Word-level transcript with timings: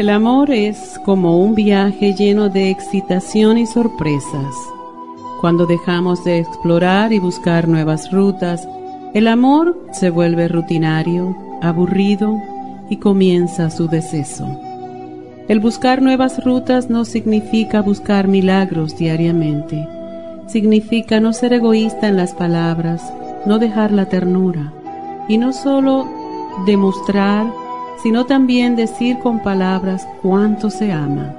El 0.00 0.08
amor 0.08 0.50
es 0.50 0.98
como 1.04 1.36
un 1.36 1.54
viaje 1.54 2.14
lleno 2.14 2.48
de 2.48 2.70
excitación 2.70 3.58
y 3.58 3.66
sorpresas. 3.66 4.54
Cuando 5.42 5.66
dejamos 5.66 6.24
de 6.24 6.38
explorar 6.38 7.12
y 7.12 7.18
buscar 7.18 7.68
nuevas 7.68 8.10
rutas, 8.10 8.66
el 9.12 9.28
amor 9.28 9.78
se 9.92 10.08
vuelve 10.08 10.48
rutinario, 10.48 11.36
aburrido 11.60 12.34
y 12.88 12.96
comienza 12.96 13.68
su 13.68 13.88
deceso. 13.88 14.46
El 15.48 15.60
buscar 15.60 16.00
nuevas 16.00 16.42
rutas 16.42 16.88
no 16.88 17.04
significa 17.04 17.82
buscar 17.82 18.26
milagros 18.26 18.96
diariamente. 18.96 19.86
Significa 20.46 21.20
no 21.20 21.34
ser 21.34 21.52
egoísta 21.52 22.08
en 22.08 22.16
las 22.16 22.32
palabras, 22.32 23.12
no 23.44 23.58
dejar 23.58 23.92
la 23.92 24.06
ternura 24.06 24.72
y 25.28 25.36
no 25.36 25.52
solo 25.52 26.08
demostrar 26.64 27.59
sino 28.02 28.26
también 28.26 28.76
decir 28.76 29.18
con 29.18 29.40
palabras 29.40 30.06
cuánto 30.22 30.70
se 30.70 30.92
ama. 30.92 31.34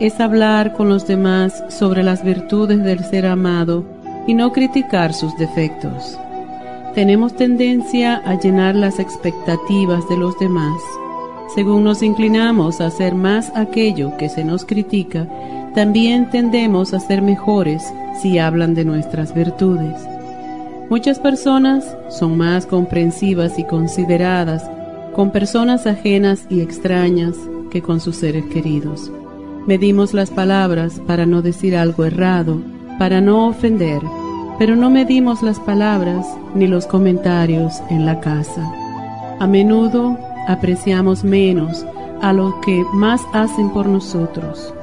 Es 0.00 0.20
hablar 0.20 0.72
con 0.72 0.88
los 0.88 1.06
demás 1.06 1.62
sobre 1.68 2.02
las 2.02 2.24
virtudes 2.24 2.82
del 2.82 3.04
ser 3.04 3.26
amado 3.26 3.84
y 4.26 4.34
no 4.34 4.52
criticar 4.52 5.14
sus 5.14 5.36
defectos. 5.36 6.18
Tenemos 6.94 7.34
tendencia 7.34 8.22
a 8.24 8.38
llenar 8.38 8.74
las 8.74 8.98
expectativas 8.98 10.08
de 10.08 10.16
los 10.16 10.38
demás. 10.38 10.80
Según 11.54 11.84
nos 11.84 12.02
inclinamos 12.02 12.80
a 12.80 12.86
hacer 12.86 13.14
más 13.14 13.52
aquello 13.54 14.16
que 14.16 14.28
se 14.28 14.44
nos 14.44 14.64
critica, 14.64 15.28
también 15.74 16.30
tendemos 16.30 16.94
a 16.94 17.00
ser 17.00 17.20
mejores 17.20 17.82
si 18.20 18.38
hablan 18.38 18.74
de 18.74 18.84
nuestras 18.84 19.34
virtudes. 19.34 19.94
Muchas 20.88 21.18
personas 21.18 21.96
son 22.08 22.36
más 22.36 22.66
comprensivas 22.66 23.58
y 23.58 23.64
consideradas 23.64 24.68
con 25.14 25.30
personas 25.30 25.86
ajenas 25.86 26.46
y 26.50 26.60
extrañas 26.60 27.36
que 27.70 27.80
con 27.80 28.00
sus 28.00 28.16
seres 28.16 28.44
queridos. 28.46 29.10
Medimos 29.66 30.12
las 30.12 30.30
palabras 30.30 31.00
para 31.06 31.24
no 31.24 31.40
decir 31.40 31.76
algo 31.76 32.04
errado, 32.04 32.60
para 32.98 33.20
no 33.20 33.48
ofender, 33.48 34.02
pero 34.58 34.76
no 34.76 34.90
medimos 34.90 35.42
las 35.42 35.58
palabras 35.58 36.26
ni 36.54 36.66
los 36.66 36.86
comentarios 36.86 37.80
en 37.88 38.04
la 38.04 38.20
casa. 38.20 38.70
A 39.40 39.46
menudo 39.46 40.18
apreciamos 40.46 41.24
menos 41.24 41.84
a 42.20 42.32
los 42.32 42.54
que 42.64 42.84
más 42.92 43.22
hacen 43.32 43.70
por 43.70 43.86
nosotros. 43.86 44.74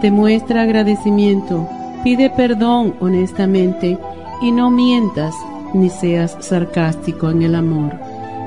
Demuestra 0.00 0.62
agradecimiento, 0.62 1.68
pide 2.02 2.30
perdón 2.30 2.94
honestamente 3.00 3.98
y 4.42 4.50
no 4.50 4.70
mientas 4.70 5.34
ni 5.74 5.90
seas 5.90 6.36
sarcástico 6.40 7.30
en 7.30 7.42
el 7.42 7.54
amor. 7.54 8.05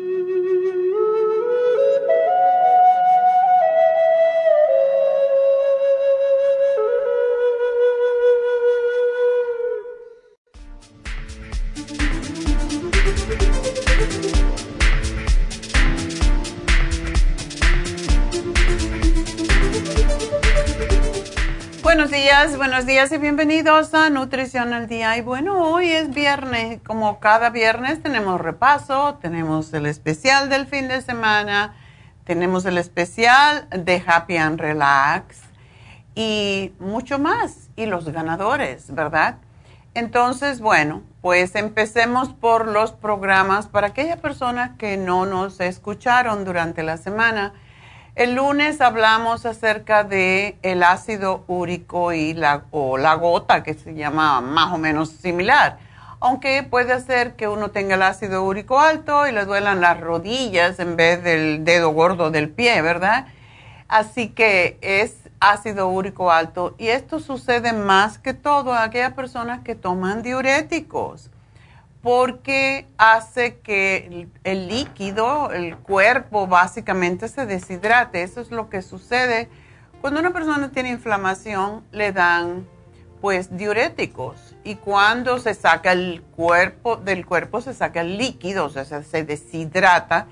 Buenos 22.57 22.87
días 22.87 23.11
y 23.11 23.19
bienvenidos 23.19 23.93
a 23.93 24.09
Nutrición 24.09 24.73
al 24.73 24.87
Día. 24.87 25.17
Y 25.17 25.21
bueno, 25.21 25.71
hoy 25.71 25.91
es 25.91 26.11
viernes, 26.11 26.79
como 26.83 27.19
cada 27.19 27.51
viernes 27.51 28.01
tenemos 28.01 28.41
repaso, 28.41 29.19
tenemos 29.21 29.71
el 29.75 29.85
especial 29.85 30.49
del 30.49 30.65
fin 30.65 30.87
de 30.87 31.03
semana, 31.03 31.75
tenemos 32.23 32.65
el 32.65 32.79
especial 32.79 33.67
de 33.69 34.03
Happy 34.03 34.37
and 34.37 34.59
Relax 34.59 35.41
y 36.15 36.73
mucho 36.79 37.19
más, 37.19 37.69
y 37.75 37.85
los 37.85 38.09
ganadores, 38.09 38.91
¿verdad? 38.95 39.35
Entonces, 39.93 40.59
bueno, 40.59 41.03
pues 41.21 41.53
empecemos 41.53 42.29
por 42.29 42.67
los 42.67 42.93
programas 42.93 43.67
para 43.67 43.87
aquellas 43.87 44.19
personas 44.19 44.71
que 44.79 44.97
no 44.97 45.27
nos 45.27 45.59
escucharon 45.59 46.45
durante 46.45 46.81
la 46.81 46.97
semana. 46.97 47.53
El 48.13 48.35
lunes 48.35 48.81
hablamos 48.81 49.45
acerca 49.45 50.03
de 50.03 50.57
el 50.63 50.83
ácido 50.83 51.45
úrico 51.47 52.11
y 52.11 52.33
la, 52.33 52.65
o 52.71 52.97
la 52.97 53.13
gota, 53.15 53.63
que 53.63 53.73
se 53.73 53.93
llama 53.93 54.41
más 54.41 54.73
o 54.73 54.77
menos 54.77 55.11
similar. 55.11 55.79
Aunque 56.19 56.61
puede 56.63 56.91
hacer 56.91 57.37
que 57.37 57.47
uno 57.47 57.71
tenga 57.71 57.95
el 57.95 58.01
ácido 58.01 58.43
úrico 58.43 58.81
alto 58.81 59.27
y 59.27 59.31
le 59.31 59.45
duelan 59.45 59.79
las 59.79 60.01
rodillas 60.01 60.77
en 60.79 60.97
vez 60.97 61.23
del 61.23 61.63
dedo 61.63 61.91
gordo 61.91 62.31
del 62.31 62.49
pie, 62.49 62.81
¿verdad? 62.81 63.27
Así 63.87 64.27
que 64.27 64.77
es 64.81 65.15
ácido 65.39 65.87
úrico 65.87 66.31
alto 66.31 66.75
y 66.77 66.89
esto 66.89 67.19
sucede 67.21 67.71
más 67.71 68.17
que 68.17 68.33
todo 68.33 68.73
a 68.73 68.83
aquellas 68.83 69.13
personas 69.13 69.61
que 69.61 69.73
toman 69.73 70.21
diuréticos 70.21 71.29
porque 72.01 72.87
hace 72.97 73.59
que 73.59 74.27
el, 74.43 74.67
líquido, 74.67 75.51
el 75.51 75.77
cuerpo 75.77 76.47
básicamente 76.47 77.27
se 77.27 77.45
deshidrate. 77.45 78.23
Eso 78.23 78.41
es 78.41 78.49
lo 78.51 78.69
que 78.69 78.81
sucede. 78.81 79.49
Cuando 80.01 80.19
una 80.19 80.33
persona 80.33 80.71
tiene 80.71 80.89
inflamación, 80.89 81.83
le 81.91 82.11
dan 82.11 82.67
pues 83.21 83.55
diuréticos. 83.55 84.55
Y 84.63 84.75
cuando 84.75 85.37
se 85.37 85.53
saca 85.53 85.91
el 85.91 86.23
cuerpo 86.35 86.95
del 86.95 87.23
cuerpo 87.25 87.61
se 87.61 87.75
saca 87.75 88.01
el 88.01 88.17
líquido, 88.17 88.65
o 88.65 88.69
sea, 88.69 88.83
se 88.85 89.23
deshidrata, 89.23 90.25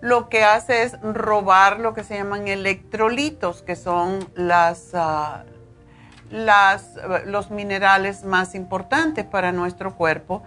lo 0.00 0.28
que 0.28 0.42
hace 0.42 0.82
es 0.82 1.00
robar 1.00 1.78
lo 1.78 1.94
que 1.94 2.02
se 2.02 2.16
llaman 2.16 2.48
electrolitos, 2.48 3.62
que 3.62 3.76
son 3.76 4.28
las, 4.34 4.90
ah, 4.94 5.44
las, 6.30 6.98
los 7.24 7.52
minerales 7.52 8.24
más 8.24 8.56
importantes 8.56 9.24
para 9.24 9.52
nuestro 9.52 9.94
cuerpo 9.94 10.42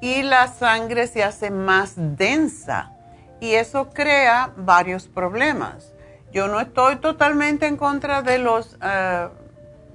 y 0.00 0.22
la 0.22 0.48
sangre 0.48 1.06
se 1.06 1.22
hace 1.22 1.50
más 1.50 1.94
densa 1.96 2.92
y 3.40 3.54
eso 3.54 3.90
crea 3.90 4.52
varios 4.56 5.08
problemas. 5.08 5.92
Yo 6.32 6.48
no 6.48 6.60
estoy 6.60 6.96
totalmente 6.96 7.66
en 7.66 7.76
contra 7.76 8.22
de 8.22 8.38
los, 8.38 8.76
eh, 8.82 9.28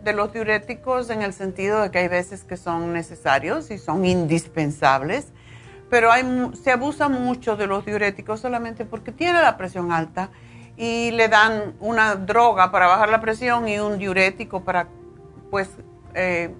de 0.03 0.13
los 0.13 0.33
diuréticos 0.33 1.09
en 1.09 1.21
el 1.21 1.33
sentido 1.33 1.81
de 1.81 1.91
que 1.91 1.99
hay 1.99 2.07
veces 2.07 2.43
que 2.43 2.57
son 2.57 2.93
necesarios 2.93 3.69
y 3.71 3.77
son 3.77 4.05
indispensables, 4.05 5.27
pero 5.89 6.11
hay, 6.11 6.23
se 6.61 6.71
abusa 6.71 7.09
mucho 7.09 7.57
de 7.57 7.67
los 7.67 7.85
diuréticos 7.85 8.39
solamente 8.39 8.85
porque 8.85 9.11
tiene 9.11 9.41
la 9.41 9.57
presión 9.57 9.91
alta 9.91 10.29
y 10.77 11.11
le 11.11 11.27
dan 11.27 11.75
una 11.79 12.15
droga 12.15 12.71
para 12.71 12.87
bajar 12.87 13.09
la 13.09 13.21
presión 13.21 13.67
y 13.67 13.79
un 13.79 13.99
diurético 13.99 14.63
para 14.63 14.87
pues 15.51 15.69
eh, 16.15 16.55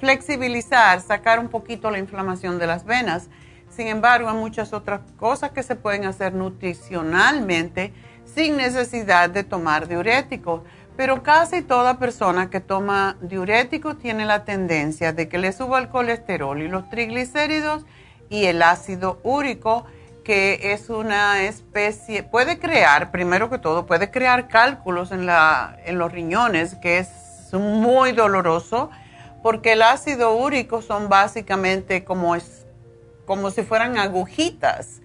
flexibilizar, 0.00 1.00
sacar 1.00 1.38
un 1.38 1.48
poquito 1.48 1.90
la 1.90 1.98
inflamación 1.98 2.58
de 2.58 2.66
las 2.66 2.84
venas. 2.84 3.28
Sin 3.68 3.86
embargo, 3.86 4.28
hay 4.28 4.36
muchas 4.36 4.72
otras 4.72 5.02
cosas 5.16 5.52
que 5.52 5.62
se 5.62 5.76
pueden 5.76 6.04
hacer 6.04 6.34
nutricionalmente 6.34 7.92
sin 8.24 8.56
necesidad 8.56 9.30
de 9.30 9.44
tomar 9.44 9.86
diuréticos. 9.86 10.62
Pero 10.96 11.22
casi 11.22 11.62
toda 11.62 11.98
persona 11.98 12.50
que 12.50 12.60
toma 12.60 13.16
diurético 13.20 13.96
tiene 13.96 14.26
la 14.26 14.44
tendencia 14.44 15.12
de 15.12 15.28
que 15.28 15.38
le 15.38 15.52
suba 15.52 15.78
el 15.78 15.88
colesterol 15.88 16.60
y 16.60 16.68
los 16.68 16.88
triglicéridos 16.90 17.86
y 18.28 18.46
el 18.46 18.62
ácido 18.62 19.20
úrico, 19.22 19.86
que 20.24 20.72
es 20.72 20.90
una 20.90 21.42
especie, 21.42 22.22
puede 22.22 22.58
crear, 22.58 23.10
primero 23.10 23.50
que 23.50 23.58
todo, 23.58 23.86
puede 23.86 24.10
crear 24.10 24.48
cálculos 24.48 25.10
en, 25.10 25.26
la, 25.26 25.78
en 25.84 25.98
los 25.98 26.12
riñones, 26.12 26.74
que 26.76 26.98
es 26.98 27.08
muy 27.52 28.12
doloroso, 28.12 28.90
porque 29.42 29.72
el 29.72 29.82
ácido 29.82 30.34
úrico 30.34 30.82
son 30.82 31.08
básicamente 31.08 32.04
como, 32.04 32.34
es, 32.34 32.66
como 33.26 33.50
si 33.50 33.62
fueran 33.62 33.98
agujitas. 33.98 35.00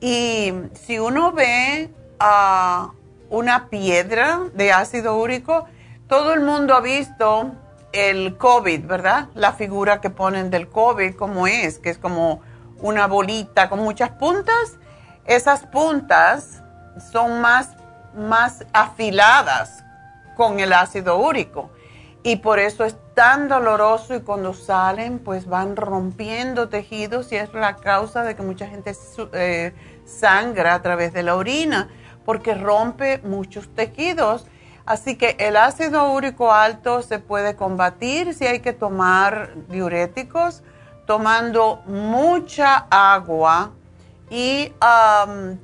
Y 0.00 0.52
si 0.74 0.98
uno 0.98 1.32
ve 1.32 1.90
a 2.18 2.92
una 3.30 3.68
piedra 3.68 4.40
de 4.54 4.72
ácido 4.72 5.16
úrico. 5.16 5.66
Todo 6.08 6.32
el 6.32 6.40
mundo 6.40 6.74
ha 6.74 6.80
visto 6.80 7.52
el 7.92 8.36
COVID, 8.36 8.86
¿verdad? 8.86 9.28
La 9.34 9.52
figura 9.52 10.00
que 10.00 10.10
ponen 10.10 10.50
del 10.50 10.68
COVID, 10.68 11.14
como 11.16 11.46
es, 11.46 11.78
que 11.78 11.90
es 11.90 11.98
como 11.98 12.40
una 12.80 13.06
bolita 13.06 13.68
con 13.68 13.80
muchas 13.80 14.10
puntas. 14.10 14.76
Esas 15.26 15.66
puntas 15.66 16.62
son 17.12 17.40
más, 17.40 17.76
más 18.14 18.64
afiladas 18.72 19.84
con 20.36 20.60
el 20.60 20.72
ácido 20.72 21.18
úrico 21.18 21.70
y 22.28 22.36
por 22.36 22.58
eso 22.58 22.84
es 22.84 22.94
tan 23.14 23.48
doloroso 23.48 24.14
y 24.14 24.20
cuando 24.20 24.52
salen 24.52 25.18
pues 25.18 25.46
van 25.46 25.76
rompiendo 25.76 26.68
tejidos 26.68 27.32
y 27.32 27.36
es 27.36 27.54
la 27.54 27.76
causa 27.76 28.22
de 28.22 28.36
que 28.36 28.42
mucha 28.42 28.66
gente 28.66 28.94
eh, 29.32 29.72
sangra 30.04 30.74
a 30.74 30.82
través 30.82 31.14
de 31.14 31.22
la 31.22 31.36
orina 31.36 31.88
porque 32.26 32.52
rompe 32.52 33.22
muchos 33.24 33.74
tejidos. 33.74 34.46
Así 34.84 35.16
que 35.16 35.36
el 35.38 35.56
ácido 35.56 36.12
úrico 36.12 36.52
alto 36.52 37.00
se 37.00 37.18
puede 37.18 37.56
combatir 37.56 38.34
si 38.34 38.46
hay 38.46 38.60
que 38.60 38.74
tomar 38.74 39.54
diuréticos, 39.68 40.62
tomando 41.06 41.80
mucha 41.86 42.88
agua 42.90 43.70
y 44.28 44.70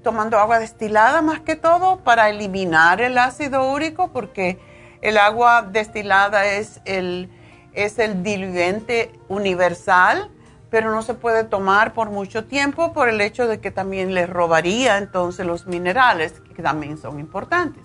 tomando 0.02 0.38
agua 0.38 0.60
destilada 0.60 1.20
más 1.20 1.40
que 1.40 1.56
todo 1.56 1.98
para 1.98 2.30
eliminar 2.30 3.02
el 3.02 3.18
ácido 3.18 3.70
úrico, 3.70 4.08
porque 4.08 4.58
el 5.04 5.18
agua 5.18 5.62
destilada 5.62 6.46
es 6.46 6.80
el, 6.84 7.30
es 7.72 7.98
el 7.98 8.22
diluyente 8.22 9.12
universal 9.28 10.30
pero 10.74 10.90
no 10.90 11.02
se 11.02 11.14
puede 11.14 11.44
tomar 11.44 11.92
por 11.92 12.10
mucho 12.10 12.46
tiempo 12.46 12.92
por 12.92 13.08
el 13.08 13.20
hecho 13.20 13.46
de 13.46 13.60
que 13.60 13.70
también 13.70 14.12
le 14.12 14.26
robaría 14.26 14.98
entonces 14.98 15.46
los 15.46 15.68
minerales, 15.68 16.40
que 16.52 16.64
también 16.64 16.98
son 16.98 17.20
importantes. 17.20 17.84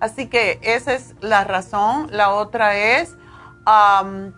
Así 0.00 0.26
que 0.26 0.58
esa 0.60 0.92
es 0.92 1.14
la 1.22 1.44
razón. 1.44 2.08
La 2.10 2.34
otra 2.34 2.76
es, 2.76 3.16
um, 3.66 4.32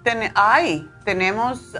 tenemos 1.04 1.74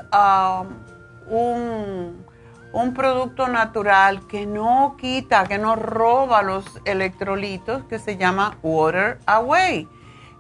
un, 1.29 2.27
un 2.73 2.95
producto 2.95 3.47
natural 3.47 4.27
que 4.27 4.45
no 4.45 4.97
quita, 4.99 5.45
que 5.45 5.59
no 5.59 5.77
roba 5.77 6.43
los 6.43 6.65
electrolitos, 6.85 7.85
que 7.85 8.01
se 8.01 8.17
llama 8.17 8.59
Water 8.65 9.21
Away. 9.27 9.89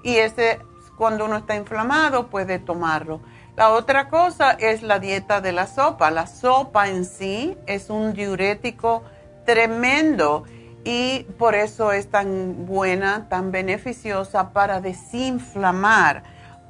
Y 0.08 0.16
ese, 0.16 0.58
cuando 0.96 1.26
uno 1.26 1.36
está 1.36 1.54
inflamado, 1.54 2.28
puede 2.28 2.58
tomarlo. 2.58 3.20
La 3.56 3.72
otra 3.72 4.08
cosa 4.08 4.52
es 4.52 4.82
la 4.82 4.98
dieta 4.98 5.42
de 5.42 5.52
la 5.52 5.66
sopa. 5.66 6.10
La 6.10 6.26
sopa 6.26 6.88
en 6.88 7.04
sí 7.04 7.58
es 7.66 7.90
un 7.90 8.14
diurético 8.14 9.02
tremendo 9.44 10.44
y 10.84 11.24
por 11.36 11.54
eso 11.54 11.92
es 11.92 12.10
tan 12.10 12.64
buena, 12.64 13.28
tan 13.28 13.52
beneficiosa 13.52 14.54
para 14.54 14.80
desinflamar, 14.80 16.22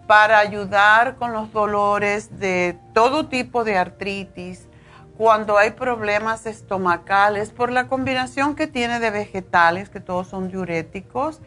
para 0.09 0.41
ayudar 0.41 1.15
con 1.15 1.33
los 1.33 1.53
dolores 1.53 2.41
de 2.41 2.77
todo 2.93 3.29
tipo 3.29 3.63
de 3.63 3.79
artritis, 3.79 4.67
cuando 5.17 5.59
hay 5.59 5.71
problemas 5.71 6.45
estomacales, 6.45 7.51
por 7.51 7.71
la 7.71 7.87
combinación 7.87 8.57
que 8.57 8.67
tiene 8.67 8.99
de 8.99 9.13
vegetales, 9.13 9.91
que 9.91 10.01
todos 10.01 10.27
son 10.27 10.49
diuréticos, 10.49 11.41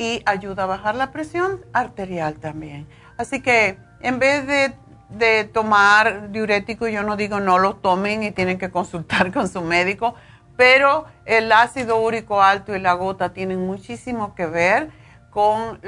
y 0.00 0.22
ayuda 0.24 0.62
a 0.62 0.66
bajar 0.66 0.94
la 0.94 1.12
presión 1.12 1.60
arterial 1.74 2.36
también. 2.36 2.88
Así 3.18 3.42
que 3.42 3.76
en 4.00 4.18
vez 4.18 4.46
de, 4.46 5.44
tomar 5.52 6.32
diurético, 6.32 6.88
yo 6.88 7.02
no 7.02 7.16
digo 7.16 7.38
no 7.38 7.58
lo 7.58 7.76
tomen 7.76 8.22
y 8.22 8.30
tienen 8.30 8.56
que 8.56 8.70
consultar 8.70 9.30
con 9.34 9.46
su 9.46 9.60
médico, 9.60 10.14
pero 10.56 11.04
el 11.26 11.52
ácido 11.52 12.00
úrico 12.00 12.42
alto 12.42 12.74
y 12.74 12.80
la 12.80 12.94
gota 12.94 13.34
tienen 13.34 13.66
muchísimo 13.66 14.34
que 14.34 14.46
ver 14.46 14.88
con 15.28 15.78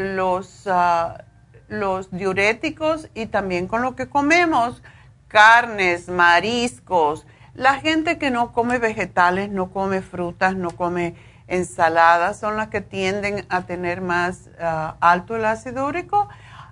ah, 0.66 1.24
los 1.68 2.10
diuréticos 2.10 3.08
y 3.14 3.26
también 3.26 3.66
con 3.66 3.80
lo 3.80 3.96
que 3.96 4.10
comemos, 4.10 4.82
carnes, 5.28 6.10
mariscos. 6.10 7.26
La 7.54 7.74
gente 7.80 8.18
que 8.18 8.30
no 8.30 8.52
come 8.52 8.78
vegetales, 8.78 9.48
no 9.48 9.70
come 9.70 10.02
frutas, 10.02 10.54
no 10.54 10.70
come 10.70 11.14
ensaladas, 11.52 12.40
son 12.40 12.56
las 12.56 12.68
que 12.68 12.80
tienden 12.80 13.44
a 13.50 13.62
tener 13.66 14.00
más 14.00 14.48
ah, 14.58 14.96
alto 15.00 15.36
el 15.36 15.44
ácido 15.44 15.86
úrico 15.86 16.26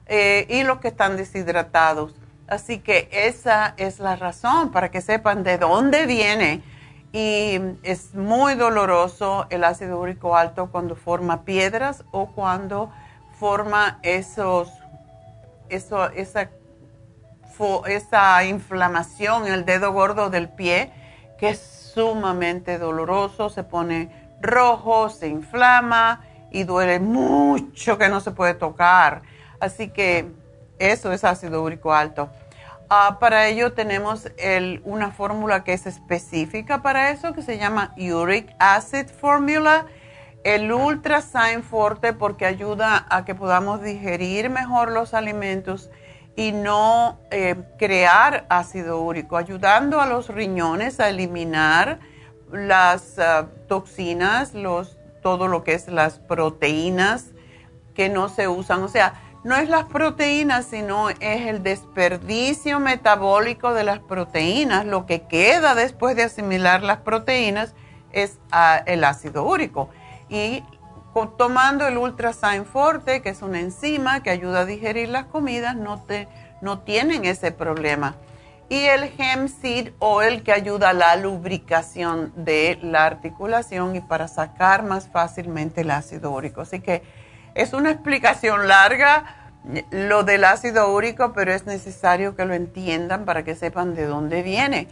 eh, 0.07 0.47
y 0.49 0.63
los 0.63 0.81
que 0.81 0.89
están 0.89 1.19
deshidratados. 1.19 2.15
Así 2.49 2.79
que 2.79 3.09
esa 3.13 3.75
es 3.77 4.01
la 4.01 4.17
razón 4.17 4.73
para 4.73 4.91
que 4.91 5.03
sepan 5.03 5.45
de 5.45 5.59
dónde 5.59 6.07
viene. 6.07 6.63
Y 7.13 7.61
es 7.83 8.15
muy 8.15 8.55
doloroso 8.55 9.47
el 9.51 9.65
ácido 9.65 10.01
úrico 10.01 10.35
alto 10.35 10.71
cuando 10.71 10.97
forma 10.97 11.45
piedras 11.45 12.05
o 12.11 12.33
cuando 12.33 12.91
forma 13.39 13.99
esos, 14.03 14.73
eso, 15.69 16.09
esa, 16.11 16.49
esa 17.87 18.45
inflamación 18.45 19.47
en 19.47 19.53
el 19.53 19.65
dedo 19.67 19.93
gordo 19.93 20.31
del 20.31 20.49
pie, 20.49 20.91
que 21.39 21.51
es 21.51 21.61
sumamente 21.93 22.79
doloroso, 22.79 23.51
se 23.51 23.65
pone 23.65 24.20
rojo, 24.41 25.09
se 25.11 25.29
inflama 25.29 26.25
y 26.51 26.65
duele 26.65 26.99
mucho 26.99 27.99
que 27.99 28.09
no 28.09 28.21
se 28.21 28.31
puede 28.33 28.55
tocar. 28.55 29.23
Así 29.61 29.89
que 29.89 30.31
eso 30.79 31.13
es 31.13 31.25
ácido 31.25 31.63
úrico 31.63 31.93
alto. 31.93 32.31
Ah, 32.89 33.19
para 33.21 33.47
ello 33.47 33.73
tenemos 33.73 34.27
una 34.85 35.13
fórmula 35.13 35.63
que 35.63 35.73
es 35.73 35.87
específica 35.87 36.83
para 36.83 37.11
eso, 37.11 37.33
que 37.33 37.43
se 37.43 37.57
llama 37.57 37.95
Uric 37.97 38.53
Acid 38.59 39.07
Formula. 39.07 39.87
El 40.43 40.73
Ultra 40.73 41.21
Sign 41.21 41.63
Forte 41.63 42.15
porque 42.15 42.47
ayuda 42.47 43.07
a 43.11 43.27
que 43.27 43.35
podamos 43.35 43.83
digerir 43.83 44.49
mejor 44.49 44.91
los 44.91 45.13
alimentos 45.13 45.91
y 46.35 46.53
no 46.53 47.21
eh, 47.31 47.57
crear 47.79 48.47
ácido 48.49 49.03
úrico, 49.03 49.37
ayudando 49.37 50.01
a 50.01 50.07
los 50.07 50.29
riñones 50.29 50.99
a 50.99 51.11
eliminar 51.11 52.01
las 52.53 53.19
ah, 53.19 53.49
toxinas, 53.69 54.55
los, 54.55 54.97
todo 55.23 55.49
lo 55.49 55.65
que 55.65 55.75
es 55.75 55.89
las 55.89 56.19
proteínas 56.19 57.27
que 57.95 58.09
no 58.09 58.29
se 58.29 58.49
usan. 58.49 58.83
O 58.83 58.89
sea, 58.89 59.15
no 59.43 59.57
es 59.57 59.69
las 59.69 59.85
proteínas, 59.85 60.67
sino 60.67 61.09
es 61.11 61.47
el 61.47 61.63
desperdicio 61.63 62.79
metabólico 62.79 63.73
de 63.73 63.85
las 63.85 64.01
proteínas. 64.01 64.85
Lo 64.85 65.07
que 65.07 65.23
queda 65.23 65.75
después 65.75 66.15
de 66.17 66.25
asimilar 66.25 66.83
las 66.83 66.99
proteínas 66.99 67.75
es 68.13 68.39
ah, 68.53 68.83
el 68.87 69.05
ácido 69.05 69.45
úrico. 69.45 69.89
Y 70.29 70.63
tomando 71.37 71.87
el 71.87 71.99
Ultrasign 71.99 72.65
Forte, 72.65 73.23
que 73.23 73.31
es 73.31 73.43
una 73.43 73.61
enzima 73.61 74.23
que 74.23 74.31
ayuda 74.31 74.61
a 74.61 74.65
digerir 74.65 75.09
las 75.09 75.25
comidas, 75.27 75.75
no, 75.75 76.03
te, 76.03 76.29
no 76.61 76.81
tienen 76.81 77.25
ese 77.25 77.51
problema. 77.51 78.17
Y 78.71 78.87
el 78.87 79.13
Hemp 79.19 79.49
Seed 79.49 79.95
Oil, 79.99 80.45
que 80.45 80.53
ayuda 80.53 80.91
a 80.91 80.93
la 80.93 81.17
lubricación 81.17 82.33
de 82.37 82.79
la 82.83 83.05
articulación 83.05 83.97
y 83.97 84.01
para 84.01 84.29
sacar 84.29 84.85
más 84.85 85.09
fácilmente 85.09 85.81
el 85.81 85.91
ácido 85.91 86.31
úrico. 86.31 86.61
Así 86.61 86.79
que 86.79 87.03
es 87.57 87.73
una 87.73 87.91
explicación 87.91 88.69
larga 88.69 89.51
lo 89.91 90.23
del 90.23 90.45
ácido 90.45 90.93
úrico, 90.93 91.33
pero 91.33 91.53
es 91.53 91.67
necesario 91.67 92.37
que 92.37 92.45
lo 92.45 92.55
entiendan 92.55 93.25
para 93.25 93.43
que 93.43 93.57
sepan 93.57 93.95
de 93.97 94.07
dónde 94.07 94.43
viene. 94.43 94.87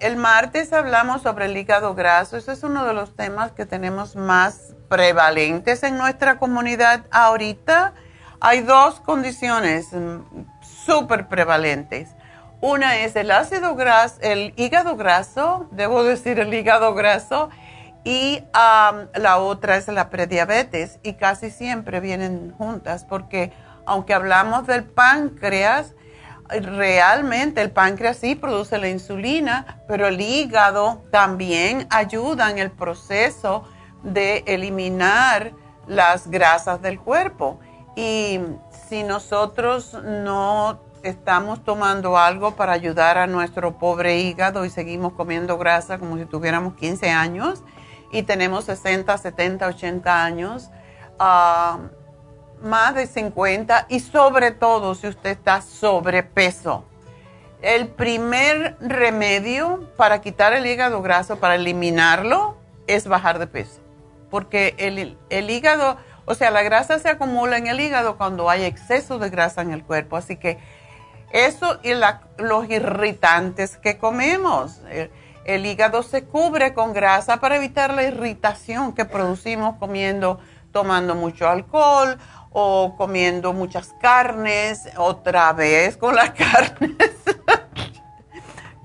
el 0.00 0.16
martes 0.16 0.74
hablamos 0.74 1.22
sobre 1.22 1.46
el 1.46 1.56
hígado 1.56 1.94
graso. 1.94 2.36
Ese 2.36 2.52
es 2.52 2.62
uno 2.62 2.84
de 2.84 2.92
los 2.92 3.16
temas 3.16 3.52
que 3.52 3.64
tenemos 3.64 4.16
más 4.16 4.74
prevalentes 4.90 5.82
en 5.82 5.96
nuestra 5.96 6.38
comunidad 6.38 7.06
ahorita. 7.10 7.94
Hay 8.40 8.60
dos 8.60 9.00
condiciones 9.00 9.94
mm, 9.94 10.18
súper 10.60 11.26
prevalentes. 11.26 12.10
Una 12.60 12.98
es 12.98 13.14
el 13.16 13.30
ácido 13.30 13.76
graso, 13.76 14.16
el 14.20 14.52
hígado 14.56 14.96
graso, 14.96 15.68
debo 15.70 16.02
decir 16.02 16.40
el 16.40 16.52
hígado 16.52 16.94
graso, 16.94 17.50
y 18.04 18.42
la 18.52 19.38
otra 19.38 19.76
es 19.76 19.86
la 19.88 20.08
prediabetes 20.08 20.98
y 21.02 21.14
casi 21.14 21.50
siempre 21.50 22.00
vienen 22.00 22.54
juntas 22.56 23.04
porque 23.04 23.52
aunque 23.84 24.14
hablamos 24.14 24.66
del 24.66 24.84
páncreas, 24.84 25.94
realmente 26.48 27.60
el 27.60 27.70
páncreas 27.70 28.16
sí 28.16 28.34
produce 28.34 28.78
la 28.78 28.88
insulina, 28.88 29.82
pero 29.86 30.06
el 30.06 30.20
hígado 30.20 31.04
también 31.10 31.86
ayuda 31.90 32.50
en 32.50 32.58
el 32.58 32.70
proceso 32.70 33.64
de 34.02 34.44
eliminar 34.46 35.52
las 35.86 36.28
grasas 36.30 36.80
del 36.80 37.00
cuerpo. 37.00 37.60
Y 37.96 38.40
si 38.88 39.02
nosotros 39.02 39.94
no 40.02 40.80
estamos 41.02 41.64
tomando 41.64 42.18
algo 42.18 42.56
para 42.56 42.72
ayudar 42.72 43.18
a 43.18 43.26
nuestro 43.26 43.78
pobre 43.78 44.18
hígado 44.18 44.64
y 44.64 44.70
seguimos 44.70 45.12
comiendo 45.12 45.58
grasa 45.58 45.98
como 45.98 46.16
si 46.16 46.24
tuviéramos 46.26 46.74
15 46.74 47.10
años, 47.10 47.62
y 48.10 48.22
tenemos 48.22 48.64
60, 48.64 49.16
70, 49.16 49.66
80 49.66 50.24
años, 50.24 50.70
ah, 51.18 51.78
más 52.62 52.94
de 52.94 53.06
50 53.06 53.86
y 53.88 54.00
sobre 54.00 54.50
todo 54.50 54.94
si 54.94 55.06
usted 55.06 55.30
está 55.30 55.60
sobrepeso. 55.60 56.84
El 57.60 57.88
primer 57.88 58.76
remedio 58.80 59.88
para 59.96 60.20
quitar 60.20 60.52
el 60.52 60.66
hígado 60.66 61.02
graso, 61.02 61.40
para 61.40 61.56
eliminarlo, 61.56 62.56
es 62.86 63.08
bajar 63.08 63.38
de 63.38 63.48
peso. 63.48 63.80
Porque 64.30 64.74
el, 64.78 65.18
el 65.30 65.50
hígado, 65.50 65.96
o 66.24 66.34
sea, 66.34 66.50
la 66.50 66.62
grasa 66.62 66.98
se 66.98 67.08
acumula 67.08 67.56
en 67.56 67.66
el 67.66 67.80
hígado 67.80 68.16
cuando 68.16 68.48
hay 68.48 68.64
exceso 68.64 69.18
de 69.18 69.30
grasa 69.30 69.62
en 69.62 69.72
el 69.72 69.82
cuerpo. 69.82 70.16
Así 70.16 70.36
que 70.36 70.58
eso 71.32 71.78
y 71.82 71.92
los 72.38 72.70
irritantes 72.70 73.76
que 73.76 73.98
comemos. 73.98 74.80
El 75.44 75.66
hígado 75.66 76.02
se 76.02 76.24
cubre 76.24 76.74
con 76.74 76.92
grasa 76.92 77.38
para 77.38 77.56
evitar 77.56 77.94
la 77.94 78.02
irritación 78.02 78.92
que 78.92 79.04
producimos 79.04 79.76
comiendo, 79.76 80.40
tomando 80.72 81.14
mucho 81.14 81.48
alcohol 81.48 82.18
o 82.50 82.94
comiendo 82.96 83.52
muchas 83.52 83.94
carnes, 84.00 84.88
otra 84.96 85.52
vez 85.52 85.96
con 85.96 86.14
las 86.14 86.30
carnes, 86.52 87.12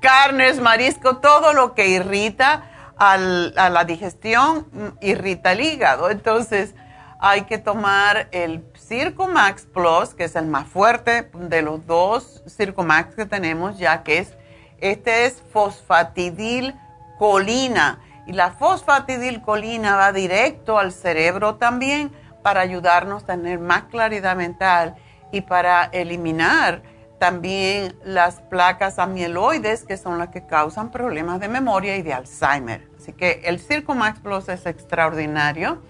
carnes, 0.02 0.60
marisco, 0.60 1.18
todo 1.18 1.54
lo 1.54 1.74
que 1.74 1.88
irrita 1.88 2.70
a 2.98 3.18
la 3.18 3.84
digestión 3.84 4.68
mm, 4.72 4.88
irrita 5.02 5.52
el 5.54 5.62
hígado. 5.62 6.10
Entonces 6.10 6.76
hay 7.20 7.44
que 7.44 7.58
tomar 7.58 8.28
el 8.32 8.62
Circumax 8.88 9.66
Plus, 9.66 10.14
que 10.14 10.26
es 10.26 10.36
el 10.36 10.46
más 10.48 10.68
fuerte 10.68 11.30
de 11.34 11.62
los 11.62 11.88
dos 11.88 12.44
Circumax 12.48 13.16
que 13.16 13.26
tenemos, 13.26 13.78
ya 13.78 14.04
que 14.04 14.18
es 14.20 14.34
este 14.80 15.26
es 15.26 15.42
fosfatidilcolina 15.54 18.00
y 18.28 18.34
la 18.34 18.52
fosfatidilcolina 18.52 19.96
va 19.96 20.12
directo 20.12 20.78
al 20.78 20.92
cerebro 20.92 21.56
también 21.56 22.12
para 22.42 22.60
ayudarnos 22.62 23.24
a 23.24 23.28
tener 23.28 23.60
más 23.60 23.84
claridad 23.84 24.36
mental 24.36 24.96
y 25.32 25.40
para 25.42 25.86
eliminar 25.86 26.82
también 27.18 27.96
las 28.04 28.42
placas 28.42 29.00
amieloides 29.00 29.86
que 29.86 29.96
son 29.96 30.18
las 30.18 30.28
que 30.28 30.46
causan 30.46 30.92
problemas 30.92 31.40
de 31.40 31.48
memoria 31.48 31.96
y 31.96 32.02
de 32.02 32.14
Alzheimer. 32.14 32.86
Así 32.98 33.14
que 33.14 33.44
el 33.46 33.62
Circumax 33.62 34.20
Plus 34.20 34.50
es 34.50 34.66
extraordinario. 34.66 35.82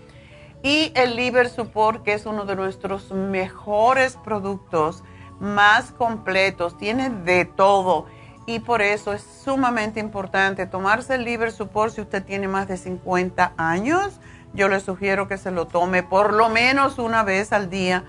Y 0.64 0.94
el 0.96 1.18
Liver 1.18 1.50
Support, 1.50 2.04
que 2.04 2.14
es 2.14 2.26
uno 2.26 2.46
de 2.46 2.56
nuestros 2.56 3.12
mejores 3.12 4.18
productos, 4.24 5.04
más 5.42 5.92
completos, 5.92 6.78
tiene 6.78 7.10
de 7.10 7.44
todo. 7.44 8.06
Y 8.46 8.60
por 8.60 8.82
eso 8.82 9.12
es 9.12 9.22
sumamente 9.22 10.00
importante 10.00 10.66
tomarse 10.66 11.16
el 11.16 11.24
liver 11.24 11.52
support 11.52 11.94
si 11.94 12.02
usted 12.02 12.24
tiene 12.24 12.48
más 12.48 12.68
de 12.68 12.78
50 12.78 13.54
años. 13.58 14.20
Yo 14.54 14.68
le 14.68 14.80
sugiero 14.80 15.28
que 15.28 15.38
se 15.38 15.52
lo 15.52 15.68
tome 15.68 16.04
por 16.04 16.34
lo 16.34 16.50
menos 16.50 16.98
una 16.98 17.24
vez 17.24 17.54
al 17.54 17.70
día. 17.70 18.04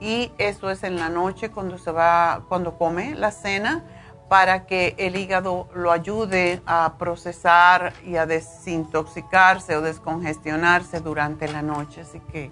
Y 0.00 0.32
eso 0.38 0.70
es 0.70 0.84
en 0.84 0.96
la 0.96 1.08
noche 1.08 1.50
cuando 1.50 1.76
se 1.76 1.90
va 1.90 2.44
cuando 2.48 2.76
come 2.78 3.14
la 3.14 3.32
cena 3.32 3.84
para 4.28 4.66
que 4.66 4.94
el 4.98 5.16
hígado 5.16 5.68
lo 5.74 5.90
ayude 5.90 6.60
a 6.66 6.94
procesar 6.98 7.92
y 8.04 8.16
a 8.16 8.26
desintoxicarse 8.26 9.76
o 9.76 9.80
descongestionarse 9.80 11.00
durante 11.00 11.48
la 11.48 11.62
noche. 11.62 12.02
Así 12.02 12.20
que 12.32 12.50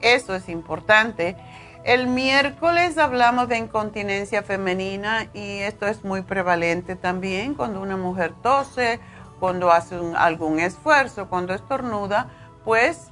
eso 0.00 0.34
es 0.34 0.48
importante. 0.48 1.36
El 1.84 2.06
miércoles 2.06 2.96
hablamos 2.96 3.48
de 3.48 3.58
incontinencia 3.58 4.42
femenina 4.42 5.28
y 5.34 5.58
esto 5.58 5.86
es 5.86 6.04
muy 6.04 6.22
prevalente 6.22 6.94
también 6.96 7.54
cuando 7.54 7.80
una 7.80 7.96
mujer 7.96 8.32
tose, 8.40 9.00
cuando 9.40 9.72
hace 9.72 9.98
algún 10.16 10.60
esfuerzo, 10.60 11.28
cuando 11.28 11.52
estornuda, 11.52 12.28
pues 12.64 13.08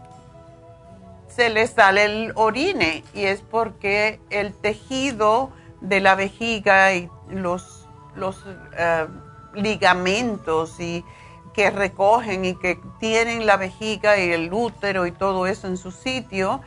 se 1.28 1.50
le 1.50 1.66
sale 1.66 2.04
el 2.04 2.32
orine 2.36 3.02
y 3.12 3.24
es 3.24 3.40
porque 3.40 4.20
el 4.30 4.54
tejido 4.54 5.50
de 5.80 6.00
la 6.00 6.14
vejiga 6.14 6.94
y 6.94 7.10
los, 7.28 7.79
los 8.14 8.44
eh, 8.76 9.06
ligamentos 9.54 10.78
y 10.80 11.04
que 11.52 11.70
recogen 11.70 12.44
y 12.44 12.54
que 12.54 12.80
tienen 12.98 13.46
la 13.46 13.56
vejiga 13.56 14.18
y 14.18 14.30
el 14.32 14.52
útero 14.52 15.06
y 15.06 15.12
todo 15.12 15.46
eso 15.46 15.66
en 15.66 15.76
su 15.76 15.90
sitio, 15.90 16.60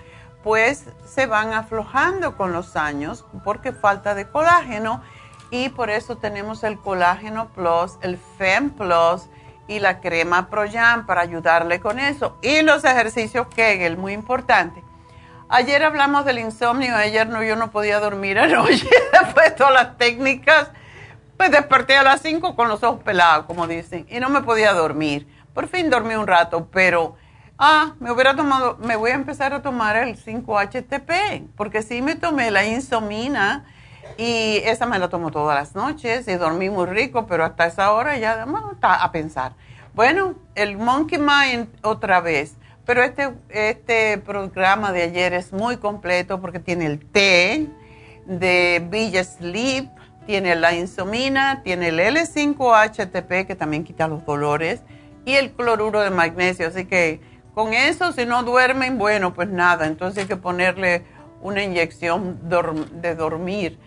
pues 0.43 0.85
se 1.05 1.25
van 1.25 1.53
aflojando 1.53 2.35
con 2.35 2.51
los 2.51 2.75
años 2.75 3.25
porque 3.43 3.71
falta 3.71 4.13
de 4.13 4.27
colágeno 4.27 5.01
y 5.51 5.69
por 5.69 5.89
eso 5.89 6.17
tenemos 6.17 6.63
el 6.63 6.79
colágeno 6.79 7.47
plus, 7.49 7.97
el 8.01 8.17
FEM 8.37 8.71
plus 8.71 9.29
y 9.67 9.79
la 9.79 10.01
crema 10.01 10.49
Proyam 10.49 11.05
para 11.05 11.21
ayudarle 11.21 11.79
con 11.79 11.99
eso 11.99 12.37
y 12.41 12.61
los 12.61 12.83
ejercicios 12.83 13.47
Kegel, 13.47 13.97
muy 13.97 14.13
importante. 14.13 14.83
Ayer 15.49 15.83
hablamos 15.83 16.25
del 16.25 16.39
insomnio, 16.39 16.95
ayer 16.95 17.29
no, 17.29 17.43
yo 17.43 17.55
no 17.55 17.69
podía 17.69 17.99
dormir 17.99 18.39
anoche 18.39 18.89
después 19.11 19.51
de 19.51 19.51
todas 19.51 19.73
las 19.73 19.97
técnicas, 19.97 20.71
pues 21.37 21.51
desperté 21.51 21.95
a 21.95 22.03
las 22.03 22.21
5 22.21 22.55
con 22.55 22.67
los 22.67 22.83
ojos 22.83 23.03
pelados, 23.03 23.45
como 23.45 23.67
dicen, 23.67 24.05
y 24.09 24.19
no 24.19 24.29
me 24.29 24.41
podía 24.41 24.73
dormir. 24.73 25.27
Por 25.53 25.67
fin 25.67 25.89
dormí 25.89 26.15
un 26.15 26.27
rato, 26.27 26.67
pero 26.71 27.15
ah, 27.57 27.93
me 27.99 28.11
hubiera 28.11 28.35
tomado, 28.35 28.77
me 28.81 28.95
voy 28.95 29.11
a 29.11 29.15
empezar 29.15 29.53
a 29.53 29.61
tomar 29.61 29.95
el 29.95 30.17
5-HTP, 30.17 31.47
porque 31.55 31.81
sí 31.81 32.01
me 32.01 32.15
tomé 32.15 32.51
la 32.51 32.65
insomina 32.65 33.65
y 34.17 34.57
esa 34.65 34.85
me 34.85 34.99
la 34.99 35.09
tomo 35.09 35.31
todas 35.31 35.55
las 35.55 35.75
noches 35.75 36.27
y 36.27 36.35
dormí 36.35 36.69
muy 36.69 36.85
rico, 36.85 37.25
pero 37.25 37.45
hasta 37.45 37.65
esa 37.65 37.91
hora 37.93 38.17
ya 38.17 38.45
está 38.71 39.03
a 39.03 39.11
pensar. 39.11 39.53
Bueno, 39.93 40.35
el 40.55 40.77
Monkey 40.77 41.19
Mind 41.19 41.67
otra 41.83 42.19
vez, 42.19 42.55
pero 42.85 43.03
este, 43.03 43.31
este 43.49 44.17
programa 44.17 44.91
de 44.91 45.03
ayer 45.03 45.33
es 45.33 45.53
muy 45.53 45.77
completo 45.77 46.41
porque 46.41 46.59
tiene 46.59 46.85
el 46.85 46.99
té 47.05 47.67
de 48.25 48.85
Villa 48.89 49.23
Sleep, 49.23 49.89
tiene 50.25 50.55
la 50.55 50.73
insomina, 50.73 51.61
tiene 51.63 51.89
el 51.89 51.99
L5-HTP 51.99 53.45
que 53.45 53.55
también 53.55 53.83
quita 53.83 54.07
los 54.07 54.25
dolores 54.25 54.81
y 55.25 55.33
el 55.35 55.51
cloruro 55.51 56.01
de 56.01 56.09
magnesio, 56.09 56.67
así 56.67 56.85
que 56.85 57.21
con 57.53 57.73
eso, 57.73 58.11
si 58.11 58.25
no 58.25 58.43
duermen, 58.43 58.97
bueno, 58.97 59.33
pues 59.33 59.47
nada, 59.49 59.85
entonces 59.85 60.23
hay 60.23 60.27
que 60.27 60.37
ponerle 60.37 61.03
una 61.41 61.63
inyección 61.63 62.39
de 62.49 63.15
dormir. 63.15 63.79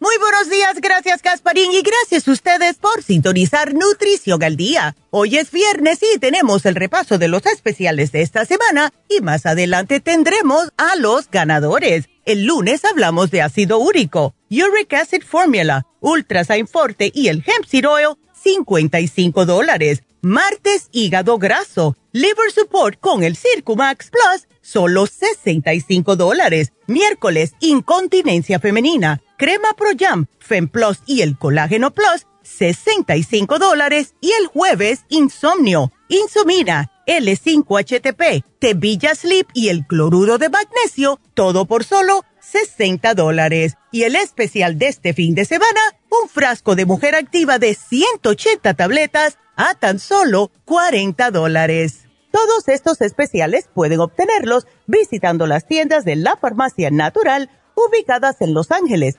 Muy 0.00 0.16
buenos 0.20 0.48
días, 0.48 0.76
gracias 0.80 1.22
Gasparín 1.22 1.72
y 1.72 1.82
gracias 1.82 2.28
a 2.28 2.30
ustedes 2.30 2.76
por 2.76 3.02
sintonizar 3.02 3.74
Nutrición 3.74 4.44
al 4.44 4.56
Día. 4.56 4.94
Hoy 5.10 5.38
es 5.38 5.50
viernes 5.50 5.98
y 6.02 6.20
tenemos 6.20 6.66
el 6.66 6.76
repaso 6.76 7.18
de 7.18 7.26
los 7.26 7.44
especiales 7.46 8.12
de 8.12 8.22
esta 8.22 8.44
semana 8.44 8.92
y 9.08 9.20
más 9.22 9.44
adelante 9.44 9.98
tendremos 9.98 10.70
a 10.76 10.94
los 10.94 11.28
ganadores. 11.28 12.08
El 12.24 12.44
lunes 12.44 12.84
hablamos 12.84 13.32
de 13.32 13.42
ácido 13.42 13.78
úrico, 13.78 14.36
Uric 14.48 14.92
Acid 14.94 15.24
Formula, 15.24 15.84
Ultrasign 15.98 16.68
Forte 16.68 17.10
y 17.12 17.26
el 17.26 17.38
Hemp 17.44 17.66
Seed 17.66 17.88
Oil, 17.88 18.14
55 18.40 19.46
dólares. 19.46 20.04
Martes, 20.22 20.88
hígado 20.92 21.38
graso, 21.38 21.96
liver 22.12 22.52
support 22.54 23.00
con 23.00 23.24
el 23.24 23.36
Circumax 23.36 24.10
Plus, 24.10 24.46
solo 24.60 25.06
65 25.06 26.14
dólares. 26.14 26.72
Miércoles, 26.86 27.54
incontinencia 27.58 28.60
femenina 28.60 29.20
crema 29.38 29.72
Pro 29.74 29.90
Jam, 29.98 30.26
Fem 30.40 30.68
Plus 30.68 30.98
y 31.06 31.22
el 31.22 31.38
Colágeno 31.38 31.92
Plus, 31.92 32.26
65 32.42 33.58
dólares. 33.58 34.14
Y 34.20 34.32
el 34.32 34.46
jueves, 34.48 35.04
Insomnio, 35.08 35.92
Insomina, 36.08 36.90
L5-HTP, 37.06 38.44
Tevilla 38.58 39.14
Sleep 39.14 39.46
y 39.54 39.68
el 39.68 39.86
cloruro 39.86 40.36
de 40.36 40.50
magnesio, 40.50 41.20
todo 41.34 41.64
por 41.64 41.84
solo 41.84 42.24
60 42.40 43.14
dólares. 43.14 43.74
Y 43.92 44.02
el 44.02 44.16
especial 44.16 44.76
de 44.76 44.88
este 44.88 45.14
fin 45.14 45.34
de 45.34 45.44
semana, 45.44 45.80
un 46.10 46.28
frasco 46.28 46.74
de 46.74 46.84
mujer 46.84 47.14
activa 47.14 47.58
de 47.58 47.74
180 47.74 48.74
tabletas 48.74 49.38
a 49.56 49.74
tan 49.74 50.00
solo 50.00 50.50
40 50.64 51.30
dólares. 51.30 52.08
Todos 52.32 52.68
estos 52.68 53.00
especiales 53.00 53.70
pueden 53.72 54.00
obtenerlos 54.00 54.66
visitando 54.86 55.46
las 55.46 55.66
tiendas 55.66 56.04
de 56.04 56.16
la 56.16 56.36
farmacia 56.36 56.90
natural 56.90 57.50
ubicadas 57.74 58.40
en 58.40 58.54
Los 58.54 58.70
Ángeles, 58.70 59.18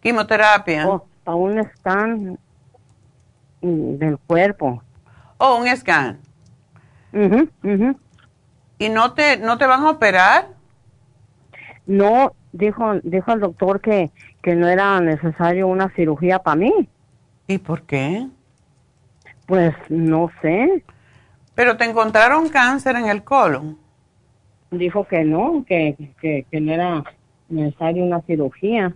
quimioterapia. 0.00 0.88
Oh, 0.88 1.06
para 1.24 1.36
un 1.36 1.64
scan 1.76 2.38
del 3.60 4.18
cuerpo. 4.18 4.82
Oh, 5.38 5.56
un 5.56 5.76
scan. 5.76 6.18
Ujú, 7.12 7.48
ujú. 7.62 7.96
¿Y 8.78 8.88
no 8.88 9.12
te, 9.12 9.36
no 9.36 9.58
te 9.58 9.66
van 9.66 9.82
a 9.82 9.90
operar? 9.90 10.48
No, 11.86 12.32
dijo, 12.52 12.94
dijo 13.02 13.32
el 13.32 13.40
doctor 13.40 13.80
que, 13.80 14.10
que 14.42 14.54
no 14.54 14.68
era 14.68 15.00
necesario 15.00 15.68
una 15.68 15.90
cirugía 15.90 16.38
para 16.38 16.56
mí. 16.56 16.88
¿Y 17.46 17.58
por 17.58 17.82
qué? 17.82 18.28
Pues 19.52 19.74
no 19.90 20.30
sé. 20.40 20.82
Pero 21.54 21.76
te 21.76 21.84
encontraron 21.84 22.48
cáncer 22.48 22.96
en 22.96 23.10
el 23.10 23.22
colon. 23.22 23.76
Dijo 24.70 25.04
que 25.06 25.24
no, 25.24 25.62
que, 25.68 25.94
que, 26.22 26.46
que 26.50 26.58
no 26.62 26.72
era 26.72 27.04
necesaria 27.50 28.02
una 28.02 28.22
cirugía. 28.22 28.94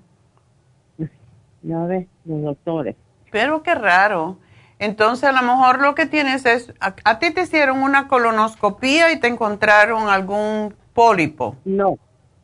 Ya 1.60 1.84
ves, 1.84 2.06
los 2.24 2.40
doctores. 2.40 2.96
Pero 3.30 3.62
qué 3.62 3.74
raro. 3.74 4.38
Entonces 4.78 5.28
a 5.28 5.32
lo 5.32 5.42
mejor 5.42 5.82
lo 5.82 5.94
que 5.94 6.06
tienes 6.06 6.46
es, 6.46 6.72
a, 6.80 6.94
a 7.04 7.18
ti 7.18 7.34
te 7.34 7.42
hicieron 7.42 7.82
una 7.82 8.08
colonoscopía 8.08 9.12
y 9.12 9.20
te 9.20 9.26
encontraron 9.26 10.08
algún 10.08 10.74
pólipo. 10.94 11.56
No, 11.66 11.98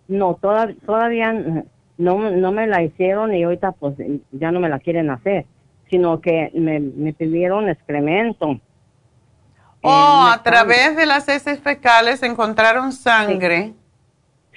no, 0.07 0.35
toda- 0.35 0.75
todavía 0.85 1.33
no, 1.33 2.31
no 2.31 2.53
me 2.53 2.67
la 2.67 2.83
hicieron 2.83 3.35
y 3.35 3.43
ahorita 3.43 3.73
pues 3.73 3.95
ya 4.33 4.53
no 4.53 4.61
me 4.61 4.69
la 4.69 4.81
quieren 4.81 5.09
hacer, 5.09 5.47
sino 5.93 6.23
que 6.23 6.51
me, 6.55 6.81
me 6.81 7.13
pidieron 7.13 7.69
excremento. 7.69 8.59
Oh, 9.83 10.27
Eh, 10.27 10.33
a 10.33 10.43
través 10.43 10.97
de 10.97 11.05
las 11.05 11.29
heces 11.29 11.61
fecales 11.61 12.23
encontraron 12.23 12.93
sangre. 12.93 13.75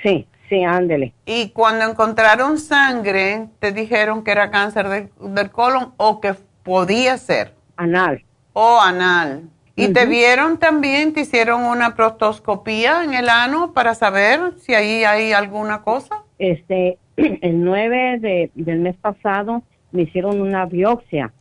Sí, 0.02 0.26
sí, 0.48 0.64
ándele. 0.64 1.14
Y 1.26 1.50
cuando 1.50 1.84
encontraron 1.90 2.58
sangre, 2.58 3.50
te 3.60 3.74
dijeron 3.74 4.24
que 4.24 4.32
era 4.32 4.50
cáncer 4.50 4.88
de- 4.88 5.10
del 5.20 5.52
colon 5.52 5.94
o 5.98 6.22
que 6.22 6.36
podía 6.64 7.18
ser. 7.18 7.54
Anal. 7.76 8.24
O 8.54 8.80
anal. 8.80 9.50
¿Y 9.76 9.90
te 9.90 10.06
vieron 10.06 10.58
también, 10.58 11.12
te 11.12 11.20
hicieron 11.22 11.64
una 11.66 11.96
prostoscopía 11.96 13.04
en 13.04 13.14
el 13.14 13.28
ano 13.28 13.74
para 13.74 13.94
saber 13.94 14.54
si 14.60 14.74
ahí 14.74 15.04
hay 15.04 15.34
alguna 15.34 15.82
cosa? 15.82 16.24
Este, 16.40 16.98
el 17.18 17.62
9 17.62 18.20
de, 18.22 18.52
del 18.56 18.80
mes 18.80 18.96
pasado 18.96 19.64
me 19.96 20.04
hicieron 20.04 20.42
una 20.42 20.66
biopsia 20.66 21.32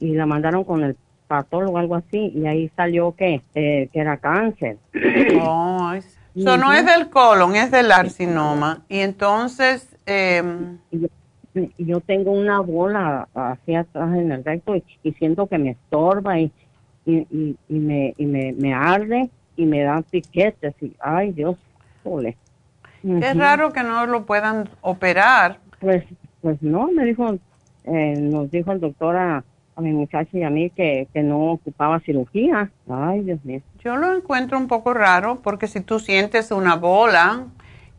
y 0.00 0.14
la 0.14 0.26
mandaron 0.26 0.64
con 0.64 0.82
el 0.84 0.96
patólogo 1.26 1.74
o 1.74 1.78
algo 1.78 1.96
así 1.96 2.32
y 2.34 2.46
ahí 2.46 2.70
salió 2.76 3.14
que, 3.14 3.40
eh, 3.54 3.88
que 3.92 3.98
era 3.98 4.16
cáncer. 4.16 4.78
Oh, 5.40 5.92
es- 5.92 6.18
so 6.36 6.56
no 6.56 6.72
es 6.72 6.84
del 6.86 7.10
colon, 7.10 7.54
es 7.56 7.70
del 7.70 7.92
arcinoma. 7.92 8.82
Y 8.88 8.98
entonces, 9.00 9.96
Y 10.90 11.84
yo, 11.84 12.00
tengo 12.00 12.32
una 12.32 12.60
bola 12.60 13.28
hacia 13.34 13.80
atrás 13.80 14.14
en 14.16 14.32
el 14.32 14.44
recto 14.44 14.74
y, 14.74 14.82
y 15.04 15.12
siento 15.12 15.46
que 15.46 15.58
me 15.58 15.70
estorba 15.70 16.38
y, 16.40 16.50
y, 17.06 17.18
y, 17.30 17.56
y 17.68 17.74
me, 17.74 18.14
y 18.16 18.26
me, 18.26 18.52
me 18.52 18.74
arde 18.74 19.30
y 19.56 19.64
me 19.66 19.82
dan 19.82 20.02
piquetes 20.02 20.74
y 20.82 20.92
ay 21.00 21.30
Dios, 21.32 21.56
qué 22.02 22.36
Ujú. 23.04 23.38
raro 23.38 23.72
que 23.72 23.82
no 23.82 24.06
lo 24.06 24.24
puedan 24.24 24.68
operar. 24.80 25.58
Pues, 25.78 26.04
pues 26.40 26.60
no, 26.60 26.90
me 26.90 27.04
dijo, 27.04 27.38
eh, 27.84 28.16
nos 28.20 28.50
dijo 28.50 28.72
el 28.72 28.80
doctor 28.80 29.16
a, 29.16 29.44
a 29.76 29.80
mi 29.80 29.92
muchacha 29.92 30.30
y 30.38 30.42
a 30.42 30.50
mí 30.50 30.70
que, 30.70 31.08
que 31.12 31.22
no 31.22 31.52
ocupaba 31.52 32.00
cirugía. 32.00 32.72
Ay 32.88 33.22
Dios 33.22 33.44
mío. 33.44 33.62
Yo 33.78 33.96
lo 33.96 34.14
encuentro 34.16 34.58
un 34.58 34.68
poco 34.68 34.94
raro 34.94 35.42
porque 35.42 35.68
si 35.68 35.80
tú 35.80 35.98
sientes 36.00 36.50
una 36.50 36.76
bola, 36.76 37.48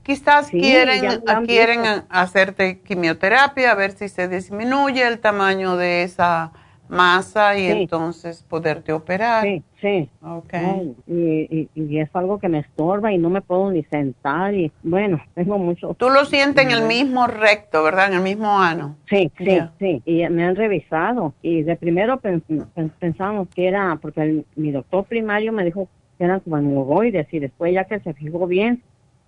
quizás 0.03 0.51
Sí, 0.51 0.59
quieren, 0.59 1.21
quieren 1.45 2.05
hacerte 2.09 2.81
quimioterapia, 2.81 3.71
a 3.71 3.75
ver 3.75 3.91
si 3.91 4.09
se 4.09 4.27
disminuye 4.27 5.07
el 5.07 5.19
tamaño 5.19 5.77
de 5.77 6.03
esa 6.03 6.51
masa 6.87 7.57
y 7.57 7.65
Sí. 7.65 7.71
entonces 7.81 8.43
poderte 8.47 8.93
operar. 8.93 9.43
Sí, 9.43 9.63
sí. 9.81 10.09
Ok. 10.21 10.53
Ay, 10.53 10.95
y, 11.07 11.13
y, 11.15 11.69
y 11.75 11.99
es 11.99 12.09
algo 12.15 12.39
que 12.39 12.47
me 12.49 12.59
estorba 12.59 13.11
y 13.11 13.17
no 13.17 13.29
me 13.29 13.41
puedo 13.41 13.71
ni 13.71 13.83
sentar 13.85 14.53
y 14.53 14.71
bueno, 14.83 15.19
tengo 15.35 15.57
mucho. 15.57 15.93
Tú 15.95 16.09
lo 16.09 16.25
sientes 16.25 16.63
en 16.65 16.71
el 16.71 16.83
mismo 16.83 17.27
recto, 17.27 17.83
¿verdad? 17.83 18.07
En 18.09 18.13
el 18.15 18.21
mismo 18.21 18.59
ano. 18.61 18.95
Sí, 19.09 19.31
sí, 19.37 19.59
sí. 19.79 20.01
Y 20.05 20.27
me 20.29 20.45
han 20.45 20.55
revisado. 20.55 21.33
Y 21.41 21.63
de 21.63 21.75
primero 21.75 22.19
pen- 22.19 22.41
pen- 22.73 22.91
pensamos 22.99 23.47
que 23.53 23.67
era, 23.67 23.97
porque 24.01 24.21
el- 24.21 24.45
mi 24.55 24.71
doctor 24.71 25.05
primario 25.05 25.51
me 25.51 25.65
dijo 25.65 25.87
que 26.17 26.23
eran 26.23 26.39
como 26.41 26.57
hemorroides. 26.57 27.27
Y 27.33 27.39
después, 27.39 27.73
ya 27.73 27.85
que 27.85 27.99
se 27.99 28.13
fijó 28.13 28.47
bien, 28.47 28.81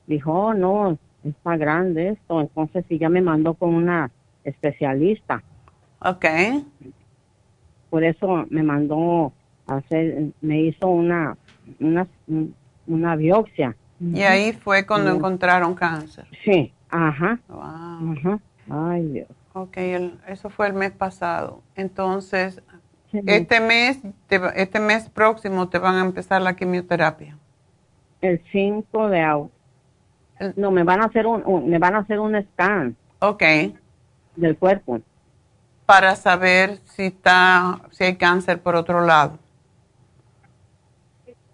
dijo, 0.06 0.32
oh, 0.32 0.54
no, 0.54 0.98
está 1.24 1.58
grande 1.58 2.10
esto. 2.10 2.40
Entonces, 2.40 2.86
sí, 2.88 2.98
ya 2.98 3.10
me 3.10 3.22
mandó 3.22 3.56
con 3.56 3.74
una 3.74 4.12
especialista. 4.44 5.44
Ok. 6.00 6.26
Por 7.90 8.04
eso 8.04 8.46
me 8.50 8.64
mandó 8.64 9.32
a 9.68 9.78
hacer, 9.78 10.32
me 10.42 10.62
hizo 10.62 10.88
una, 10.88 11.38
una, 11.80 12.08
una 12.88 13.16
biopsia. 13.16 13.76
Y 14.00 14.22
ahí 14.22 14.54
fue 14.54 14.86
cuando 14.86 15.12
encontraron 15.12 15.74
cáncer. 15.74 16.28
Sí, 16.44 16.72
ajá, 16.90 17.40
Wow. 17.48 18.14
ajá. 18.14 18.40
Ay, 18.70 19.04
Dios. 19.08 19.28
Ok, 19.54 19.78
el- 19.78 20.20
eso 20.28 20.50
fue 20.50 20.68
el 20.68 20.74
mes 20.74 20.92
pasado. 20.92 21.62
Entonces, 21.76 22.62
Sí. 23.12 23.22
este 23.26 23.60
mes, 23.62 24.00
te 24.28 24.40
este 24.56 24.80
mes 24.80 25.10
próximo 25.10 25.70
te 25.70 25.80
van 25.80 25.96
a 25.96 26.02
empezar 26.02 26.42
la 26.42 26.56
quimioterapia. 26.56 27.38
El 28.22 28.42
5 28.52 29.08
de 29.10 29.22
agosto. 29.22 29.56
No, 30.56 30.70
me 30.72 30.84
van 30.84 31.02
a 31.02 31.06
hacer 31.06 31.26
un, 31.26 31.42
un- 31.46 31.70
me 31.70 31.80
van 31.80 31.96
a 31.96 32.00
hacer 32.00 32.20
un 32.20 32.40
scan 32.54 32.96
Ok, 33.20 33.44
del 34.36 34.58
cuerpo. 34.58 35.00
Para 35.88 36.18
saber 36.18 36.82
si 36.84 37.06
está, 37.06 37.80
si 37.92 38.04
hay 38.04 38.18
cáncer 38.18 38.62
por 38.62 38.76
otro 38.76 39.06
lado. 39.06 39.40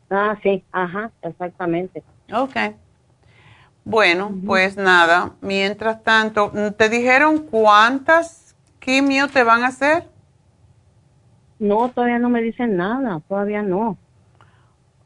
Ah, 0.10 0.36
sí, 0.42 0.64
ajá, 0.72 1.12
exactamente. 1.22 2.04
Ok. 2.34 2.56
Bueno, 3.86 4.34
pues 4.46 4.76
nada, 4.76 5.34
mientras 5.42 6.04
tanto, 6.04 6.52
¿te 6.76 6.90
dijeron 6.90 7.46
cuántas 7.46 8.56
quimio 8.80 9.28
te 9.28 9.44
van 9.44 9.64
a 9.64 9.68
hacer? 9.68 10.10
No, 11.60 11.90
todavía 11.90 12.18
no 12.18 12.30
me 12.30 12.42
dicen 12.42 12.76
nada, 12.76 13.22
todavía 13.28 13.62
no. 13.62 13.98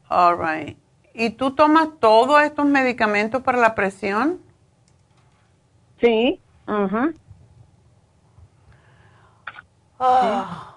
All 0.08 0.38
right. 0.38 0.78
¿Y 1.12 1.30
tú 1.30 1.54
tomas 1.54 1.88
todos 2.00 2.42
estos 2.42 2.64
medicamentos 2.64 3.42
para 3.42 3.58
la 3.58 3.74
presión? 3.74 4.40
Sí, 6.00 6.40
ajá. 6.66 7.12
Ah, 9.98 10.74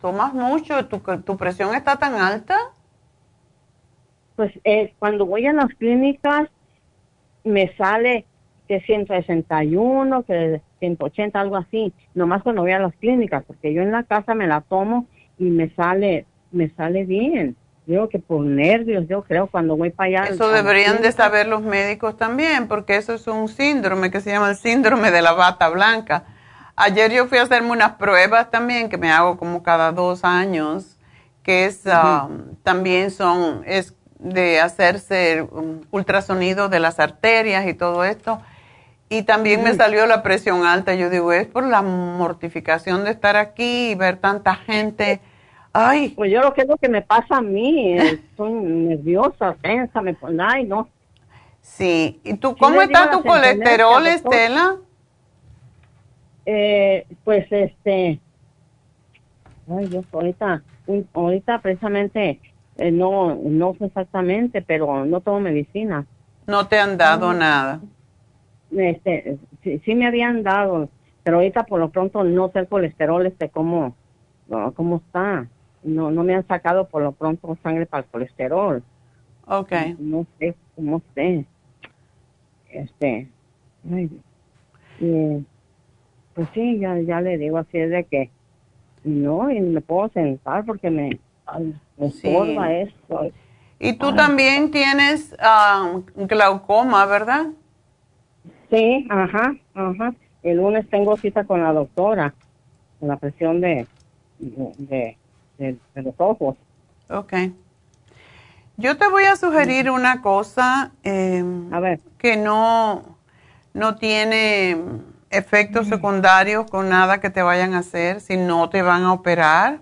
¿Tomas 0.00 0.32
mucho? 0.32 0.86
¿Tu, 0.86 0.98
¿Tu 0.98 1.36
presión 1.36 1.74
está 1.74 1.96
tan 1.96 2.14
alta? 2.14 2.56
Pues 4.36 4.52
eh, 4.64 4.94
cuando 4.98 5.26
voy 5.26 5.46
a 5.46 5.52
las 5.52 5.68
clínicas 5.74 6.48
me 7.44 7.74
sale 7.76 8.24
que 8.68 8.80
161, 8.80 10.22
que 10.22 10.60
180, 10.78 11.40
algo 11.40 11.56
así. 11.56 11.92
Nomás 12.14 12.42
cuando 12.42 12.62
voy 12.62 12.72
a 12.72 12.78
las 12.78 12.94
clínicas, 12.94 13.44
porque 13.44 13.74
yo 13.74 13.82
en 13.82 13.90
la 13.90 14.04
casa 14.04 14.34
me 14.34 14.46
la 14.46 14.60
tomo 14.60 15.06
y 15.38 15.44
me 15.44 15.70
sale, 15.70 16.26
me 16.52 16.70
sale 16.70 17.04
bien. 17.04 17.56
Digo 17.86 18.08
que 18.08 18.20
por 18.20 18.44
nervios, 18.44 19.08
yo 19.08 19.22
creo, 19.24 19.48
cuando 19.48 19.76
voy 19.76 19.90
para 19.90 20.20
allá. 20.20 20.32
Eso 20.32 20.50
deberían 20.50 21.02
de 21.02 21.10
saber 21.10 21.48
los 21.48 21.62
médicos 21.62 22.16
también, 22.16 22.68
porque 22.68 22.96
eso 22.96 23.14
es 23.14 23.26
un 23.26 23.48
síndrome 23.48 24.12
que 24.12 24.20
se 24.20 24.30
llama 24.30 24.50
el 24.50 24.56
síndrome 24.56 25.10
de 25.10 25.22
la 25.22 25.32
bata 25.32 25.68
blanca. 25.68 26.24
Ayer 26.82 27.12
yo 27.12 27.26
fui 27.26 27.36
a 27.36 27.42
hacerme 27.42 27.72
unas 27.72 27.92
pruebas 27.96 28.50
también 28.50 28.88
que 28.88 28.96
me 28.96 29.12
hago 29.12 29.36
como 29.36 29.62
cada 29.62 29.92
dos 29.92 30.24
años, 30.24 30.96
que 31.42 31.66
es 31.66 31.82
um, 31.84 32.54
también 32.62 33.10
son 33.10 33.62
es 33.66 33.94
de 34.18 34.60
hacerse 34.60 35.46
ultrasonido 35.90 36.70
de 36.70 36.80
las 36.80 36.98
arterias 36.98 37.66
y 37.66 37.74
todo 37.74 38.02
esto. 38.02 38.40
Y 39.10 39.24
también 39.24 39.62
me 39.62 39.74
salió 39.74 40.06
la 40.06 40.22
presión 40.22 40.64
alta. 40.64 40.94
Yo 40.94 41.10
digo, 41.10 41.34
es 41.34 41.46
por 41.46 41.64
la 41.64 41.82
mortificación 41.82 43.04
de 43.04 43.10
estar 43.10 43.36
aquí 43.36 43.90
y 43.90 43.94
ver 43.94 44.16
tanta 44.16 44.54
gente. 44.54 45.20
Ay, 45.74 46.14
Pues 46.16 46.32
yo 46.32 46.40
lo 46.40 46.54
que 46.54 46.62
es 46.62 46.68
lo 46.68 46.78
que 46.78 46.88
me 46.88 47.02
pasa 47.02 47.36
a 47.36 47.42
mí, 47.42 47.98
eh, 47.98 48.20
soy 48.38 48.52
nerviosa, 48.52 49.54
tensa, 49.60 50.00
me 50.00 50.14
pone, 50.14 50.42
ay, 50.42 50.64
no. 50.64 50.88
sí. 51.60 52.22
¿Y 52.24 52.34
tú 52.34 52.56
cómo 52.56 52.80
está 52.80 53.10
tu 53.10 53.22
colesterol. 53.22 54.06
Estela? 54.06 54.76
Eh, 56.52 57.06
pues 57.22 57.46
este, 57.52 58.18
ay 59.68 59.86
Dios, 59.86 60.04
ahorita, 60.10 60.64
ahorita 61.14 61.60
precisamente, 61.60 62.40
eh, 62.76 62.90
no, 62.90 63.36
no 63.36 63.76
sé 63.78 63.84
exactamente, 63.84 64.60
pero 64.60 65.06
no 65.06 65.20
tomo 65.20 65.38
medicina. 65.38 66.04
No 66.48 66.66
te 66.66 66.80
han 66.80 66.98
dado 66.98 67.32
nada. 67.32 67.80
Este, 68.76 69.38
sí, 69.62 69.80
sí 69.84 69.94
me 69.94 70.08
habían 70.08 70.42
dado, 70.42 70.88
pero 71.22 71.36
ahorita 71.36 71.62
por 71.66 71.78
lo 71.78 71.90
pronto 71.90 72.24
no 72.24 72.50
sé 72.50 72.58
el 72.58 72.66
colesterol, 72.66 73.24
este, 73.26 73.48
cómo, 73.48 73.94
cómo 74.74 74.96
está. 74.96 75.46
No, 75.84 76.10
no 76.10 76.24
me 76.24 76.34
han 76.34 76.46
sacado 76.48 76.88
por 76.88 77.02
lo 77.02 77.12
pronto 77.12 77.56
sangre 77.62 77.86
para 77.86 78.02
el 78.02 78.10
colesterol. 78.10 78.82
Ok. 79.46 79.72
No 80.00 80.26
sé, 80.40 80.56
cómo 80.74 80.96
esté. 80.96 81.46
Este, 82.70 83.28
ay, 83.88 84.10
eh, 85.00 85.44
Pues 86.40 86.48
sí, 86.54 86.78
ya, 86.78 86.98
ya 87.00 87.20
le 87.20 87.36
digo 87.36 87.58
así 87.58 87.76
es 87.76 87.90
de 87.90 88.04
que 88.04 88.30
no, 89.04 89.50
y 89.50 89.60
me 89.60 89.82
puedo 89.82 90.08
sentar 90.08 90.64
porque 90.64 90.88
me, 90.88 91.20
me 91.98 92.82
esto. 92.82 93.30
Y 93.78 93.92
tú 93.92 94.14
también 94.14 94.70
tienes 94.70 95.36
um, 95.36 96.02
glaucoma, 96.26 97.04
¿verdad? 97.04 97.48
Sí, 98.70 99.06
ajá, 99.10 99.54
ajá. 99.74 100.14
El 100.42 100.56
lunes 100.56 100.88
tengo 100.88 101.14
cita 101.18 101.44
con 101.44 101.62
la 101.62 101.74
doctora, 101.74 102.32
con 102.98 103.10
la 103.10 103.18
presión 103.18 103.60
de, 103.60 103.86
de, 104.38 105.18
de, 105.58 105.76
los 105.96 106.14
ojos. 106.16 106.56
Ok. 107.10 107.34
Yo 108.78 108.96
te 108.96 109.06
voy 109.08 109.24
a 109.24 109.36
sugerir 109.36 109.90
una 109.90 110.22
cosa 110.22 110.92
em, 111.02 111.70
a 111.70 111.80
ver. 111.80 112.00
que 112.16 112.38
no, 112.38 113.18
no 113.74 113.96
tiene 113.96 114.78
efectos 115.30 115.86
secundarios 115.86 116.68
con 116.68 116.88
nada 116.88 117.20
que 117.20 117.30
te 117.30 117.42
vayan 117.42 117.74
a 117.74 117.78
hacer 117.78 118.20
si 118.20 118.36
no 118.36 118.68
te 118.68 118.82
van 118.82 119.04
a 119.04 119.12
operar. 119.12 119.78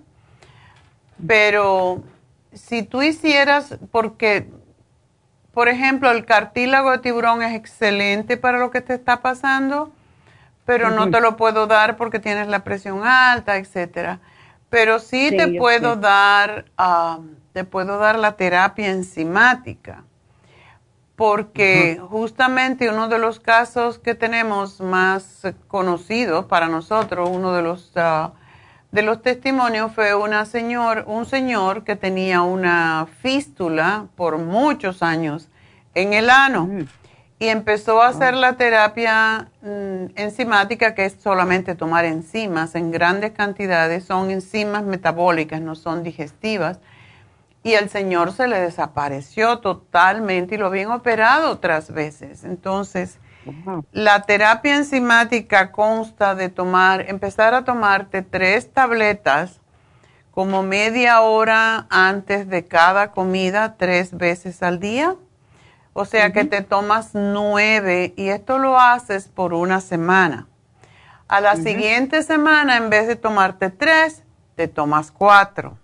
Pero 1.27 2.03
si 2.53 2.83
tú 2.83 3.03
hicieras, 3.03 3.79
porque, 3.91 4.49
por 5.53 5.69
ejemplo, 5.69 6.11
el 6.11 6.25
cartílago 6.25 6.91
de 6.93 6.99
tiburón 6.99 7.43
es 7.43 7.55
excelente 7.55 8.37
para 8.37 8.59
lo 8.59 8.71
que 8.71 8.83
te 8.83 8.95
está 8.95 9.21
pasando, 9.21 9.91
pero 10.65 10.91
no 10.91 11.11
te 11.11 11.21
lo 11.21 11.37
puedo 11.37 11.67
dar 11.67 11.97
porque 11.97 12.19
tienes 12.19 12.47
la 12.47 12.63
presión 12.63 13.07
alta, 13.07 13.57
etcétera. 13.57 14.21
Pero 14.69 14.99
sí, 14.99 15.35
te 15.35 15.59
puedo 15.59 15.97
dar, 15.97 16.67
ah, 16.77 17.21
te 17.55 17.65
puedo 17.65 17.99
dar 17.99 18.19
la 18.19 18.33
terapia 18.33 18.91
enzimática 18.91 20.05
porque 21.19 22.01
justamente 22.11 22.89
uno 22.89 23.09
de 23.09 23.19
los 23.19 23.41
casos 23.41 23.99
que 23.99 24.15
tenemos 24.15 24.81
más 24.81 25.43
conocidos 25.67 26.45
para 26.45 26.69
nosotros, 26.69 27.29
uno 27.29 27.53
de 27.53 27.63
los 27.63 27.91
ah, 27.97 28.35
de 28.93 29.03
los 29.03 29.21
testimonios 29.21 29.93
fue 29.93 30.15
una 30.15 30.45
señor, 30.45 31.03
un 31.09 31.27
señor 31.27 31.83
que 31.83 31.97
tenía 31.97 32.43
una 32.43 33.09
fístula 33.21 34.07
por 34.15 34.39
muchos 34.39 35.03
años 35.03 35.49
en 35.97 36.13
el 36.13 36.31
ano 36.31 36.67
mm. 36.67 36.87
y 37.41 37.49
empezó 37.49 38.01
a 38.01 38.11
hacer 38.11 38.35
la 38.35 38.53
terapia 38.57 39.49
mm, 39.61 40.13
enzimática, 40.15 40.95
que 40.95 41.05
es 41.05 41.17
solamente 41.21 41.75
tomar 41.75 42.05
enzimas 42.05 42.77
en 42.77 42.93
grandes 42.93 43.33
cantidades, 43.33 44.05
son 44.05 44.31
enzimas 44.31 44.85
metabólicas, 44.85 45.61
no 45.61 45.75
son 45.75 46.05
digestivas 46.05 46.79
y 47.63 47.75
el 47.75 47.89
señor 47.89 48.33
se 48.33 48.49
le 48.49 48.61
desapareció 48.61 49.59
totalmente 49.59 50.55
y 50.55 50.59
lo 50.59 50.67
habían 50.67 50.91
operado 50.91 51.51
otras 51.51 51.93
veces. 51.93 52.45
Entonces, 52.45 53.19
la 53.93 54.23
terapia 54.23 54.77
enzimática 54.77 55.73
consta 55.73 56.35
de 56.35 56.49
tomar, 56.51 57.09
empezar 57.09 57.55
a 57.55 57.65
tomarte 57.65 58.23
tres 58.23 58.73
tabletas 58.73 59.61
como 60.31 60.63
media 60.63 61.21
hora 61.21 61.87
antes 61.91 62.49
de 62.49 62.65
cada 62.65 63.11
comida, 63.11 63.77
tres 63.77 64.17
veces 64.17 64.63
al 64.63 64.79
día. 64.79 65.17
O 65.95 66.05
sea 66.05 66.33
que 66.33 66.45
te 66.45 66.63
tomas 66.63 67.11
nueve 67.15 68.13
y 68.17 68.29
esto 68.29 68.59
lo 68.59 68.79
haces 68.79 69.29
por 69.29 69.53
una 69.53 69.81
semana. 69.81 70.47
A 71.27 71.41
la 71.41 71.57
siguiente 71.57 72.23
semana, 72.23 72.77
en 72.77 72.89
vez 72.89 73.09
de 73.09 73.17
tomarte 73.17 73.69
tres, 73.69 74.23
te 74.55 74.69
tomas 74.69 75.11
cuatro 75.11 75.77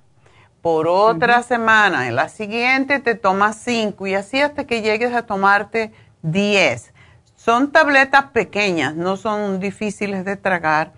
por 0.65 0.89
otra 0.89 1.43
semana, 1.43 2.09
en 2.09 2.17
la 2.17 2.31
siguiente 2.31 2.99
te 2.99 3.15
tomas 3.15 3.57
cinco 3.57 4.07
y 4.07 4.15
así 4.15 4.41
hasta 4.41 4.65
que 4.65 4.81
llegues 4.81 5.13
a 5.13 5.27
tomarte 5.27 5.93
diez. 6.23 6.95
Son 7.37 7.71
tabletas 7.71 8.31
pequeñas, 8.33 8.95
no 8.95 9.19
son 9.19 9.61
difíciles 9.61 10.25
de 10.25 10.39
tragar. 10.39 10.93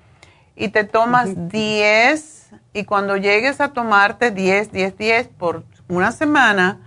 Y 0.55 0.69
te 0.69 0.85
tomas 0.85 1.49
diez 1.49 2.49
y 2.73 2.85
cuando 2.85 3.17
llegues 3.17 3.61
a 3.61 3.73
tomarte 3.73 4.31
diez, 4.31 4.71
diez, 4.71 4.97
diez 4.97 5.27
por 5.27 5.65
una 5.89 6.13
semana, 6.13 6.79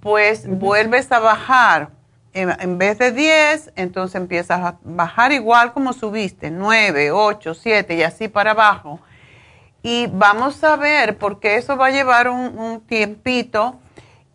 pues 0.00 0.46
vuelves 0.46 1.10
a 1.10 1.20
bajar. 1.20 1.92
En, 2.34 2.76
vez 2.76 2.98
de 2.98 3.10
diez, 3.10 3.72
entonces 3.74 4.16
empiezas 4.16 4.60
a 4.60 4.76
bajar 4.82 5.32
igual 5.32 5.72
como 5.72 5.94
subiste, 5.94 6.50
nueve, 6.50 7.10
ocho, 7.10 7.54
siete 7.54 7.94
y 7.94 8.02
así 8.02 8.28
para 8.28 8.50
abajo 8.50 9.00
y 9.90 10.06
vamos 10.06 10.62
a 10.64 10.76
ver, 10.76 11.16
porque 11.16 11.56
eso 11.56 11.78
va 11.78 11.86
a 11.86 11.90
llevar 11.90 12.28
un, 12.28 12.82
tiempito 12.86 13.78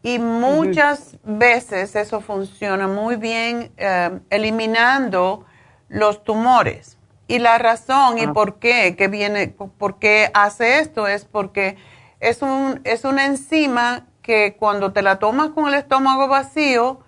y 0.02 0.18
muchas 0.18 1.18
veces 1.24 1.96
eso 1.96 2.22
funciona 2.22 2.88
muy 2.88 3.18
bien 3.18 3.72
eh, 3.78 4.20
eliminando 4.32 5.46
los 5.90 6.24
tumores. 6.24 6.98
Y 7.28 7.38
la 7.38 7.60
razón 7.60 8.18
y 8.18 8.24
ah. 8.24 8.34
por 8.34 8.58
qué 8.58 8.96
que 8.96 9.08
viene, 9.08 9.48
por 9.48 10.00
qué 10.00 10.32
hace 10.34 10.80
esto 10.80 11.08
es 11.08 11.26
porque 11.26 11.78
es, 12.20 12.42
un, 12.42 12.82
es 12.84 13.06
una 13.06 13.28
enzima 13.28 14.08
que 14.24 14.56
cuando 14.58 14.92
te 14.92 15.04
la 15.04 15.20
tomas 15.20 15.50
con 15.50 15.68
el 15.68 15.76
estómago 15.76 16.28
vacío, 16.28 17.00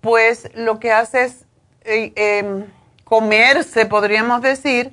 pues 0.00 0.48
lo 0.54 0.78
que 0.78 0.92
hace 0.92 1.24
es 1.24 1.44
eh, 1.82 2.12
em, 2.14 2.66
comerse, 3.02 3.84
podríamos 3.86 4.42
decir, 4.42 4.92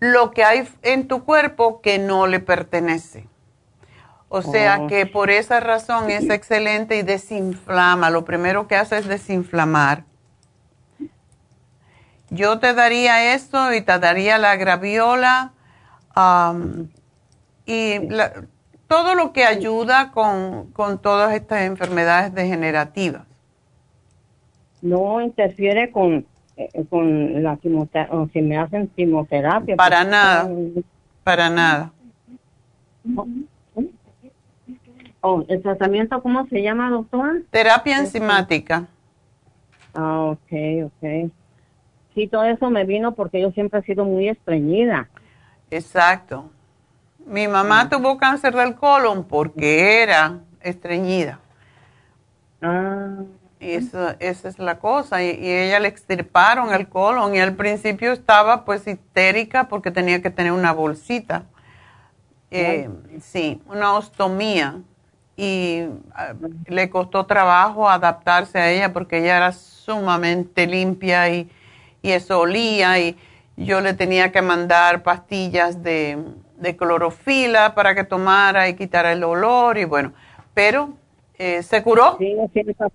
lo 0.00 0.32
que 0.32 0.42
hay 0.44 0.66
en 0.82 1.06
tu 1.06 1.24
cuerpo 1.24 1.80
que 1.80 1.98
no 1.98 2.26
le 2.26 2.40
pertenece. 2.40 3.28
O 4.28 4.42
sea 4.42 4.80
oh. 4.82 4.86
que 4.86 5.06
por 5.06 5.30
esa 5.30 5.60
razón 5.60 6.10
es 6.10 6.30
excelente 6.30 6.96
y 6.96 7.02
desinflama. 7.02 8.10
Lo 8.10 8.24
primero 8.24 8.66
que 8.66 8.76
hace 8.76 8.98
es 8.98 9.06
desinflamar. 9.06 10.04
Yo 12.30 12.60
te 12.60 12.74
daría 12.74 13.34
esto 13.34 13.74
y 13.74 13.82
te 13.82 13.98
daría 13.98 14.38
la 14.38 14.56
graviola 14.56 15.52
y 17.66 17.98
todo 18.86 19.14
lo 19.14 19.32
que 19.32 19.44
ayuda 19.44 20.12
con, 20.12 20.70
con 20.72 21.00
todas 21.00 21.34
estas 21.34 21.62
enfermedades 21.62 22.32
degenerativas. 22.32 23.26
No 24.80 25.20
interfiere 25.20 25.90
con 25.90 26.24
con 26.88 27.42
la 27.42 27.56
quimioterapia, 27.56 28.16
o 28.16 28.28
si 28.28 28.40
me 28.42 28.58
hacen 28.58 28.88
quimioterapia. 28.88 29.76
Para 29.76 29.98
pues, 29.98 30.10
nada, 30.10 30.50
para 31.24 31.50
nada. 31.50 31.92
Oh, 35.22 35.44
¿El 35.48 35.62
tratamiento 35.62 36.22
cómo 36.22 36.46
se 36.46 36.62
llama, 36.62 36.90
doctor? 36.90 37.42
Terapia 37.50 37.98
enzimática. 37.98 38.86
Ah, 39.94 40.30
ok, 40.32 40.52
ok. 40.86 41.30
Sí, 42.14 42.26
todo 42.26 42.44
eso 42.44 42.70
me 42.70 42.84
vino 42.84 43.14
porque 43.14 43.40
yo 43.40 43.50
siempre 43.52 43.80
he 43.80 43.82
sido 43.82 44.04
muy 44.04 44.28
estreñida. 44.28 45.08
Exacto. 45.70 46.50
Mi 47.26 47.46
mamá 47.46 47.88
tuvo 47.88 48.18
cáncer 48.18 48.54
del 48.54 48.74
colon 48.74 49.24
porque 49.24 50.02
era 50.02 50.40
estreñida. 50.60 51.38
Ah. 52.62 53.18
Y 53.60 53.72
esa 53.72 54.16
es 54.18 54.58
la 54.58 54.78
cosa. 54.78 55.22
Y, 55.22 55.28
ella 55.38 55.78
le 55.80 55.88
extirparon 55.88 56.72
el 56.72 56.88
colon 56.88 57.34
y 57.34 57.40
al 57.40 57.54
principio 57.54 58.12
estaba 58.12 58.64
pues 58.64 58.86
histérica 58.86 59.68
porque 59.68 59.90
tenía 59.90 60.22
que 60.22 60.30
tener 60.30 60.52
una 60.52 60.72
bolsita. 60.72 61.44
Eh, 62.50 62.88
sí, 63.20 63.60
una 63.66 63.94
ostomía. 63.94 64.80
Y 65.36 65.84
ah, 66.14 66.32
le 66.66 66.88
costó 66.88 67.26
trabajo 67.26 67.88
adaptarse 67.88 68.58
a 68.58 68.70
ella 68.70 68.92
porque 68.92 69.18
ella 69.18 69.36
era 69.36 69.52
sumamente 69.52 70.66
limpia 70.66 71.28
y, 71.28 71.50
y 72.00 72.12
eso 72.12 72.40
olía. 72.40 72.98
Y 72.98 73.18
yo 73.58 73.82
le 73.82 73.92
tenía 73.92 74.32
que 74.32 74.40
mandar 74.40 75.02
pastillas 75.02 75.82
de, 75.82 76.18
de 76.56 76.76
clorofila 76.78 77.74
para 77.74 77.94
que 77.94 78.04
tomara 78.04 78.70
y 78.70 78.74
quitara 78.74 79.12
el 79.12 79.22
olor. 79.22 79.76
Y 79.76 79.84
bueno, 79.84 80.14
pero 80.54 80.94
eh, 81.42 81.62
¿Se 81.62 81.82
curó? 81.82 82.18
Sí, 82.18 82.36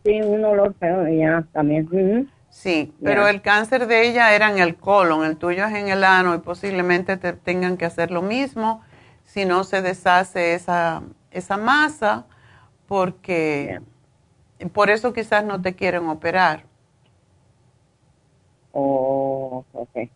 sí, 0.03 0.21
un 0.21 0.45
olor 0.45 0.75
feo 0.75 1.08
ya 1.08 1.43
también. 1.51 2.29
Sí, 2.49 2.93
pero 3.03 3.27
el 3.27 3.41
cáncer 3.41 3.88
de 3.88 4.08
ella 4.08 4.36
era 4.36 4.51
en 4.51 4.60
el 4.60 4.75
colon, 4.75 5.25
el 5.25 5.36
tuyo 5.36 5.65
es 5.65 5.73
en 5.73 5.88
el 5.89 6.03
ano 6.03 6.36
y 6.36 6.38
posiblemente 6.38 7.17
te 7.17 7.34
tengan 7.34 7.75
que 7.75 7.86
hacer 7.86 8.12
lo 8.12 8.21
mismo 8.21 8.84
si 9.23 9.45
no 9.45 9.63
se 9.63 9.81
deshace 9.81 10.53
esa, 10.53 11.01
esa 11.31 11.58
masa, 11.58 12.27
porque 12.88 13.81
por 14.73 14.91
eso 14.91 15.12
quizás 15.12 15.43
no 15.43 15.60
te 15.60 15.73
quieren 15.73 16.08
operar. 16.08 16.65
Oh, 18.73 19.65
ok. 19.73 20.10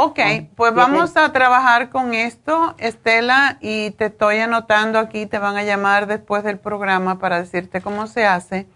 Ok, 0.00 0.20
pues 0.54 0.72
vamos 0.74 1.16
a 1.16 1.32
trabajar 1.32 1.90
con 1.90 2.14
esto, 2.14 2.76
Estela, 2.78 3.58
y 3.60 3.90
te 3.90 4.04
estoy 4.04 4.36
anotando 4.36 5.00
aquí, 5.00 5.26
te 5.26 5.40
van 5.40 5.56
a 5.56 5.64
llamar 5.64 6.06
después 6.06 6.44
del 6.44 6.56
programa 6.56 7.18
para 7.18 7.40
decirte 7.40 7.80
cómo 7.80 8.06
se 8.06 8.24
hace. 8.24 8.68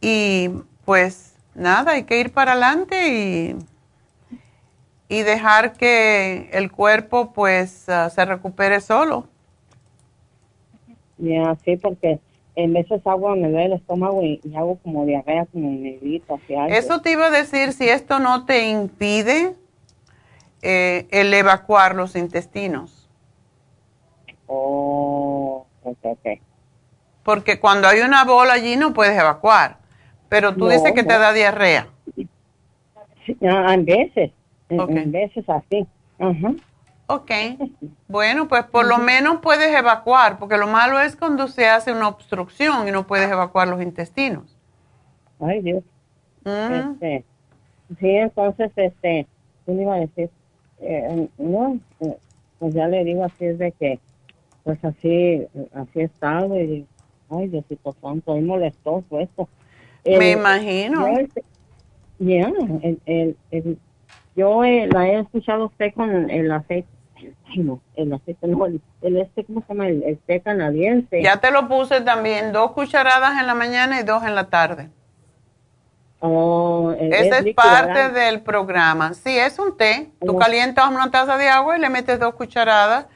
Y 0.00 0.50
pues 0.84 1.36
nada, 1.54 1.92
hay 1.92 2.02
que 2.02 2.18
ir 2.18 2.32
para 2.32 2.54
adelante 2.54 3.08
y, 3.08 3.56
y 5.08 5.22
dejar 5.22 5.74
que 5.74 6.50
el 6.54 6.72
cuerpo 6.72 7.32
pues 7.32 7.88
ah, 7.88 8.10
se 8.10 8.24
recupere 8.24 8.80
solo. 8.80 9.28
Ya, 11.18 11.56
sí, 11.64 11.76
porque 11.76 12.18
en 12.56 12.72
veces 12.72 13.00
agua 13.06 13.36
me 13.36 13.48
duele 13.48 13.66
el 13.66 13.72
estómago 13.74 14.24
y, 14.24 14.40
hago 14.56 14.76
como 14.78 15.06
diarrea, 15.06 15.46
como 15.46 15.68
un 15.68 15.84
negrito. 15.84 16.40
Eso 16.68 17.00
te 17.00 17.12
iba 17.12 17.26
a 17.26 17.30
decir, 17.30 17.72
si 17.72 17.88
esto 17.88 18.18
no 18.18 18.44
te 18.44 18.68
impide 18.70 19.54
eh, 20.62 21.06
el 21.10 21.32
evacuar 21.34 21.94
los 21.94 22.16
intestinos. 22.16 23.08
Oh, 24.46 25.66
ok, 25.82 25.98
ok. 26.02 26.26
Porque 27.22 27.60
cuando 27.60 27.88
hay 27.88 28.00
una 28.00 28.24
bola 28.24 28.54
allí 28.54 28.76
no 28.76 28.92
puedes 28.92 29.18
evacuar. 29.18 29.78
Pero 30.28 30.54
tú 30.54 30.66
No, 30.66 30.70
dices 30.70 30.92
que 30.92 31.02
te 31.04 31.18
da 31.18 31.32
diarrea. 31.32 31.88
Sí, 33.26 33.36
en 33.40 33.84
veces, 33.84 34.32
en, 34.68 34.80
Ok. 34.80 34.90
en 34.90 35.12
veces 35.12 35.44
así. 35.48 35.86
Ok. 37.06 37.30
Bueno, 38.08 38.48
pues 38.48 38.64
por 38.64 38.86
lo 38.86 38.98
menos 38.98 39.38
puedes 39.40 39.72
evacuar, 39.72 40.38
porque 40.40 40.56
lo 40.56 40.66
malo 40.66 40.98
es 40.98 41.14
cuando 41.14 41.46
se 41.46 41.68
hace 41.68 41.92
una 41.92 42.08
obstrucción 42.08 42.88
y 42.88 42.90
no 42.90 43.06
puedes 43.06 43.30
evacuar 43.30 43.68
los 43.68 43.80
intestinos. 43.80 44.56
Ay, 45.40 45.60
Dios. 45.60 45.84
Mm. 46.44 46.72
Este, 46.74 47.24
sí, 48.00 48.08
entonces, 48.08 48.72
este, 48.74 49.28
¿qué 49.64 49.72
le 49.72 49.82
iba 49.82 49.94
a 49.94 49.98
decir? 50.00 50.28
Eh, 50.80 51.28
no, 51.38 51.78
eh, 52.00 52.16
pues 52.58 52.74
ya 52.74 52.88
le 52.88 53.04
digo 53.04 53.24
así 53.24 53.44
es 53.44 53.58
de 53.58 53.72
que, 53.72 53.98
pues 54.64 54.82
así, 54.84 55.46
así 55.74 56.00
he 56.00 56.04
estado 56.04 56.58
y, 56.60 56.86
ay, 57.30 57.48
Diosito 57.48 57.94
santo, 58.00 58.36
es 58.36 58.42
molestoso 58.42 59.20
esto. 59.20 59.48
Me 60.04 60.32
El- 60.32 60.38
imagino. 60.38 61.06
yo, 61.08 61.18
este, 61.18 61.44
Ya, 62.18 62.52
el, 62.82 63.00
el, 63.06 63.36
el- 63.50 63.78
yo 64.36 64.64
eh, 64.64 64.88
la 64.92 65.08
he 65.08 65.20
escuchado 65.20 65.66
usted 65.66 65.92
con 65.94 66.30
el 66.30 66.50
aceite, 66.52 66.88
no, 67.56 67.80
el 67.96 68.12
aceite, 68.12 68.46
no, 68.46 68.66
el, 68.66 68.80
el 69.02 69.16
este, 69.18 69.44
¿cómo 69.44 69.60
se 69.62 69.68
llama? 69.68 69.88
El, 69.88 70.02
el 70.04 70.18
té 70.18 70.40
canadiense. 70.40 71.22
Ya 71.22 71.38
te 71.40 71.50
lo 71.50 71.68
puse 71.68 72.00
también, 72.02 72.52
dos 72.52 72.72
cucharadas 72.72 73.38
en 73.40 73.46
la 73.46 73.54
mañana 73.54 74.00
y 74.00 74.04
dos 74.04 74.22
en 74.24 74.34
la 74.34 74.48
tarde. 74.48 74.88
Oh, 76.22 76.94
el- 76.98 77.12
Esa 77.12 77.38
es 77.38 77.54
parte 77.54 77.92
¿verdad? 77.92 78.12
del 78.12 78.40
programa. 78.42 79.14
Sí, 79.14 79.38
es 79.38 79.58
un 79.58 79.76
té. 79.76 80.10
Tú 80.24 80.36
Oh. 80.36 80.38
calientas 80.38 80.88
una 80.88 81.10
taza 81.10 81.36
de 81.38 81.48
agua 81.48 81.76
y 81.76 81.80
le 81.80 81.88
metes 81.88 82.20
dos 82.20 82.34
cucharadas, 82.34 83.06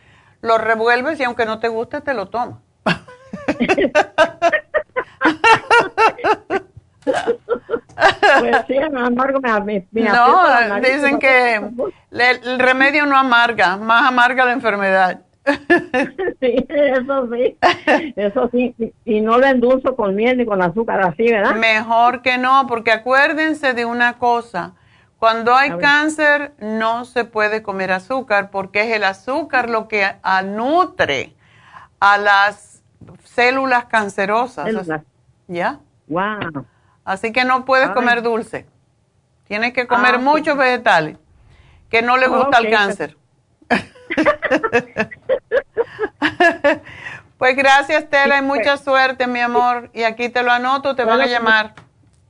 lo 0.40 0.56
revuelves 0.58 1.20
y 1.20 1.24
aunque 1.24 1.44
no 1.46 1.58
te 1.58 1.68
guste, 1.68 2.00
te 2.00 2.14
lo 2.14 2.28
tomas. 2.28 2.58
Pues 8.40 8.56
sí, 8.66 8.76
amargo 8.78 9.40
me, 9.40 9.86
me, 9.92 10.02
No, 10.02 10.80
dicen 10.80 11.12
¿no? 11.12 11.18
que 11.18 11.56
el 12.10 12.58
remedio 12.58 13.06
no 13.06 13.16
amarga, 13.16 13.76
más 13.76 14.06
amarga 14.08 14.44
la 14.44 14.52
enfermedad. 14.52 15.20
Sí, 16.40 16.66
eso 16.68 17.28
sí, 17.32 17.56
eso 18.16 18.50
sí, 18.52 18.74
y 19.04 19.20
no 19.20 19.38
lo 19.38 19.46
endulzo 19.46 19.96
con 19.96 20.14
miel 20.14 20.38
ni 20.38 20.44
con 20.46 20.60
azúcar 20.62 21.00
así, 21.00 21.30
¿verdad? 21.30 21.54
Mejor 21.54 22.22
que 22.22 22.36
no, 22.38 22.66
porque 22.66 22.92
acuérdense 22.92 23.72
de 23.72 23.84
una 23.84 24.18
cosa. 24.18 24.72
Cuando 25.18 25.54
hay 25.54 25.70
cáncer 25.78 26.52
no 26.58 27.04
se 27.06 27.24
puede 27.24 27.62
comer 27.62 27.92
azúcar 27.92 28.50
porque 28.50 28.82
es 28.82 28.94
el 28.96 29.04
azúcar 29.04 29.70
lo 29.70 29.88
que 29.88 30.06
nutre 30.44 31.32
a 31.98 32.18
las 32.18 32.82
células 33.22 33.86
cancerosas. 33.86 34.66
Células. 34.66 35.02
¿Ya? 35.48 35.78
Wow. 36.08 36.66
Así 37.06 37.32
que 37.32 37.44
no 37.44 37.64
puedes 37.64 37.88
Ay. 37.88 37.94
comer 37.94 38.22
dulce. 38.22 38.66
Tienes 39.46 39.72
que 39.72 39.86
comer 39.86 40.16
Ah, 40.16 40.18
sí. 40.18 40.24
muchos 40.24 40.58
vegetales 40.58 41.16
que 41.88 42.02
no 42.02 42.16
le 42.18 42.28
gusta 42.28 42.58
al 42.58 42.70
cáncer. 42.70 43.16
Pues 47.54 47.66
gracias, 47.66 48.10
Tela, 48.10 48.38
y 48.38 48.42
mucha 48.42 48.76
suerte, 48.76 49.26
mi 49.26 49.40
amor. 49.40 49.90
Y 49.94 50.02
aquí 50.02 50.28
te 50.28 50.42
lo 50.42 50.52
anoto, 50.52 50.94
te 50.94 51.04
van 51.04 51.14
a 51.20 51.24
Bueno, 51.24 51.30
llamar. 51.32 51.74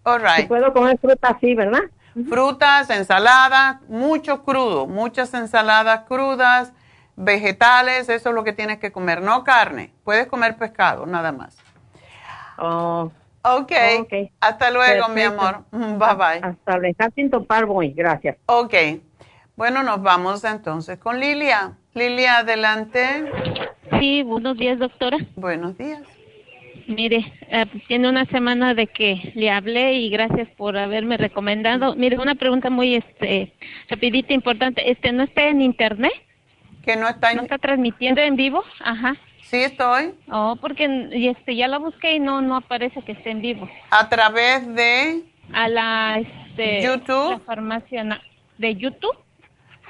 All 0.05 0.21
right. 0.21 0.49
puedo 0.49 0.73
comer 0.73 0.99
fruta 0.99 1.29
así, 1.29 1.55
¿verdad? 1.55 1.81
Frutas, 2.29 2.91
ensaladas, 2.91 3.81
mucho 3.89 4.45
crudo, 4.45 4.87
muchas 4.87 5.35
ensaladas 5.35 6.03
crudas, 6.07 6.73
vegetales, 7.17 8.09
eso 8.09 8.29
es 8.29 8.35
lo 8.35 8.45
que 8.45 8.53
tienes 8.53 8.79
que 8.79 8.93
comer, 8.93 9.21
no 9.23 9.43
carne. 9.43 9.93
Puedes 10.05 10.27
comer 10.27 10.57
pescado, 10.57 11.07
nada 11.07 11.33
más. 11.33 11.57
Oh, 12.59 13.11
Ok, 13.47 13.73
Ok. 14.01 14.13
hasta 14.41 14.71
luego, 14.71 15.09
mi 15.09 15.21
amor. 15.23 15.65
Bye 15.71 16.15
bye. 16.15 16.41
Hasta 16.43 16.79
dejar 16.79 17.13
sin 17.15 17.31
topar 17.31 17.67
voy, 17.67 17.93
gracias. 17.93 18.37
Ok, 18.47 18.73
bueno, 19.57 19.83
nos 19.83 20.03
vamos 20.03 20.45
entonces 20.45 20.99
con 20.99 21.21
Lilia. 21.21 21.73
Lilia, 21.95 22.39
adelante. 22.39 23.25
Sí, 24.01 24.23
buenos 24.23 24.57
días, 24.57 24.79
doctora. 24.79 25.17
Buenos 25.37 25.79
días. 25.79 26.03
Mire, 26.87 27.33
eh, 27.49 27.65
tiene 27.89 28.09
una 28.09 28.27
semana 28.27 28.75
de 28.75 28.87
que 28.89 29.33
le 29.35 29.51
hablé 29.51 29.95
y 29.95 30.11
gracias 30.11 30.49
por 30.57 30.77
haberme 30.77 31.17
recomendado. 31.17 31.95
Mire, 31.95 32.19
una 32.19 32.35
pregunta 32.35 32.69
muy 32.69 32.97
este 32.97 33.53
rapidita 33.89 34.35
importante. 34.35 34.91
Este 34.91 35.13
no 35.13 35.23
está 35.23 35.49
en 35.49 35.63
internet, 35.63 36.13
Que 36.85 36.97
no 36.97 37.09
está 37.09 37.33
no 37.33 37.39
en... 37.39 37.45
está 37.45 37.59
transmitiendo 37.59 38.21
en 38.21 38.37
vivo, 38.37 38.63
ajá. 38.81 39.15
Sí 39.43 39.59
estoy. 39.59 40.15
Oh, 40.31 40.57
porque 40.61 41.09
este 41.13 41.55
ya 41.57 41.69
la 41.69 41.79
busqué 41.79 42.17
y 42.17 42.19
no 42.19 42.43
no 42.43 42.57
aparece 42.57 43.01
que 43.03 43.13
esté 43.13 43.31
en 43.31 43.41
vivo. 43.41 43.69
A 43.91 44.09
través 44.09 44.67
de 44.75 45.23
A 45.53 45.69
la 45.69 46.19
este 46.19 46.83
YouTube. 46.83 47.31
la 47.31 47.39
farmacia 47.41 48.21
de 48.59 48.75
YouTube. 48.77 49.17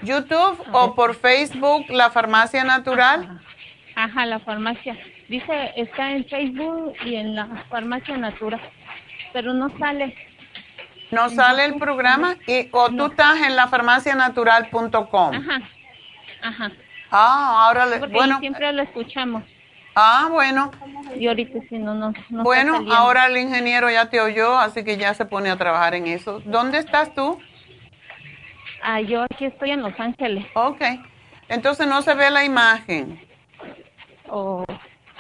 YouTube 0.05 0.59
o 0.73 0.95
por 0.95 1.15
Facebook, 1.15 1.87
La 1.89 2.11
Farmacia 2.11 2.65
Natural. 2.65 3.41
Ajá, 3.97 4.27
la 4.27 4.41
farmacia. 4.41 4.97
Dice, 5.29 5.73
está 5.77 6.11
en 6.13 6.25
Facebook 6.27 6.95
y 7.05 7.15
en 7.17 7.35
la 7.35 7.47
farmacia 7.71 8.17
Natura, 8.17 8.61
pero 9.33 9.55
no 9.55 9.71
sale. 9.79 10.15
No 11.11 11.29
sale 11.31 11.65
el 11.65 11.77
programa 11.77 12.37
y 12.47 12.69
o 12.73 12.89
tú 12.91 13.07
estás 13.07 13.41
en 13.41 13.55
lafarmacianatural.com. 13.57 15.35
Ajá, 15.35 15.61
ajá. 16.43 16.73
Ah, 17.11 17.67
ahora 17.67 17.87
le, 17.87 17.99
Porque 17.99 18.15
bueno, 18.15 18.39
siempre 18.41 18.73
lo 18.73 18.83
escuchamos. 18.83 19.45
ah, 19.95 20.27
bueno, 20.31 20.73
Y 21.17 21.29
ahorita 21.29 21.61
si 21.69 21.79
no, 21.79 21.95
no, 21.95 22.13
no 22.31 22.43
bueno, 22.43 22.85
ahora 22.93 23.27
el 23.27 23.37
ingeniero 23.37 23.89
ya 23.91 24.11
te 24.11 24.21
oyó, 24.21 24.59
así 24.59 24.83
que 24.83 24.97
ya 24.97 25.15
se 25.15 25.25
pone 25.25 25.51
a 25.51 25.57
trabajar 25.57 25.95
en 25.95 26.09
eso. 26.09 26.41
¿Dónde 26.45 26.79
estás 26.79 27.15
tú? 27.15 27.39
Ah, 28.87 29.01
yo 29.01 29.23
aquí 29.23 29.47
estoy 29.47 29.71
en 29.71 29.83
Los 29.83 29.99
Ángeles. 29.99 30.45
Ok, 30.55 30.83
entonces 31.49 31.87
no 31.87 32.03
se 32.03 32.15
ve 32.15 32.31
la 32.31 32.45
imagen, 32.45 33.19
Oh, 34.29 34.65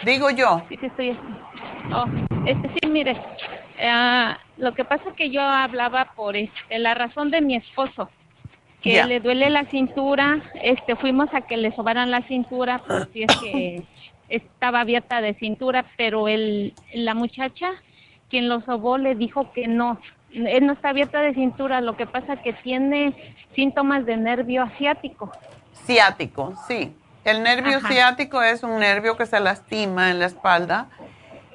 digo 0.04 0.28
yo. 0.30 0.62
sí, 0.68 0.76
sí 0.78 0.86
estoy. 0.86 1.18
Oh, 1.92 2.04
este 2.46 2.68
sí, 2.68 2.88
mire, 2.88 3.16
ah, 3.82 4.38
lo 4.58 4.74
que 4.74 4.84
pasa 4.84 5.08
es 5.08 5.14
que 5.14 5.30
yo 5.30 5.40
hablaba 5.40 6.12
por 6.14 6.36
este, 6.36 6.78
la 6.78 6.94
razón 6.94 7.30
de 7.30 7.40
mi 7.40 7.56
esposo, 7.56 8.10
que 8.82 9.02
le 9.04 9.20
duele 9.20 9.48
la 9.48 9.64
cintura, 9.70 10.42
este, 10.62 10.94
fuimos 10.96 11.32
a 11.32 11.40
que 11.42 11.56
le 11.56 11.74
sobaran 11.74 12.10
la 12.10 12.20
cintura, 12.22 12.80
por 12.80 13.10
si 13.12 13.22
es 13.22 13.36
que 13.36 13.82
estaba 14.28 14.80
abierta 14.80 15.22
de 15.22 15.34
cintura, 15.34 15.86
pero 15.96 16.28
el, 16.28 16.74
la 16.92 17.14
muchacha 17.14 17.70
quien 18.28 18.48
lo 18.48 18.60
sobó 18.62 18.98
le 18.98 19.14
dijo 19.14 19.52
que 19.52 19.68
no, 19.68 19.98
no 20.34 20.72
está 20.72 20.90
abierta 20.90 21.20
de 21.20 21.34
cintura, 21.34 21.80
lo 21.80 21.96
que 21.96 22.06
pasa 22.06 22.36
que 22.36 22.52
tiene 22.52 23.14
síntomas 23.54 24.04
de 24.04 24.16
nervio 24.16 24.62
asiático. 24.62 25.32
Ciático, 25.86 26.54
sí. 26.66 26.94
El 27.24 27.42
nervio 27.42 27.78
Ajá. 27.78 27.88
ciático 27.88 28.42
es 28.42 28.62
un 28.62 28.78
nervio 28.78 29.16
que 29.16 29.26
se 29.26 29.40
lastima 29.40 30.10
en 30.10 30.18
la 30.18 30.26
espalda 30.26 30.88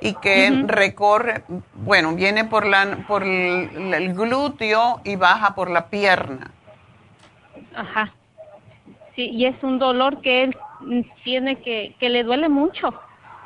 y 0.02 0.13
que 0.15 0.63
recorre, 0.65 1.44
bueno, 1.74 2.13
viene 2.15 2.46
por, 2.46 2.65
la, 2.65 3.06
por 3.08 3.24
el, 3.24 3.94
el 3.94 4.13
glúteo 4.13 5.02
y 5.04 5.15
baja 5.15 5.54
por 5.56 5.70
la 5.70 5.88
pierna. 5.88 6.52
Ajá. 7.76 8.13
Sí, 9.15 9.30
y 9.30 9.46
es 9.46 9.62
un 9.62 9.78
dolor 9.78 10.22
que 10.22 10.44
él 10.44 10.58
tiene 11.24 11.58
que, 11.58 11.96
que 12.00 12.10
le 12.10 12.24
duele 12.24 12.50
mucho. 12.50 12.94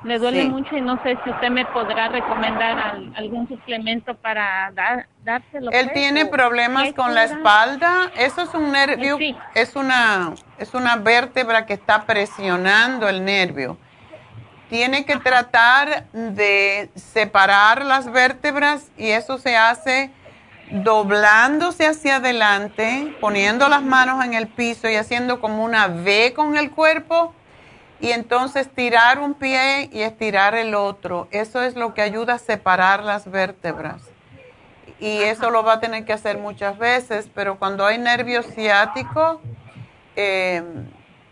Le 0.04 0.20
duele 0.20 0.42
Sí. 0.44 0.50
mucho 0.50 0.76
y 0.76 0.82
no 0.82 1.02
sé 1.02 1.18
si 1.24 1.30
usted 1.30 1.50
me 1.50 1.66
podrá 1.66 2.10
recomendar 2.10 2.78
al- 2.78 3.14
algún 3.16 3.48
suplemento 3.48 4.16
para 4.16 4.70
dar, 4.74 5.08
dárselo. 5.24 5.72
Él 5.72 5.86
pues, 5.86 5.94
tiene 5.94 6.26
problemas 6.26 6.92
con 6.94 7.16
la 7.16 7.24
espalda. 7.24 8.12
Eso 8.18 8.42
es 8.42 8.54
un 8.54 8.72
nervio, 8.72 9.18
Sí. 9.18 9.36
es 9.56 9.76
una 9.76 10.34
es 10.58 10.74
una 10.74 10.98
vértebra 10.98 11.66
que 11.66 11.74
está 11.74 12.04
presionando 12.04 13.08
el 13.08 13.24
nervio. 13.24 13.78
Tiene 14.70 15.06
que 15.06 15.18
tratar 15.18 16.06
de 16.14 16.90
separar 16.96 17.86
las 17.86 18.12
vértebras 18.12 18.92
y 18.98 19.10
eso 19.12 19.38
se 19.38 19.56
hace 19.56 20.12
doblándose 20.72 21.86
hacia 21.88 22.16
adelante, 22.18 23.16
poniendo 23.22 23.70
las 23.70 23.84
manos 23.84 24.24
en 24.26 24.34
el 24.34 24.48
piso 24.48 24.90
y 24.90 24.96
haciendo 24.96 25.40
como 25.40 25.64
una 25.64 25.88
V 25.88 26.34
con 26.34 26.58
el 26.58 26.72
cuerpo 26.72 27.34
y 28.00 28.12
entonces 28.12 28.70
tirar 28.74 29.20
un 29.20 29.34
pie 29.34 29.90
y 29.92 30.02
estirar 30.02 30.56
el 30.56 30.76
otro. 30.76 31.28
Eso 31.32 31.62
es 31.62 31.76
lo 31.76 31.94
que 31.94 32.02
ayuda 32.02 32.36
a 32.36 32.40
separar 32.40 33.04
las 33.04 33.30
vértebras 33.30 34.14
y 35.00 35.22
eso 35.24 35.50
lo 35.50 35.64
va 35.64 35.74
a 35.74 35.80
tener 35.82 36.06
que 36.06 36.14
hacer 36.14 36.38
muchas 36.38 36.78
veces, 36.78 37.30
pero 37.36 37.58
cuando 37.60 37.86
hay 37.86 37.98
nervio 37.98 38.42
ciático 38.42 39.42
eh, 40.16 40.64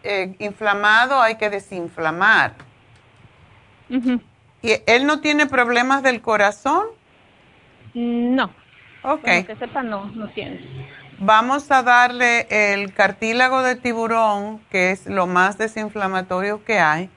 eh, 0.04 0.36
inflamado 0.40 1.22
hay 1.22 1.36
que 1.36 1.50
desinflamar. 1.50 2.54
¿Y 4.62 4.74
él 4.86 5.06
no 5.06 5.22
tiene 5.22 5.46
problemas 5.48 6.04
del 6.04 6.22
corazón? 6.22 6.86
No, 7.94 8.50
Ok. 9.04 9.24
que 9.24 9.56
sepa, 9.58 9.84
no, 9.84 10.06
no 10.08 10.28
tiene. 10.30 10.60
Vamos 11.24 11.70
a 11.70 11.84
darle 11.84 12.48
el 12.50 12.96
cartílago 12.96 13.62
de 13.62 13.76
tiburón, 13.76 14.58
que 14.72 14.90
es 14.90 15.06
lo 15.06 15.28
más 15.28 15.56
desinflamatorio 15.60 16.66
que 16.66 16.80
hay. 16.80 17.12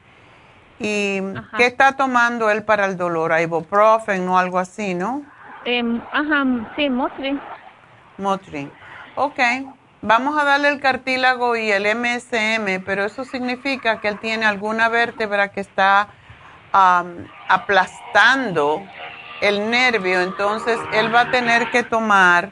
¿Y 0.78 1.22
qué 1.57 1.64
está 1.64 1.92
tomando 1.92 2.50
él 2.50 2.64
para 2.64 2.84
el 2.84 2.98
dolor? 2.98 3.32
¿Ibuprofen 3.40 4.28
o 4.28 4.38
algo 4.38 4.59
así, 4.59 4.92
no? 4.92 5.22
Eh, 5.64 5.82
ajá, 6.12 6.44
sí, 6.76 6.90
Motrin. 6.90 7.40
Motrin. 8.18 8.70
Ok. 9.14 9.40
Vamos 10.02 10.38
a 10.38 10.44
darle 10.44 10.68
el 10.68 10.80
cartílago 10.80 11.57
y 11.57 11.70
el 11.70 11.86
MSM, 11.86 12.84
pero 12.84 13.05
eso 13.05 13.24
significa 13.24 14.02
que 14.02 14.09
él 14.09 14.18
tiene 14.18 14.44
alguna 14.44 14.90
vértebra 14.90 15.48
que 15.48 15.61
está 15.62 16.09
aplastando 17.48 18.82
el 19.40 19.70
nervio, 19.70 20.20
entonces 20.20 20.78
él 20.92 21.14
va 21.14 21.20
a 21.22 21.30
tener 21.30 21.70
que 21.70 21.84
tomar 21.84 22.50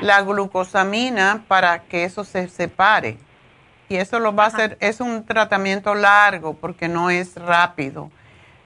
la 0.00 0.22
glucosamina 0.22 1.44
para 1.48 1.82
que 1.84 2.04
eso 2.04 2.24
se 2.24 2.48
separe. 2.48 3.18
Y 3.88 3.96
eso 3.96 4.20
lo 4.20 4.34
va 4.34 4.44
a 4.44 4.48
hacer, 4.48 4.76
es 4.80 5.00
un 5.00 5.24
tratamiento 5.24 5.94
largo 5.94 6.54
porque 6.54 6.88
no 6.88 7.10
es 7.10 7.34
rápido 7.34 8.10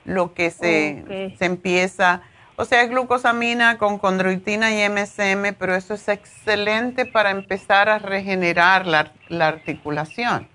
lo 0.05 0.35
que 0.35 0.51
se, 0.51 1.35
se 1.39 1.45
empieza. 1.47 2.21
O 2.57 2.65
sea, 2.65 2.83
es 2.83 2.91
glucosamina 2.91 3.79
con 3.79 3.99
condroitina 3.99 4.71
y 4.71 4.89
MSM, 4.89 5.55
pero 5.59 5.75
eso 5.75 5.95
es 5.95 6.07
excelente 6.09 7.07
para 7.07 7.31
empezar 7.31 7.89
a 7.89 7.99
regenerar 7.99 8.87
la, 8.87 9.11
articulación, 9.41 10.47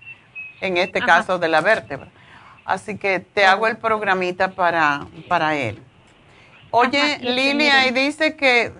en 0.60 0.76
este 0.76 1.00
caso 1.00 1.38
de 1.38 1.48
la 1.48 1.60
vértebra. 1.60 2.08
Así 2.64 2.96
que 2.96 3.20
te 3.20 3.44
hago 3.44 3.66
el 3.66 3.76
programita 3.76 4.52
para, 4.52 5.06
para 5.28 5.56
él. 5.56 5.82
Oye, 6.70 7.18
Lilia, 7.20 7.88
y 7.88 7.90
dice 7.90 8.36
que, 8.36 8.72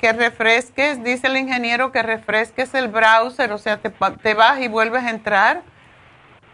que 0.00 0.12
refresques, 0.12 1.02
dice 1.02 1.26
el 1.26 1.36
ingeniero 1.36 1.92
que 1.92 2.02
refresques 2.02 2.74
el 2.74 2.88
browser, 2.88 3.52
o 3.52 3.58
sea, 3.58 3.78
te, 3.78 3.90
te 4.22 4.34
vas 4.34 4.60
y 4.60 4.68
vuelves 4.68 5.04
a 5.04 5.10
entrar. 5.10 5.62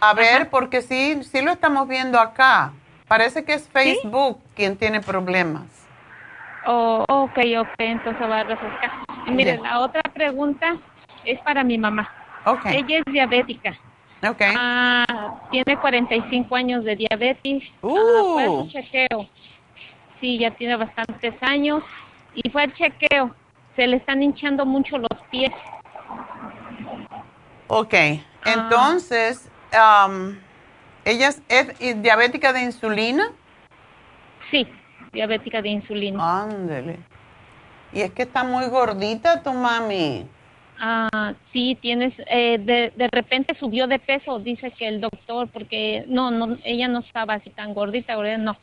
A 0.01 0.15
ver, 0.15 0.49
porque 0.49 0.81
sí, 0.81 1.23
sí 1.25 1.43
lo 1.43 1.53
estamos 1.53 1.87
viendo 1.87 2.19
acá. 2.19 2.73
Parece 3.07 3.45
que 3.45 3.55
es 3.55 3.69
Facebook 3.69 4.41
quien 4.55 4.77
tiene 4.77 5.01
problemas. 5.01 5.65
Oh, 6.67 7.05
ok, 7.09 7.39
ok, 7.59 7.75
entonces 7.79 8.23
va 8.23 8.41
a 8.41 8.45
refrescar. 8.45 8.91
Mire, 9.27 9.59
la 9.59 9.81
otra 9.81 10.03
pregunta 10.03 10.77
es 11.25 11.41
para 11.41 11.65
mi 11.65 11.77
mamá. 11.77 12.11
Okay. 12.45 12.79
Ella 12.79 12.99
es 12.99 13.13
diabética. 13.13 13.77
Okay. 14.27 14.55
Ah, 14.57 15.41
tiene 15.51 15.77
45 15.79 16.55
años 16.55 16.85
de 16.85 16.97
diabetes. 16.97 17.63
Uh. 17.81 17.97
Ah, 17.99 18.23
fue 18.35 18.45
a 18.45 18.69
chequeo. 18.69 19.29
Sí, 20.21 20.39
ya 20.39 20.51
tiene 20.51 20.77
bastantes 20.77 21.35
años. 21.43 21.83
Y 22.35 22.49
fue 22.51 22.65
al 22.65 22.75
chequeo. 22.75 23.35
Se 23.77 23.87
le 23.87 23.97
están 23.97 24.23
hinchando 24.23 24.67
mucho 24.67 24.99
los 24.99 25.21
pies. 25.31 25.53
Ok, 27.69 27.95
ah. 27.95 28.21
entonces, 28.45 29.51
um, 29.73 30.37
¿ella 31.05 31.31
es 31.49 32.03
diabética 32.03 32.53
de 32.53 32.63
insulina? 32.63 33.31
Sí 34.51 34.67
diabética 35.13 35.63
de 35.63 35.71
insulina. 35.71 36.43
Ándele. 36.43 36.99
Y 37.93 38.01
es 38.03 38.13
que 38.13 38.23
está 38.23 38.45
muy 38.45 38.67
gordita 38.67 39.43
tu 39.43 39.53
mami. 39.53 40.27
Ah, 40.79 41.35
sí, 41.53 41.77
tienes, 41.81 42.15
eh, 42.27 42.59
de, 42.59 42.93
de 42.97 43.09
repente 43.13 43.55
subió 43.59 43.87
de 43.87 43.99
peso, 43.99 44.39
dice 44.39 44.71
que 44.71 44.89
el 44.89 45.01
doctor, 45.01 45.49
porque 45.49 46.05
no, 46.07 46.31
no, 46.31 46.57
ella 46.65 46.89
no 46.89 47.01
estaba 47.01 47.35
así 47.35 47.51
tan 47.51 47.75
gordita, 47.75 48.15
no. 48.39 48.57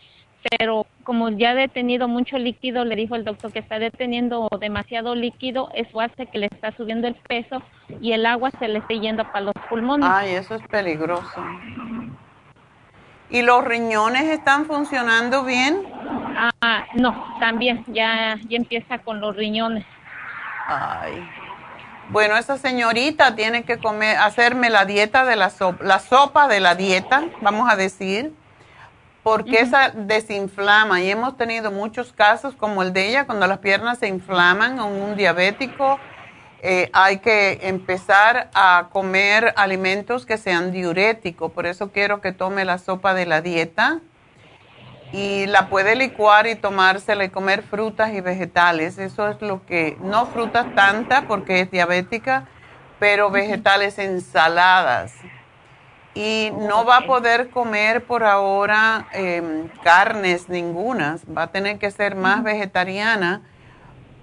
Pero 0.58 0.88
como 1.08 1.30
ya 1.30 1.52
ha 1.52 1.56
detenido 1.56 2.10
mucho 2.10 2.38
líquido, 2.38 2.84
le 2.84 2.98
dijo 2.98 3.16
el 3.16 3.24
doctor 3.24 3.54
que 3.54 3.60
está 3.60 3.80
deteniendo 3.80 4.50
demasiado 4.60 5.16
líquido, 5.16 5.70
eso 5.74 6.02
hace 6.02 6.26
que 6.26 6.38
le 6.38 6.48
está 6.48 6.76
subiendo 6.76 7.08
el 7.08 7.16
peso 7.16 7.64
y 8.02 8.12
el 8.12 8.26
agua 8.26 8.52
se 8.60 8.68
le 8.68 8.80
esté 8.80 9.00
yendo 9.00 9.24
para 9.24 9.40
los 9.40 9.54
pulmones. 9.70 10.06
Ay, 10.12 10.32
eso 10.32 10.56
es 10.56 10.68
peligroso. 10.68 11.42
¿Y 13.30 13.42
los 13.42 13.64
riñones 13.64 14.24
están 14.24 14.66
funcionando 14.66 15.46
bien? 15.46 15.82
Ah, 16.60 16.84
no, 16.96 17.38
también 17.40 17.86
ya, 17.88 18.38
ya 18.50 18.58
empieza 18.58 18.98
con 18.98 19.22
los 19.22 19.34
riñones. 19.34 19.86
Ay. 20.68 21.26
Bueno, 22.10 22.36
esa 22.36 22.58
señorita 22.58 23.34
tiene 23.34 23.64
que 23.64 23.78
comer, 23.78 24.18
hacerme 24.18 24.70
la 24.70 24.84
dieta 24.84 25.24
de 25.24 25.38
la 25.38 25.52
sopa, 25.52 25.86
la 25.86 26.00
sopa 26.00 26.50
de 26.50 26.60
la 26.60 26.76
dieta, 26.76 27.24
vamos 27.40 27.72
a 27.72 27.78
decir, 27.78 28.34
porque 29.28 29.60
esa 29.60 29.90
desinflama. 29.90 31.02
Y 31.02 31.12
hemos 31.12 31.36
tenido 31.36 31.70
muchos 31.70 32.14
casos 32.14 32.56
como 32.56 32.82
el 32.82 32.94
de 32.94 33.10
ella, 33.10 33.26
cuando 33.26 33.46
las 33.46 33.58
piernas 33.58 33.98
se 33.98 34.08
inflaman 34.08 34.80
en 34.80 34.86
un 34.86 35.18
diabético 35.18 36.00
eh, 36.62 36.90
hay 36.94 37.18
que 37.18 37.60
empezar 37.64 38.50
a 38.54 38.88
comer 38.94 39.54
alimentos 39.58 40.26
que 40.26 40.38
sean 40.38 40.72
diuréticos. 40.72 41.52
Por 41.52 41.66
eso 41.66 41.92
quiero 41.92 42.22
que 42.22 42.32
tome 42.32 42.64
la 42.64 42.78
sopa 42.78 43.14
de 43.14 43.26
la 43.26 43.42
dieta 43.42 44.00
y 45.12 45.46
la 45.48 45.68
puede 45.68 45.98
licuar 45.98 46.48
y 46.48 46.56
tomársela 46.56 47.26
y 47.26 47.30
comer 47.30 47.64
frutas 47.64 48.14
y 48.14 48.22
vegetales. 48.22 48.98
Eso 48.98 49.28
es 49.28 49.42
lo 49.42 49.66
que, 49.66 49.98
no 50.00 50.26
frutas 50.28 50.74
tantas 50.74 51.26
porque 51.26 51.60
es 51.60 51.70
diabética, 51.70 52.48
pero 52.98 53.30
vegetales 53.30 54.00
ensaladas. 54.00 55.14
Y 56.18 56.50
no 56.52 56.84
va 56.84 56.98
a 56.98 57.02
poder 57.02 57.52
comer 57.52 58.04
por 58.04 58.24
ahora 58.24 59.08
em, 59.14 59.68
carnes 59.84 60.50
ningunas, 60.50 61.24
va 61.26 61.44
a 61.44 61.48
tener 61.52 61.78
que 61.78 61.92
ser 61.92 62.16
más 62.16 62.44
vegetariana 62.44 63.44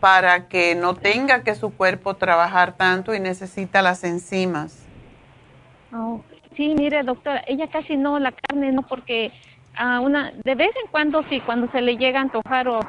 para 0.01 0.49
que 0.49 0.75
no 0.75 0.97
tenga 0.97 1.45
que 1.45 1.55
su 1.55 1.73
cuerpo 1.73 2.15
trabajar 2.15 2.77
tanto 2.77 3.15
y 3.15 3.21
necesita 3.21 3.81
las 3.81 4.03
enzimas. 4.03 4.85
Oh, 5.93 6.21
sí, 6.57 6.75
mire, 6.77 7.05
doctora, 7.05 7.45
ella 7.47 7.69
casi 7.69 7.97
no, 7.97 8.19
la 8.19 8.33
carne 8.33 8.73
no, 8.73 8.83
porque 8.83 9.31
a 9.77 10.01
una, 10.01 10.33
de 10.45 10.55
vez 10.57 10.71
en 10.85 10.91
cuando 10.91 11.23
sí, 11.31 11.41
cuando 11.47 11.71
se 11.71 11.81
le 11.81 11.97
llega 11.97 12.19
a 12.19 12.23
antojar 12.23 12.67
o 12.67 12.81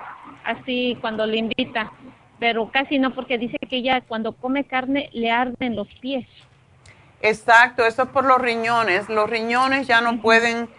así, 0.46 0.98
cuando 1.00 1.28
le 1.28 1.38
invita, 1.38 1.92
pero 2.40 2.72
casi 2.72 2.98
no, 2.98 3.14
porque 3.14 3.38
dice 3.38 3.58
que 3.70 3.78
ella 3.78 4.02
cuando 4.02 4.32
come 4.34 4.64
carne 4.64 5.12
le 5.14 5.30
arden 5.30 5.76
los 5.76 5.88
pies. 6.02 6.26
Exacto, 7.22 7.86
eso 7.86 8.04
es 8.04 8.10
por 8.10 8.26
los 8.26 8.40
riñones. 8.40 9.10
Los 9.10 9.30
riñones 9.30 9.88
ya 9.88 10.02
no 10.02 10.22
pueden 10.22 10.70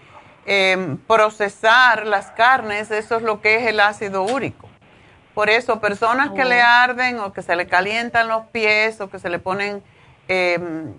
em, 0.44 0.96
procesar 0.96 2.06
las 2.06 2.30
carnes, 2.32 2.90
eso 2.90 3.16
es 3.16 3.22
lo 3.22 3.40
que 3.40 3.56
es 3.56 3.66
el 3.66 3.80
ácido 3.80 4.22
úrico. 4.22 4.68
Por 5.34 5.50
eso, 5.50 5.80
personas 5.80 6.30
que 6.30 6.44
le 6.44 6.62
oh. 6.62 6.66
arden 6.66 7.18
o 7.20 7.32
que 7.32 7.42
se 7.42 7.56
le 7.56 7.66
calientan 7.66 8.28
los 8.28 8.46
pies 8.46 9.00
o 9.00 9.10
que 9.10 9.18
se 9.18 9.28
le 9.28 9.38
ponen 9.38 9.82
em, 10.28 10.94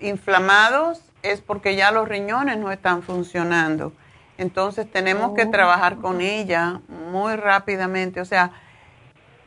inflamados, 0.00 1.02
es 1.22 1.40
porque 1.40 1.76
ya 1.76 1.92
los 1.92 2.08
riñones 2.08 2.56
no 2.56 2.72
están 2.72 3.02
funcionando. 3.02 3.92
Entonces 4.38 4.90
tenemos 4.90 5.36
que 5.36 5.44
oh. 5.44 5.50
trabajar 5.50 5.98
con 5.98 6.20
ella 6.20 6.80
muy 6.88 7.36
rápidamente. 7.36 8.20
O 8.20 8.24
sea, 8.24 8.52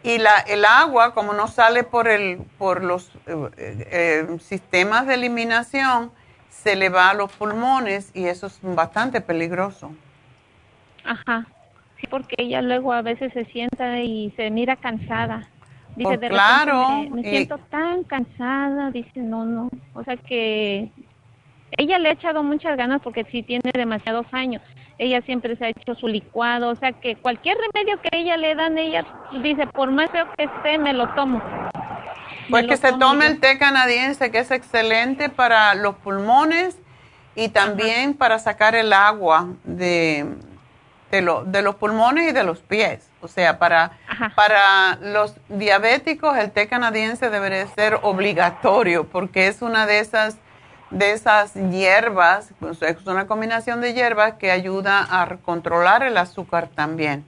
y 0.04 0.18
la, 0.18 0.38
el 0.40 0.66
agua, 0.66 1.14
como 1.14 1.34
no 1.34 1.48
sale 1.48 1.84
por, 1.84 2.08
el, 2.08 2.38
por 2.58 2.84
los 2.84 3.10
eh, 3.26 3.50
eh, 3.58 4.38
sistemas 4.40 5.08
de 5.08 5.16
eliminación, 5.16 6.12
se 6.50 6.76
le 6.76 6.90
va 6.90 7.10
a 7.10 7.14
los 7.14 7.32
pulmones 7.32 8.12
y 8.14 8.26
eso 8.26 8.48
es 8.48 8.60
bastante 8.62 9.22
peligroso. 9.22 9.92
Ajá 11.04 11.48
porque 12.10 12.36
ella 12.38 12.62
luego 12.62 12.94
a 12.94 13.02
veces 13.02 13.34
se 13.34 13.46
sienta 13.46 14.00
y 14.02 14.32
se 14.36 14.50
mira 14.50 14.76
cansada. 14.76 15.48
Dice, 15.96 16.14
oh, 16.14 16.18
de 16.18 16.28
claro. 16.28 17.04
Me, 17.10 17.24
siento 17.24 17.58
tan 17.70 18.04
cansada, 18.04 18.92
dice, 18.92 19.20
no, 19.20 19.46
no. 19.46 19.70
O 19.94 20.04
sea 20.04 20.18
que 20.18 20.90
ella 21.78 22.00
le 22.00 22.10
ha 22.10 22.14
echado 22.14 22.44
muchas 22.44 22.78
ganas 22.78 23.02
porque 23.02 23.24
sí 23.26 23.44
tiene 23.44 23.72
demasiados 23.74 24.26
años. 24.32 24.62
Ella 24.98 25.22
siempre 25.22 25.56
se 25.56 25.66
ha 25.66 25.70
hecho 25.70 25.96
su 25.96 26.08
licuado, 26.08 26.70
o 26.70 26.76
sea 26.76 26.94
que 26.94 27.16
cualquier 27.16 27.58
remedio 27.58 28.00
que 28.02 28.10
ella 28.12 28.38
le 28.38 28.56
dan, 28.56 28.78
ella 28.78 29.06
dice, 29.42 29.66
por 29.68 29.92
más 29.92 30.12
feo 30.12 30.28
que 30.38 30.44
esté, 30.44 30.78
me 30.78 30.94
lo 30.94 31.10
tomo. 31.16 31.42
Pues 32.50 32.68
que 32.68 32.78
se 32.78 32.94
tome 32.94 33.26
el 33.28 33.40
té 33.40 33.58
canadiense, 33.58 34.30
que 34.32 34.40
es 34.40 34.52
excelente 34.52 35.30
para 35.30 35.74
los 35.76 35.96
pulmones 35.96 36.78
y 37.36 37.50
también 37.50 38.14
para 38.14 38.38
sacar 38.38 38.76
el 38.76 38.94
agua 38.94 39.48
de, 39.64 40.28
de, 41.10 41.42
de 41.46 41.62
los 41.62 41.76
pulmones 41.76 42.30
y 42.30 42.32
de 42.32 42.44
los 42.44 42.60
pies. 42.60 43.10
O 43.22 43.28
sea, 43.28 43.58
para, 43.58 43.94
para 44.36 44.98
los 45.02 45.36
diabéticos 45.48 46.38
el 46.38 46.52
té 46.52 46.68
canadiense 46.68 47.30
debería 47.30 47.66
ser 47.68 48.00
obligatorio 48.02 49.06
porque 49.06 49.48
es 49.48 49.62
una 49.62 49.86
de 49.86 50.00
esas, 50.00 50.38
de 50.94 51.12
esas 51.12 51.54
hierbas, 51.54 52.54
pues, 52.60 52.82
es 52.82 53.06
una 53.06 53.28
combinación 53.28 53.82
de 53.82 53.94
hierbas 53.94 54.36
que 54.36 54.52
ayuda 54.52 55.08
a 55.10 55.28
controlar 55.38 56.04
el 56.04 56.18
azúcar 56.18 56.70
también. 56.74 57.26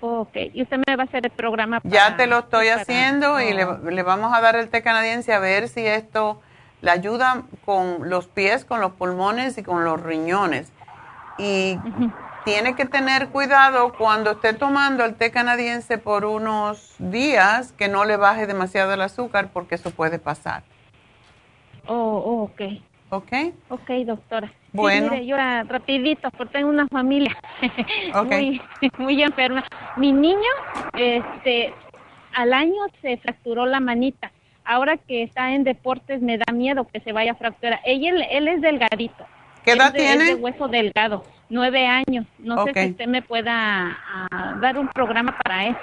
Ok, 0.00 0.36
y 0.52 0.62
usted 0.62 0.78
me 0.84 0.96
va 0.96 1.04
a 1.04 1.06
hacer 1.06 1.24
el 1.24 1.30
programa. 1.30 1.80
ya 1.84 2.16
te 2.16 2.26
lo 2.26 2.40
estoy 2.40 2.68
haciendo 2.68 3.40
y 3.40 3.52
le, 3.52 3.66
le, 3.88 4.02
vamos 4.02 4.34
a 4.34 4.40
dar 4.40 4.56
el 4.56 4.68
té 4.68 4.82
canadiense 4.82 5.32
a 5.32 5.38
ver 5.38 5.68
si 5.68 5.86
esto 5.86 6.40
le 6.80 6.90
ayuda 6.90 7.42
con 7.64 8.10
los 8.10 8.26
pies, 8.26 8.64
con 8.64 8.80
los 8.80 8.92
pulmones 8.92 9.56
y 9.58 9.62
con 9.62 9.84
los 9.84 10.02
riñones. 10.02 10.72
Y 11.38 11.78
tiene 12.44 12.74
que 12.74 12.84
tener 12.84 13.28
cuidado 13.28 13.92
cuando 13.96 14.32
esté 14.32 14.52
tomando 14.54 15.04
el 15.04 15.14
té 15.14 15.30
canadiense 15.30 15.98
por 15.98 16.24
unos 16.24 16.96
días 16.98 17.72
que 17.72 17.86
no 17.86 18.04
le 18.04 18.16
baje 18.16 18.48
demasiado 18.48 18.92
el 18.92 19.02
azúcar 19.02 19.50
porque 19.52 19.76
eso 19.76 19.92
puede 19.92 20.18
pasar. 20.18 20.64
Oh, 21.86 21.94
oh 21.94 22.42
ok. 22.44 22.60
¿Ok? 23.10 23.32
Ok, 23.68 23.90
doctora. 24.06 24.50
Bueno. 24.72 25.08
Sí, 25.08 25.10
mire, 25.10 25.26
yo 25.26 25.36
ah, 25.38 25.64
rapidito, 25.68 26.30
porque 26.30 26.54
tengo 26.54 26.70
una 26.70 26.88
familia 26.88 27.36
muy, 28.24 28.60
muy 28.98 29.22
enferma. 29.22 29.64
Mi 29.96 30.12
niño, 30.12 30.38
este, 30.96 31.74
al 32.34 32.54
año 32.54 32.80
se 33.02 33.18
fracturó 33.18 33.66
la 33.66 33.80
manita. 33.80 34.32
Ahora 34.64 34.96
que 34.96 35.24
está 35.24 35.52
en 35.52 35.64
deportes 35.64 36.22
me 36.22 36.38
da 36.38 36.52
miedo 36.52 36.86
que 36.90 37.00
se 37.00 37.12
vaya 37.12 37.32
a 37.32 37.34
fracturar. 37.34 37.80
Ella, 37.84 38.10
él 38.30 38.48
es 38.48 38.60
delgadito. 38.62 39.26
¿Qué 39.64 39.72
edad 39.72 39.88
Es 39.88 39.92
de- 39.92 39.98
tiene? 39.98 40.30
Es 40.30 40.36
de 40.36 40.42
hueso 40.42 40.68
delgado, 40.68 41.24
nueve 41.48 41.86
años. 41.86 42.26
No 42.38 42.64
sé 42.64 42.72
si 42.74 42.90
usted 42.92 43.06
me 43.06 43.22
pueda 43.22 43.96
ah, 44.30 44.56
dar 44.60 44.78
un 44.78 44.88
programa 44.88 45.36
para 45.44 45.66
eso. 45.66 45.78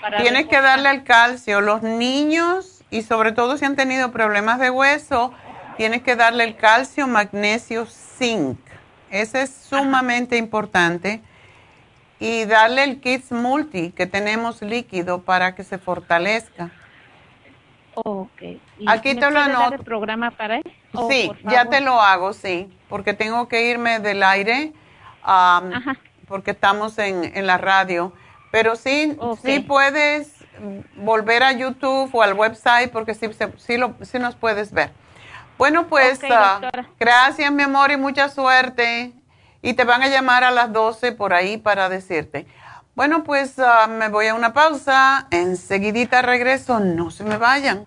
para 0.00 0.18
Tienes 0.18 0.46
que 0.46 0.60
darle 0.60 0.90
el 0.90 1.04
calcio. 1.04 1.60
Los 1.60 1.82
niños, 1.82 2.81
y 2.92 3.02
sobre 3.02 3.32
todo 3.32 3.56
si 3.56 3.64
han 3.64 3.74
tenido 3.74 4.12
problemas 4.12 4.60
de 4.60 4.68
hueso, 4.68 5.32
tienes 5.78 6.02
que 6.02 6.14
darle 6.14 6.44
el 6.44 6.56
calcio, 6.56 7.08
magnesio, 7.08 7.86
zinc. 7.86 8.58
Ese 9.10 9.42
es 9.42 9.50
sumamente 9.50 10.36
importante. 10.36 11.22
Y 12.20 12.44
darle 12.44 12.84
el 12.84 13.00
Kids 13.00 13.32
Multi, 13.32 13.92
que 13.92 14.06
tenemos 14.06 14.60
líquido 14.60 15.22
para 15.22 15.54
que 15.54 15.64
se 15.64 15.78
fortalezca. 15.78 16.70
Ok. 17.94 18.42
¿Y 18.42 18.60
Aquí 18.86 19.14
te 19.14 19.30
lo 19.30 19.40
anoto. 19.40 19.74
el 19.74 19.84
programa 19.84 20.30
para 20.30 20.58
él? 20.58 20.72
Oh, 20.92 21.10
sí, 21.10 21.32
ya 21.44 21.64
te 21.70 21.80
lo 21.80 21.98
hago, 21.98 22.34
sí, 22.34 22.70
porque 22.90 23.14
tengo 23.14 23.48
que 23.48 23.70
irme 23.70 24.00
del 24.00 24.22
aire, 24.22 24.72
am, 25.22 25.72
porque 26.28 26.50
estamos 26.50 26.98
en, 26.98 27.24
en 27.36 27.46
la 27.46 27.56
radio. 27.56 28.12
Pero 28.50 28.76
sí, 28.76 29.16
sí 29.42 29.60
puedes 29.60 30.41
volver 30.96 31.42
a 31.42 31.52
YouTube 31.52 32.10
o 32.12 32.22
al 32.22 32.34
website 32.34 32.90
porque 32.90 33.14
sí, 33.14 33.32
se- 33.32 33.52
sí, 33.58 33.76
lo, 33.76 33.94
sí 34.02 34.18
nos 34.18 34.34
puedes 34.36 34.72
ver. 34.72 34.90
Bueno, 35.58 35.86
pues 35.86 36.18
ah, 36.30 36.60
gracias, 36.98 37.52
mi 37.52 37.62
amor, 37.62 37.90
y 37.92 37.96
mucha 37.96 38.28
suerte. 38.28 39.12
Y 39.60 39.74
te 39.74 39.84
van 39.84 40.02
a 40.02 40.08
llamar 40.08 40.42
a 40.44 40.50
las 40.50 40.72
12 40.72 41.12
por 41.12 41.32
ahí 41.34 41.56
para 41.56 41.88
decirte. 41.88 42.46
Bueno, 42.94 43.22
pues 43.22 43.58
ah, 43.58 43.86
me 43.86 44.08
voy 44.08 44.26
a 44.26 44.34
una 44.34 44.52
pausa. 44.52 45.28
Enseguidita 45.30 46.20
regreso. 46.22 46.80
No 46.80 47.10
se 47.10 47.22
me 47.24 47.36
vayan. 47.38 47.86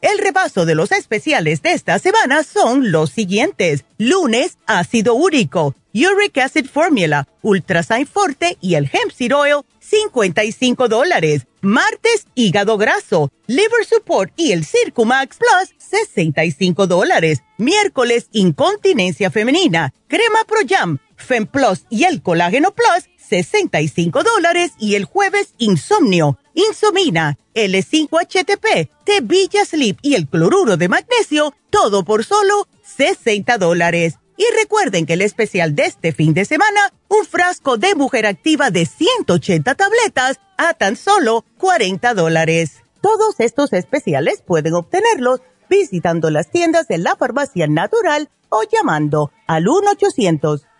El 0.00 0.18
repaso 0.18 0.64
de 0.64 0.76
los 0.76 0.92
especiales 0.92 1.60
de 1.62 1.72
esta 1.72 1.98
semana 1.98 2.44
son 2.44 2.92
los 2.92 3.10
siguientes. 3.10 3.84
Lunes, 3.98 4.56
ácido 4.66 5.14
úrico, 5.14 5.74
uric 5.92 6.38
acid 6.38 6.66
formula, 6.66 7.26
ultrasign 7.42 8.06
forte 8.06 8.56
y 8.60 8.74
el 8.74 8.84
hemp 8.84 9.10
seed 9.12 9.34
oil, 9.34 9.62
55 9.80 10.86
dólares. 10.86 11.46
Martes, 11.62 12.28
hígado 12.36 12.78
graso, 12.78 13.32
liver 13.48 13.84
support 13.84 14.32
y 14.36 14.52
el 14.52 14.64
Circumax 14.64 15.38
Plus, 15.38 15.74
65 15.78 16.86
dólares. 16.86 17.42
Miércoles, 17.56 18.28
incontinencia 18.30 19.32
femenina, 19.32 19.92
crema 20.06 20.38
Pro 20.46 20.60
Jam, 20.68 20.98
Fem 21.16 21.46
Plus 21.46 21.86
y 21.90 22.04
el 22.04 22.22
colágeno 22.22 22.72
Plus, 22.72 23.10
65 23.28 24.22
dólares 24.22 24.72
y 24.78 24.94
el 24.94 25.04
jueves 25.04 25.54
insomnio, 25.58 26.38
insomina, 26.54 27.38
L5HTP, 27.54 28.88
Tevilla 29.04 29.64
Sleep 29.64 29.98
y 30.02 30.14
el 30.14 30.28
cloruro 30.28 30.76
de 30.76 30.88
magnesio, 30.88 31.54
todo 31.70 32.04
por 32.04 32.24
solo 32.24 32.68
60 32.84 33.58
dólares. 33.58 34.14
Y 34.36 34.44
recuerden 34.56 35.04
que 35.04 35.14
el 35.14 35.22
especial 35.22 35.74
de 35.74 35.86
este 35.86 36.12
fin 36.12 36.32
de 36.32 36.44
semana, 36.44 36.92
un 37.08 37.24
frasco 37.24 37.76
de 37.76 37.94
mujer 37.96 38.24
activa 38.26 38.70
de 38.70 38.86
180 38.86 39.74
tabletas 39.74 40.38
a 40.56 40.74
tan 40.74 40.96
solo 40.96 41.44
40 41.58 42.14
dólares. 42.14 42.82
Todos 43.00 43.40
estos 43.40 43.72
especiales 43.72 44.42
pueden 44.46 44.74
obtenerlos 44.74 45.40
visitando 45.68 46.30
las 46.30 46.50
tiendas 46.50 46.86
de 46.88 46.98
la 46.98 47.16
farmacia 47.16 47.66
natural 47.66 48.30
o 48.48 48.62
llamando 48.62 49.32
al 49.46 49.66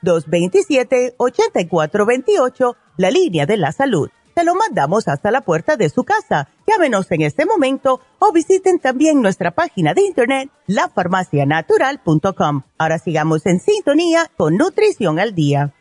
1-800-227-8428, 0.02 2.76
la 2.96 3.10
línea 3.10 3.46
de 3.46 3.56
la 3.56 3.72
salud. 3.72 4.10
Se 4.34 4.44
lo 4.44 4.54
mandamos 4.54 5.08
hasta 5.08 5.32
la 5.32 5.40
puerta 5.40 5.76
de 5.76 5.88
su 5.88 6.04
casa. 6.04 6.48
Llámenos 6.64 7.10
en 7.10 7.22
este 7.22 7.44
momento 7.44 8.00
o 8.20 8.30
visiten 8.32 8.78
también 8.78 9.20
nuestra 9.20 9.50
página 9.50 9.94
de 9.94 10.02
internet, 10.02 10.48
lafarmacianatural.com. 10.68 12.62
Ahora 12.78 13.00
sigamos 13.00 13.44
en 13.46 13.58
sintonía 13.58 14.30
con 14.36 14.56
Nutrición 14.56 15.18
al 15.18 15.34
Día. 15.34 15.74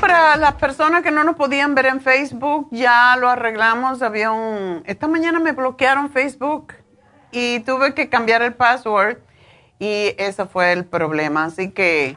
Para 0.00 0.36
las 0.36 0.54
personas 0.54 1.02
que 1.02 1.10
no 1.10 1.22
nos 1.24 1.36
podían 1.36 1.74
ver 1.74 1.86
en 1.86 2.00
Facebook, 2.00 2.68
ya 2.70 3.14
lo 3.16 3.28
arreglamos. 3.28 4.00
Había 4.02 4.32
un... 4.32 4.82
Esta 4.86 5.06
mañana 5.06 5.38
me 5.38 5.52
bloquearon 5.52 6.10
Facebook 6.10 6.72
y 7.30 7.60
tuve 7.60 7.94
que 7.94 8.08
cambiar 8.08 8.40
el 8.42 8.54
password 8.54 9.18
y 9.78 10.14
ese 10.18 10.46
fue 10.46 10.72
el 10.72 10.86
problema. 10.86 11.44
Así 11.44 11.70
que 11.70 12.16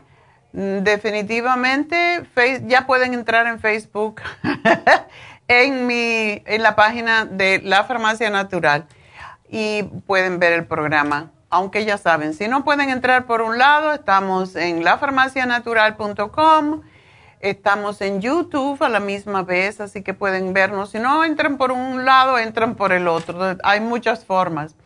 mm, 0.54 0.80
definitivamente 0.80 2.26
ya 2.66 2.88
pueden 2.88 3.14
entrar 3.14 3.46
en 3.48 3.60
Facebook 3.60 4.22
en, 5.48 5.86
mi, 5.86 6.42
en 6.46 6.64
la 6.64 6.76
página 6.76 7.26
de 7.26 7.62
La 7.64 7.84
Farmacia 7.84 8.30
Natural 8.30 8.88
y 9.50 9.84
pueden 10.08 10.40
ver 10.40 10.54
el 10.54 10.66
programa. 10.66 11.32
Aunque 11.50 11.84
ya 11.86 11.98
saben, 12.00 12.34
si 12.34 12.48
no 12.48 12.64
pueden 12.64 12.90
entrar 12.90 13.26
por 13.26 13.42
un 13.42 13.60
lado, 13.60 13.92
estamos 13.94 14.56
en 14.56 14.84
lafarmacianatural.com. 14.84 16.82
Estamos 17.44 18.00
en 18.00 18.22
YouTube 18.22 18.82
a 18.82 18.88
la 18.88 19.02
misma 19.02 19.44
vez, 19.44 19.82
así 19.82 20.02
que 20.02 20.14
pueden 20.14 20.54
vernos. 20.54 20.92
Si 20.92 21.00
no 21.00 21.26
entran 21.26 21.58
por 21.58 21.74
un 21.74 22.06
lado, 22.06 22.40
entran 22.40 22.76
por 22.76 22.94
el 22.94 23.06
otro. 23.10 23.58
Hay 23.66 23.82
muchas 23.82 24.24
formas. 24.24 24.78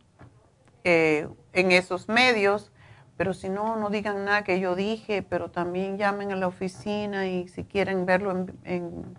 eh, 0.83 1.27
en 1.53 1.71
esos 1.71 2.07
medios 2.07 2.71
pero 3.19 3.33
si 3.33 3.49
no, 3.49 3.75
no 3.75 3.89
digan 3.89 4.23
nada 4.23 4.45
que 4.45 4.61
yo 4.61 4.77
dije, 4.77 5.23
pero 5.23 5.51
también 5.51 5.97
llamen 5.97 6.31
a 6.31 6.37
la 6.37 6.47
oficina 6.47 7.27
y 7.27 7.49
si 7.49 7.65
quieren 7.65 8.05
verlo 8.05 8.45
en, 8.63 9.17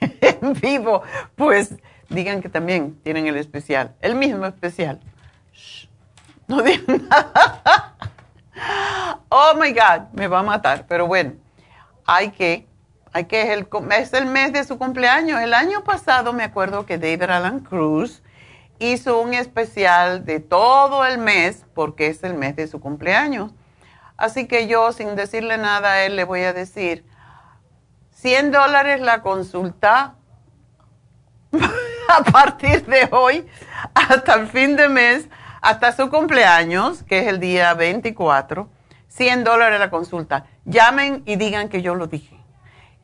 vivo, 0.62 1.02
pues 1.36 1.74
digan 2.08 2.40
que 2.40 2.48
también 2.48 2.98
tienen 3.02 3.26
el 3.26 3.36
especial, 3.36 3.94
el 4.00 4.14
mismo 4.14 4.46
especial. 4.46 5.00
no 6.48 6.62
digan 6.62 7.06
nada. 7.10 7.94
oh 9.28 9.52
my 9.60 9.70
God, 9.74 10.08
me 10.14 10.28
va 10.28 10.38
a 10.38 10.42
matar, 10.42 10.86
pero 10.88 11.06
bueno, 11.06 11.34
hay 12.06 12.30
que, 12.30 12.66
que, 13.12 13.42
es 13.42 13.48
el, 13.50 13.68
es 13.90 14.12
el 14.14 14.26
mes 14.26 14.52
de 14.52 14.64
su 14.64 14.78
cumpleaños. 14.78 15.40
El 15.40 15.54
año 15.54 15.84
pasado 15.84 16.32
me 16.32 16.44
acuerdo 16.44 16.86
que 16.86 16.98
David 16.98 17.22
Alan 17.22 17.60
Cruz 17.60 18.22
hizo 18.78 19.20
un 19.20 19.34
especial 19.34 20.24
de 20.24 20.40
todo 20.40 21.04
el 21.04 21.18
mes 21.18 21.64
porque 21.74 22.06
es 22.06 22.24
el 22.24 22.34
mes 22.34 22.56
de 22.56 22.66
su 22.66 22.80
cumpleaños. 22.80 23.52
Así 24.16 24.46
que 24.46 24.66
yo, 24.66 24.92
sin 24.92 25.14
decirle 25.14 25.58
nada 25.58 25.92
a 25.92 26.04
él, 26.04 26.16
le 26.16 26.24
voy 26.24 26.40
a 26.42 26.52
decir, 26.52 27.04
100 28.12 28.50
dólares 28.50 29.00
la 29.00 29.20
consulta 29.20 30.14
a 32.08 32.24
partir 32.24 32.86
de 32.86 33.08
hoy 33.10 33.46
hasta 33.94 34.34
el 34.34 34.46
fin 34.48 34.76
de 34.76 34.88
mes, 34.88 35.28
hasta 35.60 35.92
su 35.92 36.08
cumpleaños, 36.08 37.02
que 37.02 37.20
es 37.20 37.26
el 37.26 37.40
día 37.40 37.74
24, 37.74 38.68
100 39.08 39.44
dólares 39.44 39.78
la 39.78 39.90
consulta. 39.90 40.46
Llamen 40.64 41.22
y 41.26 41.36
digan 41.36 41.68
que 41.68 41.82
yo 41.82 41.94
lo 41.94 42.06
dije 42.06 42.41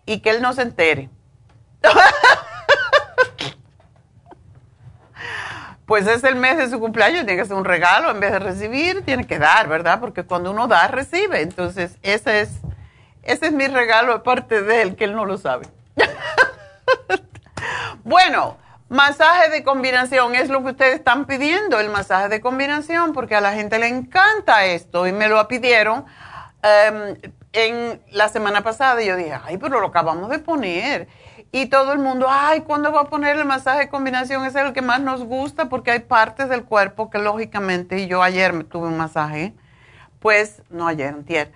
y 0.09 0.20
que 0.20 0.30
él 0.30 0.40
no 0.40 0.54
se 0.54 0.62
entere. 0.62 1.11
pues 5.84 6.06
es 6.06 6.24
el 6.24 6.36
mes 6.36 6.56
de 6.56 6.70
su 6.70 6.80
cumpleaños, 6.80 7.26
tiene 7.26 7.42
que 7.42 7.46
ser 7.46 7.56
un 7.56 7.66
regalo, 7.66 8.11
en 8.11 8.18
vez 8.18 8.32
de 8.32 8.38
recibir, 8.38 9.04
tiene 9.04 9.26
que 9.26 9.38
dar, 9.38 9.68
¿verdad? 9.68 10.00
Porque 10.00 10.24
cuando 10.24 10.50
uno 10.50 10.66
da, 10.66 10.88
recibe. 10.88 11.42
Entonces, 11.42 11.98
ese 12.02 12.40
es, 12.40 12.52
ese 13.22 13.48
es 13.48 13.52
mi 13.52 13.66
regalo 13.66 14.14
de 14.14 14.20
parte 14.20 14.62
de 14.62 14.80
él, 14.80 14.96
que 14.96 15.04
él 15.04 15.14
no 15.14 15.26
lo 15.26 15.36
sabe. 15.36 15.66
bueno, 18.02 18.56
masaje 18.88 19.50
de 19.50 19.62
combinación 19.64 20.34
es 20.34 20.48
lo 20.48 20.62
que 20.62 20.70
ustedes 20.70 20.94
están 20.94 21.26
pidiendo, 21.26 21.80
el 21.80 21.90
masaje 21.90 22.30
de 22.30 22.40
combinación, 22.40 23.12
porque 23.12 23.34
a 23.34 23.42
la 23.42 23.52
gente 23.52 23.78
le 23.78 23.88
encanta 23.88 24.64
esto 24.64 25.06
y 25.06 25.12
me 25.12 25.28
lo 25.28 25.46
pidieron. 25.48 26.06
Em, 26.62 27.14
en 27.53 28.03
la 28.11 28.28
semana 28.28 28.62
pasada 28.62 29.03
yo 29.03 29.16
dije, 29.16 29.38
ay, 29.44 29.59
pero 29.59 29.80
lo 29.80 29.88
acabamos 29.88 30.28
de 30.30 30.38
poner. 30.38 31.09
Y 31.51 31.66
todo 31.66 31.92
el 31.92 31.99
mundo, 31.99 32.26
ay, 32.28 32.61
¿cuándo 32.61 32.92
va 32.92 33.03
a 33.03 33.05
poner 33.05 33.36
el 33.36 33.46
masaje 33.46 33.80
de 33.80 33.88
combinación? 33.88 34.44
Ese 34.44 34.61
es 34.61 34.66
el 34.66 34.72
que 34.74 34.82
más 34.82 35.01
nos 35.01 35.24
gusta 35.24 35.68
porque 35.68 35.90
hay 35.90 36.01
partes 36.01 36.49
del 36.49 36.64
cuerpo 36.64 37.09
que 37.11 37.18
lógicamente, 37.18 37.99
y 37.99 38.07
yo 38.07 38.22
ayer 38.22 38.53
me 38.53 38.64
tuve 38.64 38.88
un 38.88 38.99
masaje, 38.99 39.55
pues, 40.20 40.62
no 40.68 40.86
ayer, 40.86 41.14
antier, 41.14 41.53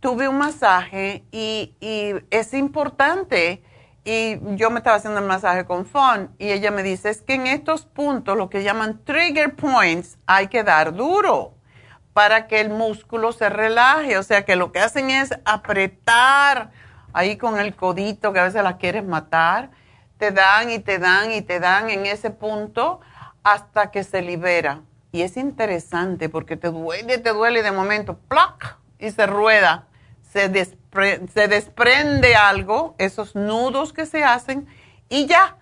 tuve 0.00 0.28
un 0.28 0.38
masaje 0.38 1.24
y, 1.32 1.74
y 1.80 2.14
es 2.30 2.52
importante. 2.52 3.62
Y 4.04 4.38
yo 4.54 4.70
me 4.70 4.78
estaba 4.78 4.96
haciendo 4.96 5.18
el 5.18 5.26
masaje 5.26 5.64
con 5.64 5.84
Fon 5.84 6.30
y 6.38 6.50
ella 6.52 6.70
me 6.70 6.84
dice, 6.84 7.10
es 7.10 7.22
que 7.22 7.34
en 7.34 7.48
estos 7.48 7.86
puntos, 7.86 8.36
lo 8.36 8.48
que 8.48 8.62
llaman 8.62 9.02
trigger 9.04 9.56
points, 9.56 10.16
hay 10.26 10.46
que 10.46 10.62
dar 10.62 10.94
duro 10.94 11.55
para 12.16 12.46
que 12.46 12.62
el 12.62 12.70
músculo 12.70 13.30
se 13.32 13.50
relaje. 13.50 14.16
O 14.16 14.22
sea 14.22 14.46
que 14.46 14.56
lo 14.56 14.72
que 14.72 14.78
hacen 14.78 15.10
es 15.10 15.38
apretar 15.44 16.70
ahí 17.12 17.36
con 17.36 17.58
el 17.58 17.76
codito 17.76 18.32
que 18.32 18.40
a 18.40 18.44
veces 18.44 18.62
la 18.62 18.78
quieres 18.78 19.04
matar, 19.04 19.68
te 20.16 20.30
dan 20.30 20.70
y 20.70 20.78
te 20.78 20.98
dan 20.98 21.30
y 21.30 21.42
te 21.42 21.60
dan 21.60 21.90
en 21.90 22.06
ese 22.06 22.30
punto 22.30 23.02
hasta 23.42 23.90
que 23.90 24.02
se 24.02 24.22
libera. 24.22 24.80
Y 25.12 25.20
es 25.20 25.36
interesante 25.36 26.30
porque 26.30 26.56
te 26.56 26.68
duele, 26.68 27.18
te 27.18 27.34
duele 27.34 27.62
de 27.62 27.70
momento, 27.70 28.16
¡plac! 28.28 28.78
y 28.98 29.10
se 29.10 29.26
rueda, 29.26 29.84
se 30.22 30.48
desprende 31.48 32.34
algo, 32.34 32.94
esos 32.96 33.34
nudos 33.34 33.92
que 33.92 34.06
se 34.06 34.24
hacen 34.24 34.66
y 35.10 35.26
ya, 35.26 35.58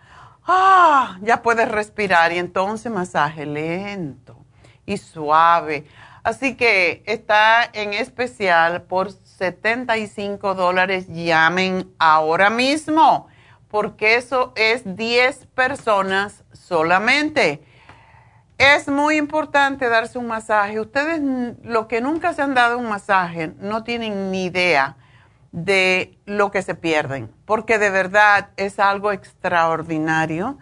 ¡ah! 0.46 1.18
ya 1.20 1.42
puedes 1.42 1.68
respirar 1.68 2.30
y 2.30 2.38
entonces 2.38 2.92
masaje 2.92 3.44
lento 3.44 4.36
y 4.86 4.98
suave. 4.98 5.84
Así 6.24 6.56
que 6.56 7.02
está 7.04 7.68
en 7.74 7.92
especial 7.92 8.82
por 8.82 9.12
75 9.12 10.54
dólares. 10.54 11.06
Llamen 11.08 11.92
ahora 11.98 12.48
mismo, 12.48 13.28
porque 13.68 14.16
eso 14.16 14.54
es 14.56 14.96
10 14.96 15.46
personas 15.54 16.42
solamente. 16.52 17.62
Es 18.56 18.88
muy 18.88 19.18
importante 19.18 19.86
darse 19.90 20.16
un 20.16 20.26
masaje. 20.26 20.80
Ustedes, 20.80 21.20
los 21.62 21.86
que 21.88 22.00
nunca 22.00 22.32
se 22.32 22.40
han 22.40 22.54
dado 22.54 22.78
un 22.78 22.88
masaje, 22.88 23.52
no 23.60 23.84
tienen 23.84 24.30
ni 24.30 24.46
idea 24.46 24.96
de 25.52 26.18
lo 26.24 26.50
que 26.50 26.62
se 26.62 26.74
pierden, 26.74 27.30
porque 27.44 27.78
de 27.78 27.90
verdad 27.90 28.48
es 28.56 28.78
algo 28.78 29.12
extraordinario 29.12 30.56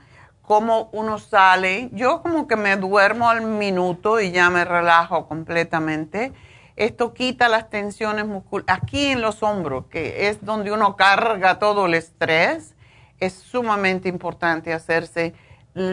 como 0.53 0.91
uno 0.93 1.19
sale. 1.19 1.89
Yo 1.93 2.21
como 2.21 2.47
que 2.47 2.57
me 2.57 2.77
duermo 2.77 3.31
al 3.31 3.41
minuto 3.41 4.21
y 4.21 4.33
ya 4.33 4.51
me 4.51 4.67
relajo 4.67 5.27
completamente 5.27 6.33
esto 6.77 7.13
quita 7.13 7.49
las 7.49 7.71
tensiones 7.71 8.27
musculares. 8.27 8.83
Aquí 8.83 9.07
en 9.07 9.21
los 9.21 9.43
hombros, 9.43 9.87
que 9.87 10.29
es 10.29 10.45
donde 10.45 10.73
uno 10.73 10.97
carga 10.97 11.59
todo 11.59 11.87
el 11.87 11.95
estrés, 11.95 12.75
es 13.21 13.35
sumamente 13.35 14.09
importante 14.09 14.73
hacerse 14.73 15.35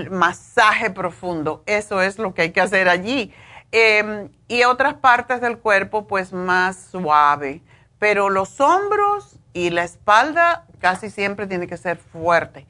masaje 0.10 0.90
profundo. 0.90 1.64
Eso 1.66 2.02
es 2.02 2.18
lo 2.18 2.34
que 2.34 2.44
hay 2.44 2.52
que 2.52 2.62
hacer 2.62 2.90
allí. 2.90 3.34
Em, 3.72 4.30
y 4.48 4.64
otras 4.64 4.96
partes 4.96 5.42
del 5.42 5.60
cuerpo, 5.60 6.08
pues 6.08 6.34
más 6.34 6.88
suave. 6.92 7.62
Pero 8.00 8.30
los 8.30 8.60
hombros 8.60 9.38
y 9.54 9.70
la 9.70 9.84
espalda 9.84 10.66
casi 10.80 11.10
siempre 11.10 11.46
tiene 11.46 11.68
que 11.68 11.78
ser 11.78 11.98
fuerte. 11.98 12.66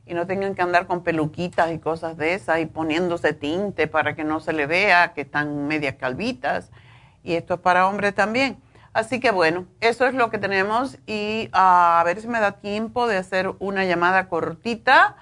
y 0.05 0.13
no 0.13 0.27
tengan 0.27 0.55
que 0.55 0.61
andar 0.61 0.87
con 0.87 1.03
peluquitas 1.03 1.71
y 1.71 1.79
cosas 1.79 2.17
de 2.17 2.33
esas 2.33 2.59
y 2.59 2.65
poniéndose 2.65 3.33
tinte 3.33 3.87
para 3.87 4.15
que 4.15 4.23
no 4.23 4.39
se 4.39 4.53
le 4.53 4.67
vea 4.67 5.13
que 5.13 5.21
están 5.21 5.67
medias 5.67 5.95
calvitas. 5.95 6.71
Y 7.23 7.33
esto 7.33 7.55
es 7.55 7.59
para 7.59 7.87
hombres 7.87 8.13
también. 8.13 8.57
Así 8.93 9.19
que 9.19 9.31
bueno, 9.31 9.65
eso 9.81 10.05
es 10.05 10.13
lo 10.13 10.29
que 10.29 10.37
tenemos 10.37 10.99
y 11.05 11.49
ah, 11.51 11.99
a 11.99 12.03
ver 12.03 12.21
si 12.21 12.27
me 12.27 12.39
da 12.39 12.53
tiempo 12.53 13.07
de 13.07 13.17
hacer 13.17 13.53
una 13.59 13.83
llamada 13.83 14.29
cortita. 14.29 15.17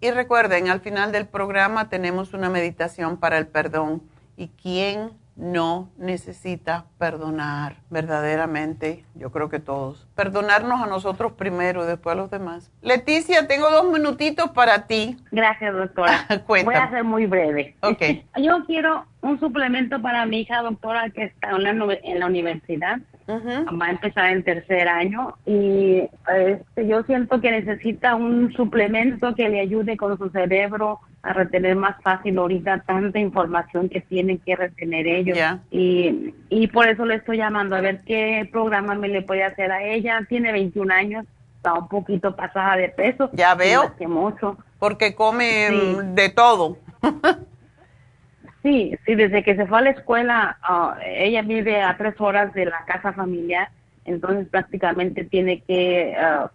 y 0.00 0.10
recuerden, 0.10 0.68
al 0.68 0.80
final 0.80 1.12
del 1.12 1.26
programa 1.28 1.88
tenemos 1.88 2.34
una 2.34 2.48
meditación 2.48 3.18
para 3.18 3.38
el 3.38 3.46
perdón. 3.46 4.02
¿Y 4.36 4.48
quién 4.48 5.12
no 5.40 5.90
necesita 5.96 6.84
perdonar 6.98 7.76
verdaderamente, 7.88 9.04
yo 9.14 9.32
creo 9.32 9.48
que 9.48 9.58
todos. 9.58 10.06
Perdonarnos 10.14 10.82
a 10.82 10.86
nosotros 10.86 11.32
primero 11.32 11.82
y 11.84 11.86
después 11.86 12.12
a 12.12 12.16
los 12.16 12.30
demás. 12.30 12.70
Leticia, 12.82 13.48
tengo 13.48 13.70
dos 13.70 13.90
minutitos 13.90 14.50
para 14.50 14.86
ti. 14.86 15.16
Gracias, 15.32 15.74
doctora. 15.74 16.26
Voy 16.46 16.74
a 16.74 16.90
ser 16.90 17.04
muy 17.04 17.26
breve. 17.26 17.74
Ok. 17.80 18.02
Yo 18.36 18.64
quiero 18.66 19.06
un 19.22 19.40
suplemento 19.40 20.00
para 20.02 20.26
mi 20.26 20.40
hija, 20.40 20.62
doctora, 20.62 21.08
que 21.10 21.24
está 21.24 21.50
en 21.50 21.64
la, 21.64 21.98
en 22.02 22.20
la 22.20 22.26
universidad. 22.26 22.98
Va 23.28 23.86
a 23.86 23.90
empezar 23.90 24.30
en 24.30 24.42
tercer 24.42 24.88
año 24.88 25.34
y 25.46 26.02
este, 26.36 26.88
yo 26.88 27.04
siento 27.04 27.40
que 27.40 27.52
necesita 27.52 28.16
un 28.16 28.52
suplemento 28.54 29.36
que 29.36 29.48
le 29.48 29.60
ayude 29.60 29.96
con 29.96 30.18
su 30.18 30.30
cerebro 30.30 30.98
a 31.22 31.32
retener 31.32 31.76
más 31.76 32.00
fácil 32.02 32.38
ahorita 32.38 32.82
tanta 32.86 33.18
información 33.18 33.88
que 33.88 34.00
tienen 34.00 34.38
que 34.38 34.56
retener 34.56 35.06
ellos. 35.06 35.38
Y, 35.70 36.34
y 36.48 36.66
por 36.68 36.88
eso 36.88 37.04
le 37.04 37.16
estoy 37.16 37.36
llamando 37.36 37.76
a 37.76 37.80
ver 37.80 38.00
qué 38.06 38.48
programa 38.50 38.94
me 38.94 39.08
le 39.08 39.22
puede 39.22 39.44
hacer 39.44 39.70
a 39.70 39.82
ella. 39.82 40.24
Tiene 40.28 40.50
21 40.52 40.92
años, 40.92 41.26
está 41.56 41.74
un 41.74 41.88
poquito 41.88 42.34
pasada 42.34 42.76
de 42.76 42.88
peso. 42.88 43.30
Ya 43.34 43.54
veo. 43.54 43.94
Mucho. 44.08 44.56
Porque 44.78 45.14
come 45.14 45.68
de 46.04 46.30
todo. 46.30 46.78
sí, 48.62 48.96
sí, 49.04 49.14
desde 49.14 49.44
que 49.44 49.56
se 49.56 49.66
fue 49.66 49.78
a 49.78 49.82
la 49.82 49.90
escuela, 49.90 50.58
ah, 50.62 50.96
ella 51.04 51.42
vive 51.42 51.82
a 51.82 51.98
tres 51.98 52.14
horas 52.18 52.54
de 52.54 52.64
la 52.64 52.84
casa 52.86 53.12
familiar, 53.12 53.68
entonces 54.06 54.48
prácticamente 54.48 55.24
tiene 55.24 55.60
que... 55.60 56.14
Ah, 56.18 56.50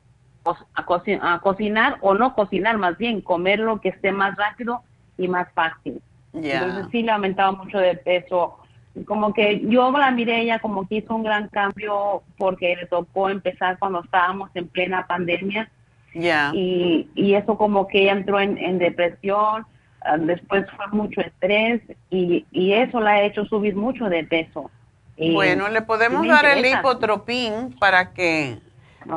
a, 0.45 1.39
cocinar 1.39 1.97
o 2.01 2.13
no 2.13 2.35
cocinar, 2.35 2.77
más 2.77 2.97
bien 2.97 3.21
comer 3.21 3.59
lo 3.59 3.81
que 3.81 3.89
esté 3.89 4.11
más 4.11 4.35
rápido 4.35 4.81
y 5.17 5.27
más 5.27 5.47
fácil. 5.53 6.01
Entonces 6.33 6.87
sí 6.91 7.01
le 7.01 7.11
ha 7.11 7.15
aumentado 7.15 7.53
mucho 7.53 7.77
de 7.77 7.95
peso. 7.95 8.57
Como 9.05 9.33
que 9.33 9.61
yo 9.67 9.91
la 9.91 10.11
miré 10.11 10.41
ella 10.41 10.59
como 10.59 10.87
que 10.87 10.95
hizo 10.95 11.15
un 11.15 11.23
gran 11.23 11.47
cambio 11.49 12.23
porque 12.37 12.75
le 12.75 12.85
tocó 12.85 13.29
empezar 13.29 13.77
cuando 13.79 14.01
estábamos 14.03 14.49
en 14.53 14.67
plena 14.67 15.07
pandemia. 15.07 15.69
Y, 16.13 17.09
y 17.13 17.33
eso 17.33 17.57
como 17.57 17.87
que 17.87 18.03
ella 18.03 18.13
entró 18.13 18.39
en, 18.39 18.77
depresión, 18.77 19.65
ah, 20.01 20.17
después 20.17 20.65
fue 20.77 20.87
mucho 20.91 21.19
estrés 21.19 21.81
y, 22.09 22.45
y 22.51 22.71
eso 22.71 23.01
la 23.01 23.11
ha 23.11 23.23
hecho 23.23 23.43
subir 23.45 23.75
mucho 23.75 24.05
de 24.05 24.23
peso. 24.23 24.71
bueno, 25.17 25.67
le 25.67 25.81
podemos 25.81 26.25
dar 26.25 26.45
el 26.45 26.65
hipotropín 26.65 27.75
para 27.79 28.13
que 28.13 28.59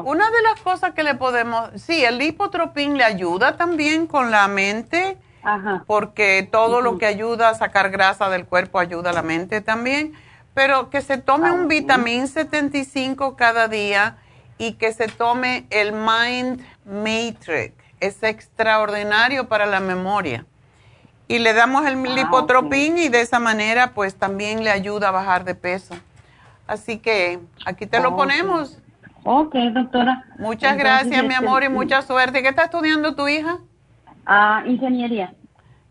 una 0.05 0.31
de 0.31 0.43
las 0.43 0.61
cosas 0.61 0.93
que 0.93 1.03
le 1.03 1.15
podemos, 1.15 1.71
sí, 1.77 2.05
el 2.05 2.19
lipotropín 2.19 2.97
le 2.97 3.05
ayuda 3.05 3.57
también 3.57 4.07
con 4.07 4.31
la 4.31 4.47
mente, 4.49 5.17
porque 5.87 6.47
todo 6.51 6.81
lo 6.81 6.99
que 6.99 7.07
ayuda 7.07 7.51
a 7.51 7.55
sacar 7.55 7.91
grasa 7.91 8.29
del 8.29 8.45
cuerpo 8.45 8.79
ayuda 8.79 9.11
a 9.11 9.13
la 9.13 9.23
mente 9.23 9.61
también, 9.61 10.13
pero 10.53 10.91
que 10.91 11.01
se 11.01 11.19
tome 11.19 11.53
un 11.53 11.63
ah, 11.63 11.67
vitamín 11.69 12.29
75 12.29 13.37
cada 13.37 13.69
día 13.69 14.17
y 14.59 14.73
que 14.73 14.93
se 14.93 15.07
tome 15.07 15.67
el 15.71 15.93
Mind 15.93 16.65
Matrix, 16.85 17.73
es 18.01 18.23
extraordinario 18.23 19.49
para 19.49 19.67
la 19.67 19.81
memoria. 19.81 20.45
Y 21.29 21.39
le 21.39 21.53
damos 21.53 21.87
el 21.87 21.95
ah, 21.95 22.09
lipotropín 22.09 22.99
y 22.99 23.09
de 23.09 23.21
esa 23.21 23.39
manera 23.39 23.93
pues 23.95 24.17
también 24.17 24.65
le 24.65 24.71
ayuda 24.71 25.09
a 25.09 25.13
bajar 25.13 25.45
de 25.45 25.55
peso. 25.55 25.95
Así 26.67 26.99
que 26.99 27.41
aquí 27.65 27.87
te 27.87 28.01
lo 28.01 28.17
ponemos. 28.17 28.79
Ok, 29.31 29.55
doctora. 29.75 30.25
Muchas 30.39 30.79
gracias, 30.79 31.23
mi 31.23 31.35
amor, 31.35 31.63
y 31.63 31.67
este, 31.67 31.77
mucha 31.77 32.01
suerte. 32.01 32.41
¿Qué 32.41 32.49
está 32.49 32.65
estudiando 32.65 33.15
tu 33.15 33.29
hija? 33.29 33.59
Ah, 34.25 34.63
ingeniería. 34.65 35.35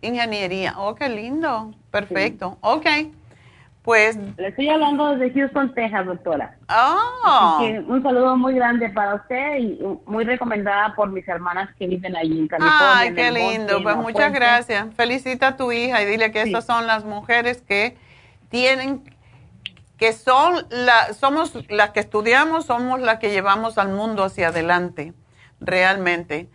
Ingeniería. 0.02 0.74
Oh, 0.76 0.96
qué 0.96 1.08
lindo. 1.08 1.72
Perfecto. 1.92 2.58
Ok. 2.62 2.88
Pues. 3.84 4.18
Le 4.38 4.48
estoy 4.48 4.70
hablando 4.70 5.16
desde 5.16 5.40
Houston, 5.40 5.72
Texas, 5.76 6.08
doctora. 6.08 6.58
Oh. 6.68 7.60
un 7.88 8.02
saludo 8.02 8.36
muy 8.38 8.56
grande 8.56 8.90
para 8.90 9.14
usted 9.14 9.60
y 9.60 9.80
muy 10.08 10.24
recomendada 10.24 10.96
por 10.96 11.12
mis 11.12 11.28
hermanas 11.28 11.70
que 11.78 11.86
viven 11.86 12.16
allí 12.18 12.40
en 12.40 12.48
California. 12.48 12.98
Ay, 12.98 13.14
qué 13.14 13.32
lindo. 13.32 13.84
pues 13.84 13.98
muchas 13.98 14.34
gracias. 14.34 14.88
Felicita 14.96 15.50
a 15.50 15.58
tu 15.58 15.72
hija 15.72 16.02
y 16.02 16.08
dile 16.08 16.32
que 16.32 16.42
esas 16.42 16.66
son 16.66 16.88
las 16.88 17.06
mujeres 17.06 17.62
que 17.62 17.96
tienen 18.50 19.04
que 19.98 20.14
son 20.14 20.68
la, 20.70 21.14
somos 21.14 21.54
las 21.70 21.92
que 21.92 22.00
estudiamos, 22.00 22.66
somos 22.66 23.00
las 23.00 23.20
que 23.20 23.32
llevamos 23.32 23.78
al 23.78 23.90
mundo 23.90 24.24
hacia 24.24 24.50
adelante, 24.50 25.14
realmente. 25.60 26.50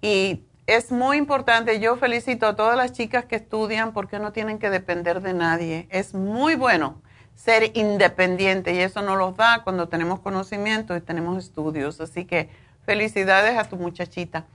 Y 0.00 0.42
es 0.66 0.90
muy 0.90 1.18
importante, 1.18 1.78
yo 1.78 1.96
felicito 1.96 2.46
a 2.46 2.56
todas 2.56 2.76
las 2.76 2.92
chicas 2.92 3.26
que 3.26 3.36
estudian 3.36 3.92
porque 3.92 4.18
no 4.18 4.32
tienen 4.32 4.58
que 4.58 4.70
depender 4.70 5.20
de 5.20 5.34
nadie. 5.34 5.86
Es 5.90 6.14
muy 6.14 6.56
bueno 6.56 7.02
ser 7.34 7.76
independiente 7.76 8.74
y 8.74 8.78
eso 8.78 9.02
nos 9.02 9.18
los 9.18 9.36
da 9.36 9.62
cuando 9.62 9.88
tenemos 9.88 10.20
conocimiento 10.20 10.96
y 10.96 11.00
tenemos 11.00 11.44
estudios. 11.44 12.00
Así 12.00 12.24
que 12.24 12.48
felicidades 12.84 13.58
a 13.58 13.68
tu 13.68 13.76
muchachita. 13.76 14.46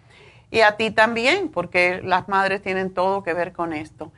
Y 0.49 0.61
a 0.61 0.75
ti 0.75 0.91
también, 0.91 1.47
porque 1.47 2.01
las 2.03 2.27
madres 2.27 2.61
tienen 2.61 2.93
todo 2.93 3.23
que 3.23 3.33
ver 3.33 3.53
con 3.53 3.71
esto. 3.71 4.11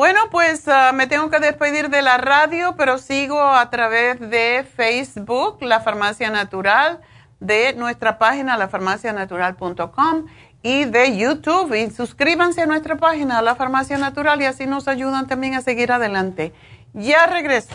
Bueno, 0.00 0.30
pues 0.30 0.66
ah, 0.66 0.92
me 0.94 1.06
tengo 1.06 1.28
que 1.28 1.40
despedir 1.40 1.90
de 1.90 2.00
la 2.00 2.16
radio, 2.16 2.74
pero 2.74 2.96
sigo 2.96 3.38
a 3.38 3.68
través 3.68 4.18
de 4.18 4.64
Facebook, 4.74 5.58
La 5.60 5.80
Farmacia 5.80 6.30
Natural, 6.30 7.00
de 7.38 7.74
nuestra 7.74 8.16
página 8.16 8.56
lafarmacianatural.com 8.56 10.24
y 10.62 10.86
de 10.86 11.18
YouTube. 11.18 11.74
Y 11.74 11.90
suscríbanse 11.90 12.62
a 12.62 12.66
nuestra 12.66 12.96
página, 12.96 13.42
La 13.42 13.56
Farmacia 13.56 13.98
Natural, 13.98 14.40
y 14.40 14.46
así 14.46 14.64
nos 14.64 14.88
ayudan 14.88 15.26
también 15.26 15.54
a 15.54 15.60
seguir 15.60 15.92
adelante. 15.92 16.54
Ya 16.94 17.26
regreso. 17.26 17.74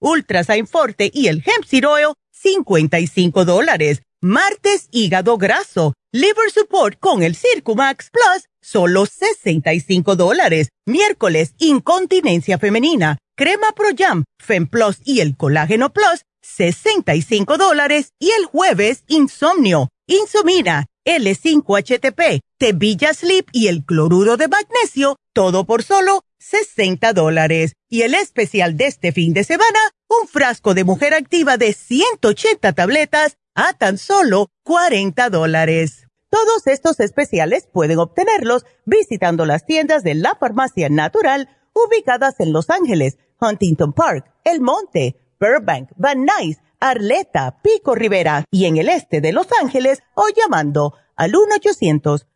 Ultrasign 0.00 0.66
Forte 0.66 1.10
y 1.12 1.28
el 1.28 1.42
Hemp 1.44 1.64
Seed 1.66 1.86
Oil, 1.86 2.14
55 2.32 3.44
dólares. 3.44 4.02
Martes, 4.22 4.88
hígado 4.90 5.36
graso, 5.36 5.92
Liver 6.12 6.50
Support 6.50 6.98
con 6.98 7.22
el 7.22 7.36
Circumax 7.36 8.10
Plus, 8.10 8.48
solo 8.60 9.06
65 9.06 10.16
dólares. 10.16 10.68
Miércoles, 10.86 11.54
incontinencia 11.58 12.58
femenina, 12.58 13.18
crema 13.36 13.72
Pro 13.76 13.88
Jam, 13.96 14.24
Fem 14.42 14.66
Plus 14.66 15.00
y 15.04 15.20
el 15.20 15.36
Colágeno 15.36 15.92
Plus, 15.92 16.22
65 16.42 17.58
dólares. 17.58 18.12
Y 18.18 18.30
el 18.30 18.46
jueves, 18.46 19.04
insomnio, 19.08 19.88
insomina, 20.06 20.86
L5-HTP, 21.06 22.40
Tevilla 22.58 23.14
Sleep 23.14 23.46
y 23.52 23.68
el 23.68 23.84
cloruro 23.84 24.36
de 24.36 24.48
magnesio, 24.48 25.16
todo 25.32 25.64
por 25.64 25.82
solo 25.82 26.22
60 26.48 27.12
dólares. 27.12 27.72
Y 27.88 28.02
el 28.02 28.14
especial 28.14 28.76
de 28.76 28.86
este 28.86 29.12
fin 29.12 29.32
de 29.32 29.44
semana, 29.44 29.78
un 30.08 30.28
frasco 30.28 30.74
de 30.74 30.84
mujer 30.84 31.14
activa 31.14 31.56
de 31.56 31.72
180 31.72 32.72
tabletas 32.72 33.38
a 33.54 33.72
tan 33.72 33.98
solo 33.98 34.48
40 34.62 35.30
dólares. 35.30 36.06
Todos 36.30 36.66
estos 36.66 37.00
especiales 37.00 37.68
pueden 37.72 37.98
obtenerlos 37.98 38.64
visitando 38.84 39.46
las 39.46 39.64
tiendas 39.64 40.02
de 40.02 40.14
la 40.14 40.36
farmacia 40.36 40.88
natural 40.88 41.48
ubicadas 41.72 42.40
en 42.40 42.52
Los 42.52 42.70
Ángeles, 42.70 43.18
Huntington 43.40 43.92
Park, 43.92 44.26
El 44.44 44.60
Monte, 44.60 45.16
Burbank, 45.40 45.90
Van 45.96 46.24
Nuys, 46.24 46.58
Arleta, 46.80 47.60
Pico 47.62 47.94
Rivera 47.94 48.44
y 48.50 48.66
en 48.66 48.76
el 48.76 48.88
este 48.88 49.20
de 49.20 49.32
Los 49.32 49.48
Ángeles 49.60 50.02
o 50.14 50.24
llamando 50.34 50.94
al 51.16 51.34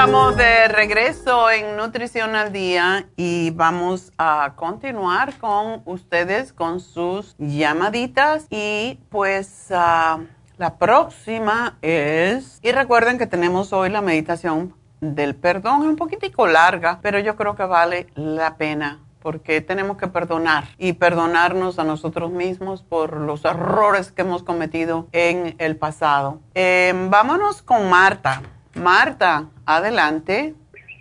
Estamos 0.00 0.34
de 0.34 0.66
regreso 0.68 1.50
en 1.50 1.76
Nutrición 1.76 2.34
al 2.34 2.54
Día 2.54 3.06
y 3.18 3.50
vamos 3.50 4.14
a 4.16 4.54
continuar 4.56 5.36
con 5.36 5.82
ustedes 5.84 6.54
con 6.54 6.80
sus 6.80 7.34
llamaditas 7.36 8.46
y 8.48 8.98
pues 9.10 9.66
ah, 9.70 10.20
la 10.56 10.78
próxima 10.78 11.76
es, 11.82 12.60
y 12.62 12.72
recuerden 12.72 13.18
que 13.18 13.26
tenemos 13.26 13.74
hoy 13.74 13.90
la 13.90 14.00
meditación 14.00 14.74
del 15.02 15.34
perdón, 15.34 15.82
es 15.82 15.88
un 15.88 15.96
poquitico 15.96 16.46
larga, 16.46 17.00
pero 17.02 17.18
yo 17.18 17.36
creo 17.36 17.54
que 17.54 17.64
vale 17.64 18.06
la 18.14 18.56
pena 18.56 19.00
porque 19.20 19.60
tenemos 19.60 19.98
que 19.98 20.08
perdonar 20.08 20.64
y 20.78 20.94
perdonarnos 20.94 21.78
a 21.78 21.84
nosotros 21.84 22.30
mismos 22.30 22.82
por 22.82 23.18
los 23.18 23.44
errores 23.44 24.12
que 24.12 24.22
hemos 24.22 24.44
cometido 24.44 25.08
en 25.12 25.56
el 25.58 25.76
pasado. 25.76 26.40
Em, 26.54 27.10
vámonos 27.10 27.60
con 27.60 27.90
Marta. 27.90 28.40
Marta, 28.74 29.48
adelante. 29.66 30.54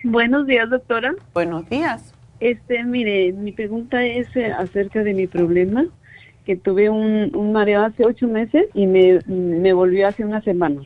Buenos 0.04 0.48
días, 0.48 0.70
doctora. 0.70 1.14
Buenos 1.34 1.70
días. 1.70 2.14
Este, 2.40 2.84
mire, 2.84 3.34
mi 3.34 3.52
pregunta 3.52 4.04
es 4.04 4.34
eh, 4.36 4.52
acerca 4.52 5.04
de 5.04 5.14
mi 5.14 5.28
problema 5.28 5.86
que 6.50 6.56
tuve 6.56 6.90
un, 6.90 7.30
un 7.36 7.52
mareo 7.52 7.84
hace 7.84 8.04
ocho 8.04 8.28
meses 8.28 8.66
y 8.74 8.88
me, 8.88 9.20
me 9.28 9.72
volvió 9.72 10.08
hace 10.08 10.26
una 10.26 10.42
semana. 10.42 10.82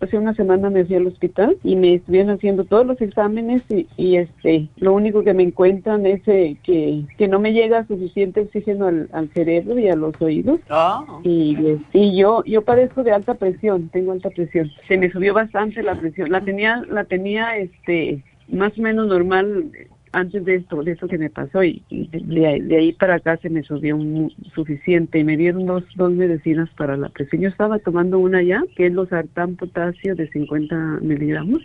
Hace, 0.00 0.18
una 0.18 0.34
semana 0.34 0.68
me 0.68 0.84
fui 0.84 0.96
al 0.96 1.06
hospital 1.06 1.56
y 1.62 1.76
me 1.76 1.94
estuvieron 1.94 2.30
haciendo 2.30 2.64
todos 2.64 2.84
los 2.84 3.00
exámenes 3.00 3.62
y, 3.68 3.86
y 3.96 4.16
este 4.16 4.68
lo 4.78 4.92
único 4.94 5.22
que 5.22 5.32
me 5.32 5.44
encuentran 5.44 6.06
es 6.06 6.26
eh, 6.26 6.56
que, 6.64 7.04
que 7.16 7.28
no 7.28 7.38
me 7.38 7.52
llega 7.52 7.86
suficiente 7.86 8.40
oxígeno 8.40 8.88
al, 8.88 9.08
al 9.12 9.28
cerebro 9.28 9.78
y 9.78 9.88
a 9.88 9.94
los 9.94 10.20
oídos. 10.20 10.58
Ah. 10.70 11.04
Y, 11.22 11.56
y 11.92 12.16
yo 12.16 12.42
yo 12.44 12.62
padezco 12.62 13.04
de 13.04 13.12
alta 13.12 13.34
presión, 13.34 13.88
tengo 13.90 14.10
alta 14.10 14.30
presión. 14.30 14.72
Se 14.88 14.98
me 14.98 15.08
subió 15.12 15.34
bastante 15.34 15.84
la 15.84 15.94
presión. 15.94 16.32
La 16.32 16.40
tenía 16.40 16.82
la 16.90 17.04
tenía 17.04 17.56
este 17.58 18.24
más 18.48 18.76
o 18.76 18.82
menos 18.82 19.06
normal 19.06 19.70
antes 20.16 20.46
de 20.46 20.54
esto, 20.54 20.82
de 20.82 20.92
esto 20.92 21.08
que 21.08 21.18
me 21.18 21.28
pasó 21.28 21.62
y, 21.62 21.82
de, 21.90 22.76
ahí 22.76 22.92
para 22.94 23.16
acá 23.16 23.36
se 23.36 23.50
me 23.50 23.62
subió 23.62 23.96
un, 23.96 24.32
suficiente 24.54 25.18
y 25.18 25.24
me 25.24 25.36
dieron 25.36 25.66
dos, 25.66 25.84
dos 25.94 26.10
medicinas 26.10 26.70
para 26.70 26.96
la 26.96 27.10
presión. 27.10 27.42
Yo 27.42 27.50
estaba 27.50 27.78
tomando 27.78 28.18
una 28.18 28.42
ya, 28.42 28.62
que 28.76 28.86
es 28.86 28.94
los 28.94 29.10
sartán 29.10 29.56
potasio 29.56 30.14
de 30.14 30.28
50 30.28 31.00
miligramos 31.02 31.62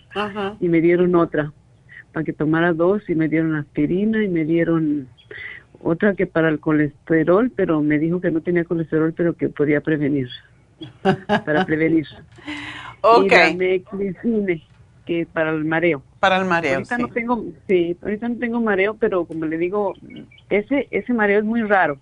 y 0.60 0.68
me 0.68 0.82
dieron 0.82 1.16
otra 1.16 1.54
para 2.12 2.26
que 2.26 2.34
tomara 2.34 2.74
dos 2.74 3.10
y 3.10 3.16
me 3.16 3.30
dieron 3.30 3.56
aspirina 3.56 4.22
y 4.22 4.28
me 4.28 4.44
dieron 4.44 5.08
otra 5.82 6.14
que 6.14 6.28
para 6.28 6.50
el 6.50 6.60
colesterol, 6.60 7.50
pero 7.56 7.82
me 7.82 8.00
dijo 8.00 8.20
que 8.20 8.32
no 8.32 8.42
tenía 8.42 8.66
colesterol, 8.66 9.14
pero 9.14 9.34
que 9.34 9.48
podía 9.48 9.80
prevenir, 9.80 10.28
para 11.02 11.66
prevenir. 11.66 12.06
Ok. 13.04 13.34
Y 13.54 13.56
que 15.06 15.26
para 15.26 15.52
el 15.52 15.66
mareo. 15.66 16.02
Para 16.20 16.38
el 16.38 16.46
mareo, 16.46 16.76
ahorita 16.76 16.96
sí. 16.96 17.02
no 17.02 17.08
tengo, 17.10 17.46
sí, 17.68 17.98
ahorita 18.02 18.30
no 18.30 18.38
tengo 18.38 18.62
mareo, 18.62 18.96
pero 18.96 19.26
como 19.26 19.46
le 19.46 19.58
digo, 19.58 19.94
ese 20.50 20.88
ese 20.92 21.14
mareo 21.14 21.40
es 21.40 21.46
muy 21.46 21.64
raro. 21.64 21.98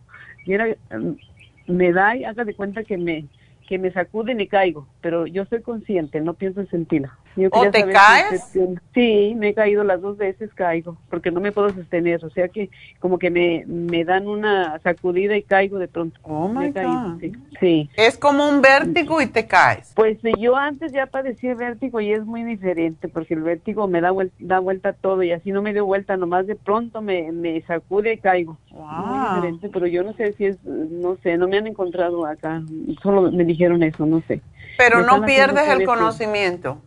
Y 0.45 0.53
era, 0.53 0.67
mm, 0.67 1.73
me 1.73 1.93
da 1.93 2.15
y 2.15 2.25
haga 2.25 2.43
de 2.43 2.53
cuenta 2.53 2.83
que 2.83 2.97
me 2.97 3.25
que 3.70 3.78
me 3.78 3.91
sacude 3.91 4.32
y 4.32 4.36
me 4.36 4.47
caigo, 4.47 4.88
pero 4.99 5.28
yo 5.28 5.45
soy 5.45 5.61
consciente, 5.61 6.20
no 6.22 6.34
pienso 6.34 6.61
en. 6.61 7.13
Yo 7.36 7.49
¿O 7.51 7.70
te 7.70 7.80
saber 7.82 7.93
caes? 7.93 8.26
si 8.51 8.59
usted- 8.59 8.82
Sí, 8.95 9.36
me 9.38 9.49
he 9.49 9.53
caído 9.53 9.84
las 9.84 10.01
dos 10.01 10.17
veces, 10.17 10.51
caigo, 10.55 10.97
porque 11.09 11.30
no 11.30 11.39
me 11.39 11.51
puedo 11.51 11.70
sostener, 11.70 12.26
o 12.26 12.30
sea 12.32 12.47
que 12.49 12.70
como 12.99 13.20
que 13.20 13.30
me, 13.30 13.63
me 13.67 14.03
dan 14.03 14.28
una 14.28 14.80
sacudida 14.80 15.38
y 15.38 15.43
caigo 15.43 15.78
de 15.78 15.88
pronto. 15.88 16.20
Oh, 16.24 16.47
Me 16.49 16.61
my 16.61 16.65
he 16.65 16.74
caído, 16.74 17.11
God. 17.11 17.20
sí. 17.22 17.32
sí. 17.59 17.89
Es 17.95 18.17
como 18.17 18.49
un 18.49 18.61
vértigo 18.61 19.22
y 19.22 19.28
te 19.28 19.45
caes. 19.45 19.93
Pues 19.95 20.17
eh, 20.26 20.32
yo 20.39 20.55
antes 20.55 20.91
ya 20.91 21.05
padecí 21.05 21.53
vértigo 21.53 22.01
y 22.01 22.11
es 22.11 22.26
muy 22.26 22.43
diferente 22.43 23.07
porque 23.07 23.36
el 23.36 23.41
vértigo 23.43 23.88
me 23.88 24.01
da 24.01 24.09
vuelta, 24.11 24.36
da 24.39 24.59
vuelta 24.59 24.93
todo 24.93 25.22
y 25.22 25.32
así 25.32 25.51
no 25.51 25.61
me 25.61 25.74
dio 25.74 25.86
vuelta, 25.86 26.17
nomás 26.17 26.47
de 26.47 26.55
pronto 26.55 27.01
me, 27.01 27.32
me 27.32 27.61
sacude 27.61 28.13
y 28.13 28.17
caigo. 28.17 28.57
Muy 28.72 28.80
Wow. 29.20 29.36
diferente, 29.36 29.70
pero 29.72 29.86
yo 29.86 30.03
no 30.03 30.13
sé 30.13 30.34
si 30.34 30.45
es, 30.45 30.57
no 30.65 31.15
sé, 31.17 31.38
no 31.38 31.47
me 31.47 31.57
han 31.57 31.67
encontrado 31.67 32.26
acá, 32.26 32.63
solo 33.03 33.32
me 33.32 33.43
dijeron 33.45 33.59
eso, 33.60 34.05
no 34.05 34.22
sé. 34.28 34.41
Pero 34.78 35.01
no 35.01 35.26
pierdes 35.26 35.68
el 35.70 35.86
conocimiento. 35.86 36.82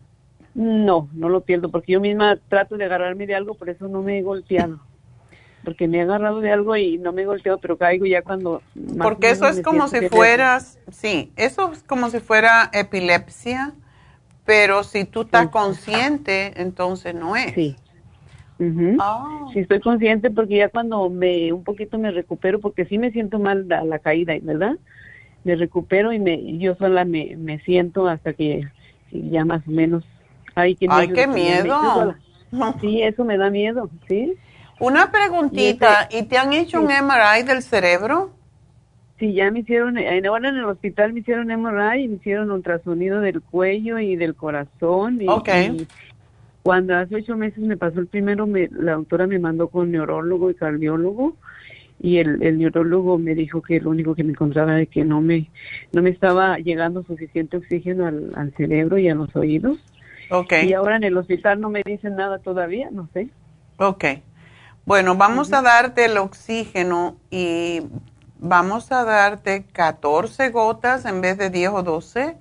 No, 0.55 1.09
no 1.13 1.29
lo 1.29 1.41
pierdo 1.43 1.71
porque 1.71 1.93
yo 1.93 2.01
misma 2.01 2.39
trato 2.49 2.77
de 2.77 2.85
agarrarme 2.85 3.27
de 3.27 3.35
algo, 3.35 3.55
por 3.55 3.71
eso 3.71 3.89
no 3.89 4.03
me 4.03 4.19
he 4.19 4.23
golpeado. 4.23 4.81
Porque 5.65 5.87
me 5.89 5.99
he 5.99 6.03
agarrado 6.03 6.41
de 6.41 6.51
algo 6.51 6.77
y 6.77 6.99
no 6.99 7.13
me 7.13 7.23
he 7.23 7.25
golpeado, 7.25 7.59
pero 7.59 7.79
caigo 7.79 8.05
ya 8.05 8.23
cuando... 8.23 8.63
Porque 8.99 9.31
eso 9.31 9.47
es 9.47 9.63
como 9.63 9.89
si 9.89 10.09
fueras, 10.09 10.79
sí, 10.91 11.33
eso 11.37 11.73
es 11.73 11.83
como 11.85 12.11
si 12.11 12.21
fuera 12.21 12.69
epilepsia, 12.73 13.73
pero 14.45 14.83
si 14.83 15.05
tú 15.05 15.23
estás 15.23 15.49
consciente, 15.49 16.61
entonces 16.61 17.15
no 17.15 17.37
es. 17.37 17.55
Sí. 17.55 17.77
Ah. 19.01 19.47
Sí, 19.53 19.61
estoy 19.61 19.81
consciente 19.81 20.31
porque 20.31 20.57
ya 20.57 20.69
cuando 20.69 21.09
me 21.11 21.53
un 21.53 21.65
poquito 21.65 21.99
me 21.99 22.11
recupero, 22.11 22.61
porque 22.61 22.85
sí 22.85 22.99
me 22.99 23.11
siento 23.11 23.39
mal 23.39 23.71
a 23.73 23.85
la 23.85 23.99
caída, 23.99 24.35
¿verdad? 24.43 24.77
Me 25.45 25.57
recupero 25.57 26.13
y 26.13 26.19
me 26.19 26.59
yo 26.59 26.75
sola 26.77 27.05
me, 27.05 27.37
me 27.37 27.59
siento 27.61 28.07
hasta 28.07 28.33
que 28.33 28.69
ya 29.11 29.45
más 29.45 29.67
o 29.67 29.71
menos 29.71 30.05
hay 30.55 30.75
que 30.75 30.87
Ay, 30.89 31.13
qué 31.13 31.27
miedo. 31.27 32.15
Sí, 32.81 33.03
eso 33.03 33.25
me 33.25 33.39
da 33.39 33.51
miedo, 33.51 33.89
¿sí? 34.09 34.35
Una 34.79 35.11
preguntita, 35.11 36.09
¿y, 36.11 36.25
te 36.25 36.37
han 36.37 36.53
hecho 36.53 36.81
un 36.81 36.87
MRI 36.87 37.45
del 37.47 37.63
cerebro? 37.63 38.31
Sí, 39.19 39.33
ya 39.33 39.51
me 39.51 39.61
hicieron, 39.61 39.97
eh, 39.97 40.23
ahora 40.27 40.49
en 40.49 40.57
el 40.57 40.65
hospital 40.65 41.13
me 41.13 41.21
hicieron 41.21 41.47
MRI 41.47 42.03
y 42.03 42.09
me 42.09 42.17
hicieron 42.17 42.51
ultrasonido 42.51 43.21
del 43.21 43.41
cuello 43.41 43.99
y 44.01 44.17
del 44.17 44.35
corazón. 44.35 45.21
Y, 45.21 45.87
cuando 46.63 46.97
hace 46.97 47.17
ocho 47.17 47.37
meses 47.37 47.59
me 47.59 47.77
pasó 47.77 48.01
el 48.01 48.07
primero, 48.07 48.47
me, 48.47 48.69
la 48.73 48.93
doctora 48.93 49.27
me 49.27 49.39
mandó 49.39 49.69
con 49.69 49.91
neurólogo 49.91 50.51
y 50.51 50.55
cardiólogo 50.55 51.37
y 52.03 52.19
el, 52.19 52.43
el 52.43 52.59
neurólogo 52.59 53.17
me 53.17 53.35
dijo 53.35 53.63
que 53.63 53.81
lo 53.81 53.91
único 53.91 54.17
que 54.17 54.25
me 54.25 54.33
encontraba 54.33 54.79
es 54.81 54.89
que 54.89 55.05
no 55.05 55.21
me, 55.21 55.49
no 55.93 56.03
me 56.03 56.11
estaba 56.11 56.59
llegando 56.59 57.05
suficiente 57.05 57.57
oxígeno 57.57 58.07
al, 58.07 58.33
al 58.35 58.53
cerebro 58.55 58.99
y 58.99 59.09
a 59.09 59.15
los 59.15 59.35
oídos. 59.37 59.79
Okay. 60.29 60.69
Y 60.69 60.73
ahora 60.75 60.97
en 60.97 61.05
el 61.05 61.17
hospital 61.17 61.61
no 61.61 61.71
me 61.71 61.83
dicen 61.85 62.17
nada 62.17 62.41
todavía, 62.41 62.89
no 62.91 63.09
sé. 63.15 63.29
Ok. 63.79 64.05
Bueno, 64.85 65.15
vamos 65.15 65.53
a 65.53 65.63
darte 65.63 66.07
el 66.07 66.19
oxígeno 66.19 67.17
y 67.31 67.83
vamos 68.41 68.91
a 68.91 69.05
darte 69.05 69.65
14 69.73 70.51
gotas 70.51 71.05
en 71.05 71.21
vez 71.21 71.39
de 71.39 71.51
10 71.51 71.71
o 71.71 71.83
12 71.85 72.37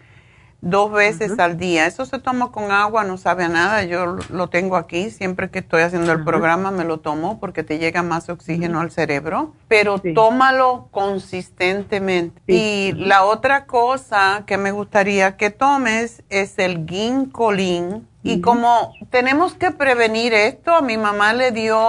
dos 0.62 0.92
veces 0.92 1.38
al 1.40 1.58
día. 1.58 1.88
Eso 1.88 2.06
se 2.06 2.20
toma 2.20 2.52
con 2.52 2.72
agua, 2.72 3.04
no 3.04 3.18
sabe 3.18 3.44
a 3.44 3.50
nada. 3.50 3.84
Yo 3.84 4.18
lo 4.30 4.48
tengo 4.48 4.78
aquí, 4.78 5.10
siempre 5.10 5.50
que 5.50 5.60
estoy 5.60 5.82
haciendo 5.82 6.12
el 6.12 6.24
programa 6.24 6.72
me 6.72 6.86
lo 6.86 7.00
tomo 7.00 7.40
porque 7.40 7.64
te 7.64 7.80
llega 7.80 8.04
más 8.04 8.30
oxígeno 8.30 8.80
al 8.80 8.92
cerebro, 8.92 9.54
pero 9.68 10.00
tómalo 10.00 10.88
consistentemente. 10.92 12.42
Y 12.48 12.94
la 12.94 13.24
otra 13.24 13.66
cosa 13.66 14.44
que 14.46 14.58
me 14.58 14.72
gustaría 14.72 15.36
que 15.38 15.50
tomes 15.50 16.24
es 16.30 16.58
el 16.60 16.86
ginkolin 16.88 18.08
y 18.24 18.40
como 18.42 18.94
tenemos 19.10 19.56
que 19.56 19.72
prevenir 19.72 20.34
esto, 20.34 20.76
a 20.76 20.82
mi 20.82 20.96
mamá 20.96 21.34
le 21.34 21.52
dio 21.52 21.80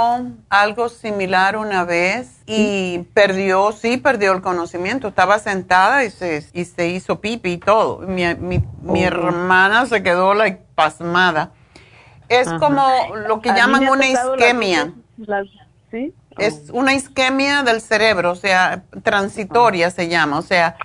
algo 0.49 0.89
similar 0.89 1.59
una 1.59 1.85
vez 1.85 2.41
y 2.47 3.01
perdió, 3.13 3.73
sí, 3.73 3.99
perdió 3.99 4.33
el 4.33 4.41
conocimiento. 4.41 5.09
Estaba 5.09 5.39
sentada 5.39 6.05
y 6.05 6.11
se, 6.11 6.47
y 6.55 6.65
se 6.65 6.89
hizo 6.89 7.21
pipi 7.21 7.53
y 7.53 7.59
todo. 7.59 7.99
Mi, 7.99 8.35
mi, 8.37 8.65
mi 8.81 9.05
oh. 9.05 9.07
hermana 9.07 9.85
se 9.85 10.03
quedó 10.03 10.33
like, 10.33 10.63
pasmada. 10.75 11.51
Es 12.31 12.51
como 12.55 12.83
lo 13.29 13.43
que 13.43 13.51
llaman 13.51 13.89
una 13.89 14.09
isquemia. 14.09 14.95
¿sí? 15.91 16.15
Es 16.39 16.71
oh. 16.71 16.79
una 16.79 16.95
isquemia 16.95 17.63
del 17.63 17.83
cerebro, 17.83 18.31
o 18.31 18.37
sea, 18.37 18.85
transitoria 19.03 19.91
se 19.91 20.09
llama. 20.09 20.39
O 20.39 20.43
sea, 20.43 20.77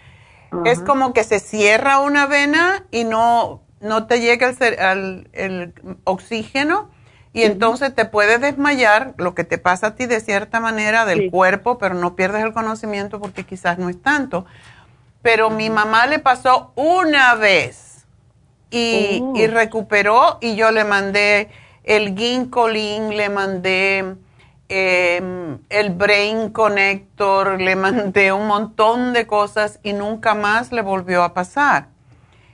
es 0.65 0.81
como 0.81 1.13
que 1.13 1.23
se 1.23 1.39
cierra 1.39 1.99
una 1.99 2.25
vena 2.25 2.83
y 2.91 3.05
no 3.05 3.61
no 3.87 4.07
te 4.07 4.19
llega 4.19 4.49
el, 4.49 5.29
el, 5.33 5.73
oxígeno 6.03 6.89
y 7.33 7.43
entonces 7.43 7.93
te 7.93 8.05
puedes 8.05 8.41
desmayar, 8.41 9.13
lo 9.17 9.35
que 9.35 9.43
te 9.43 9.57
pasa 9.57 9.87
a 9.87 9.95
ti 9.95 10.05
de 10.05 10.19
cierta 10.19 10.59
manera 10.59 11.05
del 11.05 11.29
cuerpo, 11.29 11.77
pero 11.77 11.93
no 11.93 12.15
pierdes 12.15 12.43
el 12.43 12.53
conocimiento 12.53 13.19
porque 13.19 13.43
quizás 13.43 13.77
no 13.77 13.89
es 13.89 14.01
tanto. 14.01 14.45
Pero 15.21 15.49
mi 15.49 15.69
mamá 15.69 16.07
le 16.07 16.19
pasó 16.19 16.71
una 16.75 17.35
vez 17.35 18.05
y, 18.71 19.23
y 19.35 19.45
oh. 19.45 19.47
recuperó 19.51 20.37
y 20.41 20.55
yo 20.55 20.71
le 20.71 20.83
mandé 20.83 21.49
el 21.87 22.17
ginkolin, 22.17 23.15
le 23.15 23.29
mandé 23.29 24.15
em, 24.69 25.59
el 25.69 25.89
brain 25.91 26.49
connector, 26.49 27.59
le 27.61 27.75
mandé 27.75 28.31
un 28.33 28.47
montón 28.47 29.13
de 29.13 29.25
cosas 29.25 29.79
y 29.83 29.93
nunca 29.93 30.35
más 30.35 30.71
le 30.71 30.81
volvió 30.81 31.23
a 31.23 31.33
pasar. 31.33 31.87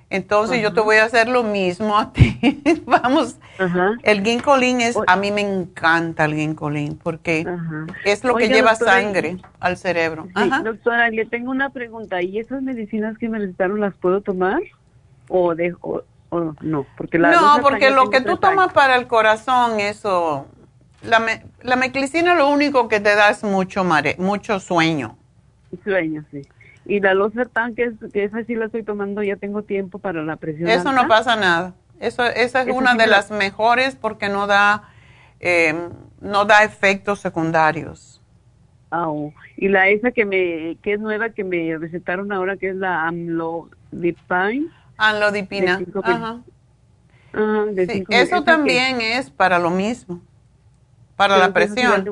Entonces 0.10 0.62
yo 0.62 0.74
te 0.74 0.82
voy 0.82 0.98
a 0.98 1.06
hacer 1.06 1.28
lo 1.28 1.44
mismo 1.44 1.98
a 1.98 2.14
ti. 2.14 2.40
Vamos, 2.86 3.38
el 4.04 4.24
ginkolin 4.24 4.82
es, 4.82 4.96
a 5.08 5.16
mí 5.16 5.32
me 5.32 5.42
encanta 5.42 6.26
el 6.26 6.36
ginkolin 6.36 6.98
porque 6.98 7.46
es 8.06 8.24
lo 8.24 8.36
que 8.36 8.48
lleva 8.48 8.76
sangre 8.76 9.38
al 9.60 9.78
cerebro. 9.78 10.28
Doctora, 10.64 11.10
le 11.10 11.26
tengo 11.26 11.50
una 11.50 11.72
pregunta. 11.72 12.22
¿Y 12.22 12.40
esas 12.40 12.62
medicinas 12.62 13.18
que 13.18 13.28
me 13.28 13.40
recetaron 13.40 13.80
las 13.80 13.96
puedo 13.96 14.22
tomar 14.22 14.62
o, 15.30 15.56
de, 15.56 15.76
o, 15.82 16.04
no? 16.62 16.86
Porque 16.96 17.18
no, 17.18 17.58
porque 17.62 17.90
lo 17.90 18.10
que 18.10 18.22
tú 18.22 18.38
tomas 18.38 18.72
para 18.72 18.96
el 18.96 19.08
corazón, 19.08 19.80
eso, 19.80 20.46
la, 21.02 21.20
me, 21.20 21.44
la 21.62 21.76
meclicina 21.76 22.36
lo 22.36 22.50
único 22.50 22.88
que 22.88 23.00
te 23.00 23.16
da 23.16 23.30
es 23.30 23.44
mucho, 23.44 23.84
mare, 23.84 24.16
mucho 24.20 24.60
sueño. 24.60 25.18
Sueño, 25.84 26.24
sí. 26.30 26.44
Y 26.86 27.00
la 27.00 27.14
Losartán, 27.14 27.76
que, 27.76 27.84
es, 27.86 27.94
que 28.12 28.26
esa 28.26 28.44
sí 28.44 28.56
la 28.56 28.66
estoy 28.66 28.84
tomando, 28.84 29.24
ya 29.24 29.38
tengo 29.38 29.64
tiempo 29.64 30.00
para 30.00 30.22
la 30.24 30.36
presión. 30.36 30.70
Eso 30.70 30.92
no 30.92 31.08
pasa 31.08 31.36
nada. 31.36 31.74
Eso, 32.00 32.26
esa 32.26 32.64
es 32.64 32.70
una 32.70 32.96
de 32.96 33.08
las 33.08 33.32
mejores 33.32 33.96
porque 33.96 34.28
no 34.28 34.48
da, 34.48 34.90
eh, 35.40 35.74
no 36.20 36.46
da 36.46 36.64
efectos 36.64 37.20
secundarios. 37.20 38.22
Oh. 38.96 39.34
y 39.58 39.70
la 39.70 39.88
esa 39.90 40.12
que 40.12 40.24
me 40.24 40.78
que 40.84 40.94
es 40.94 41.00
nueva 41.00 41.30
que 41.30 41.44
me 41.44 41.76
recetaron 41.80 42.32
ahora 42.32 42.58
que 42.58 42.70
es 42.70 42.76
la 42.76 43.08
amlodipine. 43.08 44.68
Amlodipina. 44.98 45.82
Ajá. 46.04 46.42
Ah, 47.34 47.66
eso 48.10 48.44
también 48.44 49.02
es 49.02 49.32
para 49.32 49.58
lo 49.58 49.72
mismo, 49.72 50.22
para 51.16 51.38
la 51.38 51.52
presión 51.52 52.06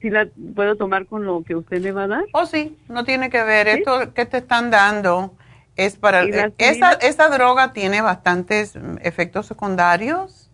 si 0.00 0.10
la 0.10 0.28
puedo 0.54 0.76
tomar 0.76 1.06
con 1.06 1.24
lo 1.24 1.42
que 1.42 1.54
usted 1.54 1.80
me 1.82 1.92
va 1.92 2.04
a 2.04 2.08
dar? 2.08 2.24
Oh, 2.32 2.46
sí, 2.46 2.76
no 2.88 3.04
tiene 3.04 3.30
que 3.30 3.42
ver. 3.42 3.68
Esto 3.68 4.12
que 4.12 4.26
te 4.26 4.38
están 4.38 4.70
dando 4.70 5.34
es 5.76 5.96
para... 5.96 6.22
esa, 6.58 6.92
esa 6.92 7.28
droga 7.28 7.72
tiene 7.72 8.02
bastantes 8.02 8.76
mm, 8.76 8.98
efectos 9.02 9.46
secundarios. 9.46 10.50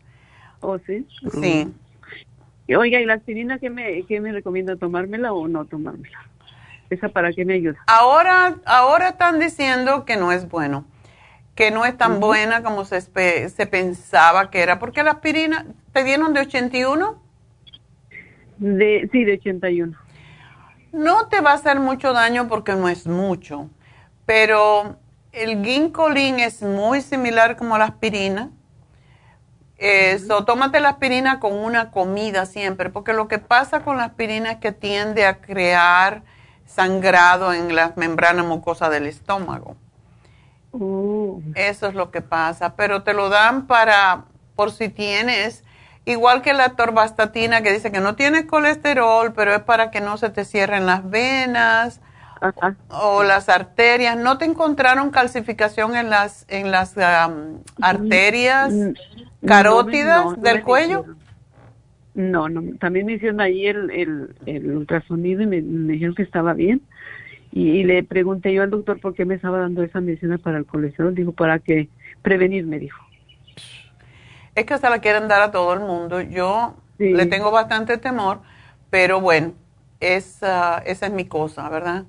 ¿Oh, 0.61 0.79
sí? 0.79 1.07
Sí. 1.41 1.67
Mm. 1.67 2.75
Oiga, 2.77 3.01
¿y 3.01 3.05
la 3.05 3.15
aspirina 3.15 3.59
qué 3.59 3.71
me, 3.71 4.05
qué 4.05 4.21
me 4.21 4.33
recomienda? 4.33 4.77
¿Tomármela 4.77 5.33
o 5.33 5.49
no 5.49 5.65
tomármela? 5.65 6.19
¿Esa 6.89 7.09
para 7.09 7.33
qué 7.33 7.45
me 7.45 7.55
ayuda? 7.55 7.79
Ahora, 7.87 8.57
ahora 8.65 9.09
están 9.09 9.39
diciendo 9.41 10.05
que 10.05 10.17
no 10.17 10.31
es 10.31 10.49
bueno, 10.49 10.85
que 11.55 11.71
no 11.71 11.85
es 11.85 11.97
tan 11.97 12.21
buena 12.21 12.63
como 12.63 12.85
se, 12.85 13.01
se 13.01 13.67
pensaba 13.67 14.51
que 14.51 14.61
era, 14.61 14.79
porque 14.79 15.03
la 15.03 15.13
aspirina, 15.13 15.67
¿te 15.93 16.05
dieron 16.05 16.33
de 16.33 16.41
81? 16.41 17.21
De, 18.63 19.09
sí, 19.11 19.25
de 19.25 19.35
81. 19.35 19.99
No 20.93 21.27
te 21.27 21.41
va 21.41 21.51
a 21.51 21.55
hacer 21.55 21.81
mucho 21.81 22.13
daño 22.13 22.47
porque 22.47 22.75
no 22.75 22.89
es 22.89 23.09
mucho, 23.09 23.69
pero 24.25 24.99
el 25.33 25.65
ginkolin 25.65 26.39
es 26.39 26.63
muy 26.63 27.01
similar 27.01 27.57
como 27.57 27.77
la 27.77 27.87
aspirina. 27.87 28.51
Eso, 29.79 30.45
tómate 30.45 30.79
la 30.79 30.91
aspirina 30.91 31.41
con 31.41 31.55
una 31.55 31.91
comida 31.91 32.47
siempre, 32.47 32.89
porque 32.89 33.13
lo 33.13 33.27
que 33.27 33.39
pasa 33.41 33.83
con 33.83 33.97
la 33.97 34.05
aspirina 34.05 34.53
es 34.53 34.59
que 34.59 34.71
tiende 34.71 35.27
a 35.27 35.41
crear 35.41 36.23
sangrado 36.67 37.53
en 37.53 37.75
la 37.75 37.93
membrana 37.97 38.45
mucosa 38.45 38.91
del 38.91 39.07
estómago. 39.07 39.75
Oh. 40.71 41.41
Eso 41.57 41.89
es 41.89 41.95
lo 41.95 42.13
que 42.13 42.23
pasa, 42.23 42.77
pero 42.77 43.03
te 43.03 43.13
lo 43.13 43.29
dan 43.29 43.67
para, 43.67 44.27
por 44.55 44.71
si 44.71 44.89
tienes 44.89 45.65
Igual 46.05 46.43
que 46.43 46.53
la 46.53 46.71
torvastatina 46.71 47.63
que 47.63 47.73
dice 47.73 47.93
que 47.93 48.01
no 48.01 48.17
tiene 48.17 48.47
colesterol, 48.47 49.33
pero 49.35 49.55
es 49.55 49.61
para 49.61 49.91
que 49.91 50.01
no 50.01 50.17
se 50.17 50.31
te 50.31 50.45
cierren 50.45 50.85
las 50.85 51.09
venas 51.09 52.01
o 52.89 53.23
las 53.23 53.49
arterias. 53.49 54.17
¿No 54.17 54.37
te 54.37 54.45
encontraron 54.45 55.11
calcificación 55.11 55.95
en 55.95 56.11
las 56.11 56.45
en 56.49 56.73
las 56.73 56.97
arterias 57.81 58.75
carótidas 59.47 60.41
del 60.43 60.63
cuello? 60.63 61.05
No, 62.15 62.49
no. 62.49 62.77
También 62.79 63.07
me 63.07 63.15
hicieron 63.15 63.41
ahí 63.41 63.67
el, 63.67 64.29
el, 64.45 64.77
ultrasonido 64.77 65.43
y 65.43 65.47
me, 65.47 65.63
dijeron 65.63 66.17
que 66.17 66.23
estaba 66.23 66.53
bien. 66.53 66.83
Y, 67.53 67.85
le 67.85 68.03
pregunté 68.03 68.53
yo 68.53 68.63
al 68.63 68.71
doctor 68.71 68.99
por 69.01 69.15
qué 69.15 69.25
me 69.25 69.35
estaba 69.35 69.59
dando 69.59 69.83
esa 69.83 70.01
medicina 70.01 70.39
para 70.39 70.59
el 70.59 70.67
colesterol. 70.67 71.15
Dijo, 71.15 71.33
para 71.33 71.59
que 71.59 71.89
prevenir, 72.23 72.67
me 72.67 72.79
dijo 72.79 72.99
es 74.55 74.67
que 74.67 74.79
se 74.79 74.89
la 74.91 75.01
quieren 75.01 75.29
dar 75.29 75.43
a 75.43 75.51
todo 75.51 75.73
el 75.73 75.81
mundo. 75.81 76.21
Yo 76.21 76.75
le 76.99 77.27
tengo 77.27 77.51
bastante 77.51 77.99
temor, 77.99 78.41
pero 78.91 79.21
bueno, 79.21 79.55
esa, 80.01 80.79
esa 80.79 81.07
es 81.07 81.13
mi 81.13 81.27
cosa, 81.27 81.69
¿verdad? 81.69 82.05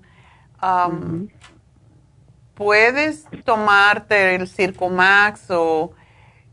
Puedes 2.54 3.26
tomarte 3.44 4.36
el 4.36 4.48
Circomax 4.48 5.50
o 5.50 5.94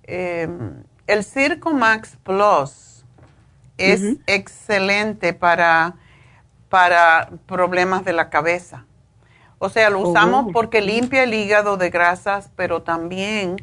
em, 0.04 0.82
el 1.06 1.24
Circomax 1.24 2.16
Plus. 2.22 3.04
Es 3.76 4.02
excelente 4.26 5.32
para, 5.32 5.94
para 6.68 7.30
problemas 7.46 8.04
de 8.04 8.12
la 8.12 8.28
cabeza. 8.28 8.84
O 9.58 9.70
sea, 9.70 9.88
lo 9.88 10.00
usamos 10.00 10.46
oh. 10.48 10.52
porque 10.52 10.82
limpia 10.82 11.22
el 11.22 11.32
hígado 11.32 11.78
de 11.78 11.88
grasas, 11.88 12.50
pero 12.56 12.82
también 12.82 13.56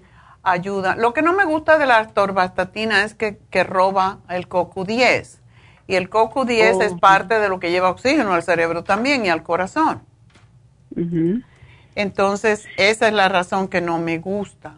ayuda. 0.52 0.96
Lo 0.96 1.14
que 1.14 1.22
no 1.22 1.34
me 1.34 1.46
gusta 1.46 1.78
de 1.78 1.86
la 1.86 2.00
atorvastatina 2.00 3.04
es 3.04 3.14
que, 3.14 3.40
que 3.50 3.64
roba 3.64 4.20
el 4.30 4.48
CoQ10. 4.48 5.40
Y 5.88 5.96
el 5.96 6.10
CoQ10 6.10 6.82
es 6.84 6.94
Oh. 6.94 6.98
parte 6.98 7.40
de 7.40 7.50
lo 7.50 7.60
que 7.60 7.72
lleva 7.72 7.90
oxígeno 7.90 8.34
al 8.34 8.44
cerebro 8.44 8.84
también 8.84 9.26
y 9.26 9.30
al 9.30 9.44
corazón. 9.44 10.02
Ujú. 10.96 11.42
Entonces, 11.96 12.66
esa 12.78 13.08
es 13.08 13.14
la 13.14 13.30
razón 13.30 13.68
que 13.68 13.82
no 13.82 13.98
me 14.00 14.18
gusta. 14.20 14.76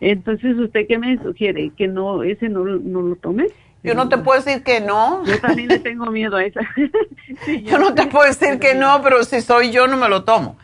Entonces, 0.00 0.56
¿usted 0.58 0.86
qué 0.88 0.98
me 0.98 1.16
sugiere? 1.22 1.70
¿Que 1.76 1.88
no 1.88 2.22
ese 2.22 2.48
no, 2.48 2.64
no 2.64 3.02
lo 3.02 3.16
tome? 3.16 3.46
Yo 3.82 3.94
no 3.94 4.08
te 4.08 4.18
puedo 4.18 4.40
decir 4.42 4.64
que 4.64 4.80
no. 4.80 5.24
Yo 5.24 5.40
también 5.40 5.68
le 5.68 5.78
tengo 5.78 6.06
miedo 6.06 6.36
a 6.36 6.44
esa. 6.44 6.60
Sí, 7.44 7.62
Yo 7.62 7.78
no 7.78 7.92
te 7.94 8.06
puedo 8.06 8.24
decir 8.26 8.58
que 8.58 8.74
no, 8.74 9.02
pero 9.02 9.22
si 9.24 9.40
soy 9.40 9.70
yo 9.70 9.86
no 9.88 9.96
me 9.96 10.08
lo 10.08 10.24
tomo. 10.24 10.56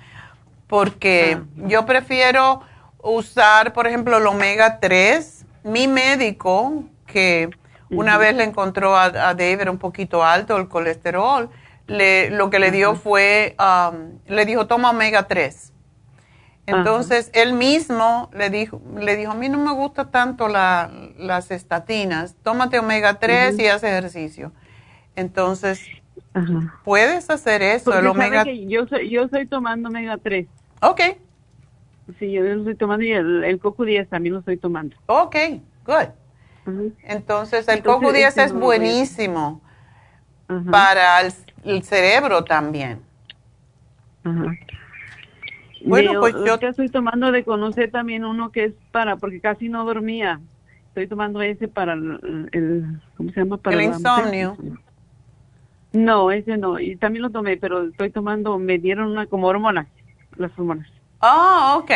Porque 0.68 1.38
yo 1.56 1.84
prefiero 1.86 2.62
usar, 3.02 3.72
por 3.72 3.86
ejemplo, 3.86 4.18
el 4.18 4.26
omega 4.26 4.80
3. 4.80 5.44
Mi 5.64 5.86
médico, 5.88 6.84
que 7.06 7.50
una 7.90 8.16
vez 8.16 8.34
le 8.34 8.44
encontró 8.44 8.96
a, 8.96 9.04
a 9.28 9.32
era 9.32 9.70
un 9.70 9.78
poquito 9.78 10.24
alto 10.24 10.56
el 10.56 10.68
colesterol, 10.68 11.50
le, 11.86 12.30
lo 12.30 12.50
que 12.50 12.58
le 12.58 12.70
dio 12.70 12.94
fue, 12.94 13.54
um, 13.58 14.18
le 14.26 14.46
dijo, 14.46 14.66
toma 14.66 14.90
omega 14.90 15.28
3. 15.28 15.72
Entonces, 16.66 17.30
él 17.34 17.52
mismo 17.54 18.30
le 18.32 18.48
dijo, 18.48 18.80
le 18.96 19.16
dijo, 19.16 19.32
a 19.32 19.34
mí 19.34 19.48
no 19.48 19.58
me 19.58 19.72
gusta 19.72 20.10
tanto 20.10 20.48
la- 20.48 20.90
las 21.18 21.50
estatinas, 21.50 22.36
tómate 22.42 22.78
omega 22.78 23.18
3 23.18 23.58
y 23.58 23.66
haz 23.66 23.82
ejercicio. 23.82 24.52
Entonces, 25.16 25.80
puedes 26.84 27.30
hacer 27.30 27.62
eso, 27.62 27.86
Porque 27.86 28.00
el 28.00 28.06
omega... 28.06 28.44
que 28.44 28.66
yo 28.66 28.86
soy, 28.86 29.10
yo 29.10 29.24
estoy 29.24 29.46
tomando 29.46 29.88
omega 29.88 30.16
3. 30.18 30.46
Ok, 30.80 31.00
Sí, 32.18 32.32
yo 32.32 32.42
lo 32.42 32.58
estoy 32.60 32.74
tomando 32.74 33.04
y 33.04 33.12
el, 33.12 33.44
el 33.44 33.58
coco 33.60 33.84
10 33.84 34.08
también 34.08 34.34
lo 34.34 34.40
estoy 34.40 34.56
tomando. 34.56 34.96
ok, 35.06 35.36
good. 35.86 36.08
Entonces, 37.04 37.66
el 37.68 37.78
Entonces, 37.78 38.08
CoQ10 38.08 38.28
este 38.28 38.44
es 38.44 38.52
no 38.52 38.60
buenísimo 38.60 39.60
para 40.70 41.20
el, 41.20 41.32
el 41.64 41.82
cerebro 41.82 42.44
también. 42.44 43.00
Bueno, 45.84 46.12
De- 46.12 46.18
pues 46.20 46.34
yo- 46.34 46.68
estoy 46.68 46.88
tomando 46.88 47.32
de 47.32 47.44
conocer 47.44 47.90
también 47.90 48.24
uno 48.24 48.52
que 48.52 48.64
es 48.64 48.74
para, 48.92 49.16
porque 49.16 49.40
casi 49.40 49.68
no 49.68 49.84
dormía. 49.84 50.40
Estoy 50.88 51.06
tomando 51.08 51.42
ese 51.42 51.68
para 51.68 51.94
el, 51.94 52.48
el- 52.52 53.00
¿cómo 53.16 53.30
se 53.30 53.40
llama? 53.40 53.56
Para 53.56 53.76
El 53.76 53.82
insomnio. 53.82 54.56
No, 55.92 56.30
ese 56.30 56.56
no. 56.56 56.78
Y 56.78 56.96
también 56.96 57.22
lo 57.22 57.30
tomé, 57.30 57.56
pero 57.56 57.84
estoy 57.84 58.10
tomando, 58.10 58.58
me 58.58 58.78
dieron 58.78 59.10
una 59.10 59.26
como 59.26 59.48
hormonas, 59.48 59.86
las 60.36 60.50
hormonas. 60.58 60.88
Ah, 61.22 61.76
ok. 61.78 61.90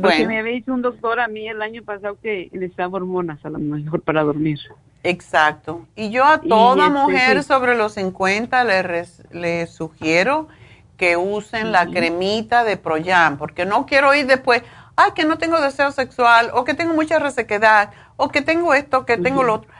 Porque 0.00 0.26
me 0.26 0.38
Bueno, 0.38 0.40
había 0.40 0.52
dicho 0.54 0.72
un 0.74 0.82
doctor 0.82 1.20
a 1.20 1.28
mí 1.28 1.48
el 1.48 1.62
año 1.62 1.82
pasado 1.84 2.18
que 2.20 2.48
necesitaba 2.52 2.96
hormonas 2.98 3.44
a 3.44 3.50
lo 3.50 3.58
mejor 3.60 4.02
para 4.02 4.22
dormir. 4.24 4.58
exacto. 5.02 5.88
Y 5.96 6.10
yo 6.10 6.24
a 6.24 6.46
toda 6.46 6.88
este, 6.88 6.90
mujer 6.90 7.42
sí. 7.42 7.44
sobre 7.44 7.76
los 7.76 7.94
50 7.94 8.64
le, 8.64 8.82
res- 8.82 9.24
le 9.30 9.66
sugiero 9.66 10.48
que 10.96 11.16
usen 11.16 11.72
la 11.72 11.90
cremita 11.90 12.64
de 12.64 12.76
Proyam, 12.76 13.38
porque 13.38 13.64
no 13.66 13.86
quiero 13.86 14.14
ir 14.14 14.26
después, 14.26 14.62
ay, 14.96 15.12
que 15.14 15.24
no 15.24 15.38
tengo 15.38 15.60
deseo 15.60 15.92
sexual, 15.92 16.50
o 16.54 16.64
que 16.64 16.74
tengo 16.74 16.94
mucha 16.94 17.18
resequedad, 17.18 17.90
o 18.16 18.28
que 18.30 18.42
tengo 18.42 18.74
esto, 18.74 19.06
que 19.06 19.16
tengo 19.16 19.42
lo 19.42 19.54
otro. 19.54 19.70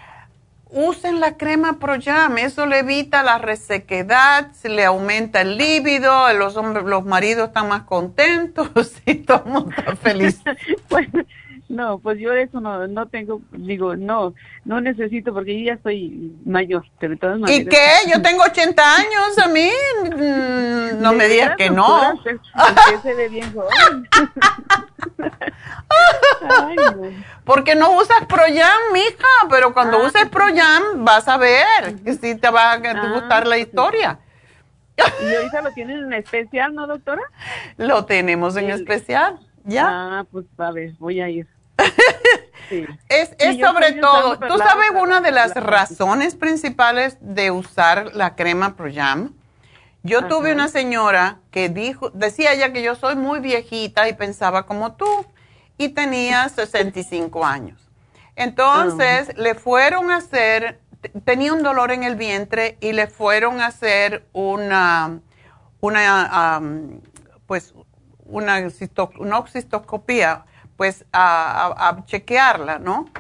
Usen 0.72 1.18
la 1.18 1.36
crema 1.36 1.80
Proyam, 1.80 2.38
eso 2.38 2.64
le 2.64 2.78
evita 2.78 3.24
la 3.24 3.38
resequedad, 3.38 4.52
se 4.52 4.68
le 4.68 4.84
aumenta 4.84 5.40
el 5.40 5.56
líbido, 5.56 6.32
los 6.34 6.56
hombres, 6.56 6.84
los 6.84 7.04
maridos 7.04 7.48
están 7.48 7.68
más 7.68 7.82
contentos 7.82 8.70
y 9.06 9.16
todo 9.16 9.42
el 9.46 9.52
mundo 9.52 9.74
está 9.76 9.96
feliz. 9.96 10.40
Pues, 10.88 11.08
no, 11.70 12.00
pues 12.00 12.18
yo 12.18 12.32
eso 12.32 12.60
no, 12.60 12.88
no 12.88 13.06
tengo, 13.06 13.40
digo, 13.52 13.94
no, 13.94 14.34
no 14.64 14.80
necesito 14.80 15.32
porque 15.32 15.56
yo 15.56 15.66
ya 15.66 15.74
estoy 15.74 16.36
mayor, 16.44 16.84
pero 16.98 17.12
de 17.12 17.16
todas 17.16 17.38
¿Y 17.48 17.64
qué? 17.64 17.86
Yo 18.12 18.20
tengo 18.20 18.42
80 18.42 18.96
años, 18.96 19.38
a 19.38 19.46
mí 19.46 19.70
mm, 20.02 21.00
no 21.00 21.12
¿De 21.12 21.16
me 21.16 21.28
digas 21.28 21.56
que 21.56 21.70
no. 21.70 22.20
Se 23.02 23.14
ve 23.14 23.28
bien 23.28 23.52
joven. 23.54 24.08
Ay, 26.40 26.76
no. 26.76 27.02
Porque 27.44 27.76
no 27.76 27.92
usas 27.92 28.26
Proyam, 28.26 28.92
mija, 28.92 29.28
pero 29.48 29.72
cuando 29.72 29.98
Ah, 29.98 30.06
uses 30.06 30.28
Proyam 30.28 31.04
vas 31.04 31.28
a 31.28 31.36
ver 31.36 31.94
que 32.04 32.14
sí 32.14 32.34
te 32.34 32.50
va 32.50 32.72
a 32.72 33.12
gustar 33.12 33.46
la 33.46 33.58
historia. 33.58 34.18
Y 34.96 35.34
ahorita 35.34 35.62
lo 35.62 35.70
tienen 35.70 35.98
en 35.98 36.12
especial, 36.14 36.74
¿no, 36.74 36.88
doctora? 36.88 37.22
Lo 37.76 38.04
tenemos 38.04 38.56
en 38.56 38.70
especial, 38.70 39.38
¿ya? 39.64 39.86
Ah, 39.88 40.24
pues 40.30 40.46
a 40.58 40.72
ver, 40.72 40.94
voy 40.98 41.20
a 41.20 41.28
ir. 41.28 41.46
Sí. 42.68 42.86
Es, 43.08 43.34
es 43.38 43.58
sobre 43.58 43.94
todo, 43.94 44.38
¿tú 44.38 44.58
sabes 44.58 44.90
una 44.94 45.20
de 45.20 45.32
las 45.32 45.54
la- 45.56 45.60
razones 45.60 46.36
principales 46.36 47.16
de 47.20 47.50
usar 47.50 48.14
la 48.14 48.36
crema 48.36 48.76
Proyam? 48.76 49.34
Yo 50.02 50.26
tuve 50.28 50.52
una 50.52 50.68
señora 50.68 51.40
que 51.50 51.68
dijo, 51.68 52.10
decía 52.10 52.52
ella 52.52 52.72
que 52.72 52.82
yo 52.82 52.94
soy 52.94 53.16
muy 53.16 53.40
viejita 53.40 54.08
y 54.08 54.14
pensaba 54.14 54.66
como 54.66 54.92
tú 54.94 55.06
y 55.78 55.88
tenía 55.90 56.48
65 56.54 57.44
años. 57.44 57.88
Entonces 58.36 59.36
le 59.36 59.54
fueron 59.54 60.10
a 60.10 60.16
hacer, 60.16 60.80
tenía 61.24 61.52
un 61.52 61.62
dolor 61.62 61.90
en 61.90 62.04
el 62.04 62.14
vientre 62.14 62.78
y 62.80 62.92
le 62.92 63.06
fueron 63.08 63.60
a 63.60 63.66
hacer 63.66 64.24
una, 64.32 65.20
una, 65.80 66.60
pues, 67.46 67.74
una, 68.24 68.70
cistoscopía, 68.70 70.44
pues, 70.80 71.04
a, 71.12 71.66
a- 71.76 71.88
a 71.90 72.06
chequearla, 72.06 72.78
¿no? 72.78 73.10